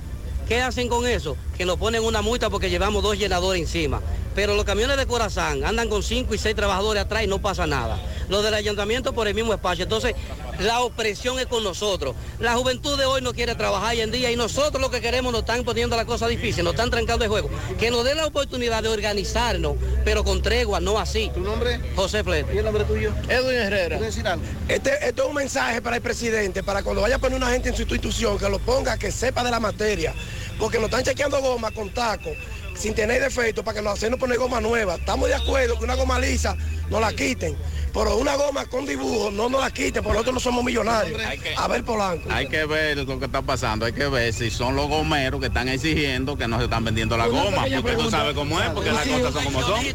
¿Qué 0.47 0.61
hacen 0.61 0.89
con 0.89 1.07
eso? 1.07 1.37
Que 1.57 1.65
nos 1.65 1.77
ponen 1.77 2.03
una 2.03 2.21
multa 2.21 2.49
porque 2.49 2.69
llevamos 2.69 3.01
dos 3.01 3.17
llenadores 3.17 3.61
encima. 3.61 4.01
Pero 4.35 4.55
los 4.55 4.65
camiones 4.65 4.97
de 4.97 5.07
Corazán 5.07 5.63
andan 5.65 5.89
con 5.89 6.03
cinco 6.03 6.35
y 6.35 6.37
seis 6.37 6.55
trabajadores 6.55 7.03
atrás 7.03 7.23
y 7.23 7.27
no 7.27 7.39
pasa 7.39 7.65
nada. 7.65 7.97
Los 8.29 8.43
del 8.43 8.53
ayuntamiento 8.53 9.13
por 9.13 9.27
el 9.27 9.35
mismo 9.35 9.53
espacio. 9.53 9.83
Entonces, 9.83 10.15
la 10.59 10.81
opresión 10.81 11.39
es 11.39 11.47
con 11.47 11.63
nosotros. 11.63 12.15
La 12.39 12.55
juventud 12.55 12.97
de 12.97 13.05
hoy 13.05 13.21
no 13.21 13.33
quiere 13.33 13.55
trabajar 13.55 13.93
hoy 13.93 14.01
en 14.01 14.11
día 14.11 14.31
y 14.31 14.35
nosotros 14.35 14.81
lo 14.81 14.89
que 14.89 15.01
queremos 15.01 15.31
nos 15.31 15.41
están 15.41 15.63
poniendo 15.63 15.95
la 15.95 16.05
cosa 16.05 16.27
difícil, 16.27 16.63
nos 16.63 16.73
están 16.73 16.89
trancando 16.89 17.25
el 17.25 17.29
juego. 17.29 17.49
Que 17.77 17.91
nos 17.91 18.03
den 18.03 18.17
la 18.17 18.25
oportunidad 18.25 18.83
de 18.83 18.89
organizarnos, 18.89 19.75
pero 20.03 20.23
con 20.23 20.41
tregua, 20.41 20.79
no 20.79 20.97
así. 20.97 21.29
¿Tu 21.33 21.41
nombre? 21.41 21.79
José 21.95 22.23
Flete. 22.23 22.53
¿Y 22.55 22.57
el 22.59 22.65
nombre 22.65 22.83
tuyo? 22.85 23.13
Edwin 23.27 23.55
Herrera. 23.55 23.97
¿Quieres 23.97 24.15
decir 24.15 24.27
algo? 24.27 24.43
Este, 24.67 25.07
esto 25.07 25.23
es 25.23 25.29
un 25.29 25.35
mensaje 25.35 25.81
para 25.81 25.97
el 25.97 26.01
presidente, 26.01 26.63
para 26.63 26.83
cuando 26.83 27.01
vaya 27.01 27.17
a 27.17 27.19
poner 27.19 27.37
una 27.37 27.49
gente 27.49 27.69
en 27.69 27.75
su 27.75 27.81
institución, 27.81 28.37
que 28.37 28.49
lo 28.49 28.59
ponga, 28.59 28.97
que 28.97 29.11
sepa 29.11 29.43
de 29.43 29.51
la 29.51 29.59
materia, 29.59 30.13
porque 30.57 30.77
nos 30.77 30.85
están 30.85 31.03
chequeando 31.03 31.41
goma 31.41 31.71
con 31.71 31.89
taco, 31.89 32.31
sin 32.75 32.93
tener 32.93 33.21
defecto, 33.21 33.63
para 33.63 33.77
que 33.77 33.81
nos 33.83 33.93
hacen 33.93 34.15
poner 34.17 34.37
goma 34.37 34.61
nueva. 34.61 34.95
Estamos 34.95 35.27
de 35.29 35.35
acuerdo 35.35 35.77
que 35.77 35.85
una 35.85 35.95
goma 35.95 36.19
lisa 36.19 36.55
nos 36.89 37.01
la 37.01 37.13
quiten, 37.13 37.55
pero 37.93 38.17
una 38.17 38.35
goma 38.35 38.65
con 38.65 38.85
dibujo 38.85 39.31
no 39.31 39.49
nos 39.49 39.61
la 39.61 39.71
quiten, 39.71 40.03
porque 40.03 40.13
nosotros 40.13 40.33
no 40.35 40.39
somos 40.39 40.63
millonarios. 40.63 41.19
A 41.57 41.67
ver 41.67 41.83
Polanco. 41.83 42.29
Hay 42.31 42.47
que 42.47 42.65
ver 42.65 42.97
lo 42.97 43.17
que 43.19 43.25
está 43.25 43.41
pasando, 43.41 43.85
hay 43.85 43.93
que 43.93 44.07
ver 44.07 44.33
si 44.33 44.51
son 44.51 44.75
los 44.75 44.87
gomeros 44.87 45.39
que 45.39 45.47
están 45.47 45.69
exigiendo 45.69 46.37
que 46.37 46.47
no 46.47 46.57
se 46.57 46.65
están 46.65 46.83
vendiendo 46.83 47.17
la 47.17 47.27
goma, 47.27 47.63
porque 47.81 47.95
tú 47.95 48.09
sabes 48.11 48.33
cómo 48.35 48.61
es, 48.61 48.69
porque 48.69 48.91
las 48.91 49.03
si- 49.03 49.09
cosas 49.11 49.33
son 49.33 49.45
como 49.45 49.61
son. 49.61 49.85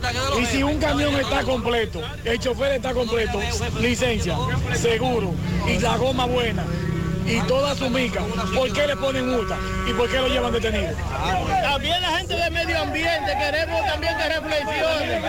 Y 0.43 0.47
si 0.47 0.63
un 0.63 0.79
camión 0.79 1.15
está 1.15 1.43
completo, 1.45 2.01
el 2.25 2.39
chofer 2.41 2.73
está 2.73 2.93
completo, 2.95 3.39
licencia, 3.81 4.37
seguro 4.75 5.35
y 5.69 5.79
la 5.79 5.97
goma 5.97 6.25
buena 6.27 6.65
y 7.27 7.41
toda 7.47 7.75
su 7.75 7.89
mica, 7.91 8.21
¿por 8.55 8.73
qué 8.73 8.87
le 8.87 8.97
ponen 8.97 9.29
multa 9.29 9.57
y 9.89 9.93
por 9.93 10.09
qué 10.11 10.17
lo 10.19 10.29
llevan 10.29 10.53
detenido? 10.53 10.93
También 11.63 12.01
la 12.03 12.19
gente 12.19 12.35
de 12.35 12.51
medio 12.51 12.81
ambiente 12.83 13.33
queremos 13.39 13.85
también 13.87 14.17
que 14.17 14.29
reflexione. 14.29 15.21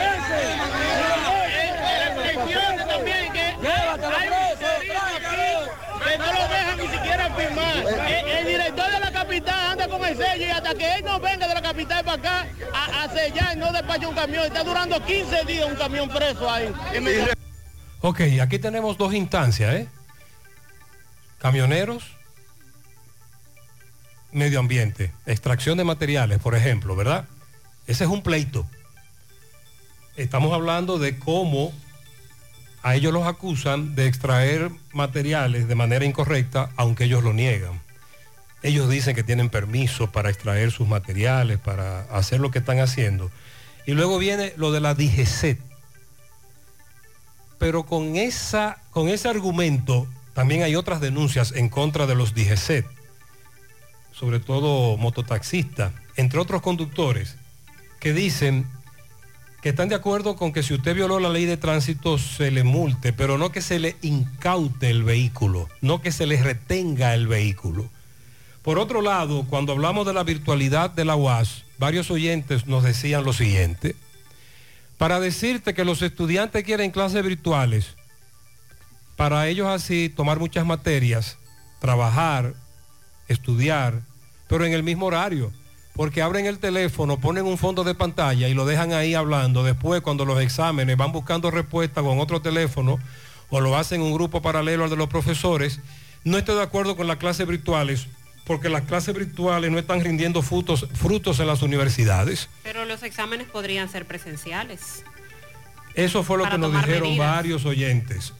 Reflexione 2.17 2.85
también 2.85 3.33
que 3.33 3.39
hay 3.41 3.55
que 3.61 3.67
no 6.17 6.33
lo 6.33 6.47
dejan 6.47 6.77
ni 6.77 6.87
siquiera 6.87 7.29
firmar. 7.35 7.77
El, 7.77 8.29
el 8.29 8.47
director 8.47 8.91
de 8.91 8.99
la 8.99 9.11
capital 9.11 9.71
anda 9.71 9.87
con 9.87 10.03
el 10.05 10.17
sello 10.17 10.45
y 10.47 10.49
hasta 10.49 10.73
que 10.75 10.95
él 10.95 11.03
no 11.05 11.19
venga 11.19 11.47
de 11.47 11.53
la 11.53 11.61
capital 11.61 12.03
para 12.03 12.17
acá 12.17 12.47
a, 12.73 13.03
a 13.03 13.09
sellar 13.09 13.55
y 13.55 13.59
no 13.59 13.71
despacha 13.71 14.07
un 14.07 14.15
camión. 14.15 14.45
Está 14.45 14.63
durando 14.63 15.03
15 15.03 15.45
días 15.45 15.65
un 15.65 15.75
camión 15.75 16.09
preso 16.09 16.49
ahí. 16.49 16.71
Ok, 18.01 18.21
aquí 18.41 18.59
tenemos 18.59 18.97
dos 18.97 19.13
instancias, 19.13 19.73
¿eh? 19.75 19.87
Camioneros, 21.41 22.03
medio 24.31 24.59
ambiente, 24.59 25.11
extracción 25.25 25.75
de 25.77 25.83
materiales, 25.83 26.37
por 26.37 26.53
ejemplo, 26.55 26.95
¿verdad? 26.95 27.25
Ese 27.87 28.03
es 28.03 28.09
un 28.11 28.21
pleito. 28.21 28.67
Estamos 30.15 30.53
hablando 30.53 30.99
de 30.99 31.17
cómo 31.17 31.73
a 32.83 32.93
ellos 32.93 33.11
los 33.11 33.25
acusan 33.25 33.95
de 33.95 34.05
extraer 34.05 34.69
materiales 34.93 35.67
de 35.67 35.73
manera 35.73 36.05
incorrecta, 36.05 36.69
aunque 36.75 37.05
ellos 37.05 37.23
lo 37.23 37.33
niegan. 37.33 37.81
Ellos 38.61 38.87
dicen 38.87 39.15
que 39.15 39.23
tienen 39.23 39.49
permiso 39.49 40.11
para 40.11 40.29
extraer 40.29 40.71
sus 40.71 40.87
materiales, 40.87 41.57
para 41.57 42.01
hacer 42.15 42.39
lo 42.39 42.51
que 42.51 42.59
están 42.59 42.79
haciendo. 42.79 43.31
Y 43.87 43.93
luego 43.93 44.19
viene 44.19 44.53
lo 44.57 44.71
de 44.71 44.79
la 44.79 44.93
DGCET. 44.93 45.59
Pero 47.57 47.83
con, 47.87 48.15
esa, 48.15 48.77
con 48.91 49.09
ese 49.09 49.27
argumento 49.27 50.07
también 50.41 50.63
hay 50.63 50.75
otras 50.75 51.01
denuncias 51.01 51.53
en 51.55 51.69
contra 51.69 52.07
de 52.07 52.15
los 52.15 52.33
DGCET, 52.33 52.87
sobre 54.11 54.39
todo 54.39 54.97
mototaxistas, 54.97 55.93
entre 56.15 56.39
otros 56.39 56.63
conductores, 56.63 57.35
que 57.99 58.11
dicen 58.11 58.65
que 59.61 59.69
están 59.69 59.87
de 59.87 59.93
acuerdo 59.93 60.35
con 60.35 60.51
que 60.51 60.63
si 60.63 60.73
usted 60.73 60.95
violó 60.95 61.19
la 61.19 61.29
ley 61.29 61.45
de 61.45 61.57
tránsito 61.57 62.17
se 62.17 62.49
le 62.49 62.63
multe, 62.63 63.13
pero 63.13 63.37
no 63.37 63.51
que 63.51 63.61
se 63.61 63.77
le 63.77 63.97
incaute 64.01 64.89
el 64.89 65.03
vehículo, 65.03 65.69
no 65.79 66.01
que 66.01 66.11
se 66.11 66.25
le 66.25 66.41
retenga 66.41 67.13
el 67.13 67.27
vehículo. 67.27 67.87
Por 68.63 68.79
otro 68.79 69.03
lado, 69.03 69.45
cuando 69.47 69.73
hablamos 69.73 70.07
de 70.07 70.13
la 70.13 70.23
virtualidad 70.23 70.89
de 70.89 71.05
la 71.05 71.15
UAS, 71.15 71.65
varios 71.77 72.09
oyentes 72.09 72.65
nos 72.65 72.81
decían 72.81 73.23
lo 73.23 73.33
siguiente. 73.33 73.95
Para 74.97 75.19
decirte 75.19 75.75
que 75.75 75.85
los 75.85 76.01
estudiantes 76.01 76.63
quieren 76.63 76.89
clases 76.89 77.23
virtuales, 77.23 77.95
para 79.15 79.47
ellos 79.47 79.67
así 79.67 80.09
tomar 80.09 80.39
muchas 80.39 80.65
materias, 80.65 81.37
trabajar, 81.79 82.53
estudiar, 83.27 84.01
pero 84.47 84.65
en 84.65 84.73
el 84.73 84.83
mismo 84.83 85.07
horario, 85.07 85.51
porque 85.95 86.21
abren 86.21 86.45
el 86.45 86.59
teléfono, 86.59 87.19
ponen 87.19 87.45
un 87.45 87.57
fondo 87.57 87.83
de 87.83 87.95
pantalla 87.95 88.47
y 88.47 88.53
lo 88.53 88.65
dejan 88.65 88.93
ahí 88.93 89.13
hablando. 89.13 89.63
Después, 89.63 90.01
cuando 90.01 90.25
los 90.25 90.41
exámenes 90.41 90.97
van 90.97 91.11
buscando 91.11 91.51
respuesta 91.51 92.01
con 92.01 92.19
otro 92.19 92.41
teléfono 92.41 92.99
o 93.49 93.59
lo 93.59 93.77
hacen 93.77 94.01
en 94.01 94.07
un 94.07 94.13
grupo 94.13 94.41
paralelo 94.41 94.85
al 94.85 94.89
de 94.89 94.95
los 94.95 95.09
profesores, 95.09 95.79
no 96.23 96.37
estoy 96.37 96.55
de 96.55 96.63
acuerdo 96.63 96.95
con 96.95 97.07
las 97.07 97.17
clases 97.17 97.47
virtuales, 97.47 98.07
porque 98.45 98.69
las 98.69 98.83
clases 98.83 99.15
virtuales 99.15 99.71
no 99.71 99.79
están 99.79 100.01
rindiendo 100.01 100.41
frutos, 100.41 100.87
frutos 100.93 101.39
en 101.39 101.47
las 101.47 101.61
universidades. 101.61 102.49
Pero 102.63 102.85
los 102.85 103.03
exámenes 103.03 103.47
podrían 103.47 103.89
ser 103.89 104.05
presenciales. 104.05 105.03
Eso 105.93 106.23
fue 106.23 106.37
lo 106.37 106.49
que 106.49 106.57
nos 106.57 106.71
dijeron 106.71 107.09
medidas. 107.09 107.35
varios 107.35 107.65
oyentes. 107.65 108.33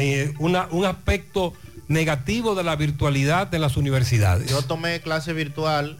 Eh, 0.00 0.32
una- 0.38 0.68
un 0.70 0.84
aspecto 0.84 1.52
negativo 1.88 2.54
de 2.54 2.62
la 2.62 2.76
virtualidad 2.76 3.52
en 3.52 3.60
las 3.60 3.76
universidades. 3.76 4.48
Yo 4.48 4.62
tomé 4.62 5.00
clase 5.00 5.32
virtual, 5.32 5.98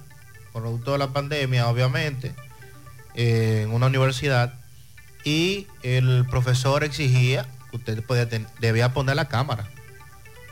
producto 0.52 0.92
de 0.92 0.98
la 0.98 1.08
pandemia, 1.12 1.66
obviamente, 1.68 2.32
eh, 3.16 3.62
en 3.64 3.72
una 3.72 3.86
universidad, 3.86 4.54
y 5.24 5.66
el 5.82 6.24
profesor 6.30 6.84
exigía 6.84 7.44
que 7.70 7.76
usted 7.76 8.04
podía 8.04 8.28
ten- 8.28 8.46
debía 8.60 8.94
poner 8.94 9.16
la 9.16 9.26
cámara 9.26 9.68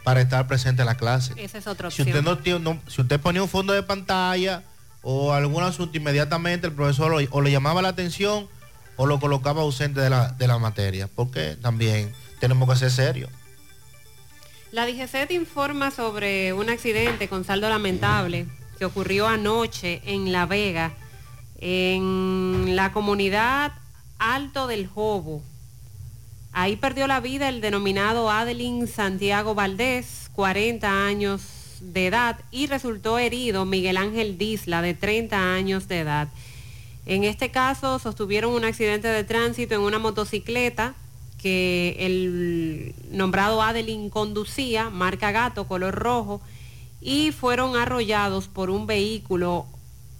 para 0.02 0.20
estar 0.20 0.48
presente 0.48 0.82
en 0.82 0.86
la 0.86 0.96
clase. 0.96 1.32
Esa 1.36 1.58
es 1.58 1.68
otra 1.68 1.90
Si 1.92 2.02
opción. 2.02 2.26
usted, 2.26 2.58
no, 2.58 2.80
si 2.88 3.00
usted 3.00 3.20
ponía 3.20 3.42
un 3.44 3.48
fondo 3.48 3.72
de 3.72 3.84
pantalla 3.84 4.64
o 5.02 5.32
algún 5.32 5.62
asunto, 5.62 5.96
inmediatamente 5.96 6.66
el 6.66 6.72
profesor 6.72 7.12
o, 7.12 7.18
o 7.30 7.40
le 7.42 7.52
llamaba 7.52 7.80
la 7.80 7.90
atención 7.90 8.48
o 8.96 9.06
lo 9.06 9.20
colocaba 9.20 9.62
ausente 9.62 10.00
de 10.00 10.10
la, 10.10 10.30
de 10.32 10.48
la 10.48 10.58
materia, 10.58 11.08
porque 11.14 11.56
también 11.62 12.12
tenemos 12.38 12.68
que 12.68 12.76
ser 12.76 12.90
serios. 12.90 13.30
La 14.72 14.84
DGCET 14.86 15.30
informa 15.30 15.90
sobre 15.90 16.52
un 16.52 16.68
accidente 16.68 17.28
con 17.28 17.44
saldo 17.44 17.68
lamentable 17.68 18.46
que 18.78 18.84
ocurrió 18.84 19.26
anoche 19.26 20.02
en 20.04 20.32
La 20.32 20.44
Vega, 20.46 20.92
en 21.58 22.76
la 22.76 22.92
comunidad 22.92 23.72
Alto 24.18 24.66
del 24.66 24.86
Jobo. 24.86 25.42
Ahí 26.52 26.76
perdió 26.76 27.06
la 27.06 27.20
vida 27.20 27.48
el 27.48 27.60
denominado 27.60 28.30
Adelín 28.30 28.88
Santiago 28.88 29.54
Valdés, 29.54 30.30
40 30.32 31.06
años 31.06 31.42
de 31.80 32.06
edad, 32.06 32.40
y 32.50 32.66
resultó 32.66 33.18
herido 33.18 33.64
Miguel 33.64 33.96
Ángel 33.96 34.36
Disla, 34.36 34.82
de 34.82 34.94
30 34.94 35.54
años 35.54 35.88
de 35.88 36.00
edad. 36.00 36.28
En 37.06 37.24
este 37.24 37.50
caso 37.50 37.98
sostuvieron 37.98 38.52
un 38.52 38.64
accidente 38.64 39.08
de 39.08 39.22
tránsito 39.22 39.74
en 39.74 39.82
una 39.82 39.98
motocicleta 39.98 40.94
que 41.46 41.94
el 42.00 42.92
nombrado 43.16 43.62
Adelín 43.62 44.10
conducía, 44.10 44.90
marca 44.90 45.30
gato, 45.30 45.68
color 45.68 45.94
rojo, 45.94 46.40
y 47.00 47.30
fueron 47.30 47.76
arrollados 47.76 48.48
por 48.48 48.68
un 48.68 48.88
vehículo 48.88 49.66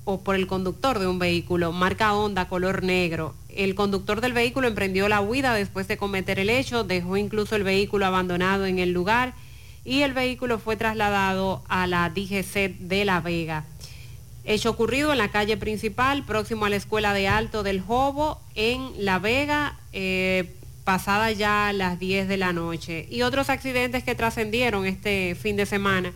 o 0.04 0.20
por 0.20 0.36
el 0.36 0.46
conductor 0.46 1.00
de 1.00 1.08
un 1.08 1.18
vehículo, 1.18 1.72
marca 1.72 2.14
Honda, 2.14 2.46
color 2.46 2.84
negro. 2.84 3.34
El 3.48 3.74
conductor 3.74 4.20
del 4.20 4.34
vehículo 4.34 4.68
emprendió 4.68 5.08
la 5.08 5.20
huida 5.20 5.52
después 5.52 5.88
de 5.88 5.96
cometer 5.96 6.38
el 6.38 6.48
hecho, 6.48 6.84
dejó 6.84 7.16
incluso 7.16 7.56
el 7.56 7.64
vehículo 7.64 8.06
abandonado 8.06 8.64
en 8.64 8.78
el 8.78 8.92
lugar 8.92 9.34
y 9.84 10.02
el 10.02 10.12
vehículo 10.12 10.60
fue 10.60 10.76
trasladado 10.76 11.64
a 11.66 11.88
la 11.88 12.08
DGC 12.08 12.78
de 12.78 13.04
La 13.04 13.20
Vega. 13.20 13.64
Hecho 14.44 14.70
ocurrido 14.70 15.10
en 15.10 15.18
la 15.18 15.32
calle 15.32 15.56
principal, 15.56 16.22
próximo 16.24 16.66
a 16.66 16.70
la 16.70 16.76
Escuela 16.76 17.12
de 17.12 17.26
Alto 17.26 17.64
del 17.64 17.80
Jobo, 17.80 18.40
en 18.54 18.92
La 19.04 19.18
Vega, 19.18 19.76
eh, 19.92 20.54
pasada 20.86 21.32
ya 21.32 21.72
las 21.74 21.98
10 21.98 22.28
de 22.28 22.36
la 22.36 22.52
noche. 22.52 23.08
Y 23.10 23.22
otros 23.22 23.50
accidentes 23.50 24.04
que 24.04 24.14
trascendieron 24.14 24.86
este 24.86 25.34
fin 25.34 25.56
de 25.56 25.66
semana. 25.66 26.12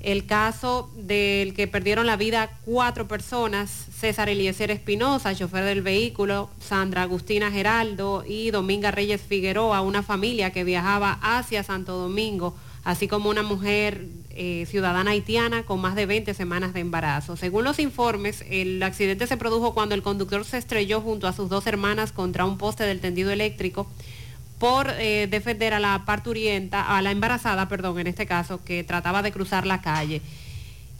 El 0.00 0.26
caso 0.26 0.90
del 0.96 1.54
que 1.54 1.66
perdieron 1.66 2.06
la 2.06 2.18
vida 2.18 2.50
cuatro 2.66 3.08
personas, 3.08 3.70
César 3.98 4.28
Eliezer 4.28 4.70
Espinosa, 4.70 5.34
chofer 5.34 5.64
del 5.64 5.80
vehículo, 5.80 6.50
Sandra 6.60 7.02
Agustina 7.02 7.50
Geraldo 7.50 8.22
y 8.28 8.50
Dominga 8.50 8.90
Reyes 8.90 9.22
Figueroa, 9.22 9.80
una 9.80 10.02
familia 10.02 10.50
que 10.50 10.62
viajaba 10.62 11.18
hacia 11.22 11.62
Santo 11.62 11.96
Domingo, 11.96 12.54
así 12.84 13.08
como 13.08 13.30
una 13.30 13.42
mujer 13.42 14.06
eh, 14.30 14.66
ciudadana 14.68 15.12
haitiana 15.12 15.64
con 15.64 15.80
más 15.80 15.94
de 15.94 16.06
20 16.06 16.34
semanas 16.34 16.74
de 16.74 16.80
embarazo. 16.80 17.36
Según 17.36 17.64
los 17.64 17.78
informes, 17.78 18.44
el 18.48 18.82
accidente 18.82 19.26
se 19.26 19.36
produjo 19.36 19.74
cuando 19.74 19.94
el 19.94 20.02
conductor 20.02 20.44
se 20.44 20.58
estrelló 20.58 21.00
junto 21.00 21.26
a 21.26 21.32
sus 21.32 21.48
dos 21.48 21.66
hermanas 21.66 22.12
contra 22.12 22.44
un 22.44 22.58
poste 22.58 22.84
del 22.84 23.00
tendido 23.00 23.30
eléctrico 23.30 23.86
por 24.58 24.90
eh, 24.90 25.26
defender 25.30 25.74
a 25.74 25.80
la 25.80 26.04
parturienta, 26.04 26.96
a 26.96 27.02
la 27.02 27.10
embarazada, 27.10 27.68
perdón, 27.68 27.98
en 27.98 28.06
este 28.06 28.26
caso, 28.26 28.62
que 28.64 28.84
trataba 28.84 29.22
de 29.22 29.32
cruzar 29.32 29.66
la 29.66 29.80
calle. 29.80 30.20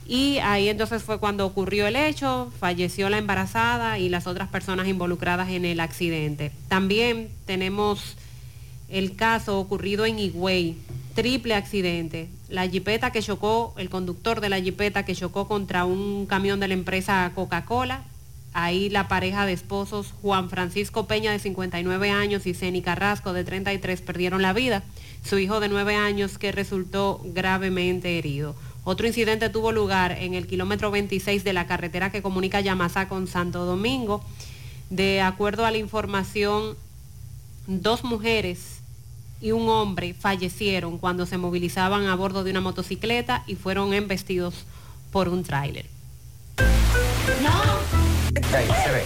Y 0.07 0.37
ahí 0.39 0.69
entonces 0.69 1.01
fue 1.01 1.19
cuando 1.19 1.45
ocurrió 1.45 1.87
el 1.87 1.95
hecho, 1.95 2.51
falleció 2.59 3.09
la 3.09 3.17
embarazada 3.17 3.97
y 3.97 4.09
las 4.09 4.27
otras 4.27 4.49
personas 4.49 4.87
involucradas 4.87 5.49
en 5.49 5.65
el 5.65 5.79
accidente. 5.79 6.51
También 6.67 7.29
tenemos 7.45 8.15
el 8.87 9.15
caso 9.15 9.59
ocurrido 9.59 10.05
en 10.05 10.19
Higüey, 10.19 10.77
triple 11.15 11.55
accidente. 11.55 12.29
La 12.49 12.67
jipeta 12.67 13.11
que 13.11 13.23
chocó, 13.23 13.73
el 13.77 13.89
conductor 13.89 14.41
de 14.41 14.49
la 14.49 14.61
jipeta 14.61 15.03
que 15.03 15.15
chocó 15.15 15.47
contra 15.47 15.85
un 15.85 16.27
camión 16.27 16.59
de 16.59 16.67
la 16.67 16.75
empresa 16.75 17.31
Coca-Cola, 17.33 18.03
Ahí 18.57 18.87
la 18.87 19.09
pareja 19.09 19.45
de 19.45 19.51
esposos 19.51 20.13
Juan 20.21 20.49
Francisco 20.49 21.07
Peña 21.07 21.33
de 21.33 21.39
59 21.39 22.09
años 22.09 22.47
y 22.47 22.53
Ceni 22.53 22.81
Carrasco 22.81 23.33
de 23.33 23.43
33 23.43 23.99
perdieron 23.99 24.41
la 24.41 24.53
vida. 24.53 24.81
Su 25.25 25.37
hijo 25.39 25.59
de 25.59 25.67
9 25.67 25.97
años 25.97 26.37
que 26.37 26.53
resultó 26.53 27.19
gravemente 27.25 28.17
herido. 28.17 28.55
Otro 28.85 29.07
incidente 29.07 29.49
tuvo 29.49 29.73
lugar 29.73 30.13
en 30.13 30.35
el 30.35 30.47
kilómetro 30.47 30.89
26 30.89 31.43
de 31.43 31.51
la 31.51 31.67
carretera 31.67 32.13
que 32.13 32.21
comunica 32.21 32.61
Yamasá 32.61 33.09
con 33.09 33.27
Santo 33.27 33.65
Domingo. 33.65 34.23
De 34.89 35.19
acuerdo 35.19 35.65
a 35.65 35.71
la 35.71 35.77
información, 35.77 36.77
dos 37.67 38.05
mujeres 38.05 38.79
y 39.45 39.51
un 39.51 39.69
hombre 39.69 40.15
fallecieron 40.15 40.97
cuando 40.97 41.27
se 41.27 41.37
movilizaban 41.37 42.07
a 42.07 42.15
bordo 42.15 42.43
de 42.43 42.49
una 42.49 42.61
motocicleta 42.61 43.43
y 43.45 43.53
fueron 43.53 43.93
embestidos 43.93 44.65
por 45.11 45.29
un 45.29 45.43
tráiler. 45.43 45.85
Ahí 46.57 46.65
se 48.65 48.91
ve. 48.91 49.03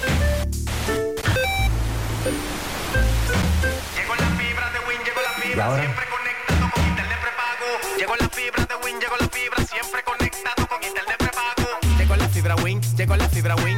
Llegó 3.97 4.15
la 4.15 4.27
fibra 4.37 4.71
de 4.71 4.79
Win, 4.87 4.99
llegó 5.03 5.19
la 5.19 5.37
¿Y 5.37 5.41
fibra, 5.49 5.65
ahora? 5.65 5.81
siempre 5.83 6.05
conectado 6.07 6.71
con 6.73 6.87
internet 6.87 7.17
prepago. 7.21 7.67
Llegó 7.97 8.15
la 8.15 8.29
fibra 8.29 8.65
de 8.65 8.75
Win, 8.85 8.97
llegó 9.01 9.17
la 9.19 9.27
fibra, 9.27 9.65
siempre 9.65 10.03
conectado 10.03 10.67
con 10.69 10.81
internet 10.81 11.17
prepago. 11.17 11.67
Llegó 11.97 12.15
la 12.15 12.29
fibra 12.29 12.55
Win, 12.55 12.81
llegó 12.95 13.17
la 13.17 13.27
fibra 13.27 13.55
Win. 13.57 13.77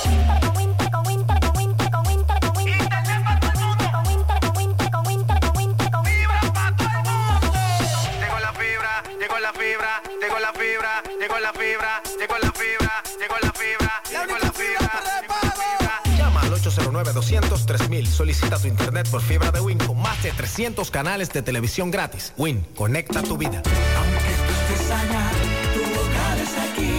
809-200-3000. 17.21 18.05
Solicita 18.07 18.57
tu 18.59 18.67
internet 18.67 19.07
por 19.09 19.21
fibra 19.21 19.51
de 19.51 19.59
Win 19.61 19.77
con 19.77 19.97
más 20.01 20.21
de 20.23 20.31
300 20.31 20.89
canales 20.91 21.31
de 21.31 21.41
televisión 21.41 21.91
gratis. 21.91 22.33
Win, 22.37 22.65
conecta 22.75 23.21
tu 23.21 23.37
vida. 23.37 23.61
Estés 23.61 24.91
allá, 24.91 25.29
tu 25.73 25.81
hogar 25.81 26.37
es 26.39 26.57
aquí 26.57 26.91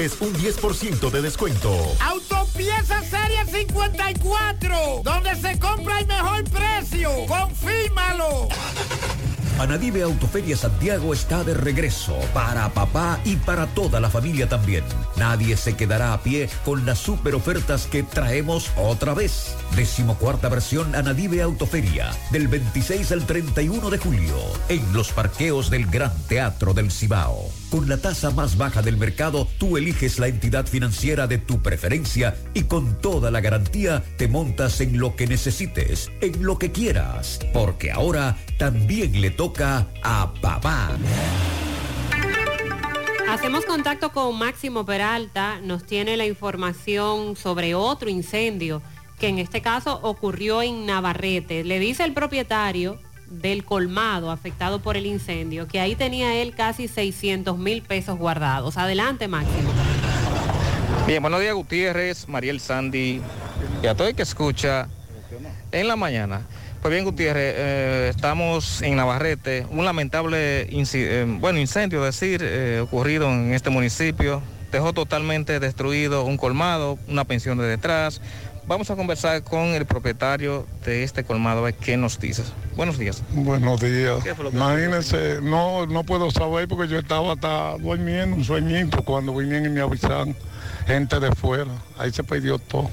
recibes 0.00 0.20
un 0.20 0.32
10% 0.34 1.10
de 1.10 1.22
descuento. 1.22 1.70
Autopieza 2.00 3.02
Serie 3.02 3.44
54, 3.46 5.02
donde 5.04 5.36
se 5.36 5.58
compra 5.58 6.00
el 6.00 6.06
mejor 6.06 6.44
precio. 6.44 7.10
Confírmalo. 7.26 8.48
Anadive 9.58 10.02
Autoferia 10.02 10.56
Santiago 10.56 11.12
está 11.12 11.44
de 11.44 11.52
regreso 11.52 12.16
para 12.32 12.70
papá 12.70 13.20
y 13.26 13.36
para 13.36 13.66
toda 13.66 14.00
la 14.00 14.08
familia 14.08 14.48
también. 14.48 14.84
Nadie 15.16 15.54
se 15.58 15.76
quedará 15.76 16.14
a 16.14 16.22
pie 16.22 16.48
con 16.64 16.86
las 16.86 16.98
super 16.98 17.34
ofertas 17.34 17.86
que 17.86 18.02
traemos 18.02 18.70
otra 18.76 19.12
vez. 19.12 19.54
Decimocuarta 19.76 20.48
versión 20.48 20.94
Anadive 20.94 21.42
Autoferia, 21.42 22.10
del 22.30 22.48
26 22.48 23.12
al 23.12 23.26
31 23.26 23.90
de 23.90 23.98
julio, 23.98 24.36
en 24.70 24.92
los 24.94 25.12
parqueos 25.12 25.68
del 25.68 25.86
Gran 25.86 26.16
Teatro 26.26 26.72
del 26.72 26.90
Cibao. 26.90 27.50
Con 27.70 27.88
la 27.88 27.98
tasa 27.98 28.32
más 28.32 28.56
baja 28.56 28.82
del 28.82 28.96
mercado, 28.96 29.46
tú 29.58 29.76
eliges 29.76 30.18
la 30.18 30.26
entidad 30.26 30.66
financiera 30.66 31.28
de 31.28 31.38
tu 31.38 31.62
preferencia 31.62 32.36
y 32.52 32.64
con 32.64 33.00
toda 33.00 33.30
la 33.30 33.40
garantía 33.40 34.02
te 34.16 34.26
montas 34.26 34.80
en 34.80 34.98
lo 34.98 35.14
que 35.14 35.28
necesites, 35.28 36.10
en 36.20 36.42
lo 36.44 36.58
que 36.58 36.72
quieras, 36.72 37.38
porque 37.52 37.92
ahora 37.92 38.36
también 38.58 39.20
le 39.20 39.30
toca 39.30 39.86
a 40.02 40.32
papá. 40.42 40.90
Hacemos 43.28 43.64
contacto 43.64 44.10
con 44.10 44.36
Máximo 44.36 44.84
Peralta, 44.84 45.60
nos 45.60 45.84
tiene 45.84 46.16
la 46.16 46.26
información 46.26 47.36
sobre 47.36 47.76
otro 47.76 48.10
incendio 48.10 48.82
que 49.20 49.28
en 49.28 49.38
este 49.38 49.62
caso 49.62 50.00
ocurrió 50.02 50.60
en 50.62 50.86
Navarrete. 50.86 51.62
Le 51.62 51.78
dice 51.78 52.02
el 52.02 52.14
propietario 52.14 52.98
del 53.30 53.64
colmado 53.64 54.30
afectado 54.30 54.80
por 54.80 54.96
el 54.96 55.06
incendio 55.06 55.66
que 55.66 55.80
ahí 55.80 55.94
tenía 55.94 56.34
él 56.34 56.54
casi 56.54 56.88
600 56.88 57.56
mil 57.56 57.82
pesos 57.82 58.18
guardados. 58.18 58.76
Adelante, 58.76 59.28
Máximo. 59.28 59.70
Bien, 61.06 61.22
buenos 61.22 61.40
días 61.40 61.54
Gutiérrez, 61.54 62.28
Mariel 62.28 62.60
Sandy 62.60 63.22
y 63.82 63.86
a 63.86 63.94
todo 63.94 64.08
el 64.08 64.14
que 64.14 64.22
escucha 64.22 64.88
en 65.72 65.88
la 65.88 65.96
mañana. 65.96 66.42
Pues 66.82 66.92
bien, 66.92 67.04
Gutiérrez, 67.04 67.54
eh, 67.56 68.08
estamos 68.08 68.80
en 68.80 68.96
Navarrete, 68.96 69.66
un 69.70 69.84
lamentable 69.84 70.66
eh, 70.70 71.26
bueno, 71.38 71.58
incendio, 71.58 72.02
decir, 72.02 72.40
eh, 72.42 72.80
ocurrido 72.80 73.30
en 73.30 73.52
este 73.52 73.68
municipio. 73.68 74.42
Dejó 74.72 74.92
totalmente 74.92 75.60
destruido 75.60 76.24
un 76.24 76.36
colmado, 76.36 76.98
una 77.06 77.24
pensión 77.24 77.58
de 77.58 77.64
detrás. 77.64 78.22
Vamos 78.70 78.88
a 78.88 78.94
conversar 78.94 79.42
con 79.42 79.64
el 79.74 79.84
propietario 79.84 80.64
de 80.84 81.02
este 81.02 81.24
colmado, 81.24 81.58
a 81.58 81.62
ver 81.62 81.74
qué 81.74 81.96
nos 81.96 82.20
dices. 82.20 82.52
Buenos 82.76 82.98
días. 82.98 83.20
Buenos 83.32 83.80
días. 83.80 84.22
¿Qué 84.22 84.32
fue 84.32 84.44
lo 84.44 84.52
que 84.52 84.56
Imagínense, 84.56 85.40
no, 85.42 85.86
no 85.86 86.04
puedo 86.04 86.30
saber 86.30 86.68
porque 86.68 86.86
yo 86.86 87.00
estaba 87.00 87.32
hasta 87.32 87.76
durmiendo, 87.78 88.36
un 88.36 88.44
sueñito, 88.44 89.02
cuando 89.02 89.34
vinieron 89.34 89.66
y 89.66 89.70
me 89.70 89.80
avisaron, 89.80 90.36
gente 90.86 91.18
de 91.18 91.32
fuera, 91.32 91.72
ahí 91.98 92.12
se 92.12 92.22
perdió 92.22 92.60
todo. 92.60 92.88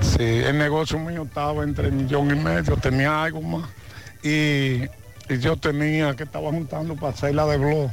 Sí, 0.00 0.22
el 0.22 0.56
negocio 0.56 0.96
mío 0.96 1.24
estaba 1.24 1.64
entre 1.64 1.90
millón 1.90 2.30
y 2.30 2.40
medio, 2.40 2.76
tenía 2.76 3.24
algo 3.24 3.42
más. 3.42 3.68
Y, 4.22 4.84
y 5.28 5.38
yo 5.40 5.56
tenía 5.56 6.14
que 6.14 6.22
estaba 6.22 6.50
juntando 6.50 6.94
para 6.94 7.12
hacer 7.12 7.34
la 7.34 7.46
de 7.46 7.58
blog. 7.58 7.90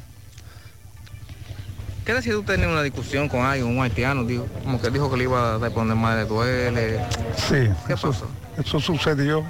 ¿Qué 2.09 2.15
decidió 2.15 2.39
usted 2.39 2.55
tener 2.55 2.67
una 2.67 2.81
discusión 2.81 3.29
con 3.29 3.41
alguien, 3.41 3.67
un 3.67 3.83
haitiano? 3.83 4.23
Dijo, 4.23 4.47
como 4.63 4.81
que 4.81 4.89
dijo 4.89 5.11
que 5.11 5.17
le 5.17 5.25
iba 5.25 5.57
a 5.57 5.69
poner 5.69 5.95
más 5.95 6.15
de 6.17 6.25
duele. 6.25 6.99
Sí, 7.37 7.69
¿Qué 7.85 7.93
eso, 7.93 8.09
pasó? 8.09 8.27
eso 8.57 8.79
sucedió. 8.79 9.45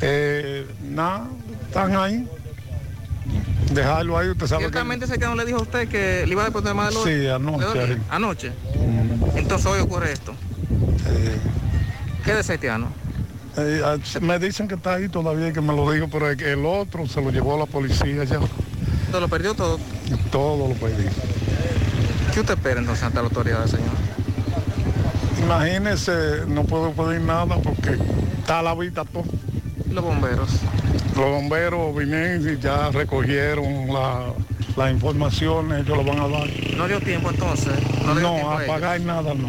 Eh, 0.00 0.64
nada, 0.84 1.26
están 1.66 1.96
ahí. 1.96 2.28
Dejarlo 3.72 4.16
ahí, 4.16 4.28
usted 4.28 4.46
sabe 4.46 4.60
que... 4.60 4.70
Ciertamente 4.70 5.06
ese 5.06 5.18
que 5.18 5.24
no 5.24 5.34
le 5.34 5.44
dijo 5.44 5.58
a 5.58 5.62
usted 5.62 5.88
que 5.88 6.24
le 6.24 6.30
iba 6.30 6.42
a 6.42 6.44
deponer 6.44 6.74
más 6.74 6.90
de 6.90 6.94
lo 6.94 7.04
Sí, 7.04 7.26
anoche. 7.26 7.98
Anoche. 8.08 8.52
Entonces 9.34 9.66
hoy 9.66 9.80
ocurre 9.80 10.12
esto. 10.12 10.36
¿Qué 12.24 12.34
de 12.34 12.40
ese 12.40 12.52
haitiano? 12.52 12.86
Eh, 13.56 13.82
ah, 13.84 13.96
me 14.20 14.38
dicen 14.38 14.68
que 14.68 14.76
está 14.76 14.94
ahí 14.94 15.08
todavía, 15.08 15.52
que 15.52 15.60
me 15.60 15.74
lo 15.74 15.90
dijo, 15.90 16.06
pero 16.06 16.30
el, 16.30 16.64
otro 16.64 17.08
se 17.08 17.20
lo 17.20 17.32
llevó 17.32 17.58
la 17.58 17.66
policía 17.66 18.22
ya. 18.22 18.38
¿Todo 19.12 19.20
lo 19.20 19.28
perdió 19.28 19.52
todo? 19.54 19.78
Todo 20.30 20.68
lo 20.68 20.74
perdí. 20.74 21.04
¿Qué 22.32 22.40
usted 22.40 22.54
espera 22.54 22.80
entonces 22.80 23.04
ante 23.04 23.18
la 23.18 23.24
autoridad, 23.24 23.66
señor? 23.66 23.90
Imagínese, 25.38 26.46
no 26.48 26.64
puedo 26.64 26.92
pedir 26.92 27.20
nada 27.20 27.56
porque 27.62 27.98
está 28.38 28.60
a 28.60 28.62
la 28.62 28.74
vista 28.74 29.04
todo. 29.04 29.24
Los 29.90 30.02
bomberos. 30.02 30.48
Los 31.14 31.26
bomberos 31.26 31.94
vinieron 31.94 32.48
y 32.54 32.58
ya 32.58 32.90
recogieron 32.90 33.88
la- 33.92 34.32
las 34.76 34.90
informaciones, 34.92 35.84
ellos 35.84 35.98
lo 35.98 36.04
van 36.04 36.20
a 36.20 36.28
dar. 36.28 36.48
¿No 36.78 36.88
dio 36.88 36.98
tiempo 37.00 37.28
entonces? 37.30 37.74
No, 38.06 38.14
dio 38.14 38.30
tiempo 38.30 38.50
a 38.50 38.60
pagar 38.66 38.98
nada 39.02 39.34
no. 39.34 39.48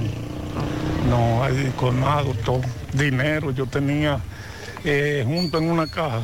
No, 1.10 1.42
hay 1.42 1.72
colmado, 1.78 2.34
todo. 2.44 2.60
Dinero, 2.92 3.52
yo 3.52 3.66
tenía 3.66 4.20
eh, 4.84 5.24
junto 5.26 5.58
en 5.58 5.72
una 5.72 5.88
caja 5.88 6.20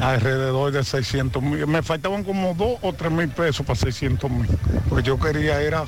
alrededor 0.00 0.72
de 0.72 0.84
600 0.84 1.42
mil. 1.42 1.66
Me 1.66 1.82
faltaban 1.82 2.24
como 2.24 2.54
dos 2.54 2.78
o 2.82 2.92
tres 2.92 3.10
mil 3.10 3.28
pesos 3.28 3.64
para 3.64 3.78
600 3.78 4.30
mil. 4.30 4.46
Porque 4.88 5.04
yo 5.04 5.18
quería 5.18 5.60
era 5.60 5.84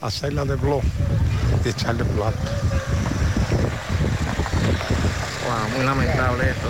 hacerla 0.00 0.44
de 0.44 0.56
blog 0.56 0.82
y 1.64 1.68
echarle 1.68 2.04
plata. 2.04 2.38
Wow, 5.44 5.76
muy 5.76 5.84
lamentable 5.84 6.50
esto. 6.50 6.68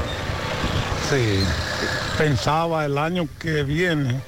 Sí. 1.11 1.45
Pensaba 2.19 2.85
el 2.85 2.99
año 2.99 3.27
que 3.39 3.63
viene, 3.65 4.21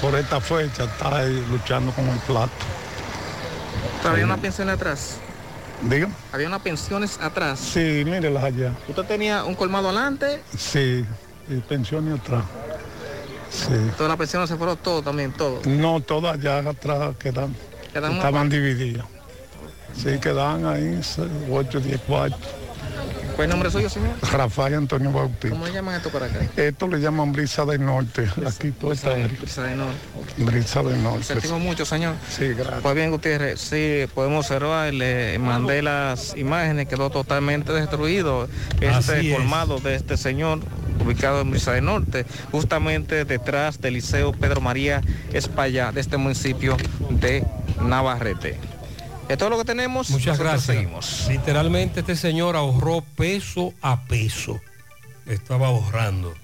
por 0.00 0.14
esta 0.14 0.40
fecha, 0.40 0.84
estar 0.84 1.12
ahí 1.12 1.44
luchando 1.50 1.92
con 1.92 2.08
el 2.08 2.18
plato. 2.20 2.52
¿Pero 4.00 4.14
había 4.14 4.24
una 4.24 4.36
pensión 4.36 4.68
atrás? 4.68 5.18
Diga. 5.82 6.08
¿Había 6.32 6.46
unas 6.48 6.62
pensiones 6.62 7.18
atrás? 7.20 7.58
Sí, 7.58 8.02
mírelas 8.04 8.44
allá. 8.44 8.72
¿Usted 8.88 9.02
tenía 9.04 9.44
un 9.44 9.54
colmado 9.54 9.88
adelante? 9.88 10.40
Sí, 10.56 11.04
y 11.48 11.56
pensiones 11.56 12.20
atrás. 12.20 12.44
Sí. 13.50 13.74
Todas 13.96 14.08
las 14.08 14.18
pensiones 14.18 14.48
se 14.48 14.56
fueron 14.56 14.76
todo 14.78 15.02
también, 15.02 15.32
todo. 15.32 15.60
No, 15.66 16.00
todas 16.00 16.34
allá 16.34 16.58
atrás 16.58 17.14
quedan. 17.18 17.54
Quedan 17.92 18.12
estaban 18.12 18.48
divididas. 18.48 19.04
Sí, 19.94 20.18
quedan 20.18 20.64
ahí 20.64 21.00
8, 21.50 21.80
10 21.80 22.00
cuartos. 22.02 22.61
¿Cuál 23.34 23.40
es 23.40 23.44
el 23.44 23.48
nombre 23.50 23.70
suyo, 23.70 23.88
señor? 23.88 24.10
Rafael 24.32 24.74
Antonio 24.74 25.10
Bautista. 25.12 25.50
¿Cómo 25.50 25.66
le 25.66 25.72
llaman 25.72 25.94
esto 25.96 26.10
para 26.10 26.26
acá? 26.26 26.40
Esto 26.56 26.88
le 26.88 27.00
llaman 27.00 27.32
brisa 27.32 27.64
del 27.64 27.84
norte. 27.84 28.28
Aquí 28.46 28.70
todo 28.72 28.92
está 28.92 29.12
área. 29.12 29.28
Brisa 29.28 29.62
de 29.62 29.76
Norte. 29.76 29.98
Brisa 30.38 30.82
del 30.82 31.02
norte. 31.02 31.24
Sentimos 31.24 31.60
mucho, 31.60 31.84
señor. 31.84 32.14
Sí, 32.30 32.48
gracias. 32.48 32.80
Pues 32.82 32.94
bien, 32.94 33.10
Gutiérrez, 33.10 33.60
sí, 33.60 34.04
podemos 34.14 34.46
observar, 34.46 34.92
le 34.92 35.38
mandé 35.38 35.82
las 35.82 36.36
imágenes, 36.36 36.88
quedó 36.88 37.10
totalmente 37.10 37.72
destruido 37.72 38.48
este 38.80 38.88
Así 38.88 39.30
es. 39.30 39.36
colmado 39.36 39.78
de 39.78 39.94
este 39.94 40.16
señor 40.16 40.60
ubicado 41.04 41.40
en 41.40 41.50
Brisa 41.50 41.72
del 41.72 41.84
Norte, 41.84 42.26
justamente 42.50 43.24
detrás 43.24 43.80
del 43.80 43.94
Liceo 43.94 44.32
Pedro 44.32 44.60
María 44.60 45.00
España 45.32 45.90
de 45.90 46.00
este 46.00 46.16
municipio 46.16 46.76
de 47.10 47.44
Navarrete. 47.80 48.58
Es 49.32 49.38
todo 49.38 49.48
lo 49.48 49.56
que 49.56 49.64
tenemos. 49.64 50.10
Muchas 50.10 50.26
Nosotros 50.38 50.52
gracias. 50.52 50.76
seguimos. 50.76 51.26
Literalmente 51.28 52.00
este 52.00 52.16
señor 52.16 52.54
ahorró 52.54 53.00
peso 53.16 53.72
a 53.80 54.02
peso. 54.02 54.60
Estaba 55.24 55.68
ahorrando. 55.68 56.34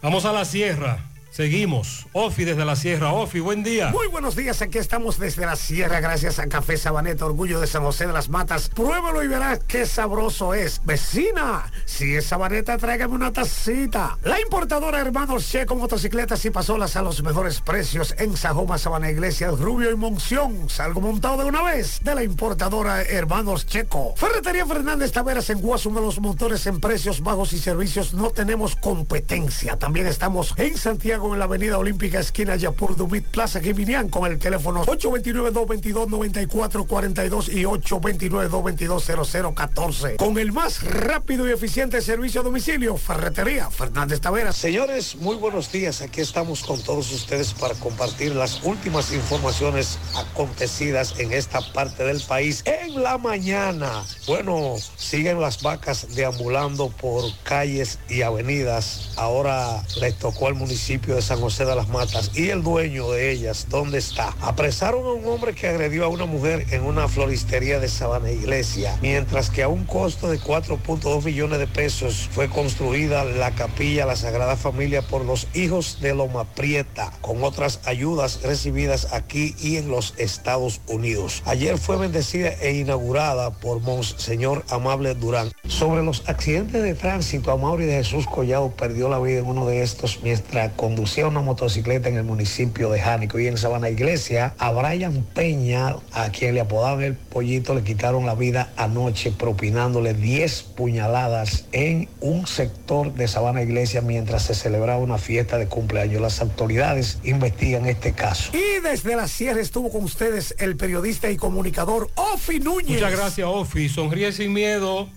Vamos 0.00 0.24
a 0.24 0.32
la 0.32 0.46
sierra. 0.46 1.00
Seguimos. 1.30 2.08
Ofi 2.12 2.44
desde 2.44 2.64
la 2.64 2.74
Sierra. 2.74 3.12
Ofi, 3.12 3.38
buen 3.38 3.62
día. 3.62 3.90
Muy 3.90 4.08
buenos 4.08 4.34
días, 4.34 4.62
aquí 4.62 4.78
estamos 4.78 5.16
desde 5.20 5.46
la 5.46 5.54
Sierra, 5.54 6.00
gracias 6.00 6.40
a 6.40 6.48
Café 6.48 6.76
Sabaneta, 6.76 7.24
Orgullo 7.24 7.60
de 7.60 7.68
San 7.68 7.84
José 7.84 8.08
de 8.08 8.12
las 8.12 8.28
Matas. 8.28 8.68
Pruébalo 8.68 9.22
y 9.22 9.28
verás 9.28 9.60
qué 9.68 9.86
sabroso 9.86 10.54
es. 10.54 10.80
Vecina, 10.84 11.70
si 11.84 12.16
es 12.16 12.26
Sabaneta, 12.26 12.78
tráigame 12.78 13.14
una 13.14 13.32
tacita. 13.32 14.18
La 14.24 14.40
importadora 14.40 15.00
Hermanos 15.00 15.48
Checo 15.48 15.76
Motocicletas 15.76 16.44
y 16.46 16.50
Pasolas 16.50 16.96
a 16.96 17.02
los 17.02 17.22
mejores 17.22 17.60
precios 17.60 18.12
en 18.18 18.36
Sajoma, 18.36 18.76
Sabana 18.76 19.08
Iglesia, 19.08 19.52
Rubio 19.52 19.92
y 19.92 19.96
Monción. 19.96 20.68
Salgo 20.68 21.00
montado 21.00 21.38
de 21.38 21.44
una 21.44 21.62
vez 21.62 22.00
de 22.02 22.16
la 22.16 22.24
importadora 22.24 23.02
Hermanos 23.02 23.66
Checo. 23.66 24.14
Ferretería 24.16 24.66
Fernández 24.66 25.12
Taveras 25.12 25.48
en 25.50 25.60
Guasuma, 25.60 26.00
los 26.00 26.18
motores 26.18 26.66
en 26.66 26.80
precios 26.80 27.20
bajos 27.20 27.52
y 27.52 27.58
servicios 27.58 28.14
no 28.14 28.30
tenemos 28.30 28.74
competencia. 28.74 29.78
También 29.78 30.08
estamos 30.08 30.54
en 30.56 30.76
Santiago 30.76 31.19
en 31.20 31.38
la 31.38 31.44
Avenida 31.44 31.76
Olímpica, 31.76 32.18
esquina 32.18 32.56
Yapur 32.56 32.96
Dumit, 32.96 33.26
Plaza 33.26 33.60
Giminián, 33.60 34.08
con 34.08 34.24
el 34.30 34.38
teléfono 34.38 34.86
829-222-9442 34.86 37.52
y 37.52 37.64
829-222-0014. 37.64 40.16
Con 40.16 40.38
el 40.38 40.52
más 40.52 40.82
rápido 40.82 41.46
y 41.46 41.52
eficiente 41.52 42.00
servicio 42.00 42.40
a 42.40 42.44
domicilio, 42.44 42.96
Ferretería 42.96 43.68
Fernández 43.70 44.20
Taveras. 44.20 44.56
Señores, 44.56 45.16
muy 45.16 45.36
buenos 45.36 45.70
días. 45.70 46.00
Aquí 46.00 46.22
estamos 46.22 46.62
con 46.62 46.82
todos 46.82 47.12
ustedes 47.12 47.52
para 47.52 47.74
compartir 47.74 48.34
las 48.34 48.62
últimas 48.64 49.12
informaciones 49.12 49.98
acontecidas 50.16 51.18
en 51.18 51.32
esta 51.32 51.60
parte 51.72 52.04
del 52.04 52.22
país 52.22 52.62
en 52.64 53.02
la 53.02 53.18
mañana. 53.18 54.04
Bueno, 54.26 54.76
siguen 54.96 55.40
las 55.40 55.62
vacas 55.62 56.14
deambulando 56.14 56.88
por 56.88 57.24
calles 57.42 57.98
y 58.08 58.22
avenidas. 58.22 59.10
Ahora 59.16 59.82
les 60.00 60.16
tocó 60.18 60.46
al 60.46 60.54
municipio 60.54 61.09
de 61.14 61.22
San 61.22 61.40
José 61.40 61.64
de 61.64 61.74
las 61.74 61.88
Matas 61.88 62.30
y 62.34 62.48
el 62.50 62.62
dueño 62.62 63.10
de 63.10 63.32
ellas, 63.32 63.66
¿dónde 63.68 63.98
está? 63.98 64.34
Apresaron 64.40 65.04
a 65.04 65.12
un 65.12 65.26
hombre 65.26 65.54
que 65.54 65.66
agredió 65.66 66.04
a 66.04 66.08
una 66.08 66.26
mujer 66.26 66.66
en 66.70 66.84
una 66.84 67.08
floristería 67.08 67.80
de 67.80 67.88
Sabana 67.88 68.30
Iglesia, 68.30 68.96
mientras 69.02 69.50
que 69.50 69.62
a 69.62 69.68
un 69.68 69.84
costo 69.84 70.30
de 70.30 70.38
4.2 70.38 71.24
millones 71.24 71.58
de 71.58 71.66
pesos 71.66 72.28
fue 72.32 72.48
construida 72.48 73.24
la 73.24 73.50
capilla 73.52 74.06
La 74.06 74.16
Sagrada 74.16 74.56
Familia 74.56 75.02
por 75.02 75.24
los 75.24 75.48
hijos 75.54 75.98
de 76.00 76.14
Loma 76.14 76.44
Prieta, 76.44 77.12
con 77.20 77.42
otras 77.42 77.80
ayudas 77.84 78.40
recibidas 78.42 79.12
aquí 79.12 79.54
y 79.60 79.76
en 79.76 79.88
los 79.88 80.14
Estados 80.16 80.80
Unidos. 80.86 81.42
Ayer 81.44 81.78
fue 81.78 81.96
bendecida 81.96 82.50
e 82.60 82.74
inaugurada 82.74 83.50
por 83.50 83.80
Monseñor 83.80 84.64
Amable 84.70 85.14
Durán. 85.14 85.50
Sobre 85.66 86.02
los 86.02 86.28
accidentes 86.28 86.82
de 86.82 86.94
tránsito, 86.94 87.50
Amaury 87.50 87.86
de 87.86 87.96
Jesús 88.04 88.26
Collado 88.26 88.70
perdió 88.70 89.08
la 89.08 89.18
vida 89.18 89.40
en 89.40 89.46
uno 89.46 89.66
de 89.66 89.82
estos 89.82 90.20
mientras 90.22 90.72
conducía 90.74 90.99
una 91.28 91.40
motocicleta 91.40 92.08
en 92.08 92.16
el 92.16 92.24
municipio 92.24 92.90
de 92.90 93.00
Jánico 93.00 93.38
y 93.38 93.46
en 93.46 93.56
Sabana 93.56 93.88
Iglesia. 93.88 94.54
A 94.58 94.70
Brian 94.72 95.24
Peña, 95.34 95.96
a 96.12 96.30
quien 96.30 96.54
le 96.54 96.60
apodaban 96.60 97.02
el 97.02 97.14
pollito, 97.14 97.74
le 97.74 97.82
quitaron 97.82 98.26
la 98.26 98.34
vida 98.34 98.72
anoche 98.76 99.32
propinándole 99.32 100.14
10 100.14 100.62
puñaladas 100.76 101.66
en 101.72 102.08
un 102.20 102.46
sector 102.46 103.14
de 103.14 103.28
Sabana 103.28 103.62
Iglesia 103.62 104.00
mientras 104.00 104.44
se 104.44 104.54
celebraba 104.54 104.98
una 104.98 105.18
fiesta 105.18 105.58
de 105.58 105.66
cumpleaños. 105.66 106.20
Las 106.20 106.40
autoridades 106.40 107.18
investigan 107.24 107.86
este 107.86 108.12
caso. 108.12 108.52
Y 108.54 108.80
desde 108.82 109.16
la 109.16 109.28
Sierra 109.28 109.60
estuvo 109.60 109.90
con 109.90 110.04
ustedes 110.04 110.54
el 110.58 110.76
periodista 110.76 111.30
y 111.30 111.36
comunicador 111.36 112.10
Ofi 112.14 112.60
Núñez. 112.60 113.00
Muchas 113.00 113.12
gracias, 113.12 113.46
Ofi. 113.48 113.88
Sonríe 113.88 114.32
sin 114.32 114.52
miedo. 114.52 115.08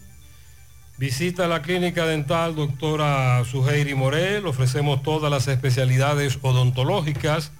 Visita 0.97 1.47
la 1.47 1.61
clínica 1.63 2.05
dental 2.05 2.55
doctora 2.55 3.43
Suheiri 3.45 3.95
Morel. 3.95 4.45
Ofrecemos 4.45 5.01
todas 5.01 5.31
las 5.31 5.47
especialidades 5.47 6.37
odontológicas. 6.43 7.51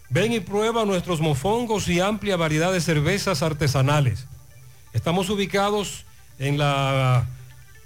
Ven 0.09 0.33
y 0.33 0.39
prueba 0.39 0.83
nuestros 0.83 1.21
mofongos 1.21 1.87
y 1.87 1.99
amplia 1.99 2.35
variedad 2.37 2.73
de 2.73 2.81
cervezas 2.81 3.43
artesanales. 3.43 4.25
Estamos 4.91 5.29
ubicados 5.29 6.03
en 6.39 6.57
la 6.57 7.27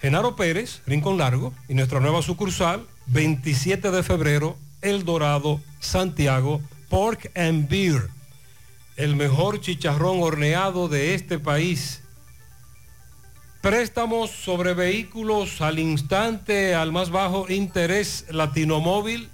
Genaro 0.01 0.37
Pérez, 0.37 0.81
Rincón 0.87 1.17
Largo, 1.17 1.53
y 1.67 1.73
nuestra 1.73 1.99
nueva 1.99 2.21
sucursal, 2.21 2.87
27 3.07 3.91
de 3.91 4.03
febrero, 4.03 4.55
El 4.81 5.03
Dorado, 5.03 5.59
Santiago, 5.81 6.61
Pork 6.89 7.29
and 7.35 7.67
Beer. 7.67 8.07
El 8.95 9.17
mejor 9.17 9.59
chicharrón 9.59 10.23
horneado 10.23 10.87
de 10.87 11.13
este 11.13 11.39
país. 11.39 12.04
Préstamos 13.65 14.29
sobre 14.29 14.75
vehículos 14.75 15.59
al 15.59 15.79
instante, 15.79 16.75
al 16.75 16.91
más 16.91 17.09
bajo 17.09 17.49
interés 17.49 18.25
Latinomóvil, 18.29 19.27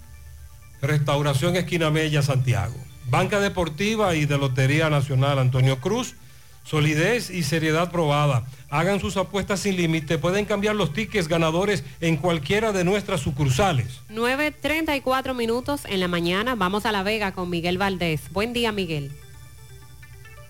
Restauración 0.81 1.57
Esquina 1.57 1.89
Mella, 1.89 2.21
Santiago. 2.21 2.75
Banca 3.09 3.41
Deportiva 3.41 4.15
y 4.15 4.23
de 4.23 4.37
Lotería 4.37 4.89
Nacional 4.89 5.37
Antonio 5.37 5.81
Cruz, 5.81 6.15
solidez 6.63 7.29
y 7.29 7.43
seriedad 7.43 7.91
probada. 7.91 8.45
Hagan 8.69 9.01
sus 9.01 9.17
apuestas 9.17 9.59
sin 9.59 9.75
límite, 9.75 10.17
pueden 10.17 10.45
cambiar 10.45 10.77
los 10.77 10.93
tickets 10.93 11.27
ganadores 11.27 11.83
en 11.99 12.15
cualquiera 12.15 12.71
de 12.71 12.85
nuestras 12.85 13.19
sucursales. 13.19 13.99
9.34 14.09 15.35
minutos 15.35 15.81
en 15.83 15.99
la 15.99 16.07
mañana, 16.07 16.55
vamos 16.55 16.85
a 16.85 16.93
La 16.93 17.03
Vega 17.03 17.33
con 17.33 17.49
Miguel 17.49 17.77
Valdés. 17.77 18.31
Buen 18.31 18.53
día, 18.53 18.71
Miguel. 18.71 19.11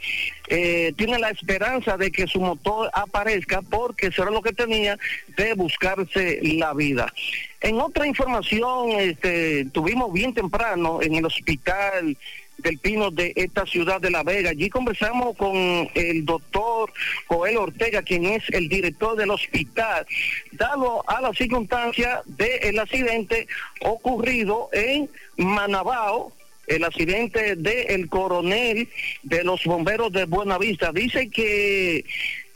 eh, 0.48 0.94
tiene 0.98 1.18
la 1.18 1.30
esperanza 1.30 1.96
de 1.96 2.12
que 2.12 2.28
su 2.28 2.42
motor 2.42 2.90
aparezca 2.94 3.62
porque 3.62 4.12
será 4.12 4.32
lo 4.32 4.42
que 4.42 4.52
tenía 4.52 4.98
de 5.38 5.54
buscarse 5.54 6.40
la 6.42 6.74
vida. 6.74 7.14
En 7.62 7.80
otra 7.80 8.08
información, 8.08 8.92
este, 8.92 9.66
tuvimos 9.72 10.12
bien 10.12 10.34
temprano 10.34 11.02
en 11.02 11.16
el 11.16 11.26
hospital 11.26 12.18
del 12.62 12.78
Pino 12.78 13.12
de 13.12 13.34
esta 13.36 13.66
ciudad 13.66 14.00
de 14.02 14.12
La 14.12 14.24
Vega. 14.24 14.52
Allí 14.52 14.70
conversamos 14.70 15.36
con 15.36 15.56
el 15.94 16.26
doctor 16.26 16.92
Joel 17.28 17.58
Ortega, 17.58 18.02
quien 18.02 18.26
es 18.26 18.44
el 18.50 18.70
director 18.70 19.16
del 19.16 19.32
hospital, 19.32 20.06
dado 20.52 21.04
a 21.10 21.22
la 21.22 21.34
circunstancia 21.34 22.22
del 22.26 22.80
accidente 22.80 23.48
ocurrido 23.82 24.70
en 24.74 25.10
Manabao, 25.38 26.34
el 26.68 26.84
accidente 26.84 27.56
del 27.56 28.08
coronel 28.08 28.88
de 29.24 29.44
los 29.44 29.64
bomberos 29.66 30.12
de 30.12 30.26
Buenavista. 30.26 30.92
Dice 30.92 31.30
que 31.30 32.06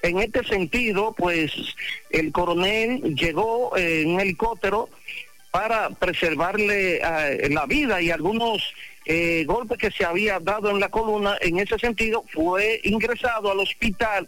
en 0.01 0.19
este 0.19 0.43
sentido, 0.43 1.13
pues 1.17 1.51
el 2.11 2.31
coronel 2.31 3.15
llegó 3.15 3.75
en 3.75 4.11
un 4.11 4.19
helicóptero 4.19 4.89
para 5.51 5.89
preservarle 5.89 6.97
eh, 6.97 7.49
la 7.49 7.65
vida 7.65 8.01
y 8.01 8.11
algunos 8.11 8.61
eh, 9.05 9.43
golpe 9.45 9.77
que 9.77 9.91
se 9.91 10.05
había 10.05 10.39
dado 10.39 10.69
en 10.69 10.79
la 10.79 10.89
columna. 10.89 11.37
En 11.41 11.59
ese 11.59 11.77
sentido, 11.77 12.23
fue 12.31 12.81
ingresado 12.83 13.51
al 13.51 13.59
hospital, 13.59 14.27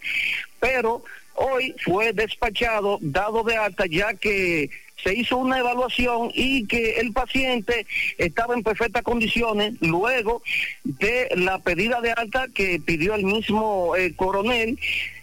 pero 0.59 1.03
hoy 1.35 1.75
fue 1.83 2.13
despachado, 2.13 2.97
dado 3.01 3.43
de 3.43 3.57
alta, 3.57 3.85
ya 3.85 4.13
que 4.13 4.69
se 5.03 5.13
hizo 5.13 5.37
una 5.37 5.59
evaluación 5.59 6.31
y 6.33 6.65
que 6.65 6.99
el 6.99 7.13
paciente 7.13 7.85
estaba 8.17 8.55
en 8.55 8.63
perfectas 8.63 9.03
condiciones 9.03 9.75
luego 9.79 10.41
de 10.83 11.29
la 11.35 11.59
pedida 11.59 12.01
de 12.01 12.11
alta 12.11 12.47
que 12.53 12.81
pidió 12.83 13.13
el 13.13 13.23
mismo 13.23 13.95
eh, 13.95 14.13
coronel 14.15 14.79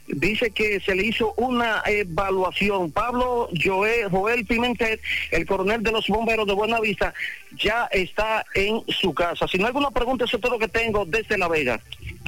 dice 0.06 0.50
que 0.50 0.80
se 0.80 0.94
le 0.94 1.04
hizo 1.04 1.34
una 1.36 1.82
evaluación. 1.86 2.90
Pablo 2.90 3.48
Joel, 3.62 4.08
Joel 4.10 4.44
Pimentel, 4.44 5.00
el 5.30 5.46
coronel 5.46 5.82
de 5.82 5.92
los 5.92 6.06
bomberos 6.08 6.46
de 6.46 6.52
Buenavista, 6.52 7.14
ya 7.56 7.88
está 7.92 8.44
en 8.54 8.82
su 8.88 9.14
casa. 9.14 9.46
Si 9.48 9.58
no 9.58 9.64
hay 9.64 9.68
alguna 9.68 9.90
pregunta, 9.90 10.24
eso 10.24 10.36
es 10.36 10.42
todo 10.42 10.52
lo 10.52 10.58
que 10.58 10.68
tengo 10.68 11.04
desde 11.04 11.38
La 11.38 11.48
Vega. 11.48 11.80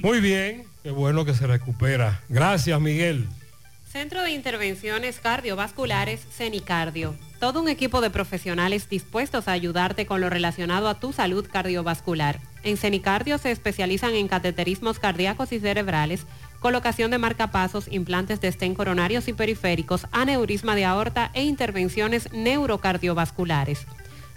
Muy 0.03 0.21
bien, 0.21 0.65
qué 0.83 0.91
bueno 0.91 1.25
que 1.25 1.35
se 1.35 1.47
recupera. 1.47 2.21
Gracias, 2.29 2.81
Miguel. 2.81 3.27
Centro 3.97 4.23
de 4.23 4.31
Intervenciones 4.31 5.21
Cardiovasculares, 5.21 6.21
CENICARDIO. 6.31 7.15
Todo 7.41 7.63
un 7.63 7.69
equipo 7.69 8.01
de 8.01 8.11
profesionales 8.11 8.91
dispuestos 8.91 9.49
a 9.49 9.53
ayudarte 9.53 10.05
con 10.05 10.21
lo 10.21 10.29
relacionado 10.29 10.89
a 10.89 11.01
tu 11.01 11.13
salud 11.13 11.47
cardiovascular. 11.51 12.41
En 12.63 12.77
CENICARDIO 12.77 13.39
se 13.39 13.51
especializan 13.51 14.15
en 14.15 14.29
cateterismos 14.29 14.99
cardíacos 14.99 15.53
y 15.53 15.61
cerebrales, 15.61 16.27
colocación 16.67 17.13
de 17.13 17.19
marcapasos, 17.19 17.87
implantes 17.93 18.41
de 18.41 18.49
estén 18.49 18.75
coronarios 18.75 19.29
y 19.29 19.33
periféricos, 19.33 20.09
aneurisma 20.11 20.75
de 20.75 20.85
aorta 20.85 21.31
e 21.33 21.45
intervenciones 21.45 22.29
neurocardiovasculares. 22.33 23.87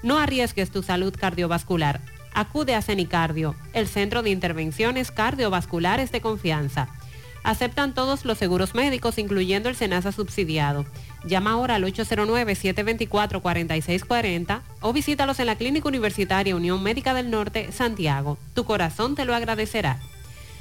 No 0.04 0.20
arriesgues 0.20 0.70
tu 0.70 0.84
salud 0.84 1.12
cardiovascular. 1.20 2.02
Acude 2.36 2.76
a 2.76 2.84
CENICARDIO, 2.84 3.56
el 3.74 3.88
centro 3.88 4.22
de 4.22 4.30
intervenciones 4.30 5.10
cardiovasculares 5.10 6.12
de 6.12 6.22
confianza. 6.22 6.90
Aceptan 7.44 7.96
todos 7.96 8.26
los 8.26 8.38
seguros 8.38 8.76
médicos, 8.76 9.18
incluyendo 9.18 9.68
el 9.68 9.76
SENASA 9.76 10.12
subsidiado. 10.12 10.86
Llama 11.26 11.54
ahora 11.54 11.78
al 11.78 11.84
809-724-4640 11.86 14.62
o 14.82 14.94
visítalos 14.94 15.40
en 15.40 15.48
la 15.48 15.56
Clínica 15.56 15.88
Universitaria 15.88 16.56
Unión 16.56 16.84
Médica 16.84 17.16
del 17.16 17.32
Norte, 17.32 17.72
Santiago. 17.72 18.38
Tu 18.54 18.66
corazón 18.66 19.16
te 19.16 19.26
lo 19.26 19.34
agradecerá. 19.34 20.00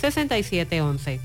809-626-6711. 0.00 1.20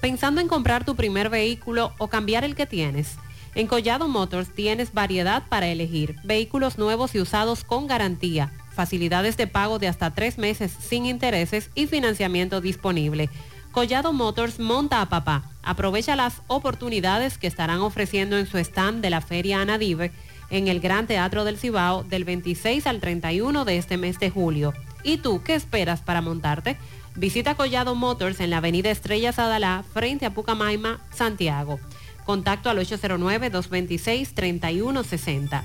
Pensando 0.00 0.40
en 0.40 0.48
comprar 0.48 0.84
tu 0.84 0.94
primer 0.94 1.28
vehículo 1.28 1.92
o 1.98 2.08
cambiar 2.08 2.44
el 2.44 2.54
que 2.54 2.66
tienes. 2.66 3.16
En 3.54 3.66
Collado 3.66 4.08
Motors 4.08 4.54
tienes 4.54 4.92
variedad 4.92 5.42
para 5.48 5.66
elegir, 5.66 6.16
vehículos 6.22 6.78
nuevos 6.78 7.14
y 7.14 7.20
usados 7.20 7.64
con 7.64 7.86
garantía, 7.86 8.52
facilidades 8.72 9.36
de 9.36 9.48
pago 9.48 9.78
de 9.78 9.88
hasta 9.88 10.14
tres 10.14 10.38
meses 10.38 10.70
sin 10.78 11.06
intereses 11.06 11.70
y 11.74 11.86
financiamiento 11.86 12.60
disponible. 12.60 13.28
Collado 13.72 14.12
Motors 14.12 14.60
monta 14.60 15.00
a 15.00 15.08
papá. 15.08 15.50
Aprovecha 15.62 16.16
las 16.16 16.42
oportunidades 16.46 17.38
que 17.38 17.46
estarán 17.46 17.80
ofreciendo 17.80 18.38
en 18.38 18.46
su 18.46 18.58
stand 18.58 19.02
de 19.02 19.10
la 19.10 19.20
Feria 19.20 19.60
Anadive 19.60 20.12
en 20.50 20.68
el 20.68 20.80
Gran 20.80 21.06
Teatro 21.06 21.44
del 21.44 21.58
Cibao 21.58 22.04
del 22.04 22.24
26 22.24 22.86
al 22.86 23.00
31 23.00 23.64
de 23.64 23.76
este 23.76 23.96
mes 23.96 24.18
de 24.18 24.30
julio. 24.30 24.72
¿Y 25.02 25.18
tú 25.18 25.42
qué 25.42 25.54
esperas 25.54 26.00
para 26.00 26.22
montarte? 26.22 26.78
Visita 27.18 27.54
Collado 27.56 27.96
Motors 27.96 28.38
en 28.38 28.50
la 28.50 28.58
avenida 28.58 28.92
Estrellas 28.92 29.40
Adalá 29.40 29.82
frente 29.92 30.24
a 30.24 30.32
Pucamaima, 30.32 31.00
Santiago. 31.10 31.80
Contacto 32.24 32.70
al 32.70 32.78
809-226-3160. 32.78 35.64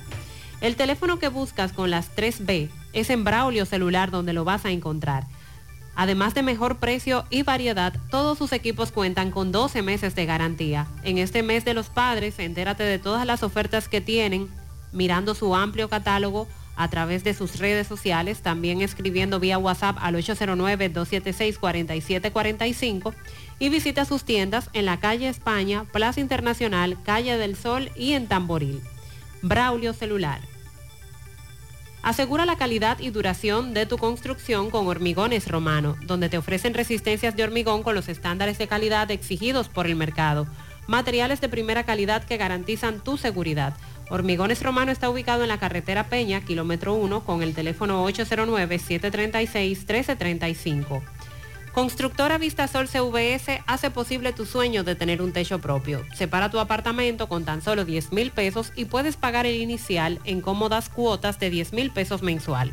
El 0.62 0.76
teléfono 0.76 1.20
que 1.20 1.28
buscas 1.28 1.72
con 1.72 1.92
las 1.92 2.16
3B 2.16 2.72
es 2.94 3.12
en 3.12 3.24
Braulio 3.24 3.68
Celular 3.68 4.10
donde 4.10 4.34
lo 4.34 4.46
vas 4.46 4.66
a 4.66 4.72
encontrar. 4.72 5.26
Además 5.96 6.34
de 6.34 6.42
mejor 6.42 6.80
precio 6.80 7.26
y 7.30 7.44
variedad, 7.44 7.94
todos 8.10 8.40
sus 8.40 8.52
equipos 8.52 8.92
cuentan 8.92 9.30
con 9.30 9.52
12 9.52 9.84
meses 9.84 10.16
de 10.16 10.26
garantía. 10.26 10.88
En 11.04 11.20
este 11.20 11.44
mes 11.44 11.66
de 11.66 11.76
los 11.76 11.90
padres, 11.90 12.40
entérate 12.40 12.82
de 12.82 12.98
todas 12.98 13.28
las 13.28 13.44
ofertas 13.44 13.88
que 13.88 14.02
tienen, 14.02 14.50
mirando 14.92 15.36
su 15.36 15.56
amplio 15.56 15.88
catálogo 15.88 16.48
a 16.76 16.90
través 16.90 17.24
de 17.24 17.34
sus 17.34 17.60
redes 17.60 17.88
sociales, 17.88 18.42
también 18.42 18.82
escribiendo 18.82 19.40
vía 19.40 19.58
WhatsApp 19.58 19.96
al 20.00 20.16
809-276-4745 20.16 23.14
y 23.60 23.70
visita 23.70 24.04
sus 24.06 24.24
tiendas 24.24 24.70
en 24.74 24.86
la 24.86 25.00
calle 25.00 25.30
España, 25.30 25.86
Plaza 25.92 26.20
Internacional, 26.20 26.98
Calle 27.04 27.38
del 27.38 27.56
Sol 27.56 27.92
y 27.96 28.14
en 28.14 28.28
Tamboril. 28.28 28.82
Braulio 29.42 29.94
Celular. 29.94 30.42
Asegura 32.04 32.46
la 32.46 32.58
calidad 32.58 33.00
y 33.00 33.12
duración 33.12 33.74
de 33.74 33.86
tu 33.86 33.98
construcción 33.98 34.70
con 34.70 34.88
Hormigones 34.88 35.48
Romano, 35.48 35.96
donde 36.02 36.28
te 36.28 36.38
ofrecen 36.38 36.74
resistencias 36.74 37.38
de 37.38 37.46
hormigón 37.46 37.82
con 37.82 37.96
los 37.96 38.10
estándares 38.10 38.58
de 38.58 38.68
calidad 38.68 39.10
exigidos 39.10 39.70
por 39.70 39.88
el 39.88 39.96
mercado. 39.96 40.46
Materiales 40.86 41.40
de 41.40 41.48
primera 41.48 41.86
calidad 41.86 42.26
que 42.26 42.36
garantizan 42.36 43.02
tu 43.02 43.16
seguridad. 43.16 43.74
Hormigones 44.10 44.62
Romano 44.62 44.92
está 44.92 45.10
ubicado 45.10 45.44
en 45.44 45.50
la 45.50 45.60
carretera 45.60 46.10
Peña, 46.10 46.42
kilómetro 46.42 46.94
1, 46.94 47.24
con 47.24 47.42
el 47.42 47.54
teléfono 47.54 48.06
809-736-1335. 48.08 51.02
Constructora 51.74 52.38
Vistasol 52.38 52.88
CVS 52.88 53.64
hace 53.66 53.90
posible 53.90 54.32
tu 54.32 54.46
sueño 54.46 54.84
de 54.84 54.96
tener 54.96 55.24
un 55.24 55.34
techo 55.34 55.60
propio. 55.60 56.06
Separa 56.14 56.52
tu 56.52 56.60
apartamento 56.60 57.28
con 57.28 57.46
tan 57.46 57.64
solo 57.64 57.84
10 57.84 58.12
mil 58.12 58.30
pesos 58.30 58.72
y 58.76 58.86
puedes 58.86 59.18
pagar 59.18 59.48
el 59.48 59.56
inicial 59.56 60.20
en 60.24 60.42
cómodas 60.42 60.90
cuotas 60.90 61.40
de 61.40 61.50
10 61.50 61.74
mil 61.74 61.90
pesos 61.90 62.22
mensual. 62.22 62.72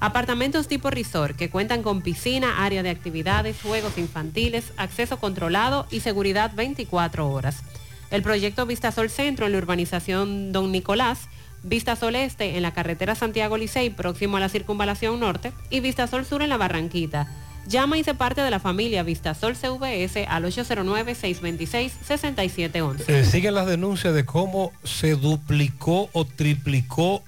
Apartamentos 0.00 0.68
tipo 0.68 0.88
resort 0.88 1.36
que 1.36 1.50
cuentan 1.50 1.82
con 1.82 2.00
piscina, 2.00 2.64
área 2.64 2.82
de 2.82 2.88
actividades, 2.88 3.60
juegos 3.60 3.98
infantiles, 3.98 4.72
acceso 4.78 5.18
controlado 5.18 5.86
y 5.90 6.00
seguridad 6.00 6.52
24 6.54 7.28
horas. 7.28 7.62
El 8.10 8.22
proyecto 8.22 8.64
Vistasol 8.64 9.10
Centro 9.10 9.44
en 9.46 9.52
la 9.52 9.58
urbanización 9.58 10.50
Don 10.52 10.72
Nicolás, 10.72 11.28
Vistasol 11.62 12.16
Este 12.16 12.56
en 12.56 12.62
la 12.62 12.72
carretera 12.72 13.14
Santiago 13.14 13.58
Licey 13.58 13.90
próximo 13.90 14.38
a 14.38 14.40
la 14.40 14.48
circunvalación 14.48 15.20
norte 15.20 15.52
y 15.70 15.80
Vistasol 15.80 16.24
Sur 16.24 16.40
en 16.42 16.48
la 16.48 16.56
Barranquita. 16.56 17.28
Llama 17.66 17.98
y 17.98 18.04
se 18.04 18.14
parte 18.14 18.40
de 18.40 18.50
la 18.50 18.60
familia 18.60 19.02
Vistasol 19.02 19.54
CVS 19.54 20.24
al 20.26 20.44
809-626-6711. 20.44 23.04
Se 23.04 23.26
siguen 23.26 23.54
las 23.54 23.66
denuncias 23.66 24.14
de 24.14 24.24
cómo 24.24 24.72
se 24.84 25.16
duplicó 25.16 26.08
o 26.14 26.24
triplicó 26.24 27.22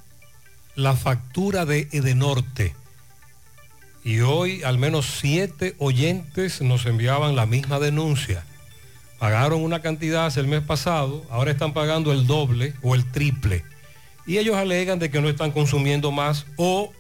la 0.77 0.97
factura 0.97 1.67
de 1.67 1.89
Edenorte. 1.93 2.75
Y 4.03 4.21
hoy 4.21 4.63
al 4.63 4.79
menos 4.79 5.19
siete 5.21 5.75
oyentes 5.79 6.63
nos 6.63 6.87
enviaban 6.87 7.37
la 7.37 7.45
misma 7.45 7.79
denuncia. 7.79 8.47
Pagaron 9.21 9.63
una 9.63 9.83
cantidad 9.83 10.37
el 10.39 10.47
mes 10.47 10.63
pasado, 10.63 11.27
ahora 11.29 11.51
están 11.51 11.75
pagando 11.75 12.11
el 12.11 12.27
doble 12.27 12.73
o 12.81 12.95
el 12.95 13.05
triple. 13.05 13.67
Y 14.27 14.39
ellos 14.39 14.57
alegan 14.57 14.99
de 14.99 15.11
que 15.11 15.21
no 15.21 15.29
están 15.29 15.53
consumiendo 15.53 16.11
más 16.11 16.47
o, 16.57 16.91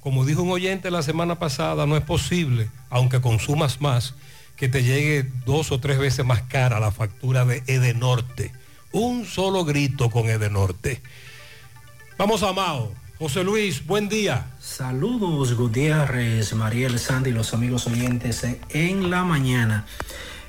como 0.00 0.24
dijo 0.24 0.42
un 0.42 0.50
oyente 0.50 0.90
la 0.90 1.02
semana 1.02 1.38
pasada, 1.38 1.86
no 1.86 1.96
es 1.96 2.02
posible, 2.02 2.68
aunque 2.90 3.20
consumas 3.20 3.80
más, 3.80 4.16
que 4.56 4.68
te 4.68 4.82
llegue 4.82 5.30
dos 5.46 5.70
o 5.70 5.78
tres 5.78 5.98
veces 5.98 6.26
más 6.26 6.42
cara 6.42 6.80
la 6.80 6.90
factura 6.90 7.44
de 7.44 7.62
Edenorte. 7.68 8.50
Un 8.90 9.24
solo 9.24 9.64
grito 9.64 10.10
con 10.10 10.28
Edenorte. 10.28 11.00
Vamos 12.18 12.42
a 12.42 12.52
Mao. 12.52 12.92
José 13.20 13.44
Luis, 13.44 13.86
buen 13.86 14.08
día. 14.08 14.50
Saludos 14.60 15.54
Gutiérrez, 15.54 16.52
Mariel 16.54 16.98
Sandy 16.98 17.30
y 17.30 17.32
los 17.32 17.54
amigos 17.54 17.86
oyentes 17.86 18.44
en 18.70 19.10
la 19.10 19.22
mañana. 19.22 19.86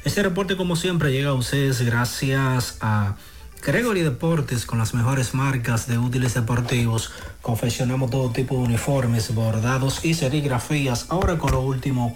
Este 0.06 0.24
reporte 0.24 0.56
como 0.56 0.78
siempre 0.78 1.12
llega 1.12 1.32
a 1.32 1.34
ustedes 1.34 1.82
gracias 1.82 2.78
a 2.80 3.18
Gregory 3.66 4.00
Deportes 4.00 4.66
con 4.66 4.80
las 4.80 4.94
mejores 4.94 5.34
marcas 5.34 5.88
de 5.88 5.98
útiles 5.98 6.36
deportivos. 6.36 7.12
Confeccionamos 7.42 8.10
todo 8.10 8.32
tipo 8.32 8.56
de 8.56 8.62
uniformes, 8.62 9.36
bordados 9.36 10.06
y 10.06 10.14
serigrafías. 10.14 11.08
Ahora 11.10 11.38
con 11.38 11.52
lo 11.52 11.60
último 11.60 12.16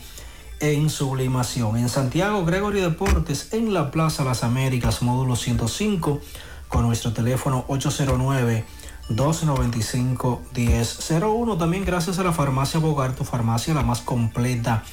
en 0.62 0.90
sublimación. 0.90 1.76
En 1.76 1.90
Santiago, 1.90 2.46
Gregory 2.46 2.80
Deportes 2.80 3.52
en 3.52 3.74
la 3.74 3.92
Plaza 3.92 4.24
Las 4.24 4.46
Américas, 4.46 5.02
módulo 5.02 5.36
105, 5.36 6.22
con 6.70 6.84
nuestro 6.84 7.12
teléfono 7.12 7.66
809 7.68 8.64
295-1001. 9.10 11.58
También 11.58 11.84
gracias 11.84 12.18
a 12.20 12.24
la 12.24 12.32
farmacia 12.32 12.80
Bogar, 12.80 13.14
tu 13.14 13.26
farmacia 13.26 13.74
la 13.74 13.84
más 13.84 14.00
completa 14.00 14.86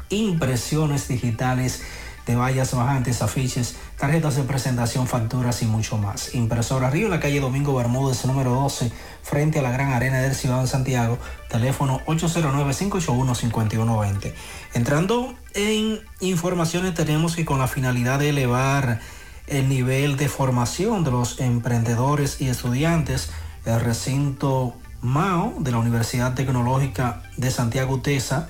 impresiones 0.08 1.06
digitales 1.06 1.82
de 2.26 2.36
vallas 2.36 2.74
bajantes, 2.74 3.22
afiches, 3.22 3.76
tarjetas 3.96 4.36
de 4.36 4.42
presentación, 4.42 5.06
facturas 5.06 5.62
y 5.62 5.66
mucho 5.66 5.96
más. 5.96 6.34
Impresora 6.34 6.90
Río, 6.90 7.08
la 7.08 7.20
calle 7.20 7.40
Domingo 7.40 7.74
Bermúdez, 7.74 8.26
número 8.26 8.50
12, 8.50 8.92
frente 9.22 9.60
a 9.60 9.62
la 9.62 9.70
Gran 9.70 9.92
Arena 9.92 10.18
del 10.18 10.34
Ciudad 10.34 10.60
de 10.60 10.66
Santiago, 10.66 11.18
teléfono 11.48 12.00
809-581-5120. 12.06 14.34
Entrando 14.74 15.34
en 15.54 16.00
informaciones, 16.20 16.94
tenemos 16.94 17.36
que 17.36 17.44
con 17.44 17.60
la 17.60 17.68
finalidad 17.68 18.18
de 18.18 18.30
elevar 18.30 18.98
el 19.46 19.68
nivel 19.68 20.16
de 20.16 20.28
formación 20.28 21.04
de 21.04 21.12
los 21.12 21.38
emprendedores 21.38 22.40
y 22.40 22.48
estudiantes, 22.48 23.30
el 23.64 23.78
recinto 23.80 24.74
MAO 25.00 25.54
de 25.60 25.70
la 25.70 25.78
Universidad 25.78 26.34
Tecnológica 26.34 27.22
de 27.36 27.52
Santiago 27.52 28.00
TESA, 28.00 28.48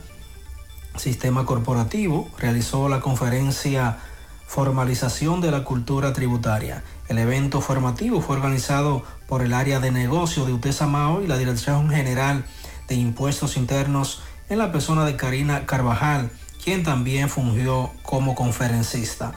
Sistema 0.99 1.45
Corporativo, 1.45 2.31
realizó 2.39 2.89
la 2.89 3.01
conferencia 3.01 3.99
Formalización 4.47 5.41
de 5.41 5.51
la 5.51 5.65
Cultura 5.65 6.13
Tributaria. 6.13 6.85
El 7.09 7.19
evento 7.19 7.61
formativo 7.61 8.21
fue 8.21 8.37
organizado 8.37 9.03
por 9.27 9.43
el 9.43 9.53
área 9.53 9.81
de 9.81 9.91
negocio 9.91 10.45
de 10.45 10.53
UTESA 10.53 10.87
MAO 10.87 11.23
y 11.23 11.27
la 11.27 11.37
Dirección 11.37 11.91
General 11.91 12.45
de 12.89 12.95
Impuestos 12.95 13.57
Internos 13.57 14.23
en 14.49 14.59
la 14.59 14.71
persona 14.71 15.05
de 15.05 15.17
Karina 15.17 15.67
Carvajal, 15.67 16.31
quien 16.63 16.85
también 16.85 17.29
fungió 17.29 17.91
como 18.03 18.35
conferencista. 18.35 19.33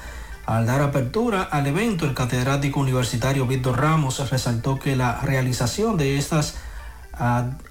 Al 0.46 0.66
dar 0.66 0.82
apertura 0.82 1.44
al 1.44 1.68
evento, 1.68 2.06
el 2.06 2.14
catedrático 2.14 2.80
universitario 2.80 3.46
Víctor 3.46 3.80
Ramos 3.80 4.30
resaltó 4.30 4.80
que 4.80 4.96
la 4.96 5.22
realización 5.22 5.98
de 5.98 6.18
estas 6.18 6.56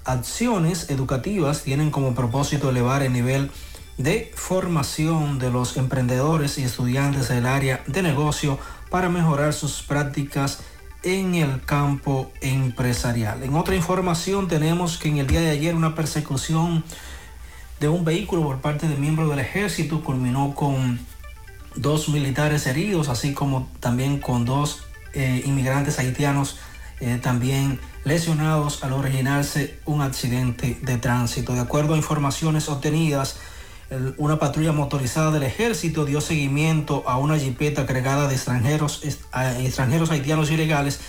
acciones 0.05 0.89
educativas 0.89 1.63
tienen 1.63 1.89
como 1.89 2.13
propósito 2.13 2.69
elevar 2.69 3.01
el 3.01 3.13
nivel 3.13 3.51
de 3.99 4.31
formación 4.33 5.39
de 5.39 5.51
los 5.51 5.75
emprendedores 5.75 6.57
y 6.57 6.63
estudiantes 6.63 7.27
del 7.27 7.45
área 7.45 7.83
de 7.85 8.01
negocio 8.01 8.57
para 8.89 9.09
mejorar 9.09 9.53
sus 9.53 9.83
prácticas 9.83 10.61
en 11.03 11.35
el 11.35 11.61
campo 11.61 12.31
empresarial. 12.41 13.43
En 13.43 13.55
otra 13.55 13.75
información 13.75 14.47
tenemos 14.47 14.97
que 14.97 15.09
en 15.09 15.17
el 15.17 15.27
día 15.27 15.41
de 15.41 15.49
ayer 15.49 15.75
una 15.75 15.95
persecución 15.95 16.83
de 17.81 17.89
un 17.89 18.05
vehículo 18.05 18.43
por 18.43 18.61
parte 18.61 18.87
de 18.87 18.95
miembros 18.95 19.29
del 19.29 19.39
ejército 19.39 20.01
culminó 20.01 20.55
con 20.55 20.99
dos 21.75 22.07
militares 22.07 22.67
heridos, 22.67 23.09
así 23.09 23.33
como 23.33 23.69
también 23.81 24.19
con 24.19 24.45
dos 24.45 24.83
eh, 25.13 25.43
inmigrantes 25.45 25.99
haitianos 25.99 26.57
eh, 27.01 27.19
también 27.21 27.79
lesionados 28.05 28.83
al 28.83 28.93
originarse 28.93 29.79
un 29.85 30.01
accidente 30.01 30.79
de 30.81 30.97
tránsito. 30.97 31.53
De 31.53 31.59
acuerdo 31.59 31.95
a 31.95 31.97
informaciones 31.97 32.69
obtenidas, 32.69 33.37
una 34.17 34.37
patrulla 34.37 34.71
motorizada 34.71 35.31
del 35.31 35.43
ejército 35.43 36.05
dio 36.05 36.21
seguimiento 36.21 37.03
a 37.07 37.17
una 37.17 37.37
jipeta 37.37 37.85
cargada 37.85 38.27
de 38.27 38.35
extranjeros, 38.35 39.01
extranjeros 39.03 40.11
haitianos 40.11 40.51
ilegales 40.51 40.99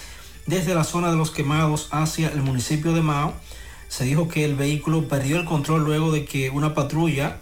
desde 0.47 0.75
la 0.75 0.84
zona 0.84 1.10
de 1.10 1.17
los 1.17 1.31
quemados 1.31 1.89
hacia 1.91 2.28
el 2.28 2.42
municipio 2.42 2.92
de 2.92 3.02
Mao. 3.02 3.34
Se 3.89 4.05
dijo 4.05 4.28
que 4.28 4.44
el 4.44 4.55
vehículo 4.55 5.09
perdió 5.09 5.36
el 5.36 5.44
control 5.44 5.84
luego 5.84 6.10
de 6.10 6.25
que 6.25 6.49
una 6.50 6.75
patrulla 6.75 7.41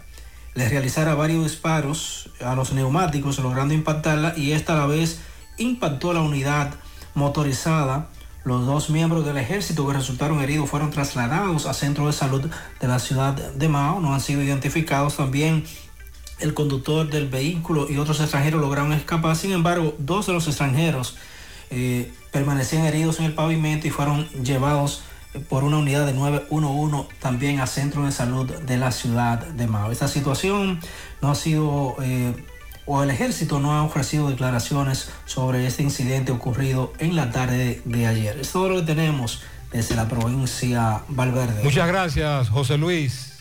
le 0.55 0.67
realizara 0.67 1.15
varios 1.15 1.43
disparos 1.43 2.31
a 2.43 2.55
los 2.55 2.73
neumáticos, 2.73 3.39
logrando 3.39 3.73
impactarla 3.73 4.33
y 4.35 4.51
esta 4.51 4.73
a 4.73 4.77
la 4.79 4.85
vez 4.87 5.19
impactó 5.57 6.11
la 6.11 6.21
unidad 6.21 6.73
motorizada. 7.13 8.09
Los 8.49 8.65
dos 8.65 8.89
miembros 8.89 9.23
del 9.25 9.37
ejército 9.37 9.85
que 9.85 9.93
resultaron 9.93 10.41
heridos 10.41 10.67
fueron 10.67 10.89
trasladados 10.89 11.67
a 11.67 11.73
centro 11.75 12.07
de 12.07 12.13
salud 12.13 12.49
de 12.81 12.87
la 12.87 12.97
ciudad 12.97 13.35
de 13.35 13.69
Mao. 13.69 13.99
No 13.99 14.11
han 14.11 14.21
sido 14.21 14.41
identificados 14.41 15.17
también. 15.17 15.63
El 16.39 16.55
conductor 16.55 17.07
del 17.07 17.27
vehículo 17.27 17.85
y 17.87 17.97
otros 17.97 18.19
extranjeros 18.19 18.59
lograron 18.59 18.91
escapar. 18.91 19.35
Sin 19.35 19.51
embargo, 19.51 19.93
dos 19.99 20.25
de 20.25 20.33
los 20.33 20.47
extranjeros 20.47 21.15
eh, 21.69 22.11
permanecían 22.31 22.85
heridos 22.85 23.19
en 23.19 23.25
el 23.25 23.33
pavimento 23.33 23.85
y 23.85 23.91
fueron 23.91 24.27
llevados 24.29 25.03
eh, 25.35 25.45
por 25.47 25.63
una 25.63 25.77
unidad 25.77 26.07
de 26.07 26.13
911 26.13 27.07
también 27.19 27.59
a 27.59 27.67
centro 27.67 28.03
de 28.03 28.11
salud 28.11 28.51
de 28.51 28.77
la 28.77 28.91
ciudad 28.91 29.45
de 29.45 29.67
Mao. 29.67 29.91
Esta 29.91 30.07
situación 30.07 30.79
no 31.21 31.29
ha 31.29 31.35
sido, 31.35 31.97
eh, 32.01 32.33
o 32.91 33.03
el 33.03 33.11
ejército 33.11 33.59
no 33.59 33.73
ha 33.73 33.83
ofrecido 33.83 34.31
declaraciones 34.31 35.11
sobre 35.25 35.67
este 35.67 35.83
incidente 35.83 36.31
ocurrido 36.31 36.91
en 36.97 37.15
la 37.15 37.29
tarde 37.29 37.83
de 37.85 38.07
ayer. 38.07 38.39
Es 38.39 38.51
todo 38.51 38.67
lo 38.67 38.75
que 38.77 38.81
tenemos 38.81 39.43
desde 39.71 39.95
la 39.95 40.07
provincia 40.07 41.03
Valverde. 41.07 41.63
Muchas 41.63 41.87
gracias, 41.87 42.49
José 42.49 42.79
Luis. 42.79 43.33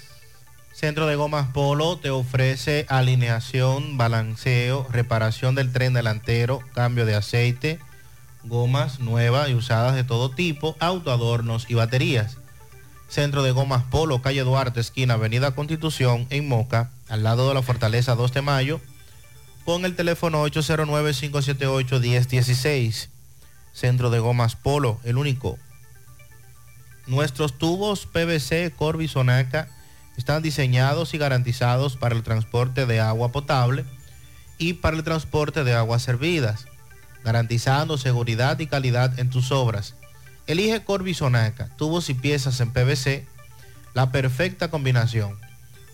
Centro 0.74 1.06
de 1.06 1.16
Gomas 1.16 1.48
Polo 1.48 1.96
te 1.96 2.10
ofrece 2.10 2.84
alineación, 2.90 3.96
balanceo, 3.96 4.86
reparación 4.92 5.54
del 5.54 5.72
tren 5.72 5.94
delantero, 5.94 6.60
cambio 6.74 7.06
de 7.06 7.14
aceite, 7.14 7.78
gomas 8.44 9.00
nuevas 9.00 9.48
y 9.48 9.54
usadas 9.54 9.94
de 9.94 10.04
todo 10.04 10.30
tipo, 10.30 10.76
autoadornos 10.78 11.64
y 11.70 11.74
baterías. 11.74 12.36
Centro 13.08 13.42
de 13.42 13.52
Gomas 13.52 13.84
Polo, 13.84 14.20
calle 14.20 14.42
Duarte, 14.42 14.80
esquina 14.80 15.14
Avenida 15.14 15.52
Constitución, 15.52 16.26
en 16.28 16.46
Moca, 16.46 16.90
al 17.08 17.22
lado 17.22 17.48
de 17.48 17.54
la 17.54 17.62
Fortaleza 17.62 18.14
2 18.14 18.34
de 18.34 18.42
Mayo, 18.42 18.80
con 19.68 19.84
el 19.84 19.94
teléfono 19.94 20.42
809-578-1016. 20.46 23.08
Centro 23.74 24.08
de 24.08 24.18
Gomas 24.18 24.56
Polo, 24.56 24.98
el 25.04 25.18
único. 25.18 25.58
Nuestros 27.06 27.58
tubos 27.58 28.06
PVC 28.06 28.72
Corby 28.74 29.08
Sonaca 29.08 29.68
están 30.16 30.40
diseñados 30.40 31.12
y 31.12 31.18
garantizados 31.18 31.98
para 31.98 32.16
el 32.16 32.22
transporte 32.22 32.86
de 32.86 33.00
agua 33.00 33.30
potable 33.30 33.84
y 34.56 34.72
para 34.72 34.96
el 34.96 35.04
transporte 35.04 35.64
de 35.64 35.74
aguas 35.74 36.00
servidas, 36.00 36.64
garantizando 37.22 37.98
seguridad 37.98 38.58
y 38.60 38.68
calidad 38.68 39.18
en 39.18 39.28
tus 39.28 39.52
obras. 39.52 39.96
Elige 40.46 40.82
Corby 40.82 41.12
Sonaca, 41.12 41.68
tubos 41.76 42.08
y 42.08 42.14
piezas 42.14 42.58
en 42.60 42.72
PVC, 42.72 43.26
la 43.92 44.12
perfecta 44.12 44.70
combinación. 44.70 45.38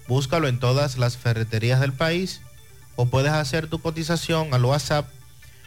Búscalo 0.06 0.46
en 0.46 0.60
todas 0.60 0.96
las 0.96 1.16
ferreterías 1.16 1.80
del 1.80 1.92
país 1.92 2.40
o 2.96 3.06
puedes 3.06 3.32
hacer 3.32 3.68
tu 3.68 3.80
cotización 3.80 4.52
al 4.54 4.64
WhatsApp 4.64 5.08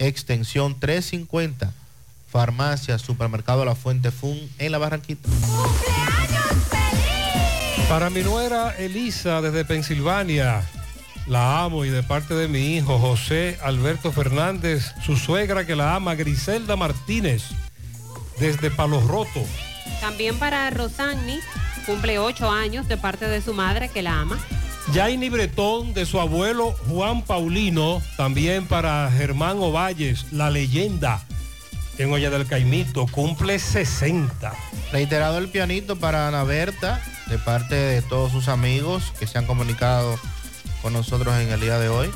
extensión 0.00 0.80
350, 0.80 1.72
Farmacia 2.28 2.98
Supermercado 2.98 3.64
La 3.64 3.74
Fuente 3.74 4.10
Fun 4.10 4.38
en 4.58 4.72
La 4.72 4.78
Barranquita. 4.78 5.28
Para 7.88 8.08
mi 8.08 8.22
nuera 8.22 8.74
Elisa 8.76 9.40
desde 9.40 9.64
Pensilvania, 9.64 10.62
la 11.26 11.62
amo 11.62 11.84
y 11.84 11.90
de 11.90 12.02
parte 12.02 12.34
de 12.34 12.48
mi 12.48 12.76
hijo 12.76 12.98
José 12.98 13.58
Alberto 13.62 14.10
Fernández, 14.10 14.92
su 15.04 15.16
suegra 15.16 15.66
que 15.66 15.76
la 15.76 15.94
ama, 15.94 16.14
Griselda 16.14 16.76
Martínez, 16.76 17.44
desde 18.38 18.70
Palos 18.70 19.04
Roto. 19.04 19.44
También 20.00 20.38
para 20.38 20.70
Rosanni, 20.70 21.40
cumple 21.84 22.18
ocho 22.18 22.50
años 22.50 22.88
de 22.88 22.96
parte 22.96 23.28
de 23.28 23.42
su 23.42 23.52
madre 23.52 23.88
que 23.88 24.02
la 24.02 24.20
ama. 24.20 24.38
Jaini 24.92 25.28
Bretón 25.28 25.94
de 25.94 26.04
su 26.04 26.18
abuelo 26.20 26.72
Juan 26.88 27.22
Paulino, 27.22 28.02
también 28.16 28.66
para 28.66 29.10
Germán 29.10 29.58
Ovalles, 29.58 30.32
la 30.32 30.50
leyenda 30.50 31.22
en 31.98 32.12
Olla 32.12 32.30
del 32.30 32.46
Caimito, 32.46 33.06
cumple 33.06 33.58
60. 33.58 34.52
Reiterado 34.90 35.38
el 35.38 35.48
pianito 35.48 35.96
para 35.96 36.26
Ana 36.26 36.44
Berta, 36.44 37.00
de 37.28 37.38
parte 37.38 37.74
de 37.74 38.02
todos 38.02 38.32
sus 38.32 38.48
amigos 38.48 39.12
que 39.18 39.26
se 39.26 39.38
han 39.38 39.46
comunicado 39.46 40.18
con 40.82 40.92
nosotros 40.92 41.38
en 41.38 41.50
el 41.50 41.60
día 41.60 41.78
de 41.78 41.88
hoy. 41.88 42.10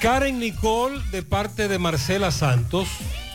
Karen 0.00 0.38
Nicole 0.38 1.00
de 1.10 1.22
parte 1.22 1.68
de 1.68 1.78
Marcela 1.78 2.30
Santos, 2.30 2.88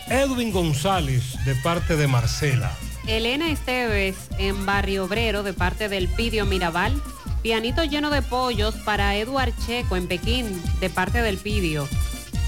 Edwin 0.09 0.51
González 0.51 1.43
de 1.43 1.56
parte 1.56 1.98
de 1.98 2.08
Marcela. 2.08 2.72
Elena 3.08 3.50
Esteves 3.50 4.16
en 4.38 4.66
Barrio 4.66 5.06
Obrero 5.06 5.43
de 5.43 5.53
parte 5.53 5.90
del 5.90 6.08
Pidio 6.08 6.45
Mirabal. 6.45 7.01
Pianito 7.42 7.84
lleno 7.84 8.10
de 8.10 8.22
pollos 8.22 8.76
para 8.86 9.16
Eduard 9.16 9.54
Checo 9.66 9.96
en 9.96 10.08
Pekín 10.08 10.62
de 10.80 10.90
parte 10.90 11.22
del 11.22 11.38
Pidio. 11.38 11.88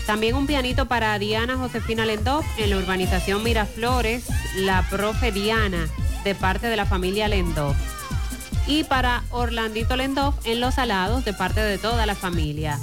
También 0.06 0.36
un 0.36 0.48
pianito 0.48 0.88
para 0.88 1.18
Diana 1.20 1.56
Josefina 1.56 2.06
Lendov 2.06 2.44
en 2.58 2.72
la 2.72 2.78
urbanización 2.78 3.44
Miraflores, 3.44 4.26
la 4.56 4.88
profe 4.90 5.32
Diana 5.32 5.88
de 6.24 6.34
parte 6.34 6.68
de 6.68 6.76
la 6.76 6.86
familia 6.86 7.28
Lendov. 7.28 7.76
Y 8.66 8.84
para 8.84 9.24
Orlandito 9.30 9.96
Lendov 9.96 10.34
en 10.46 10.60
Los 10.60 10.80
Alados 10.80 11.26
de 11.26 11.34
parte 11.34 11.62
de 11.62 11.78
toda 11.78 12.06
la 12.06 12.16
familia. 12.16 12.80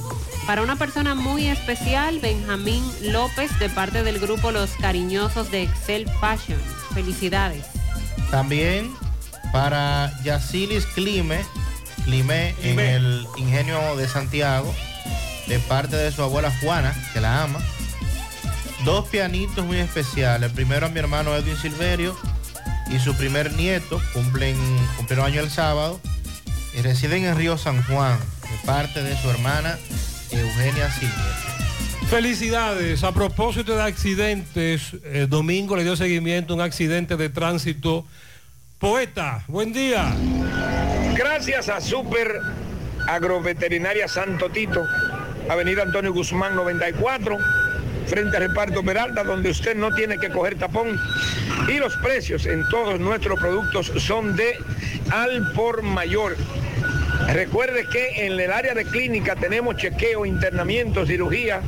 Para 0.46 0.62
una 0.62 0.76
persona 0.76 1.16
muy 1.16 1.48
especial, 1.48 2.20
Benjamín 2.20 2.84
López 3.02 3.58
de 3.58 3.68
parte 3.68 4.04
del 4.04 4.20
grupo 4.20 4.52
Los 4.52 4.70
Cariñosos 4.80 5.50
de 5.50 5.64
Excel 5.64 6.08
Fashion. 6.20 6.60
Felicidades. 6.94 7.66
También 8.30 8.94
para 9.52 10.12
Yacilis 10.22 10.86
Clime, 10.86 11.40
Clime 12.06 12.54
en 12.62 12.78
el 12.78 13.26
Ingenio 13.36 13.96
de 13.96 14.06
Santiago, 14.06 14.72
de 15.48 15.58
parte 15.58 15.96
de 15.96 16.12
su 16.12 16.22
abuela 16.22 16.52
Juana, 16.60 16.94
que 17.12 17.20
la 17.20 17.42
ama. 17.42 17.58
Dos 18.84 19.08
pianitos 19.08 19.66
muy 19.66 19.78
especiales. 19.78 20.50
El 20.50 20.54
primero 20.54 20.86
a 20.86 20.88
mi 20.88 21.00
hermano 21.00 21.34
Edwin 21.34 21.56
Silverio 21.56 22.16
y 22.92 23.00
su 23.00 23.12
primer 23.16 23.52
nieto, 23.54 24.00
cumplen, 24.12 24.56
cumplieron 24.96 25.26
año 25.26 25.40
el 25.40 25.50
sábado, 25.50 26.00
y 26.78 26.82
residen 26.82 27.24
en 27.24 27.36
Río 27.36 27.58
San 27.58 27.82
Juan, 27.82 28.16
de 28.42 28.66
parte 28.66 29.02
de 29.02 29.20
su 29.20 29.28
hermana 29.28 29.76
Eugenia 30.30 30.88
Silverio. 30.92 31.56
Felicidades. 32.08 33.02
A 33.02 33.10
propósito 33.10 33.74
de 33.74 33.82
accidentes, 33.82 34.92
el 35.12 35.28
domingo 35.28 35.76
le 35.76 35.82
dio 35.82 35.96
seguimiento 35.96 36.52
a 36.52 36.56
un 36.56 36.62
accidente 36.62 37.16
de 37.16 37.30
tránsito. 37.30 38.06
Poeta, 38.78 39.42
buen 39.48 39.72
día. 39.72 40.14
Gracias 41.16 41.70
a 41.70 41.80
Super 41.80 42.40
Agroveterinaria 43.06 44.06
Santo 44.06 44.50
Tito, 44.50 44.86
Avenida 45.48 45.82
Antonio 45.82 46.12
Guzmán 46.12 46.54
94, 46.54 47.38
frente 48.06 48.36
al 48.36 48.48
reparto 48.48 48.82
Peralta, 48.82 49.24
donde 49.24 49.48
usted 49.48 49.74
no 49.74 49.94
tiene 49.94 50.18
que 50.18 50.28
coger 50.28 50.58
tapón. 50.58 51.00
Y 51.68 51.78
los 51.78 51.96
precios 51.96 52.44
en 52.44 52.68
todos 52.68 53.00
nuestros 53.00 53.40
productos 53.40 53.92
son 53.96 54.36
de 54.36 54.58
al 55.10 55.52
por 55.52 55.82
mayor. 55.82 56.36
Recuerde 57.28 57.86
que 57.90 58.26
en 58.26 58.38
el 58.38 58.52
área 58.52 58.74
de 58.74 58.84
clínica 58.84 59.36
tenemos 59.36 59.76
chequeo, 59.76 60.26
internamiento, 60.26 61.06
cirugía, 61.06 61.62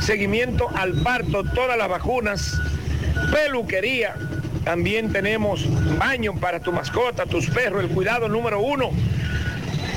seguimiento 0.00 0.68
al 0.74 0.94
parto, 1.02 1.44
todas 1.44 1.78
las 1.78 1.88
vacunas, 1.88 2.60
peluquería. 3.30 4.16
También 4.64 5.12
tenemos 5.12 5.66
baño 5.98 6.34
para 6.36 6.60
tu 6.60 6.72
mascota, 6.72 7.26
tus 7.26 7.48
perros, 7.48 7.82
el 7.82 7.90
cuidado 7.90 8.28
número 8.28 8.60
uno. 8.60 8.90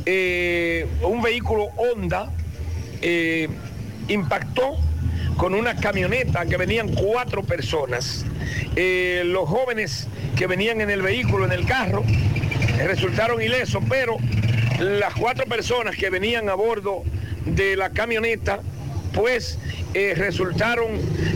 eh, 0.06 0.86
un 1.02 1.22
vehículo 1.22 1.68
Honda 1.76 2.30
eh, 3.00 3.48
impactó 4.08 4.76
con 5.36 5.54
una 5.54 5.76
camioneta 5.76 6.46
que 6.46 6.56
venían 6.56 6.88
cuatro 6.94 7.42
personas. 7.42 8.24
Eh, 8.74 9.22
los 9.24 9.48
jóvenes 9.48 10.08
que 10.36 10.46
venían 10.46 10.80
en 10.80 10.90
el 10.90 11.02
vehículo, 11.02 11.44
en 11.44 11.52
el 11.52 11.64
carro, 11.64 12.02
resultaron 12.78 13.40
ilesos, 13.40 13.82
pero 13.88 14.16
las 14.80 15.14
cuatro 15.14 15.46
personas 15.46 15.96
que 15.96 16.10
venían 16.10 16.48
a 16.48 16.54
bordo 16.54 17.02
de 17.44 17.76
la 17.76 17.90
camioneta, 17.90 18.60
pues 19.14 19.58
resultaron 19.94 20.86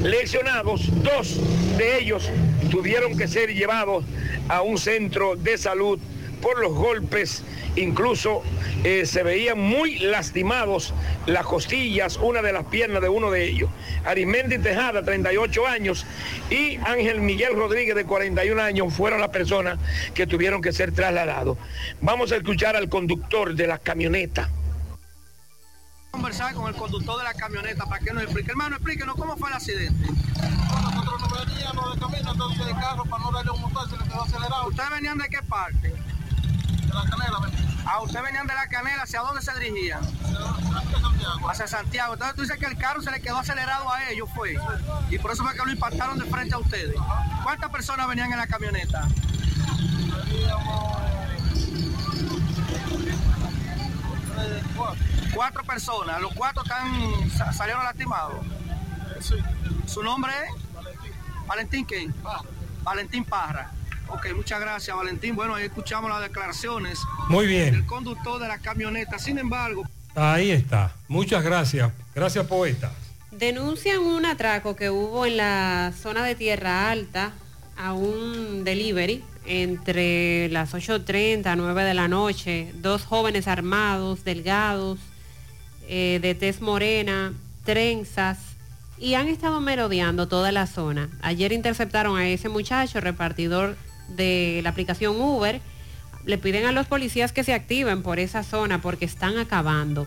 lesionados. 0.03 0.89
Dos 1.03 1.41
de 1.77 1.99
ellos 1.99 2.31
tuvieron 2.71 3.17
que 3.17 3.27
ser 3.27 3.53
llevados 3.55 4.05
a 4.49 4.63
un 4.63 4.79
centro 4.79 5.37
de 5.37 5.59
salud 5.59 5.99
por 6.43 6.59
los 6.61 6.75
golpes, 6.75 7.43
incluso 7.77 8.43
eh, 8.85 9.07
se 9.07 9.23
veían 9.23 9.59
muy 9.59 10.01
lastimados 10.01 10.93
las 11.25 11.47
costillas, 11.47 12.19
una 12.19 12.43
de 12.43 12.53
las 12.53 12.65
piernas 12.65 13.01
de 13.01 13.09
uno 13.09 13.31
de 13.31 13.45
ellos. 13.45 13.71
Arismendi 14.05 14.59
Tejada, 14.59 15.03
38 15.03 15.67
años, 15.67 16.05
y 16.51 16.77
Ángel 16.85 17.21
Miguel 17.21 17.55
Rodríguez, 17.55 17.95
de 17.95 18.05
41 18.05 18.61
años, 18.61 18.93
fueron 18.93 19.21
las 19.21 19.31
personas 19.31 19.79
que 20.13 20.27
tuvieron 20.27 20.61
que 20.61 20.73
ser 20.73 20.93
trasladados. 20.93 21.57
Vamos 22.01 22.33
a 22.33 22.37
escuchar 22.37 22.77
al 22.77 22.89
conductor 22.89 23.55
de 23.55 23.67
la 23.67 23.79
camioneta. 23.79 24.51
conversar 26.11 26.53
con 26.55 26.69
el 26.69 26.75
conductor 26.75 27.19
de 27.19 27.25
la 27.25 27.35
camioneta 27.35 27.87
para 27.87 28.05
que 28.05 28.13
nos 28.13 28.25
explique. 28.25 28.51
Hermano, 28.51 28.77
explíquenos 28.77 29.15
cómo 29.15 29.37
fue 29.37 29.49
el 29.49 29.55
accidente. 29.55 30.07
Nosotros 30.07 31.21
no 31.23 31.47
veníamos 31.47 31.95
de 31.95 32.01
camino, 32.01 32.33
entonces 32.33 32.67
de 32.67 32.73
carro 32.73 33.05
para 33.05 33.25
no 33.25 33.33
darle 33.33 33.51
un 33.53 33.61
motor, 33.63 33.89
se 33.89 33.97
le 33.97 34.05
quedó 34.05 34.23
acelerado. 34.23 34.69
¿Ustedes 34.69 34.91
venían 34.91 35.19
de 35.19 35.29
qué 35.29 35.39
parte? 35.49 35.95
De 36.93 36.99
la 36.99 37.05
canela 37.11 37.39
venía. 37.41 37.83
Ah, 37.87 38.01
ustedes 38.03 38.23
venían 38.25 38.47
de 38.47 38.55
la 38.55 38.67
canela, 38.69 39.03
¿hacia 39.03 39.21
dónde 39.21 39.43
se 39.43 39.53
dirigían? 39.59 40.01
Hacia 40.05 41.01
Santiago. 41.01 41.51
Hacia 41.51 41.67
Santiago. 41.67 42.13
Entonces 42.15 42.37
tú 42.37 42.43
dices 42.43 42.59
que 42.59 42.67
el 42.67 42.77
carro 42.77 43.03
se 43.03 43.11
le 43.11 43.21
quedó 43.21 43.39
acelerado 43.39 43.91
a 43.91 44.09
ellos, 44.11 44.29
fue. 44.35 44.57
Y 45.11 45.19
por 45.19 45.33
eso 45.33 45.43
fue 45.43 45.53
que 45.55 45.65
lo 45.65 45.71
impactaron 45.73 46.19
de 46.19 46.25
frente 46.27 46.55
a 46.55 46.59
ustedes. 46.59 46.97
¿Cuántas 47.43 47.71
personas 47.71 48.07
venían 48.09 48.31
en 48.33 48.39
la 48.39 48.47
camioneta? 48.47 49.09
Cuatro 55.35 55.65
personas. 55.65 56.21
Los 56.21 56.33
cuatro 56.35 56.63
están, 56.63 57.31
sa- 57.31 57.53
salieron 57.53 57.85
lastimados. 57.85 58.45
¿Su 59.87 60.03
nombre 60.03 60.33
es? 60.45 61.47
Valentín 61.47 61.87
qué? 61.87 62.11
Valentín 62.83 63.25
Parra. 63.25 63.71
Ok, 64.15 64.27
muchas 64.37 64.61
gracias, 64.61 64.95
Valentín. 64.95 65.35
Bueno, 65.35 65.55
ahí 65.55 65.65
escuchamos 65.65 66.11
las 66.11 66.21
declaraciones 66.21 66.99
Muy 67.29 67.47
bien. 67.47 67.73
del 67.73 67.87
conductor 67.87 68.39
de 68.41 68.47
la 68.47 68.59
camioneta. 68.59 69.19
Sin 69.19 69.39
embargo, 69.39 69.85
Ahí 70.15 70.51
está. 70.51 70.93
Muchas 71.09 71.43
gracias. 71.43 71.91
Gracias, 72.15 72.47
poeta. 72.47 72.93
Denuncian 73.31 74.01
un 74.01 74.27
atraco 74.27 74.77
que 74.77 74.91
hubo 74.91 75.25
en 75.25 75.39
la 75.39 75.95
zona 75.99 76.23
de 76.27 76.35
Tierra 76.35 76.91
Alta 76.91 77.33
a 77.79 77.95
un 77.95 78.63
delivery 78.63 79.25
entre 79.47 80.51
las 80.51 80.75
8.30 80.75 81.47
a 81.47 81.57
9 81.57 81.85
de 81.85 81.95
la 81.95 82.09
noche. 82.09 82.71
Dos 82.75 83.05
jóvenes 83.07 83.49
armados, 83.49 84.23
delgados, 84.25 84.99
eh, 85.89 86.19
de 86.21 86.35
tez 86.35 86.61
morena, 86.61 87.33
trenzas, 87.65 88.39
y 88.99 89.15
han 89.15 89.29
estado 89.29 89.63
merodeando 89.63 90.29
toda 90.29 90.53
la 90.53 90.67
zona. 90.67 91.09
Ayer 91.23 91.53
interceptaron 91.53 92.19
a 92.19 92.29
ese 92.29 92.51
muchacho, 92.51 93.01
repartidor 93.01 93.77
de 94.17 94.61
la 94.63 94.71
aplicación 94.71 95.21
Uber. 95.21 95.61
Le 96.25 96.39
piden 96.39 96.67
a 96.67 96.73
los 96.73 96.87
policías 96.87 97.33
que 97.33 97.45
se 97.45 97.55
activen 97.55 98.03
por 98.03 98.19
esa 98.19 98.43
zona 98.43 98.81
porque 98.81 99.05
están 99.05 99.39
acabando. 99.39 100.07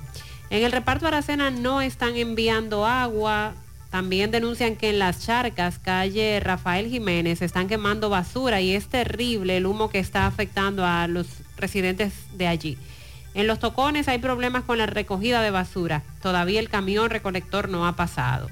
En 0.50 0.64
el 0.64 0.72
reparto 0.72 1.08
Aracena 1.08 1.50
no 1.50 1.82
están 1.82 2.16
enviando 2.16 2.86
agua. 2.86 3.54
También 3.90 4.32
denuncian 4.32 4.76
que 4.76 4.90
en 4.90 5.00
las 5.00 5.26
charcas, 5.26 5.80
calle 5.80 6.40
Rafael 6.40 6.90
Jiménez, 6.90 7.42
están 7.42 7.68
quemando 7.68 8.10
basura 8.10 8.62
y 8.62 8.76
es 8.76 8.88
terrible 8.88 9.58
el 9.58 9.66
humo 9.66 9.90
que 9.90 10.00
está 10.00 10.28
afectando 10.28 10.86
a 10.86 11.08
los 11.08 11.28
residentes 11.58 12.14
de 12.34 12.48
allí. 12.48 12.78
En 13.34 13.48
los 13.48 13.60
tocones 13.60 14.08
hay 14.08 14.18
problemas 14.20 14.64
con 14.64 14.78
la 14.78 14.86
recogida 14.86 15.42
de 15.42 15.52
basura. 15.52 16.04
Todavía 16.22 16.60
el 16.60 16.70
camión 16.70 17.10
recolector 17.10 17.70
no 17.70 17.86
ha 17.86 17.96
pasado. 17.96 18.50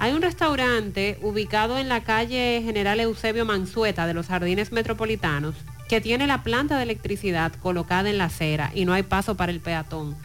Hay 0.00 0.12
un 0.12 0.22
restaurante 0.22 1.18
ubicado 1.22 1.76
en 1.76 1.88
la 1.88 2.04
calle 2.04 2.62
General 2.64 3.00
Eusebio 3.00 3.44
Mansueta 3.44 4.06
de 4.06 4.14
los 4.14 4.28
Jardines 4.28 4.70
Metropolitanos 4.70 5.56
que 5.88 6.00
tiene 6.00 6.28
la 6.28 6.44
planta 6.44 6.76
de 6.76 6.84
electricidad 6.84 7.52
colocada 7.54 8.08
en 8.08 8.18
la 8.18 8.26
acera 8.26 8.70
y 8.74 8.84
no 8.84 8.92
hay 8.92 9.02
paso 9.02 9.36
para 9.36 9.50
el 9.50 9.58
peatón. 9.58 10.16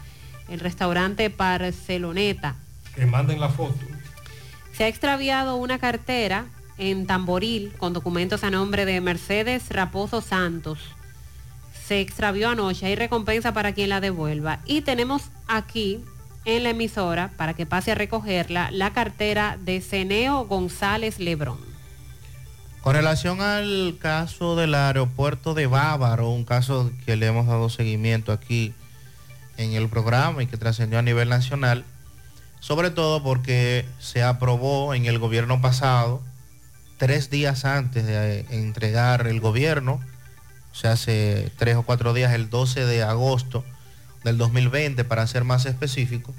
El 0.48 0.60
restaurante 0.60 1.30
Barceloneta. 1.30 2.56
Que 2.94 3.08
manden 3.08 3.40
la 3.40 3.50
foto. 3.50 3.80
Se 4.74 4.84
ha 4.84 4.88
extraviado 4.88 5.56
una 5.56 5.80
cartera 5.80 6.46
en 6.78 7.08
Tamboril 7.08 7.74
con 7.78 7.94
documentos 7.94 8.44
a 8.44 8.52
nombre 8.52 8.86
de 8.86 9.02
Mercedes 9.02 9.70
Raposo 9.70 10.22
Santos. 10.22 10.80
Se 11.88 12.00
extravió 12.00 12.50
anoche, 12.50 12.86
hay 12.86 12.96
recompensa 12.96 13.54
para 13.54 13.72
quien 13.72 13.90
la 13.90 14.02
devuelva. 14.02 14.60
Y 14.66 14.82
tenemos 14.82 15.24
aquí 15.48 16.04
en 16.46 16.64
la 16.64 16.72
emisora, 16.72 17.32
para 17.38 17.54
que 17.54 17.66
pase 17.66 17.92
a 17.92 17.96
recogerla, 17.96 18.70
la 18.72 18.94
cartera 18.94 19.58
de 19.60 19.82
Ceneo 19.82 20.46
González 20.46 21.20
Lebrón. 21.20 21.58
Con 22.82 22.96
relación 22.96 23.40
al 23.40 23.96
caso 24.00 24.58
del 24.58 24.76
aeropuerto 24.76 25.54
de 25.54 25.68
Bávaro, 25.68 26.30
un 26.30 26.44
caso 26.44 26.92
que 27.06 27.16
le 27.16 27.28
hemos 27.28 27.48
dado 27.48 27.70
seguimiento 27.70 28.34
aquí 28.34 28.74
en 29.56 29.72
el 29.74 29.88
programa 29.88 30.44
y 30.44 30.48
que 30.48 30.58
trascendió 30.58 31.00
a 31.00 31.02
nivel 31.02 31.30
nacional, 31.30 31.86
sobre 32.60 32.92
todo 32.92 33.24
porque 33.24 33.86
se 34.00 34.22
aprobó 34.22 34.94
en 34.94 35.06
el 35.06 35.18
gobierno 35.18 35.62
pasado, 35.62 36.22
tres 36.98 37.30
días 37.30 37.64
antes 37.64 38.06
de 38.06 38.46
entregar 38.50 39.28
el 39.28 39.40
gobierno, 39.40 40.02
o 40.74 40.76
sea, 40.76 40.94
hace 40.94 41.52
tres 41.58 41.78
o 41.78 41.84
cuatro 41.84 42.14
días, 42.14 42.34
el 42.34 42.50
12 42.50 42.86
de 42.86 43.04
agosto 43.04 43.64
del 44.24 44.38
2020, 44.38 45.04
para 45.04 45.28
ser 45.28 45.44
más 45.44 45.66
específico, 45.66 46.34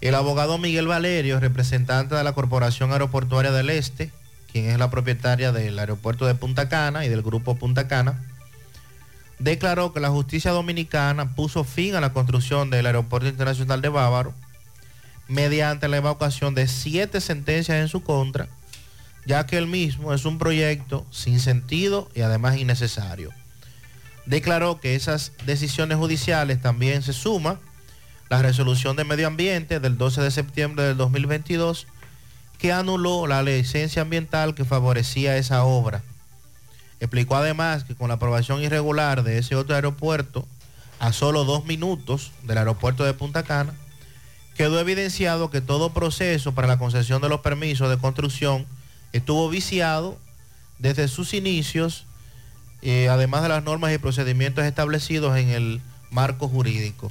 el 0.00 0.14
abogado 0.14 0.58
Miguel 0.58 0.86
Valerio, 0.86 1.40
representante 1.40 2.14
de 2.14 2.22
la 2.22 2.34
Corporación 2.34 2.92
Aeroportuaria 2.92 3.50
del 3.50 3.70
Este, 3.70 4.10
quien 4.52 4.66
es 4.66 4.78
la 4.78 4.90
propietaria 4.90 5.52
del 5.52 5.78
aeropuerto 5.78 6.26
de 6.26 6.34
Punta 6.34 6.68
Cana 6.68 7.04
y 7.04 7.08
del 7.08 7.22
grupo 7.22 7.56
Punta 7.56 7.88
Cana, 7.88 8.22
declaró 9.38 9.92
que 9.92 10.00
la 10.00 10.10
justicia 10.10 10.50
dominicana 10.50 11.34
puso 11.34 11.64
fin 11.64 11.94
a 11.94 12.00
la 12.00 12.12
construcción 12.12 12.70
del 12.70 12.86
aeropuerto 12.86 13.28
internacional 13.28 13.80
de 13.80 13.88
Bávaro 13.88 14.34
mediante 15.28 15.88
la 15.88 15.96
evacuación 15.96 16.54
de 16.54 16.68
siete 16.68 17.20
sentencias 17.20 17.78
en 17.78 17.88
su 17.88 18.02
contra, 18.02 18.48
ya 19.24 19.46
que 19.46 19.58
el 19.58 19.66
mismo 19.66 20.14
es 20.14 20.24
un 20.24 20.38
proyecto 20.38 21.06
sin 21.10 21.40
sentido 21.40 22.08
y 22.14 22.20
además 22.20 22.56
innecesario. 22.56 23.32
Declaró 24.26 24.80
que 24.80 24.94
esas 24.94 25.32
decisiones 25.46 25.98
judiciales 25.98 26.60
también 26.60 27.02
se 27.02 27.12
suma 27.12 27.60
la 28.28 28.42
resolución 28.42 28.96
de 28.96 29.04
medio 29.04 29.28
ambiente 29.28 29.80
del 29.80 29.96
12 29.96 30.20
de 30.20 30.30
septiembre 30.30 30.84
del 30.84 30.96
2022 30.96 31.86
que 32.58 32.72
anuló 32.72 33.26
la 33.26 33.42
licencia 33.42 34.02
ambiental 34.02 34.54
que 34.54 34.64
favorecía 34.64 35.36
esa 35.36 35.64
obra. 35.64 36.02
Explicó 37.00 37.36
además 37.36 37.84
que 37.84 37.94
con 37.94 38.08
la 38.08 38.14
aprobación 38.14 38.62
irregular 38.62 39.22
de 39.22 39.38
ese 39.38 39.54
otro 39.54 39.74
aeropuerto, 39.74 40.46
a 40.98 41.12
solo 41.12 41.44
dos 41.44 41.66
minutos 41.66 42.32
del 42.44 42.58
aeropuerto 42.58 43.04
de 43.04 43.12
Punta 43.12 43.42
Cana, 43.42 43.74
quedó 44.56 44.80
evidenciado 44.80 45.50
que 45.50 45.60
todo 45.60 45.92
proceso 45.92 46.52
para 46.52 46.66
la 46.66 46.78
concesión 46.78 47.20
de 47.20 47.28
los 47.28 47.40
permisos 47.40 47.90
de 47.90 47.98
construcción 47.98 48.66
estuvo 49.12 49.48
viciado 49.50 50.18
desde 50.78 51.08
sus 51.08 51.34
inicios, 51.34 52.05
eh, 52.82 53.08
además 53.08 53.42
de 53.42 53.48
las 53.48 53.64
normas 53.64 53.92
y 53.94 53.98
procedimientos 53.98 54.64
establecidos 54.64 55.36
en 55.36 55.50
el 55.50 55.80
marco 56.10 56.48
jurídico. 56.48 57.10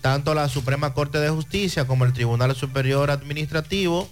Tanto 0.00 0.34
la 0.34 0.48
Suprema 0.48 0.94
Corte 0.94 1.18
de 1.18 1.30
Justicia 1.30 1.86
como 1.86 2.04
el 2.04 2.12
Tribunal 2.12 2.54
Superior 2.56 3.10
Administrativo 3.10 4.08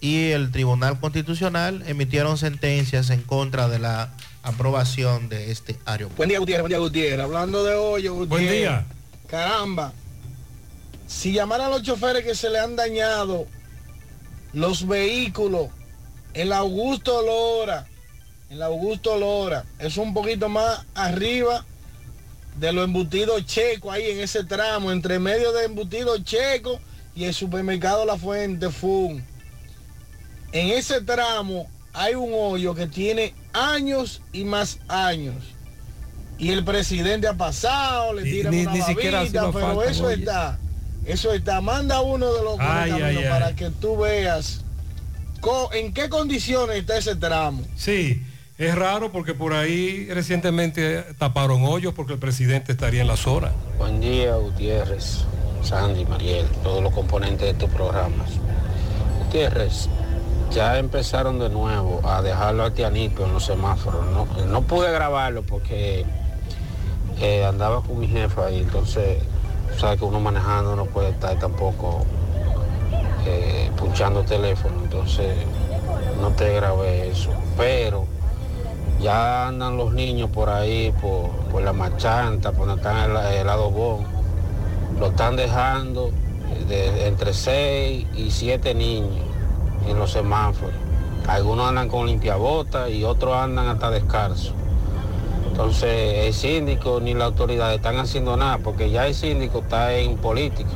y 0.00 0.30
el 0.30 0.50
Tribunal 0.50 0.98
Constitucional 0.98 1.84
emitieron 1.86 2.38
sentencias 2.38 3.10
en 3.10 3.22
contra 3.22 3.68
de 3.68 3.78
la 3.78 4.14
aprobación 4.42 5.28
de 5.28 5.50
este 5.50 5.78
aeropuerto. 5.84 6.16
Buen 6.16 6.30
día, 6.30 6.38
Gutiérrez. 6.38 6.62
Buen 6.62 6.70
día, 6.70 6.78
Gutiérrez. 6.78 7.20
Hablando 7.20 7.64
de 7.64 7.74
hoyo, 7.74 8.14
Gutiérrez. 8.14 8.48
Buen 8.48 8.58
día. 8.58 8.86
Caramba. 9.26 9.92
Si 11.06 11.32
llamaran 11.32 11.66
a 11.66 11.70
los 11.70 11.82
choferes 11.82 12.24
que 12.24 12.34
se 12.34 12.48
le 12.48 12.58
han 12.58 12.76
dañado 12.76 13.46
los 14.52 14.86
vehículos 14.86 15.68
en 16.34 16.48
la 16.48 16.58
Augusto 16.58 17.20
Lora, 17.22 17.86
en 18.50 18.58
la 18.58 18.66
Augusto 18.66 19.16
Lora, 19.16 19.64
es 19.78 19.96
un 19.96 20.12
poquito 20.12 20.48
más 20.48 20.84
arriba 20.94 21.64
de 22.58 22.72
los 22.72 22.84
embutidos 22.84 23.46
checos 23.46 23.92
ahí 23.94 24.10
en 24.10 24.20
ese 24.20 24.44
tramo, 24.44 24.90
entre 24.92 25.18
medio 25.18 25.52
de 25.52 25.64
embutidos 25.66 26.22
checos 26.24 26.80
y 27.14 27.24
el 27.24 27.34
supermercado 27.34 28.04
La 28.04 28.16
Fuente 28.16 28.70
Fun. 28.70 29.24
En 30.52 30.68
ese 30.70 31.00
tramo 31.00 31.68
hay 31.92 32.14
un 32.16 32.30
hoyo 32.34 32.74
que 32.74 32.86
tiene 32.88 33.34
años 33.52 34.20
y 34.32 34.44
más 34.44 34.78
años. 34.88 35.36
Y 36.38 36.50
el 36.50 36.64
presidente 36.64 37.28
ha 37.28 37.34
pasado, 37.34 38.14
le 38.14 38.22
tira 38.24 38.50
ni- 38.50 38.62
una 38.62 38.72
ni 38.72 38.80
babita, 38.80 39.52
pero 39.52 39.74
falta, 39.76 39.90
eso 39.90 40.04
oye. 40.06 40.14
está. 40.14 40.58
Eso 41.04 41.32
está. 41.32 41.60
Manda 41.60 42.00
uno 42.00 42.32
de 42.34 42.42
los 42.42 42.56
Ay, 42.58 42.90
ay. 42.92 43.24
para 43.28 43.54
que 43.54 43.70
tú 43.70 43.96
veas 43.98 44.62
en 45.72 45.92
qué 45.94 46.08
condiciones 46.08 46.76
está 46.78 46.96
ese 46.98 47.14
tramo. 47.16 47.62
Sí, 47.76 48.22
es 48.60 48.74
raro 48.74 49.10
porque 49.10 49.32
por 49.32 49.54
ahí 49.54 50.06
recientemente 50.12 51.02
taparon 51.16 51.64
hoyos 51.64 51.94
porque 51.94 52.12
el 52.12 52.18
presidente 52.18 52.72
estaría 52.72 53.00
en 53.00 53.06
la 53.06 53.16
zona. 53.16 53.52
Buen 53.78 54.02
día, 54.02 54.36
Gutiérrez, 54.36 55.24
Sandy, 55.62 56.04
Mariel, 56.04 56.46
todos 56.62 56.82
los 56.82 56.92
componentes 56.92 57.40
de 57.40 57.50
estos 57.52 57.70
programas. 57.70 58.28
Gutiérrez, 59.18 59.88
ya 60.50 60.78
empezaron 60.78 61.38
de 61.38 61.48
nuevo 61.48 62.06
a 62.06 62.20
dejarlo 62.20 62.64
a 62.64 62.74
Tianito 62.74 63.24
en 63.24 63.32
los 63.32 63.46
semáforos. 63.46 64.04
No, 64.12 64.26
no 64.44 64.60
pude 64.60 64.92
grabarlo 64.92 65.42
porque 65.42 66.04
eh, 67.18 67.44
andaba 67.46 67.82
con 67.82 67.98
mi 67.98 68.08
jefa 68.08 68.50
y 68.50 68.58
entonces, 68.58 69.22
sabes 69.78 69.98
que 69.98 70.04
uno 70.04 70.20
manejando 70.20 70.76
no 70.76 70.84
puede 70.84 71.08
estar 71.08 71.38
tampoco 71.38 72.04
eh, 73.24 73.70
punchando 73.78 74.22
teléfono, 74.22 74.82
entonces 74.84 75.34
no 76.20 76.28
te 76.32 76.52
grabé 76.52 77.08
eso. 77.08 77.30
Pero 77.56 78.19
ya 79.00 79.48
andan 79.48 79.76
los 79.76 79.92
niños 79.92 80.30
por 80.30 80.48
ahí, 80.48 80.92
por, 81.00 81.30
por 81.50 81.62
la 81.62 81.72
machanta, 81.72 82.52
por 82.52 82.66
donde 82.66 82.82
está 82.82 83.04
el, 83.04 83.38
el 83.38 83.46
lado 83.46 83.70
bon. 83.70 84.04
Lo 84.98 85.08
están 85.08 85.36
dejando 85.36 86.10
de, 86.68 87.06
entre 87.06 87.32
6 87.32 88.06
y 88.14 88.30
7 88.30 88.74
niños 88.74 89.24
en 89.88 89.98
los 89.98 90.12
semáforos. 90.12 90.74
Algunos 91.26 91.68
andan 91.68 91.88
con 91.88 92.06
limpiabotas 92.06 92.90
y 92.90 93.04
otros 93.04 93.36
andan 93.36 93.68
hasta 93.68 93.90
descalzos. 93.90 94.54
Entonces 95.46 96.26
el 96.26 96.34
síndico 96.34 97.00
ni 97.00 97.14
la 97.14 97.26
autoridad 97.26 97.72
están 97.74 97.98
haciendo 97.98 98.36
nada 98.36 98.58
porque 98.58 98.90
ya 98.90 99.06
el 99.06 99.14
síndico 99.14 99.58
está 99.60 99.94
en 99.94 100.16
política. 100.16 100.70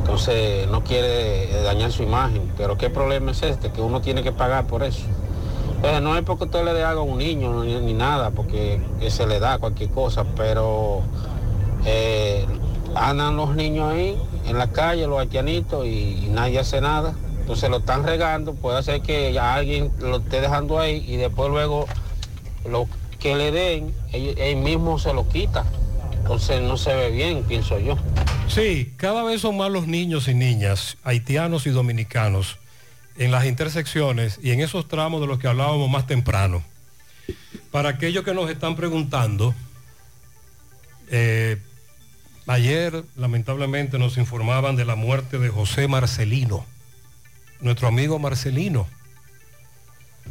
Entonces 0.00 0.68
no 0.68 0.82
quiere 0.82 1.62
dañar 1.62 1.92
su 1.92 2.02
imagen. 2.02 2.50
Pero 2.56 2.76
¿qué 2.76 2.90
problema 2.90 3.30
es 3.30 3.42
este? 3.42 3.70
Que 3.70 3.80
uno 3.80 4.00
tiene 4.00 4.22
que 4.22 4.32
pagar 4.32 4.66
por 4.66 4.82
eso. 4.82 5.04
No 5.82 6.16
es 6.16 6.22
porque 6.24 6.44
usted 6.44 6.64
le 6.64 6.74
dé 6.74 6.84
algo 6.84 7.02
a 7.02 7.04
un 7.04 7.18
niño 7.18 7.64
ni, 7.64 7.94
nada, 7.94 8.30
porque 8.30 8.80
se 9.08 9.26
le 9.26 9.40
da 9.40 9.58
cualquier 9.58 9.90
cosa, 9.90 10.24
pero 10.36 11.02
eh, 11.86 12.46
andan 12.94 13.36
los 13.36 13.54
niños 13.54 13.92
ahí 13.92 14.16
en 14.46 14.58
la 14.58 14.68
calle, 14.68 15.06
los 15.06 15.18
haitianitos, 15.18 15.86
y, 15.86 16.24
y 16.24 16.28
nadie 16.30 16.58
hace 16.58 16.80
nada. 16.80 17.14
Entonces 17.40 17.68
lo 17.70 17.78
están 17.78 18.04
regando, 18.04 18.54
puede 18.54 18.82
ser 18.82 19.00
que 19.02 19.32
ya 19.32 19.54
alguien 19.54 19.90
lo 19.98 20.18
esté 20.18 20.40
dejando 20.40 20.78
ahí 20.78 21.04
y 21.08 21.16
después 21.16 21.50
luego 21.50 21.86
lo 22.64 22.86
que 23.18 23.34
le 23.34 23.50
den, 23.50 23.92
él 24.12 24.56
mismo 24.56 24.98
se 24.98 25.12
lo 25.12 25.28
quita. 25.28 25.64
Entonces 26.12 26.62
no 26.62 26.76
se 26.76 26.94
ve 26.94 27.10
bien, 27.10 27.42
pienso 27.42 27.78
yo. 27.80 27.96
Sí, 28.46 28.92
cada 28.96 29.24
vez 29.24 29.40
son 29.40 29.56
más 29.56 29.70
los 29.70 29.88
niños 29.88 30.28
y 30.28 30.34
niñas, 30.34 30.96
haitianos 31.02 31.66
y 31.66 31.70
dominicanos, 31.70 32.59
en 33.20 33.30
las 33.30 33.44
intersecciones 33.44 34.40
y 34.42 34.50
en 34.50 34.62
esos 34.62 34.88
tramos 34.88 35.20
de 35.20 35.26
los 35.26 35.38
que 35.38 35.46
hablábamos 35.46 35.90
más 35.90 36.06
temprano. 36.06 36.64
Para 37.70 37.90
aquellos 37.90 38.24
que 38.24 38.32
nos 38.32 38.50
están 38.50 38.76
preguntando, 38.76 39.54
eh, 41.10 41.58
ayer 42.46 43.04
lamentablemente 43.16 43.98
nos 43.98 44.16
informaban 44.16 44.74
de 44.74 44.86
la 44.86 44.94
muerte 44.94 45.38
de 45.38 45.50
José 45.50 45.86
Marcelino, 45.86 46.64
nuestro 47.60 47.88
amigo 47.88 48.18
Marcelino, 48.18 48.88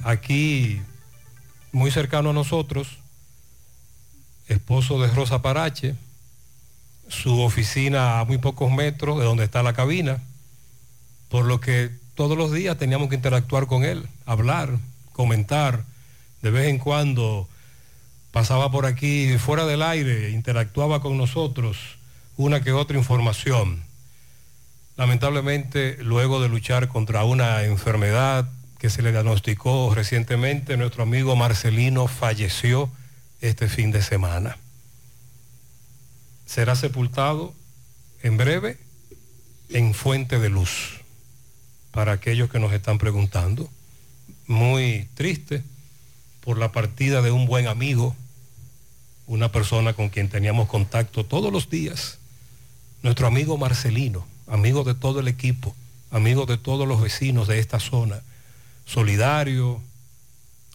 aquí 0.04 0.82
muy 1.72 1.92
cercano 1.92 2.32
a 2.32 2.34
nosotros, 2.34 2.98
esposo 4.48 5.00
de 5.00 5.10
Rosa 5.10 5.44
Parache, 5.44 5.94
su 7.08 7.40
oficina 7.40 8.20
a 8.20 8.26
muy 8.26 8.40
pocos 8.40 8.72
metros 8.72 9.20
de 9.20 9.26
donde 9.26 9.44
está 9.44 9.62
la 9.62 9.74
cabina, 9.74 10.24
por 11.30 11.46
lo 11.46 11.60
que 11.60 11.99
todos 12.20 12.38
los 12.38 12.52
días 12.52 12.78
teníamos 12.78 13.08
que 13.08 13.16
interactuar 13.16 13.66
con 13.66 13.86
él, 13.86 14.06
hablar, 14.26 14.78
comentar, 15.14 15.86
de 16.42 16.52
vez 16.52 16.68
en 16.68 16.78
cuando 16.78 17.48
pasaba 18.32 18.70
por 18.70 18.86
aquí 18.86 19.38
fuera 19.38 19.66
del 19.66 19.82
aire, 19.82 20.30
interactuaba 20.32 21.02
con 21.02 21.18
nosotros, 21.18 21.78
una 22.36 22.62
que 22.62 22.74
otra 22.74 22.98
información. 22.98 23.86
Lamentablemente, 24.98 25.96
luego 26.02 26.42
de 26.42 26.50
luchar 26.50 26.90
contra 26.90 27.24
una 27.24 27.64
enfermedad 27.64 28.50
que 28.80 28.90
se 28.90 29.02
le 29.02 29.14
diagnosticó 29.14 29.96
recientemente, 29.96 30.76
nuestro 30.76 31.04
amigo 31.04 31.38
Marcelino 31.38 32.08
falleció 32.08 32.92
este 33.40 33.70
fin 33.70 33.92
de 33.92 34.02
semana. 34.02 34.58
Será 36.46 36.76
sepultado 36.76 37.54
en 38.22 38.36
breve 38.36 38.78
en 39.70 39.94
Fuente 39.94 40.38
de 40.38 40.50
Luz, 40.50 40.99
para 41.92 42.14
aquellos 42.14 42.50
que 42.50 42.60
nos 42.60 42.74
están 42.74 42.98
preguntando. 42.98 43.70
Muy 44.48 45.08
triste 45.16 45.64
por 46.42 46.58
la 46.58 46.72
partida 46.72 47.22
de 47.22 47.32
un 47.32 47.46
buen 47.46 47.68
amigo, 47.68 48.16
una 49.28 49.52
persona 49.52 49.94
con 49.94 50.10
quien 50.10 50.30
teníamos 50.30 50.68
contacto 50.68 51.26
todos 51.26 51.52
los 51.52 51.70
días, 51.70 52.18
nuestro 53.04 53.28
amigo 53.28 53.58
Marcelino, 53.58 54.26
amigo 54.48 54.84
de 54.84 54.96
todo 54.96 55.20
el 55.20 55.28
equipo, 55.28 55.76
amigo 56.12 56.46
de 56.46 56.58
todos 56.58 56.88
los 56.88 57.02
vecinos 57.02 57.48
de 57.48 57.60
esta 57.60 57.80
zona, 57.80 58.22
solidario, 58.86 59.82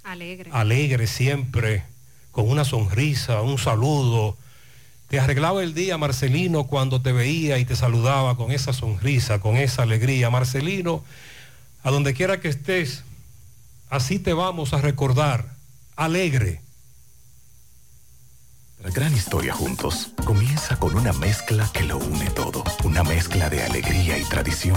Alegre. 0.04 0.50
alegre 0.52 1.06
siempre, 1.06 1.82
con 2.30 2.48
una 2.48 2.64
sonrisa, 2.64 3.40
un 3.40 3.58
saludo. 3.58 4.36
Te 5.08 5.20
arreglaba 5.20 5.62
el 5.62 5.74
día, 5.74 5.98
Marcelino, 5.98 6.64
cuando 6.64 7.00
te 7.00 7.12
veía 7.12 7.58
y 7.58 7.64
te 7.64 7.76
saludaba 7.76 8.36
con 8.36 8.50
esa 8.50 8.72
sonrisa, 8.72 9.38
con 9.38 9.56
esa 9.56 9.82
alegría. 9.82 10.30
Marcelino, 10.30 11.04
a 11.82 11.90
donde 11.90 12.14
quiera 12.14 12.40
que 12.40 12.48
estés, 12.48 13.04
así 13.90 14.18
te 14.18 14.32
vamos 14.32 14.72
a 14.72 14.80
recordar, 14.80 15.54
alegre. 15.96 16.62
La 18.82 18.90
gran 18.90 19.14
historia 19.14 19.54
juntos 19.54 20.10
comienza 20.26 20.76
con 20.76 20.94
una 20.94 21.12
mezcla 21.14 21.70
que 21.72 21.84
lo 21.84 21.96
une 21.96 22.28
todo, 22.30 22.64
una 22.84 23.02
mezcla 23.02 23.48
de 23.48 23.62
alegría 23.62 24.18
y 24.18 24.24
tradición, 24.24 24.76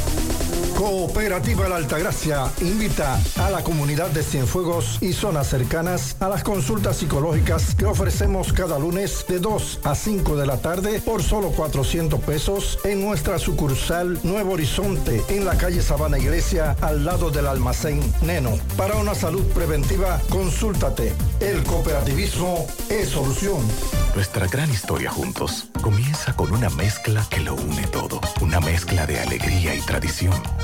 Cooperativa 0.81 1.69
La 1.69 1.75
Altagracia 1.75 2.51
invita 2.59 3.19
a 3.35 3.51
la 3.51 3.63
comunidad 3.63 4.09
de 4.09 4.23
Cienfuegos 4.23 4.97
y 4.99 5.13
zonas 5.13 5.47
cercanas 5.47 6.15
a 6.19 6.27
las 6.27 6.43
consultas 6.43 6.97
psicológicas 6.97 7.75
que 7.75 7.85
ofrecemos 7.85 8.51
cada 8.51 8.79
lunes 8.79 9.23
de 9.27 9.37
2 9.37 9.81
a 9.83 9.93
5 9.93 10.35
de 10.37 10.47
la 10.47 10.57
tarde 10.57 10.99
por 10.99 11.21
solo 11.21 11.51
400 11.51 12.19
pesos 12.21 12.79
en 12.83 12.99
nuestra 12.99 13.37
sucursal 13.37 14.19
Nuevo 14.23 14.53
Horizonte 14.53 15.21
en 15.29 15.45
la 15.45 15.55
calle 15.55 15.83
Sabana 15.83 16.17
Iglesia 16.17 16.75
al 16.81 17.05
lado 17.05 17.29
del 17.29 17.45
almacén 17.45 18.01
Neno. 18.23 18.57
Para 18.75 18.95
una 18.95 19.13
salud 19.13 19.45
preventiva, 19.53 20.19
consúltate. 20.31 21.13
El 21.41 21.61
cooperativismo 21.61 22.65
es 22.89 23.09
solución. 23.09 23.61
Nuestra 24.15 24.47
gran 24.47 24.69
historia 24.71 25.09
juntos 25.09 25.67
comienza 25.81 26.33
con 26.33 26.51
una 26.51 26.69
mezcla 26.69 27.25
que 27.29 27.39
lo 27.39 27.55
une 27.55 27.87
todo, 27.87 28.19
una 28.41 28.59
mezcla 28.59 29.05
de 29.07 29.19
alegría 29.19 29.73
y 29.73 29.79
tradición, 29.79 30.33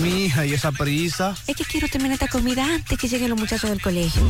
Mi 0.00 0.24
hija, 0.24 0.46
¿y 0.46 0.52
esa 0.52 0.72
prisa? 0.72 1.36
Es 1.46 1.56
que 1.56 1.64
quiero 1.64 1.88
terminar 1.88 2.14
esta 2.14 2.28
comida 2.28 2.64
antes 2.64 2.98
que 2.98 3.08
lleguen 3.08 3.30
los 3.30 3.38
muchachos 3.38 3.70
del 3.70 3.80
colegio. 3.80 4.22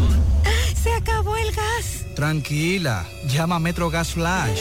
¡Se 0.82 0.92
acabó 0.92 1.36
el 1.36 1.50
gas! 1.52 2.04
Tranquila, 2.14 3.06
llama 3.26 3.56
a 3.56 3.58
Metro 3.58 3.90
Gas 3.90 4.12
Flash. 4.12 4.60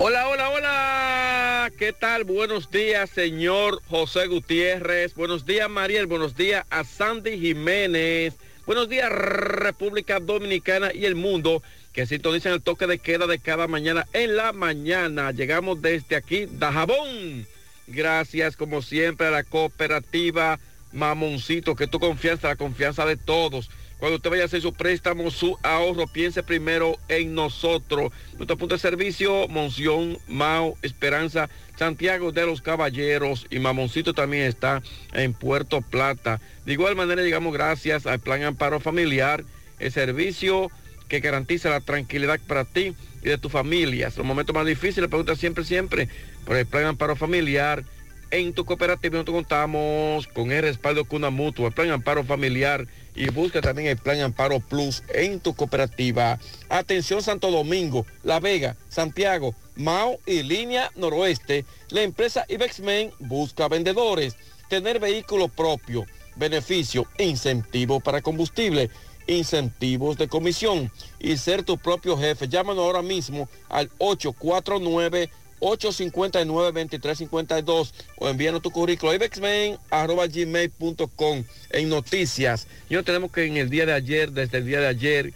Hola, 0.00 0.28
hola, 0.28 0.50
hola. 0.50 1.72
¿Qué 1.76 1.92
tal? 1.92 2.22
Buenos 2.22 2.70
días, 2.70 3.10
señor 3.10 3.82
José 3.88 4.28
Gutiérrez. 4.28 5.12
Buenos 5.14 5.44
días, 5.44 5.68
Mariel. 5.68 6.06
Buenos 6.06 6.36
días 6.36 6.64
a 6.70 6.84
Sandy 6.84 7.36
Jiménez. 7.36 8.34
Buenos 8.64 8.88
días, 8.88 9.10
República 9.10 10.20
Dominicana 10.20 10.94
y 10.94 11.04
el 11.04 11.16
mundo 11.16 11.64
que 11.92 12.06
sintonizan 12.06 12.52
el 12.52 12.62
toque 12.62 12.86
de 12.86 13.00
queda 13.00 13.26
de 13.26 13.40
cada 13.40 13.66
mañana 13.66 14.06
en 14.12 14.36
la 14.36 14.52
mañana. 14.52 15.32
Llegamos 15.32 15.82
desde 15.82 16.14
aquí, 16.14 16.46
Dajabón. 16.48 17.48
Gracias, 17.88 18.56
como 18.56 18.82
siempre, 18.82 19.26
a 19.26 19.32
la 19.32 19.42
cooperativa 19.42 20.60
Mamoncito, 20.92 21.74
que 21.74 21.88
tu 21.88 21.98
confianza, 21.98 22.46
la 22.46 22.56
confianza 22.56 23.04
de 23.04 23.16
todos. 23.16 23.68
Cuando 23.98 24.16
usted 24.16 24.30
vaya 24.30 24.44
a 24.44 24.46
hacer 24.46 24.62
su 24.62 24.72
préstamo, 24.72 25.30
su 25.30 25.58
ahorro, 25.62 26.06
piense 26.06 26.44
primero 26.44 26.96
en 27.08 27.34
nosotros. 27.34 28.12
Nuestro 28.36 28.56
punto 28.56 28.76
de 28.76 28.80
servicio, 28.80 29.48
Monción, 29.48 30.18
Mao, 30.28 30.76
Esperanza, 30.82 31.50
Santiago 31.76 32.30
de 32.30 32.46
los 32.46 32.62
Caballeros 32.62 33.46
y 33.50 33.58
Mamoncito 33.58 34.14
también 34.14 34.44
está 34.44 34.82
en 35.12 35.32
Puerto 35.32 35.80
Plata. 35.80 36.40
De 36.64 36.74
igual 36.74 36.94
manera, 36.94 37.22
llegamos 37.22 37.52
gracias 37.52 38.06
al 38.06 38.20
Plan 38.20 38.44
Amparo 38.44 38.78
Familiar, 38.78 39.44
el 39.80 39.90
servicio 39.90 40.70
que 41.08 41.18
garantiza 41.18 41.70
la 41.70 41.80
tranquilidad 41.80 42.38
para 42.46 42.64
ti 42.64 42.94
y 43.22 43.28
de 43.28 43.38
tu 43.38 43.48
familia. 43.48 44.12
Los 44.16 44.26
momentos 44.26 44.54
más 44.54 44.66
difíciles, 44.66 45.08
pregunta 45.08 45.34
siempre, 45.34 45.64
siempre 45.64 46.08
por 46.44 46.56
el 46.56 46.66
Plan 46.66 46.84
Amparo 46.84 47.16
Familiar. 47.16 47.84
En 48.30 48.52
tu 48.52 48.64
cooperativa 48.64 49.14
nosotros 49.14 49.36
contamos 49.36 50.26
con 50.28 50.52
el 50.52 50.62
respaldo 50.62 51.04
Cuna 51.04 51.30
Mutua, 51.30 51.68
el 51.68 51.74
Plan 51.74 51.90
Amparo 51.90 52.22
Familiar 52.24 52.86
y 53.18 53.30
busca 53.30 53.60
también 53.60 53.88
el 53.88 53.96
plan 53.96 54.20
Amparo 54.20 54.60
Plus 54.60 55.02
en 55.12 55.40
tu 55.40 55.52
cooperativa. 55.52 56.38
Atención 56.68 57.20
Santo 57.20 57.50
Domingo, 57.50 58.06
La 58.22 58.38
Vega, 58.38 58.76
Santiago, 58.88 59.56
Mao 59.74 60.20
y 60.24 60.44
Línea 60.44 60.92
Noroeste. 60.94 61.64
La 61.90 62.02
empresa 62.02 62.44
Ibexmen 62.48 63.10
busca 63.18 63.66
vendedores, 63.66 64.36
tener 64.68 65.00
vehículo 65.00 65.48
propio, 65.48 66.06
beneficio, 66.36 67.08
incentivo 67.18 67.98
para 67.98 68.22
combustible, 68.22 68.88
incentivos 69.26 70.16
de 70.16 70.28
comisión 70.28 70.92
y 71.18 71.38
ser 71.38 71.64
tu 71.64 71.76
propio 71.76 72.16
jefe. 72.16 72.48
Llámanos 72.48 72.84
ahora 72.84 73.02
mismo 73.02 73.48
al 73.68 73.90
849 73.98 75.28
859-2352 75.60 77.92
o 78.16 78.28
envíanos 78.28 78.62
tu 78.62 78.70
currículo 78.70 79.14
ibexmen.gmail.com 79.14 81.44
en 81.70 81.88
noticias. 81.88 82.66
Yo 82.88 83.02
tenemos 83.04 83.32
que 83.32 83.44
en 83.44 83.56
el 83.56 83.70
día 83.70 83.86
de 83.86 83.92
ayer, 83.92 84.32
desde 84.32 84.58
el 84.58 84.66
día 84.66 84.80
de 84.80 84.88
ayer, 84.88 85.32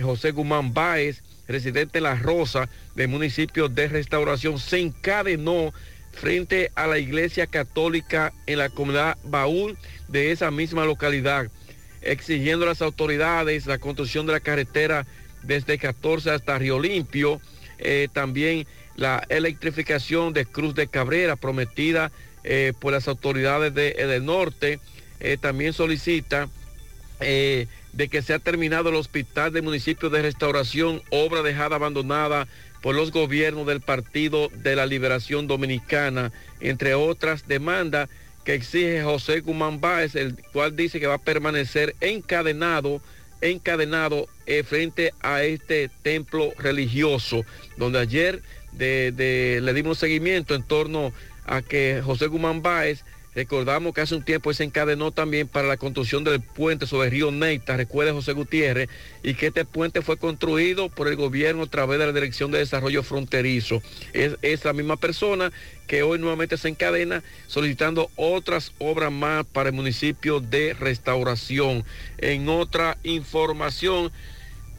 José 0.00 0.30
Guzmán 0.30 0.72
Báez, 0.74 1.22
residente 1.46 1.98
de 1.98 2.02
La 2.02 2.14
Rosa 2.14 2.68
del 2.94 3.08
municipio 3.08 3.68
de 3.68 3.88
Restauración, 3.88 4.58
se 4.58 4.80
encadenó 4.80 5.72
frente 6.12 6.70
a 6.74 6.86
la 6.86 6.98
iglesia 6.98 7.46
católica 7.46 8.32
en 8.46 8.58
la 8.58 8.68
comunidad 8.68 9.16
Baúl 9.24 9.78
de 10.08 10.32
esa 10.32 10.50
misma 10.50 10.84
localidad, 10.84 11.48
exigiendo 12.02 12.64
a 12.64 12.68
las 12.68 12.82
autoridades 12.82 13.66
la 13.66 13.78
construcción 13.78 14.26
de 14.26 14.32
la 14.32 14.40
carretera 14.40 15.06
desde 15.42 15.78
14 15.78 16.30
hasta 16.30 16.58
Río 16.58 16.80
Limpio, 16.80 17.40
eh, 17.78 18.08
también 18.12 18.66
la 18.98 19.24
electrificación 19.28 20.32
de 20.32 20.44
Cruz 20.44 20.74
de 20.74 20.88
Cabrera 20.88 21.36
prometida 21.36 22.10
eh, 22.42 22.72
por 22.78 22.92
las 22.92 23.06
autoridades 23.06 23.72
de, 23.72 23.94
eh, 23.96 24.06
del 24.06 24.24
norte. 24.24 24.80
Eh, 25.20 25.38
también 25.40 25.72
solicita 25.72 26.48
de 27.20 28.08
que 28.08 28.22
sea 28.22 28.38
terminado 28.38 28.90
el 28.90 28.94
hospital 28.94 29.52
del 29.52 29.64
municipio 29.64 30.08
de 30.08 30.22
restauración, 30.22 31.02
obra 31.10 31.42
dejada 31.42 31.74
abandonada 31.74 32.46
por 32.80 32.94
los 32.94 33.10
gobiernos 33.10 33.66
del 33.66 33.80
Partido 33.80 34.50
de 34.54 34.76
la 34.76 34.86
Liberación 34.86 35.48
Dominicana, 35.48 36.30
entre 36.60 36.94
otras 36.94 37.48
demandas 37.48 38.08
que 38.44 38.54
exige 38.54 39.02
José 39.02 39.40
Guzmán 39.40 39.80
Báez, 39.80 40.14
el 40.14 40.36
cual 40.52 40.76
dice 40.76 41.00
que 41.00 41.08
va 41.08 41.14
a 41.14 41.18
permanecer 41.18 41.96
encadenado 42.00 43.00
encadenado 43.40 44.28
frente 44.64 45.12
a 45.20 45.42
este 45.42 45.90
templo 46.02 46.52
religioso, 46.58 47.44
donde 47.76 48.00
ayer 48.00 48.42
le 48.78 49.72
dimos 49.74 49.98
seguimiento 49.98 50.54
en 50.54 50.62
torno 50.62 51.12
a 51.46 51.62
que 51.62 52.02
José 52.04 52.26
Guzmán 52.26 52.62
Báez, 52.62 53.04
recordamos 53.34 53.94
que 53.94 54.00
hace 54.00 54.14
un 54.14 54.24
tiempo 54.24 54.52
se 54.52 54.64
encadenó 54.64 55.12
también 55.12 55.46
para 55.46 55.68
la 55.68 55.76
construcción 55.76 56.24
del 56.24 56.40
puente 56.40 56.86
sobre 56.86 57.06
el 57.06 57.12
río 57.12 57.30
Neita, 57.30 57.76
recuerde 57.76 58.12
José 58.12 58.32
Gutiérrez, 58.32 58.88
y 59.22 59.34
que 59.34 59.46
este 59.46 59.64
puente 59.64 60.02
fue 60.02 60.16
construido 60.16 60.88
por 60.88 61.08
el 61.08 61.16
gobierno 61.16 61.62
a 61.62 61.66
través 61.66 61.98
de 61.98 62.06
la 62.06 62.12
Dirección 62.12 62.50
de 62.50 62.58
Desarrollo 62.58 63.02
Fronterizo. 63.02 63.82
Es, 64.12 64.36
es 64.42 64.64
la 64.64 64.72
misma 64.72 64.96
persona 64.96 65.52
que 65.86 66.02
hoy 66.02 66.18
nuevamente 66.18 66.56
se 66.58 66.68
encadena 66.68 67.22
solicitando 67.46 68.10
otras 68.16 68.72
obras 68.78 69.10
más 69.10 69.46
para 69.46 69.70
el 69.70 69.74
municipio 69.74 70.40
de 70.40 70.74
restauración. 70.74 71.84
En 72.18 72.48
otra 72.48 72.98
información, 73.04 74.12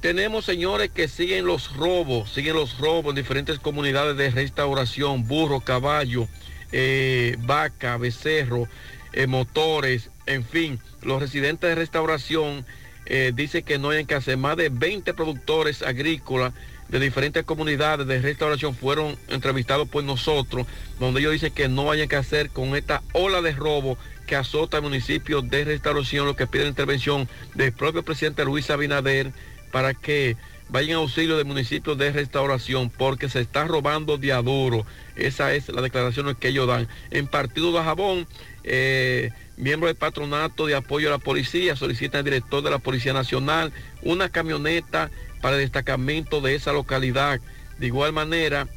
tenemos, 0.02 0.46
señores, 0.46 0.90
que 0.90 1.08
siguen 1.08 1.46
los 1.46 1.76
robos, 1.76 2.32
siguen 2.32 2.56
los 2.56 2.78
robos 2.78 3.12
en 3.12 3.16
diferentes 3.16 3.60
comunidades 3.60 4.16
de 4.16 4.30
restauración, 4.30 5.28
burro, 5.28 5.60
caballo, 5.60 6.28
eh, 6.72 7.36
vaca, 7.40 7.98
becerro, 7.98 8.68
eh, 9.14 9.28
motores, 9.28 10.10
en 10.26 10.46
fin. 10.46 10.80
Los 11.02 11.22
residentes 11.22 11.70
de 11.70 11.76
restauración 11.76 12.66
eh, 13.06 13.32
dicen 13.36 13.64
que 13.64 13.78
no 13.78 13.90
hay 13.90 14.06
que 14.06 14.16
hacer. 14.16 14.38
Más 14.38 14.56
de 14.56 14.70
20 14.70 15.14
productores 15.14 15.82
agrícolas 15.82 16.54
de 16.88 17.00
diferentes 17.00 17.44
comunidades 17.44 18.08
de 18.08 18.22
restauración 18.22 18.76
fueron 18.76 19.18
entrevistados 19.28 19.88
por 19.88 20.04
nosotros, 20.04 20.66
donde 21.00 21.20
ellos 21.20 21.34
dicen 21.34 21.54
que 21.54 21.68
no 21.68 21.92
hay 21.92 22.08
que 22.08 22.16
hacer 22.16 22.50
con 22.50 22.76
esta 22.76 23.04
ola 23.14 23.42
de 23.42 23.52
robo 23.52 23.98
que 24.26 24.36
azota 24.36 24.78
el 24.78 24.84
municipio 24.84 25.42
de 25.42 25.66
restauración, 25.66 26.26
lo 26.26 26.36
que 26.36 26.48
pide 26.48 26.68
intervención 26.68 27.28
del 27.56 27.74
propio 27.74 28.04
presidente 28.04 28.46
Luis 28.46 28.70
Abinader 28.70 29.34
para 29.72 29.94
que 29.94 30.38
vayan 30.70 30.98
a 30.98 31.00
auxilio 31.00 31.38
del 31.38 31.46
municipio 31.46 31.96
de 31.96 32.12
restauración 32.12 32.90
porque 32.90 33.30
se 33.30 33.42
está 33.42 33.66
robando 33.66 34.18
de 34.18 34.32
adoro. 34.32 34.86
Esa 35.16 35.54
es 35.54 35.70
la 35.70 35.82
declaración 35.82 36.34
que 36.36 36.50
ellos 36.50 36.68
dan. 36.68 36.88
En 37.12 37.28
Partido 37.28 37.72
de 37.72 37.84
Jabón, 37.84 38.28
eh, 38.64 39.32
miembros 39.58 39.90
del 39.90 39.98
patronato 39.98 40.68
de 40.68 40.76
apoyo 40.76 41.10
a 41.10 41.12
la 41.12 41.18
policía 41.18 41.76
solicitan 41.76 42.20
al 42.20 42.26
director 42.26 42.64
de 42.64 42.70
la 42.70 42.80
Policía 42.80 43.14
Nacional 43.14 43.74
una 44.04 44.30
camioneta 44.30 45.10
para 45.42 45.56
el 45.56 45.62
destacamento 45.62 46.42
de 46.42 46.56
esa 46.56 46.72
localidad. 46.72 47.40
De 47.78 47.88
igual 47.88 48.14
manera, 48.14 48.68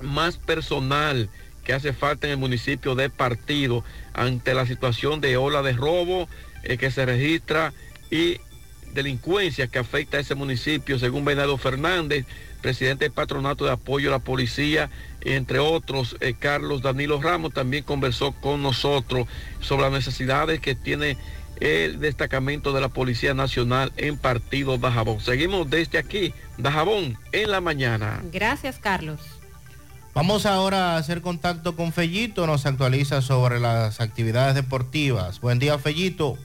más 0.00 0.36
personal 0.36 1.28
que 1.64 1.72
hace 1.72 1.92
falta 1.92 2.28
en 2.28 2.32
el 2.32 2.38
municipio 2.38 2.94
de 2.94 3.10
Partido 3.10 3.82
ante 4.14 4.54
la 4.54 4.66
situación 4.66 5.20
de 5.20 5.36
ola 5.36 5.62
de 5.62 5.72
robo 5.72 6.28
eh, 6.62 6.78
que 6.78 6.90
se 6.90 7.04
registra 7.04 7.72
y 8.10 8.38
delincuencia 8.96 9.68
que 9.68 9.78
afecta 9.78 10.16
a 10.16 10.20
ese 10.20 10.34
municipio, 10.34 10.98
según 10.98 11.24
Bernardo 11.24 11.56
Fernández, 11.56 12.26
presidente 12.60 13.04
del 13.04 13.12
patronato 13.12 13.64
de 13.64 13.70
apoyo 13.70 14.08
a 14.08 14.12
la 14.12 14.18
policía, 14.18 14.90
entre 15.20 15.60
otros, 15.60 16.16
eh, 16.20 16.34
Carlos 16.36 16.82
Danilo 16.82 17.22
Ramos 17.22 17.54
también 17.54 17.84
conversó 17.84 18.32
con 18.32 18.62
nosotros 18.62 19.28
sobre 19.60 19.82
las 19.82 19.92
necesidades 19.92 20.60
que 20.60 20.74
tiene 20.74 21.16
el 21.60 22.00
destacamento 22.00 22.72
de 22.72 22.80
la 22.80 22.88
Policía 22.88 23.34
Nacional 23.34 23.92
en 23.96 24.18
Partido 24.18 24.78
Dajabón. 24.78 25.20
Seguimos 25.20 25.70
desde 25.70 25.98
aquí, 25.98 26.34
Dajabón, 26.58 27.16
en 27.32 27.50
la 27.50 27.60
mañana. 27.60 28.20
Gracias, 28.32 28.78
Carlos. 28.78 29.20
Vamos 30.14 30.46
ahora 30.46 30.94
a 30.94 30.96
hacer 30.96 31.20
contacto 31.20 31.76
con 31.76 31.92
Fellito, 31.92 32.46
nos 32.46 32.64
actualiza 32.64 33.20
sobre 33.20 33.60
las 33.60 34.00
actividades 34.00 34.54
deportivas. 34.54 35.40
Buen 35.40 35.58
día, 35.58 35.78
Fellito. 35.78 36.38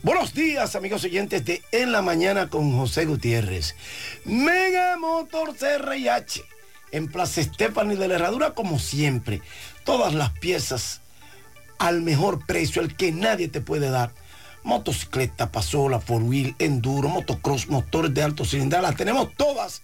Buenos 0.00 0.32
días, 0.32 0.76
amigos 0.76 1.02
oyentes 1.02 1.44
de 1.44 1.60
En 1.72 1.90
la 1.90 2.02
Mañana 2.02 2.48
con 2.48 2.78
José 2.78 3.04
Gutiérrez. 3.04 3.74
Mega 4.24 4.96
Motor 4.96 5.56
CRH. 5.56 6.40
En 6.92 7.08
Plaza 7.08 7.40
Estefani 7.40 7.96
de 7.96 8.06
la 8.06 8.14
Herradura, 8.14 8.54
como 8.54 8.78
siempre. 8.78 9.42
Todas 9.82 10.14
las 10.14 10.30
piezas 10.38 11.00
al 11.80 12.02
mejor 12.02 12.46
precio, 12.46 12.80
el 12.80 12.94
que 12.94 13.10
nadie 13.10 13.48
te 13.48 13.60
puede 13.60 13.90
dar. 13.90 14.12
Motocicleta, 14.62 15.50
pasola, 15.50 15.98
four 15.98 16.22
wheel, 16.22 16.54
enduro, 16.60 17.08
motocross, 17.08 17.66
motores 17.66 18.14
de 18.14 18.22
alto 18.22 18.44
cilindrada, 18.44 18.90
las 18.90 18.96
tenemos 18.96 19.34
todas 19.34 19.82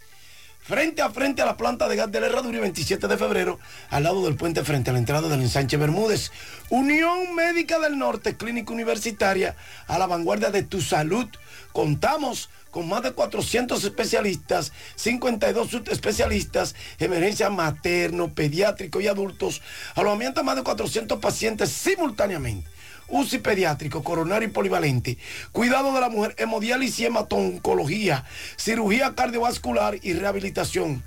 frente 0.64 1.02
a 1.02 1.10
frente 1.10 1.42
a 1.42 1.44
la 1.46 1.58
planta 1.58 1.88
de 1.88 1.96
gas 1.96 2.10
de 2.10 2.20
la 2.20 2.26
Herradura 2.26 2.56
y 2.56 2.60
27 2.60 3.06
de 3.06 3.18
febrero, 3.18 3.58
al 3.90 4.04
lado 4.04 4.24
del 4.24 4.34
puente 4.34 4.64
frente 4.64 4.88
a 4.88 4.92
la 4.94 4.98
entrada 4.98 5.28
del 5.28 5.42
ensanche 5.42 5.76
Bermúdez. 5.76 6.32
Unión 6.70 7.34
Médica 7.34 7.78
del 7.78 7.98
Norte, 7.98 8.36
Clínica 8.36 8.72
Universitaria, 8.72 9.56
a 9.86 9.98
la 9.98 10.06
vanguardia 10.06 10.50
de 10.50 10.62
tu 10.62 10.80
salud. 10.80 11.28
Contamos 11.72 12.48
con 12.70 12.88
más 12.88 13.02
de 13.02 13.12
400 13.12 13.84
especialistas, 13.84 14.72
52 14.96 15.82
especialistas, 15.90 16.74
emergencia 16.98 17.50
materno, 17.50 18.32
pediátrico 18.34 19.02
y 19.02 19.06
adultos, 19.06 19.60
alojamiento 19.94 20.40
a 20.40 20.44
más 20.44 20.56
de 20.56 20.62
400 20.62 21.18
pacientes 21.20 21.70
simultáneamente. 21.70 22.73
UCI 23.08 23.38
pediátrico, 23.38 24.02
coronario 24.02 24.48
y 24.48 24.52
polivalente, 24.52 25.18
cuidado 25.52 25.92
de 25.92 26.00
la 26.00 26.08
mujer, 26.08 26.34
hemodiálisis 26.38 27.00
y 27.00 27.06
hematoncología, 27.06 28.24
cirugía 28.56 29.14
cardiovascular 29.14 29.98
y 30.02 30.12
rehabilitación. 30.14 31.02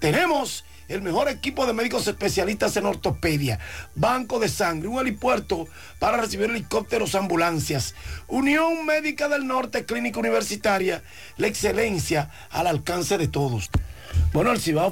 Tenemos 0.00 0.64
el 0.88 1.02
mejor 1.02 1.28
equipo 1.28 1.66
de 1.66 1.72
médicos 1.72 2.06
especialistas 2.06 2.76
en 2.76 2.86
ortopedia, 2.86 3.58
banco 3.94 4.38
de 4.38 4.48
sangre, 4.48 4.88
un 4.88 5.00
helipuerto 5.00 5.66
para 5.98 6.18
recibir 6.18 6.50
helicópteros, 6.50 7.14
ambulancias, 7.14 7.94
Unión 8.28 8.84
Médica 8.84 9.28
del 9.28 9.46
Norte, 9.46 9.84
Clínica 9.84 10.20
Universitaria, 10.20 11.02
la 11.36 11.46
excelencia 11.46 12.30
al 12.50 12.66
alcance 12.66 13.16
de 13.16 13.28
todos. 13.28 13.70
Bueno, 14.32 14.52
el 14.52 14.60
Cibao 14.60 14.80